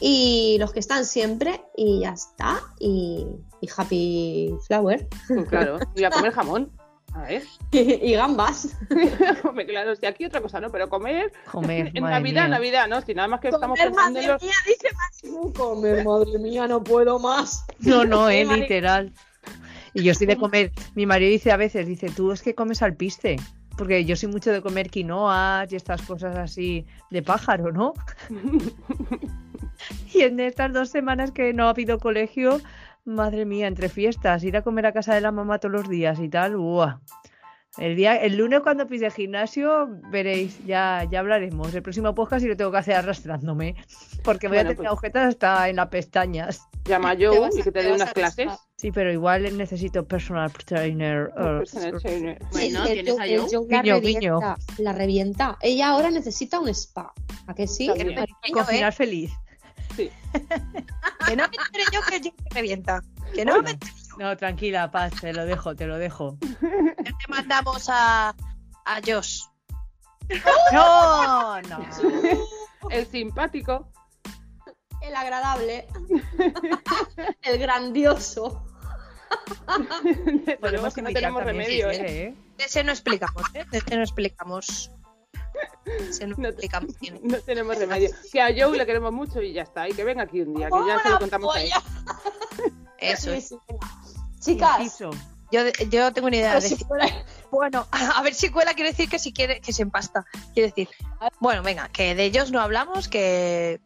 y 0.05 0.57
los 0.59 0.73
que 0.73 0.81
están 0.81 1.05
siempre 1.05 1.63
y 1.77 2.01
ya 2.01 2.11
está. 2.11 2.61
Y, 2.81 3.25
y 3.61 3.69
Happy 3.77 4.53
Flower 4.67 5.07
Pues 5.29 5.49
claro, 5.49 5.79
y 5.95 6.03
a 6.03 6.11
comer 6.11 6.33
jamón. 6.33 6.73
A 7.15 7.23
ver, 7.23 7.43
y 7.73 8.13
gambas. 8.15 8.77
Claro, 9.69 9.95
si 9.95 10.07
aquí 10.07 10.25
otra 10.25 10.41
cosa 10.41 10.61
no, 10.61 10.71
pero 10.71 10.89
comer 10.89 11.31
Comer, 11.51 11.93
en 11.95 12.03
madre 12.03 12.17
Navidad, 12.17 12.43
mía. 12.43 12.49
Navidad, 12.49 12.89
¿no? 12.89 13.01
Si 13.03 13.15
nada 13.15 13.29
más 13.29 13.41
que 13.41 13.49
estamos 13.49 13.79
Comer, 13.79 13.93
pensando 13.93 14.19
en 14.21 14.27
madre 14.27 14.33
los... 14.33 14.43
mía, 14.43 14.55
dice 14.67 14.89
Marifu, 14.97 15.53
comer, 15.53 16.05
madre 16.05 16.39
mía, 16.39 16.67
no 16.67 16.83
puedo 16.83 17.19
más. 17.19 17.65
No, 17.79 18.05
no, 18.05 18.29
eh, 18.29 18.45
Mari- 18.45 18.63
literal. 18.63 19.13
Y 19.95 20.03
yo 20.03 20.15
soy 20.15 20.27
de 20.27 20.37
comer. 20.37 20.73
Mi 20.95 21.05
marido 21.07 21.31
dice 21.31 21.53
a 21.53 21.57
veces, 21.57 21.87
dice, 21.87 22.09
tú 22.11 22.33
es 22.33 22.43
que 22.43 22.55
comes 22.55 22.83
al 22.83 22.97
piste. 22.97 23.37
Porque 23.77 24.05
yo 24.05 24.17
soy 24.17 24.29
mucho 24.31 24.51
de 24.51 24.61
comer 24.63 24.91
quinoas 24.91 25.71
y 25.73 25.77
estas 25.77 26.03
cosas 26.03 26.37
así 26.37 26.87
de 27.11 27.23
pájaro, 27.23 27.73
¿no? 27.73 27.93
Y 30.15 30.23
en 30.23 30.41
estas 30.41 30.73
dos 30.73 30.89
semanas 30.91 31.31
que 31.31 31.53
no 31.53 31.67
ha 31.67 31.71
habido 31.71 31.99
colegio, 31.99 32.61
madre 33.05 33.45
mía, 33.45 33.67
entre 33.67 33.89
fiestas, 33.89 34.45
ir 34.45 34.57
a 34.57 34.63
comer 34.63 34.87
a 34.87 34.93
casa 34.93 35.15
de 35.15 35.21
la 35.21 35.33
mamá 35.33 35.59
todos 35.59 35.73
los 35.73 35.89
días 35.89 36.19
y 36.21 36.29
tal, 36.29 36.57
¡buah! 36.57 36.99
El, 37.79 37.97
día, 37.97 38.17
el 38.17 38.37
lunes 38.37 38.61
cuando 38.61 38.87
pise 38.87 39.11
gimnasio, 39.11 39.89
veréis, 40.11 40.63
ya, 40.67 41.07
ya 41.11 41.21
hablaremos. 41.21 41.75
El 41.75 41.83
próximo 41.83 42.15
podcast 42.15 42.45
y 42.45 42.49
lo 42.49 42.55
tengo 42.57 42.71
que 42.71 42.77
hacer 42.77 42.97
arrastrándome, 42.97 43.77
porque 44.23 44.47
voy 44.49 44.59
a 44.59 44.61
tener 44.61 44.77
pues- 44.77 44.89
agujetas 44.89 45.29
hasta 45.29 45.71
en 45.71 45.77
las 45.77 45.89
pestañas. 45.89 46.61
Llama 46.85 47.15
vas 47.41 47.57
y 47.57 47.63
que 47.63 47.73
te 47.73 47.81
te 47.81 47.87
dé 47.87 47.93
unas 47.95 48.11
a 48.11 48.13
clases. 48.13 48.51
Sí, 48.77 48.93
pero 48.93 49.11
igual 49.11 49.57
necesito 49.57 50.07
personal 50.07 50.53
trainer. 50.53 51.31
uh, 51.35 51.59
Personal 51.61 51.99
trainer. 52.03 52.39
Bueno, 52.53 52.83
El- 52.85 52.89
el 52.89 53.05
tienes 53.05 53.19
a 53.21 53.27
el 53.27 53.41
Joe. 53.41 53.49
Joe 53.51 53.67
la 53.71 53.83
Guiño, 53.83 53.95
revienta, 53.95 54.19
guiño. 54.21 54.41
la 54.85 54.93
revienta. 54.93 55.59
Ella 55.63 55.89
ahora 55.89 56.11
necesita 56.11 56.61
un 56.61 56.69
spa. 56.69 57.15
¿A 57.47 57.55
que 57.55 57.67
sí? 57.67 57.89
¿eh? 57.89 58.15
final 58.69 58.93
feliz. 58.93 59.33
Sí. 59.97 60.11
Que 61.27 61.37
no 61.37 61.45
me 61.49 61.57
entere 61.57 61.85
yo 61.93 62.01
que 62.03 62.21
yo 62.21 62.31
me 62.33 62.51
revienta. 62.51 63.01
Que 63.33 63.45
no 63.45 63.53
Bueno. 63.53 63.65
me 63.65 63.71
entere 63.73 63.93
yo. 64.09 64.17
No, 64.19 64.37
tranquila, 64.37 64.91
Paz, 64.91 65.13
te 65.21 65.33
lo 65.33 65.47
dejo, 65.47 65.75
te 65.77 65.87
lo 65.87 65.99
dejo. 65.99 66.37
Ya 66.43 67.13
te 67.17 67.29
mandamos 67.29 67.89
a, 67.89 68.31
a 68.85 69.01
Josh. 69.07 69.43
No, 70.73 71.61
no. 71.63 71.79
El 72.91 73.07
simpático. 73.07 73.93
El 75.01 75.15
agradable. 75.15 75.87
el 77.43 77.59
grandioso. 77.59 78.65
Podemos 80.61 80.95
que 80.95 81.03
no 81.03 81.11
tenemos 81.13 81.41
si 81.43 81.47
remedio, 81.47 81.91
¿eh? 81.91 82.01
¿eh? 82.01 82.35
De 82.59 82.65
ese 82.65 82.85
no 82.85 82.93
explicamos, 82.93 83.43
¿eh? 83.55 83.65
De 83.71 83.79
ese 83.79 83.97
no 83.97 84.03
explicamos. 84.03 84.91
De 85.85 86.09
ese 86.09 86.27
no 86.27 86.37
No 87.23 87.39
tenemos 87.41 87.79
remedio. 87.79 88.11
Que 88.31 88.41
a 88.41 88.49
Joe 88.57 88.77
le 88.77 88.87
queremos 88.87 89.13
mucho 89.13 89.43
y 89.43 89.53
ya 89.53 89.63
está. 89.63 89.89
Y 89.89 89.93
que 89.93 90.05
venga 90.05 90.23
aquí 90.23 90.41
un 90.41 90.55
día, 90.55 90.69
que 90.69 90.87
ya 90.87 91.03
se 91.03 91.11
lo 91.11 91.19
contamos 91.19 91.55
a 91.55 91.63
él. 91.63 91.71
Eso 92.99 93.33
es. 93.33 93.55
Chicas. 94.41 94.99
Yo, 95.51 95.61
yo 95.91 96.13
tengo 96.13 96.29
una 96.29 96.37
idea. 96.37 96.55
de 96.55 96.63
si 96.63 96.79
Bueno, 97.51 97.87
a 97.91 98.23
ver 98.23 98.35
si 98.35 98.49
cuela 98.49 98.75
quiere 98.75 98.91
decir 98.91 99.09
que 99.09 99.19
si 99.19 99.33
quiere 99.33 99.61
que 99.61 99.73
se 99.73 99.83
empasta. 99.83 100.25
Quiere 100.55 100.69
decir, 100.69 100.89
bueno, 101.41 101.63
venga, 101.63 101.89
que 101.89 102.15
de 102.15 102.25
ellos 102.25 102.51
no 102.51 102.61
hablamos, 102.61 103.09
que 103.09 103.81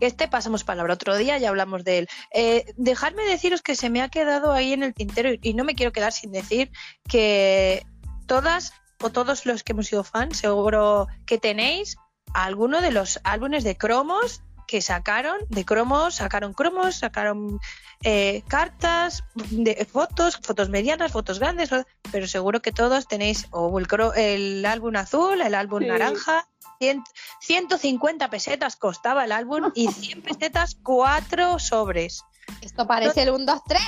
este 0.00 0.26
pasamos 0.26 0.64
palabra. 0.64 0.94
Otro 0.94 1.16
día 1.16 1.38
ya 1.38 1.50
hablamos 1.50 1.84
de 1.84 1.98
él. 1.98 2.08
Eh, 2.32 2.64
dejadme 2.76 3.22
deciros 3.24 3.62
que 3.62 3.76
se 3.76 3.90
me 3.90 4.02
ha 4.02 4.08
quedado 4.08 4.52
ahí 4.52 4.72
en 4.72 4.82
el 4.82 4.92
tintero 4.92 5.32
y, 5.32 5.38
y 5.40 5.54
no 5.54 5.62
me 5.62 5.74
quiero 5.74 5.92
quedar 5.92 6.12
sin 6.12 6.32
decir 6.32 6.72
que 7.08 7.86
todas 8.26 8.72
o 9.04 9.10
todos 9.10 9.44
los 9.46 9.62
que 9.62 9.72
hemos 9.72 9.86
sido 9.88 10.02
fans, 10.02 10.38
seguro 10.38 11.06
que 11.26 11.38
tenéis 11.38 11.96
alguno 12.32 12.80
de 12.80 12.90
los 12.90 13.20
álbumes 13.22 13.62
de 13.62 13.76
cromos 13.76 14.42
que 14.66 14.80
sacaron, 14.80 15.36
de 15.50 15.64
cromos, 15.66 16.14
sacaron 16.14 16.54
cromos, 16.54 16.96
sacaron 16.96 17.60
eh, 18.02 18.42
cartas, 18.48 19.22
de 19.34 19.86
fotos, 19.90 20.38
fotos 20.42 20.70
medianas, 20.70 21.12
fotos 21.12 21.38
grandes, 21.38 21.68
pero 22.10 22.26
seguro 22.26 22.62
que 22.62 22.72
todos 22.72 23.06
tenéis 23.06 23.46
o 23.50 23.78
el, 24.16 24.64
álbum 24.64 24.96
azul, 24.96 25.40
el 25.42 25.54
álbum 25.54 25.80
Sí. 25.82 25.86
naranja. 25.88 26.48
cien- 26.80 27.04
150 27.40 28.30
pesetas 28.30 28.76
costaba 28.76 29.24
el 29.26 29.32
álbum 29.32 29.70
y 29.74 29.88
100 29.88 30.22
pesetas 30.22 30.76
cuatro 30.82 31.58
sobres. 31.58 32.22
Esto 32.62 32.86
parece 32.86 33.22
el 33.22 33.30
1, 33.30 33.44
2, 33.44 33.60
3. 33.68 33.82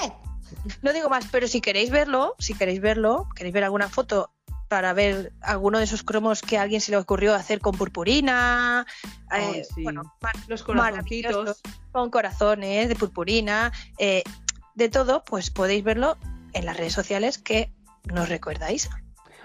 No 0.82 0.92
digo 0.92 1.08
más, 1.08 1.24
pero 1.32 1.48
si 1.48 1.60
queréis 1.60 1.90
verlo, 1.90 2.34
si 2.38 2.54
queréis 2.54 2.80
verlo, 2.80 3.28
queréis 3.34 3.54
ver 3.54 3.64
alguna 3.64 3.88
foto 3.88 4.30
para 4.68 4.92
ver 4.92 5.32
alguno 5.40 5.78
de 5.78 5.84
esos 5.84 6.02
cromos 6.02 6.42
que 6.42 6.58
a 6.58 6.62
alguien 6.62 6.80
se 6.80 6.90
le 6.90 6.96
ocurrió 6.96 7.34
hacer 7.34 7.60
con 7.60 7.76
purpurina, 7.76 8.86
Ay, 9.28 9.60
eh, 9.60 9.64
sí. 9.64 9.82
bueno, 9.82 10.14
Los 10.48 10.62
corazoncitos. 10.62 11.60
con 11.92 12.10
corazones, 12.10 12.88
de 12.88 12.96
purpurina, 12.96 13.72
eh, 13.98 14.22
de 14.74 14.88
todo, 14.88 15.24
pues 15.24 15.50
podéis 15.50 15.84
verlo 15.84 16.16
en 16.52 16.66
las 16.66 16.76
redes 16.76 16.92
sociales 16.92 17.38
que 17.38 17.72
nos 18.04 18.28
recordáis. 18.28 18.90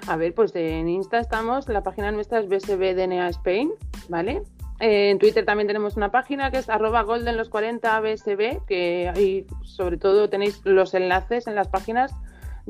A 0.07 0.15
ver, 0.15 0.33
pues 0.33 0.55
en 0.55 0.89
Insta 0.89 1.19
estamos, 1.19 1.67
la 1.69 1.83
página 1.83 2.11
nuestra 2.11 2.39
es 2.39 2.47
BSBDNA 2.47 3.29
Spain, 3.29 3.71
¿vale? 4.09 4.41
Eh, 4.79 5.11
en 5.11 5.19
Twitter 5.19 5.45
también 5.45 5.67
tenemos 5.67 5.95
una 5.95 6.09
página 6.11 6.49
que 6.49 6.57
es 6.57 6.67
arroba 6.67 7.03
golden 7.03 7.37
los 7.37 7.49
40 7.49 7.99
BSB, 7.99 8.65
que 8.65 9.11
ahí 9.15 9.45
sobre 9.63 9.97
todo 9.97 10.27
tenéis 10.27 10.61
los 10.63 10.95
enlaces 10.95 11.45
en 11.45 11.53
las 11.53 11.67
páginas 11.67 12.11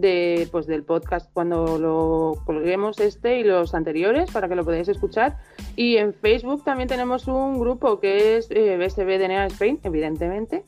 de, 0.02 0.48
pues, 0.52 0.68
del 0.68 0.84
podcast 0.84 1.32
cuando 1.34 1.78
lo 1.78 2.42
colguemos 2.46 3.00
este 3.00 3.40
y 3.40 3.44
los 3.44 3.74
anteriores 3.74 4.32
para 4.32 4.50
que 4.50 4.56
lo 4.56 4.66
podáis 4.66 4.90
escuchar. 4.90 5.38
Y 5.76 5.98
en 5.98 6.14
Facebook 6.14 6.64
también 6.64 6.90
tenemos 6.90 7.28
un 7.28 7.60
grupo 7.60 8.00
que 8.00 8.38
es 8.38 8.50
eh, 8.52 8.78
BSBDNA 8.78 9.46
Spain, 9.48 9.80
evidentemente. 9.84 10.66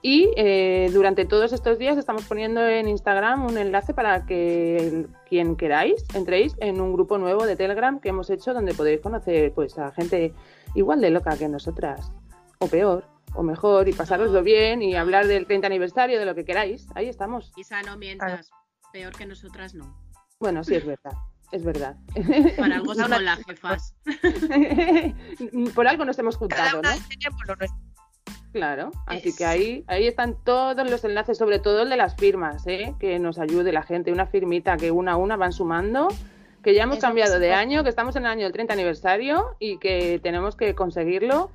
Y 0.00 0.30
eh, 0.36 0.90
durante 0.92 1.24
todos 1.24 1.52
estos 1.52 1.76
días 1.78 1.98
estamos 1.98 2.24
poniendo 2.24 2.66
en 2.66 2.86
Instagram 2.86 3.46
un 3.46 3.58
enlace 3.58 3.94
para 3.94 4.26
que 4.26 5.06
quien 5.28 5.56
queráis 5.56 6.04
entréis 6.14 6.54
en 6.60 6.80
un 6.80 6.92
grupo 6.92 7.18
nuevo 7.18 7.44
de 7.44 7.56
Telegram 7.56 7.98
que 7.98 8.10
hemos 8.10 8.30
hecho 8.30 8.54
donde 8.54 8.74
podéis 8.74 9.00
conocer 9.00 9.52
pues 9.52 9.76
a 9.76 9.90
gente 9.90 10.32
igual 10.74 11.00
de 11.00 11.10
loca 11.10 11.36
que 11.36 11.48
nosotras, 11.48 12.12
o 12.58 12.68
peor, 12.68 13.04
o 13.34 13.42
mejor, 13.42 13.88
y 13.88 13.92
pasároslo 13.92 14.42
bien 14.42 14.82
y 14.82 14.94
hablar 14.94 15.26
del 15.26 15.46
30 15.46 15.66
aniversario, 15.66 16.18
de 16.18 16.26
lo 16.26 16.34
que 16.34 16.44
queráis. 16.44 16.86
Ahí 16.94 17.08
estamos. 17.08 17.52
Isa, 17.56 17.82
no 17.82 17.96
mientas. 17.96 18.50
Peor 18.92 19.14
que 19.16 19.26
nosotras, 19.26 19.74
no. 19.74 19.96
Bueno, 20.40 20.64
sí, 20.64 20.74
es 20.74 20.86
verdad. 20.86 21.12
Es 21.50 21.64
verdad. 21.64 21.96
Para 22.58 22.76
algo 22.76 22.94
somos 22.94 23.22
las 23.22 23.42
jefas. 23.44 23.94
Por 25.74 25.88
algo 25.88 26.04
nos 26.04 26.18
hemos 26.18 26.36
Cada 26.36 26.70
juntado, 26.70 26.80
una 26.80 26.94
¿no? 26.94 27.00
tenemos 27.08 27.40
lo 27.46 27.56
nuestro. 27.56 27.78
Claro, 28.52 28.90
así 29.06 29.28
Es- 29.30 29.36
que 29.36 29.44
ahí, 29.44 29.84
ahí 29.88 30.06
están 30.06 30.36
todos 30.44 30.88
los 30.90 31.04
enlaces, 31.04 31.36
sobre 31.38 31.58
todo 31.58 31.82
el 31.82 31.90
de 31.90 31.96
las 31.96 32.16
firmas, 32.16 32.66
¿eh? 32.66 32.94
que 32.98 33.18
nos 33.18 33.38
ayude 33.38 33.72
la 33.72 33.82
gente, 33.82 34.10
una 34.12 34.26
firmita 34.26 34.76
que 34.76 34.90
una 34.90 35.12
a 35.12 35.16
una 35.16 35.36
van 35.36 35.52
sumando, 35.52 36.08
que 36.62 36.74
ya 36.74 36.84
hemos 36.84 36.96
Eso 36.98 37.06
cambiado 37.06 37.38
de 37.38 37.52
año, 37.52 37.82
que 37.82 37.90
estamos 37.90 38.16
en 38.16 38.24
el 38.24 38.30
año 38.30 38.44
del 38.44 38.52
30 38.52 38.72
aniversario 38.72 39.54
y 39.58 39.78
que 39.78 40.18
tenemos 40.22 40.56
que 40.56 40.74
conseguirlo 40.74 41.50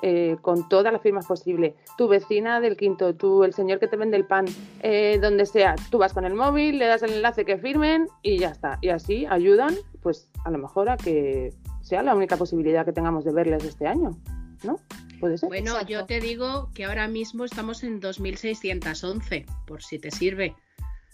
eh, 0.00 0.36
con 0.40 0.68
todas 0.68 0.92
las 0.92 1.02
firmas 1.02 1.26
posibles. 1.26 1.74
Tu 1.98 2.08
vecina 2.08 2.60
del 2.60 2.76
quinto, 2.76 3.14
tú, 3.14 3.44
el 3.44 3.52
señor 3.52 3.78
que 3.78 3.88
te 3.88 3.96
vende 3.96 4.16
el 4.16 4.24
pan, 4.24 4.46
eh, 4.82 5.18
donde 5.20 5.44
sea, 5.46 5.74
tú 5.90 5.98
vas 5.98 6.12
con 6.12 6.24
el 6.24 6.34
móvil, 6.34 6.78
le 6.78 6.86
das 6.86 7.02
el 7.02 7.12
enlace 7.12 7.44
que 7.44 7.58
firmen 7.58 8.08
y 8.22 8.38
ya 8.38 8.48
está. 8.50 8.78
Y 8.80 8.88
así 8.88 9.26
ayudan, 9.26 9.74
pues 10.02 10.28
a 10.44 10.50
lo 10.50 10.58
mejor 10.58 10.88
a 10.88 10.96
que 10.96 11.52
sea 11.82 12.02
la 12.02 12.14
única 12.14 12.36
posibilidad 12.36 12.84
que 12.84 12.92
tengamos 12.92 13.24
de 13.24 13.32
verles 13.32 13.64
este 13.64 13.86
año, 13.86 14.16
¿no? 14.64 14.76
Puede 15.20 15.38
ser. 15.38 15.48
Bueno, 15.48 15.72
Exacto. 15.72 15.88
yo 15.92 16.06
te 16.06 16.20
digo 16.20 16.70
que 16.74 16.84
ahora 16.84 17.06
mismo 17.08 17.44
estamos 17.44 17.84
en 17.84 18.00
2611, 18.00 19.46
por 19.66 19.82
si 19.82 19.98
te 19.98 20.10
sirve. 20.10 20.54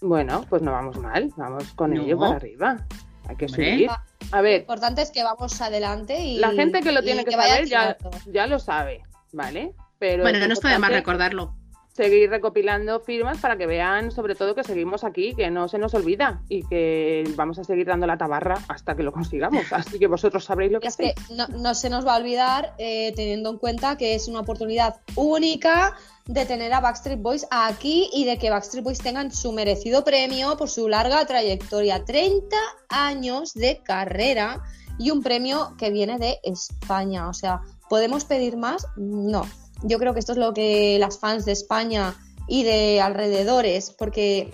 Bueno, 0.01 0.45
pues 0.49 0.61
no 0.61 0.71
vamos 0.71 0.97
mal, 0.97 1.31
vamos 1.35 1.73
con 1.73 1.93
No. 1.93 2.01
ello 2.01 2.17
para 2.17 2.35
arriba. 2.37 2.85
Hay 3.29 3.35
que 3.35 3.47
subir. 3.47 3.87
A 4.31 4.37
Lo 4.37 4.41
ver, 4.41 4.61
importante 4.61 5.03
es 5.03 5.11
que 5.11 5.23
vamos 5.23 5.61
adelante 5.61 6.19
y. 6.19 6.37
la 6.37 6.51
gente 6.51 6.81
que 6.81 6.91
lo 6.91 7.03
tiene 7.03 7.23
que, 7.23 7.35
vaya 7.35 7.63
saber 7.63 7.95
ya, 8.33 8.47
lo 8.47 8.57
sabe, 8.57 9.03
¿vale? 9.31 9.73
Pero 9.99 10.23
bueno, 10.23 10.39
no 10.47 10.53
está 10.53 10.69
de 10.69 10.79
más 10.79 10.89
recordarlo. 10.91 11.55
Seguir 11.99 12.29
recopilando 12.29 13.01
firmas 13.01 13.39
para 13.39 13.57
que 13.57 13.67
vean, 13.67 14.09
sobre 14.11 14.33
todo, 14.33 14.55
que 14.55 14.63
seguimos 14.63 15.03
aquí, 15.03 15.35
que 15.35 15.51
no 15.51 15.67
se 15.67 15.77
nos 15.77 15.93
olvida 15.93 16.41
y 16.47 16.63
que 16.63 17.29
vamos 17.35 17.59
a 17.59 17.65
seguir 17.65 17.87
dando 17.87 18.07
la 18.07 18.17
tabarra 18.17 18.57
hasta 18.69 18.95
que 18.95 19.03
lo 19.03 19.11
consigamos. 19.11 19.65
Así 19.73 19.99
que 19.99 20.07
vosotros 20.07 20.45
sabréis 20.45 20.71
lo 20.71 20.79
que 20.79 20.87
Es 20.87 20.95
que 20.95 21.13
no, 21.29 21.45
no 21.47 21.75
se 21.75 21.89
nos 21.89 22.07
va 22.07 22.15
a 22.15 22.19
olvidar, 22.19 22.73
eh, 22.77 23.11
teniendo 23.17 23.49
en 23.49 23.57
cuenta 23.57 23.97
que 23.97 24.15
es 24.15 24.29
una 24.29 24.39
oportunidad 24.39 25.01
única 25.15 25.97
de 26.25 26.45
tener 26.45 26.71
a 26.71 26.79
Backstreet 26.79 27.21
Boys 27.21 27.45
aquí 27.51 28.09
y 28.13 28.23
de 28.23 28.37
que 28.37 28.49
Backstreet 28.49 28.85
Boys 28.85 28.99
tengan 28.99 29.29
su 29.33 29.51
merecido 29.51 30.05
premio 30.05 30.55
por 30.55 30.69
su 30.69 30.87
larga 30.87 31.25
trayectoria. 31.25 32.05
30 32.05 32.55
años 32.87 33.53
de 33.55 33.81
carrera 33.83 34.63
y 34.97 35.11
un 35.11 35.21
premio 35.21 35.75
que 35.77 35.89
viene 35.89 36.17
de 36.17 36.39
España. 36.43 37.27
O 37.27 37.33
sea, 37.33 37.59
¿podemos 37.89 38.23
pedir 38.23 38.55
más? 38.55 38.87
No. 38.95 39.45
Yo 39.83 39.97
creo 39.99 40.13
que 40.13 40.19
esto 40.19 40.33
es 40.33 40.37
lo 40.37 40.53
que 40.53 40.97
las 40.99 41.19
fans 41.19 41.45
de 41.45 41.51
España 41.53 42.15
y 42.47 42.63
de 42.63 42.99
alrededores, 43.01 43.91
porque 43.91 44.49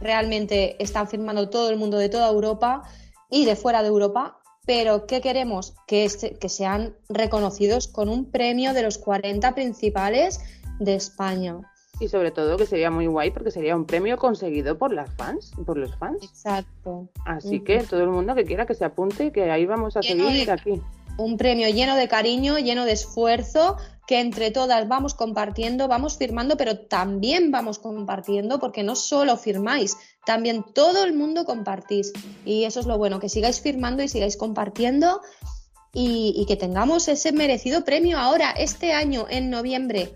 realmente 0.00 0.82
están 0.82 1.08
firmando 1.08 1.48
todo 1.50 1.70
el 1.70 1.76
mundo 1.76 1.96
de 1.98 2.08
toda 2.08 2.28
Europa 2.28 2.82
y 3.30 3.44
de 3.44 3.56
fuera 3.56 3.82
de 3.82 3.88
Europa, 3.88 4.38
pero 4.66 5.06
¿qué 5.06 5.20
queremos? 5.20 5.74
Que, 5.86 6.04
este- 6.04 6.36
que 6.36 6.48
sean 6.48 6.94
reconocidos 7.08 7.88
con 7.88 8.08
un 8.08 8.30
premio 8.30 8.74
de 8.74 8.82
los 8.82 8.98
40 8.98 9.54
principales 9.54 10.40
de 10.78 10.94
España. 10.94 11.56
Y 12.00 12.06
sobre 12.08 12.30
todo 12.30 12.56
que 12.56 12.64
sería 12.66 12.92
muy 12.92 13.06
guay 13.08 13.32
porque 13.32 13.50
sería 13.50 13.74
un 13.74 13.84
premio 13.84 14.16
conseguido 14.18 14.78
por 14.78 14.92
las 14.92 15.10
fans, 15.16 15.50
por 15.66 15.76
los 15.76 15.96
fans. 15.96 16.18
Exacto. 16.22 17.08
Así 17.24 17.58
que 17.60 17.82
todo 17.82 18.02
el 18.02 18.10
mundo 18.10 18.36
que 18.36 18.44
quiera 18.44 18.66
que 18.66 18.74
se 18.74 18.84
apunte, 18.84 19.32
que 19.32 19.50
ahí 19.50 19.66
vamos 19.66 19.96
a 19.96 20.02
seguir 20.02 20.46
de- 20.46 20.52
aquí. 20.52 20.80
Un 21.18 21.36
premio 21.36 21.68
lleno 21.68 21.94
de 21.96 22.08
cariño, 22.08 22.58
lleno 22.58 22.86
de 22.86 22.92
esfuerzo, 22.92 23.76
que 24.06 24.20
entre 24.20 24.50
todas 24.50 24.88
vamos 24.88 25.12
compartiendo, 25.12 25.86
vamos 25.86 26.16
firmando, 26.16 26.56
pero 26.56 26.78
también 26.78 27.50
vamos 27.50 27.78
compartiendo, 27.78 28.58
porque 28.58 28.82
no 28.82 28.96
solo 28.96 29.36
firmáis, 29.36 29.96
también 30.24 30.64
todo 30.74 31.04
el 31.04 31.12
mundo 31.12 31.44
compartís. 31.44 32.12
Y 32.46 32.64
eso 32.64 32.80
es 32.80 32.86
lo 32.86 32.96
bueno, 32.96 33.20
que 33.20 33.28
sigáis 33.28 33.60
firmando 33.60 34.02
y 34.02 34.08
sigáis 34.08 34.38
compartiendo 34.38 35.20
y, 35.92 36.32
y 36.36 36.46
que 36.46 36.56
tengamos 36.56 37.08
ese 37.08 37.32
merecido 37.32 37.84
premio 37.84 38.16
ahora, 38.16 38.52
este 38.52 38.92
año, 38.92 39.26
en 39.28 39.50
noviembre. 39.50 40.14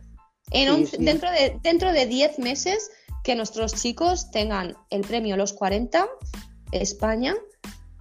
En 0.51 0.69
Sí, 0.69 0.75
11 0.75 0.97
sí. 0.97 1.05
Dentro 1.05 1.31
de 1.31 1.59
dentro 1.63 1.93
de 1.93 2.07
10 2.07 2.39
meses, 2.39 2.91
que 3.23 3.35
nuestros 3.35 3.75
chicos 3.75 4.31
tengan 4.31 4.77
el 4.91 5.03
premio 5.03 5.37
Los 5.37 5.53
40, 5.53 6.07
España, 6.73 7.35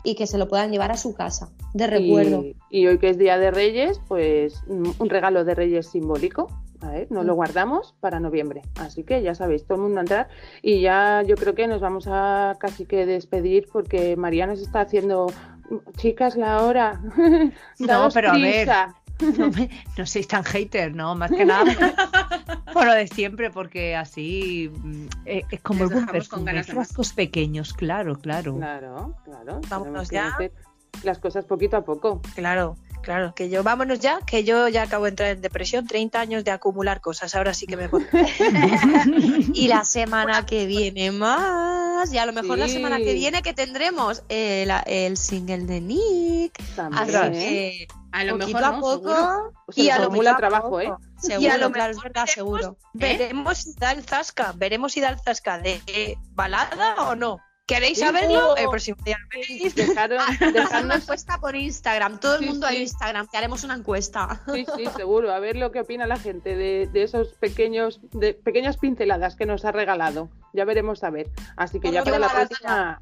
y 0.04 0.16
que 0.16 0.28
se 0.28 0.38
lo 0.38 0.48
puedan 0.48 0.72
llevar 0.72 0.92
a 0.92 0.98
su 0.98 1.14
casa, 1.14 1.52
de 1.74 1.88
recuerdo. 1.88 2.44
Y, 2.44 2.56
y 2.70 2.88
hoy 2.88 2.98
que 2.98 3.10
es 3.10 3.18
Día 3.18 3.38
de 3.38 3.52
Reyes, 3.52 4.02
pues 4.08 4.64
mm, 4.68 4.92
un 5.00 5.10
regalo 5.10 5.44
de 5.44 5.56
Reyes 5.56 5.88
simbólico. 5.88 6.48
A 6.82 6.90
ver, 6.90 7.12
nos 7.12 7.26
lo 7.26 7.36
guardamos 7.36 7.94
para 8.00 8.20
noviembre. 8.20 8.64
Así 8.80 9.04
que 9.04 9.22
ya 9.22 9.36
sabéis, 9.36 9.66
todo 9.66 9.76
el 9.76 9.82
mundo 9.84 10.00
a 10.00 10.02
entrar. 10.02 10.30
Y 10.64 10.82
ya 10.82 11.22
yo 11.22 11.36
creo 11.36 11.54
que 11.54 11.68
nos 11.68 11.80
vamos 11.80 12.08
a 12.08 12.56
casi 12.60 12.86
que 12.86 13.06
despedir 13.06 13.68
porque 13.72 14.16
María 14.16 14.48
nos 14.48 14.60
está 14.60 14.82
haciendo, 14.82 15.28
chicas, 15.98 16.36
la 16.36 16.64
hora. 16.64 17.00
No, 17.80 18.10
pero 18.12 18.32
a 18.32 18.38
ver. 18.38 18.68
Prisa". 19.22 19.38
No, 19.42 19.52
me- 19.52 19.70
no 19.98 20.06
seis 20.06 20.28
tan 20.28 20.44
hater, 20.44 20.94
¿no? 20.96 21.16
Más 21.16 21.32
que 21.32 21.46
nada 21.46 21.64
por, 22.74 22.86
lo 22.86 22.94
de 22.94 23.08
siempre, 23.08 23.50
porque 23.52 23.96
así 23.96 24.72
mm, 24.74 25.06
eh, 25.26 25.44
es 25.52 25.62
como 25.62 25.84
Les 25.84 25.92
el 25.92 25.96
buen 25.96 26.08
perfume, 26.08 26.46
ganas 26.46 26.68
de 26.68 26.74
más. 26.74 26.88
frascos 26.88 27.14
pequeños, 27.14 27.74
claro, 27.74 28.16
claro. 28.18 28.56
Claro, 28.58 29.16
claro. 29.24 29.62
Vámonos 29.70 30.10
ya. 30.10 30.30
hacer 30.30 30.52
las 31.04 31.20
cosas 31.20 31.46
poquito 31.46 31.78
a 31.78 31.84
poco. 31.86 32.22
Claro, 32.36 32.76
claro, 33.02 33.34
que 33.36 33.50
yo, 33.50 33.64
vámonos 33.64 34.00
ya, 34.00 34.20
que 34.26 34.44
yo 34.44 34.68
ya 34.68 34.84
acabo 34.84 35.06
de 35.06 35.10
entrar 35.10 35.30
en 35.30 35.42
depresión, 35.42 35.86
30 35.88 36.20
años 36.20 36.44
de 36.44 36.52
acumular 36.52 37.02
cosas, 37.02 37.34
ahora 37.36 37.54
sí 37.54 37.66
que 37.68 37.78
me 37.78 37.88
voy. 37.88 38.06
Y 39.54 39.68
la 39.68 39.84
semana 39.84 40.46
que 40.46 40.66
viene 40.66 41.12
más. 41.12 42.12
Y 42.14 42.18
a 42.18 42.26
lo 42.26 42.34
mejor 42.34 42.58
la 42.58 42.68
semana 42.68 42.98
que 42.98 43.14
viene 43.14 43.42
que 43.42 43.54
tendremos 43.54 44.24
el, 44.30 44.72
el 44.88 45.18
single 45.18 45.66
de 45.66 45.82
Nick. 45.82 46.60
También, 46.76 47.16
Así 47.16 47.16
¿eh? 47.38 47.88
que 47.88 47.88
A 48.12 48.24
lo 48.24 48.40
poquito 48.40 48.58
mejor 48.58 48.64
a 48.64 48.72
no, 48.76 48.82
poco. 48.82 49.10
seguro. 49.10 49.54
Y 49.76 49.90
a 49.90 49.98
lo 50.00 50.04
acumula 50.06 50.30
mejor 50.32 50.40
trabajo, 50.40 50.64
poco. 50.70 50.80
¿eh? 50.82 50.92
Seguro, 51.20 51.42
Y 51.42 51.48
a 51.48 51.58
lo 51.58 51.72
claro, 51.72 51.92
es 51.92 51.98
mejor 51.98 52.12
verdad, 52.14 52.26
veremos- 52.26 52.34
seguro. 52.34 52.78
Veremos 52.94 53.58
si 53.60 53.74
da 53.76 53.92
el 53.92 54.04
zasca, 54.04 54.54
veremos 54.56 54.92
si 54.94 55.02
da 55.02 55.10
el 55.10 55.20
zasca 55.20 55.60
de 55.60 55.82
eh, 55.88 56.16
balada 56.32 56.96
o 57.10 57.16
no. 57.16 57.40
¿Queréis 57.74 58.00
saberlo? 58.00 58.56
El 58.58 58.70
próximo 58.70 58.98
día 59.04 59.18
Ah, 59.98 60.82
una 60.84 60.96
encuesta 60.96 61.38
por 61.40 61.56
Instagram. 61.56 62.20
Todo 62.20 62.36
el 62.36 62.40
Sí, 62.42 62.46
mundo 62.48 62.68
a 62.68 62.72
sí. 62.72 62.78
Instagram, 62.82 63.28
que 63.28 63.38
haremos 63.38 63.64
una 63.64 63.76
encuesta. 63.76 64.42
Sí, 64.54 64.66
sí, 64.76 64.86
seguro. 64.96 65.32
A 65.34 65.40
ver 65.40 65.56
lo 65.56 65.72
que 65.72 65.80
opina 65.80 66.06
la 66.06 66.18
gente 66.18 66.56
de, 66.56 66.90
de 66.92 67.04
esos 67.04 67.34
pequeños, 67.36 68.02
de 68.12 68.34
pequeñas 68.34 68.78
pinceladas 68.78 69.36
que 69.36 69.46
nos 69.46 69.64
ha 69.66 69.72
regalado. 69.72 70.30
Ya 70.54 70.66
veremos 70.66 71.04
a 71.04 71.10
ver. 71.10 71.30
Así 71.56 71.80
que 71.80 71.92
ya 71.92 72.04
para 72.04 72.20
la 72.20 72.30
próxima 72.30 73.02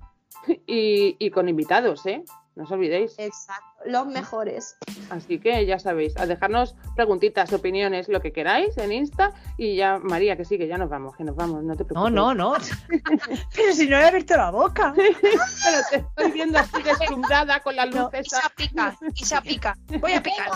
y, 0.67 1.15
y 1.19 1.31
con 1.31 1.49
invitados, 1.49 2.05
¿eh? 2.05 2.23
No 2.55 2.63
os 2.65 2.71
olvidéis. 2.71 3.13
Exacto, 3.17 3.63
los 3.85 4.05
mejores. 4.07 4.75
Así 5.09 5.39
que 5.39 5.65
ya 5.65 5.79
sabéis, 5.79 6.17
a 6.17 6.25
dejarnos 6.25 6.75
preguntitas, 6.95 7.53
opiniones, 7.53 8.09
lo 8.09 8.19
que 8.21 8.33
queráis 8.33 8.77
en 8.77 8.91
Insta. 8.91 9.31
Y 9.57 9.75
ya, 9.77 9.97
María, 9.99 10.35
que 10.35 10.43
sí, 10.43 10.57
que 10.57 10.67
ya 10.67 10.77
nos 10.77 10.89
vamos, 10.89 11.15
que 11.15 11.23
nos 11.23 11.35
vamos, 11.35 11.63
no 11.63 11.75
te 11.75 11.83
No, 11.83 11.87
preocupes. 11.87 12.13
no, 12.13 12.33
no. 12.35 12.53
Pero 13.55 13.73
si 13.73 13.87
no 13.87 13.97
he 13.97 14.03
abierto 14.05 14.35
la 14.35 14.51
boca. 14.51 14.93
Pero 14.95 15.17
te 15.89 15.95
estoy 15.97 16.31
viendo 16.31 16.59
así 16.59 16.81
deslumbrada 16.83 17.61
con 17.61 17.75
la 17.77 17.85
luz 17.85 17.95
No, 17.95 18.09
esa. 18.11 18.39
Isa 18.39 18.49
pica, 18.55 18.97
Isa 19.15 19.41
pica. 19.41 19.75
Voy 19.99 20.13
a 20.13 20.21
picar. 20.21 20.49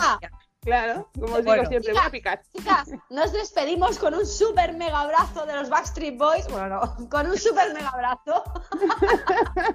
Claro, 0.61 1.09
como 1.13 1.35
os 1.35 1.43
Bueno. 1.43 1.63
digo 1.63 1.65
siempre, 1.69 1.91
voy 1.93 2.01
a 2.05 2.09
picar. 2.09 2.41
Chicas, 2.55 2.89
nos 3.09 3.33
despedimos 3.33 3.97
con 3.99 4.13
un 4.13 4.25
super 4.25 4.73
mega 4.73 5.01
abrazo 5.01 5.45
de 5.45 5.55
los 5.55 5.69
Backstreet 5.69 6.17
Boys. 6.17 6.47
Bueno, 6.49 6.69
no, 6.69 7.09
con 7.09 7.27
un 7.27 7.37
super 7.37 7.73
mega 7.73 7.89
abrazo. 7.89 8.43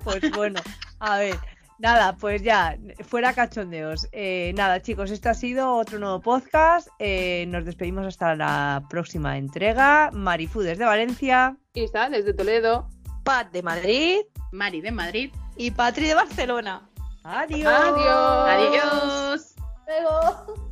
Pues 0.05 0.31
bueno, 0.33 0.61
a 1.01 1.19
ver. 1.19 1.39
Nada, 1.79 2.17
pues 2.17 2.43
ya, 2.43 2.77
fuera 3.05 3.33
cachondeos. 3.33 4.09
Eh, 4.11 4.53
nada, 4.57 4.83
chicos, 4.83 5.11
este 5.13 5.29
ha 5.29 5.35
sido 5.35 5.77
otro 5.77 6.01
nuevo 6.01 6.21
podcast. 6.21 6.89
Eh, 6.99 7.47
nos 7.49 7.65
despedimos 7.65 8.05
hasta 8.05 8.35
la 8.35 8.83
próxima 8.91 9.39
entrega. 9.39 10.11
Marifu 10.13 10.61
desde 10.61 10.85
Valencia. 10.85 11.57
Isa, 11.75 12.09
desde 12.09 12.35
Toledo. 12.35 12.89
Pat 13.23 13.53
de 13.53 13.63
Madrid. 13.63 14.21
Mari 14.51 14.81
de 14.81 14.91
Madrid. 14.91 15.33
Y 15.57 15.71
Patri 15.71 16.09
de 16.09 16.15
Barcelona. 16.15 16.89
Adiós. 17.23 17.67
Adiós. 17.67 18.49
Adiós. 18.49 19.55
Luego. 19.87 20.69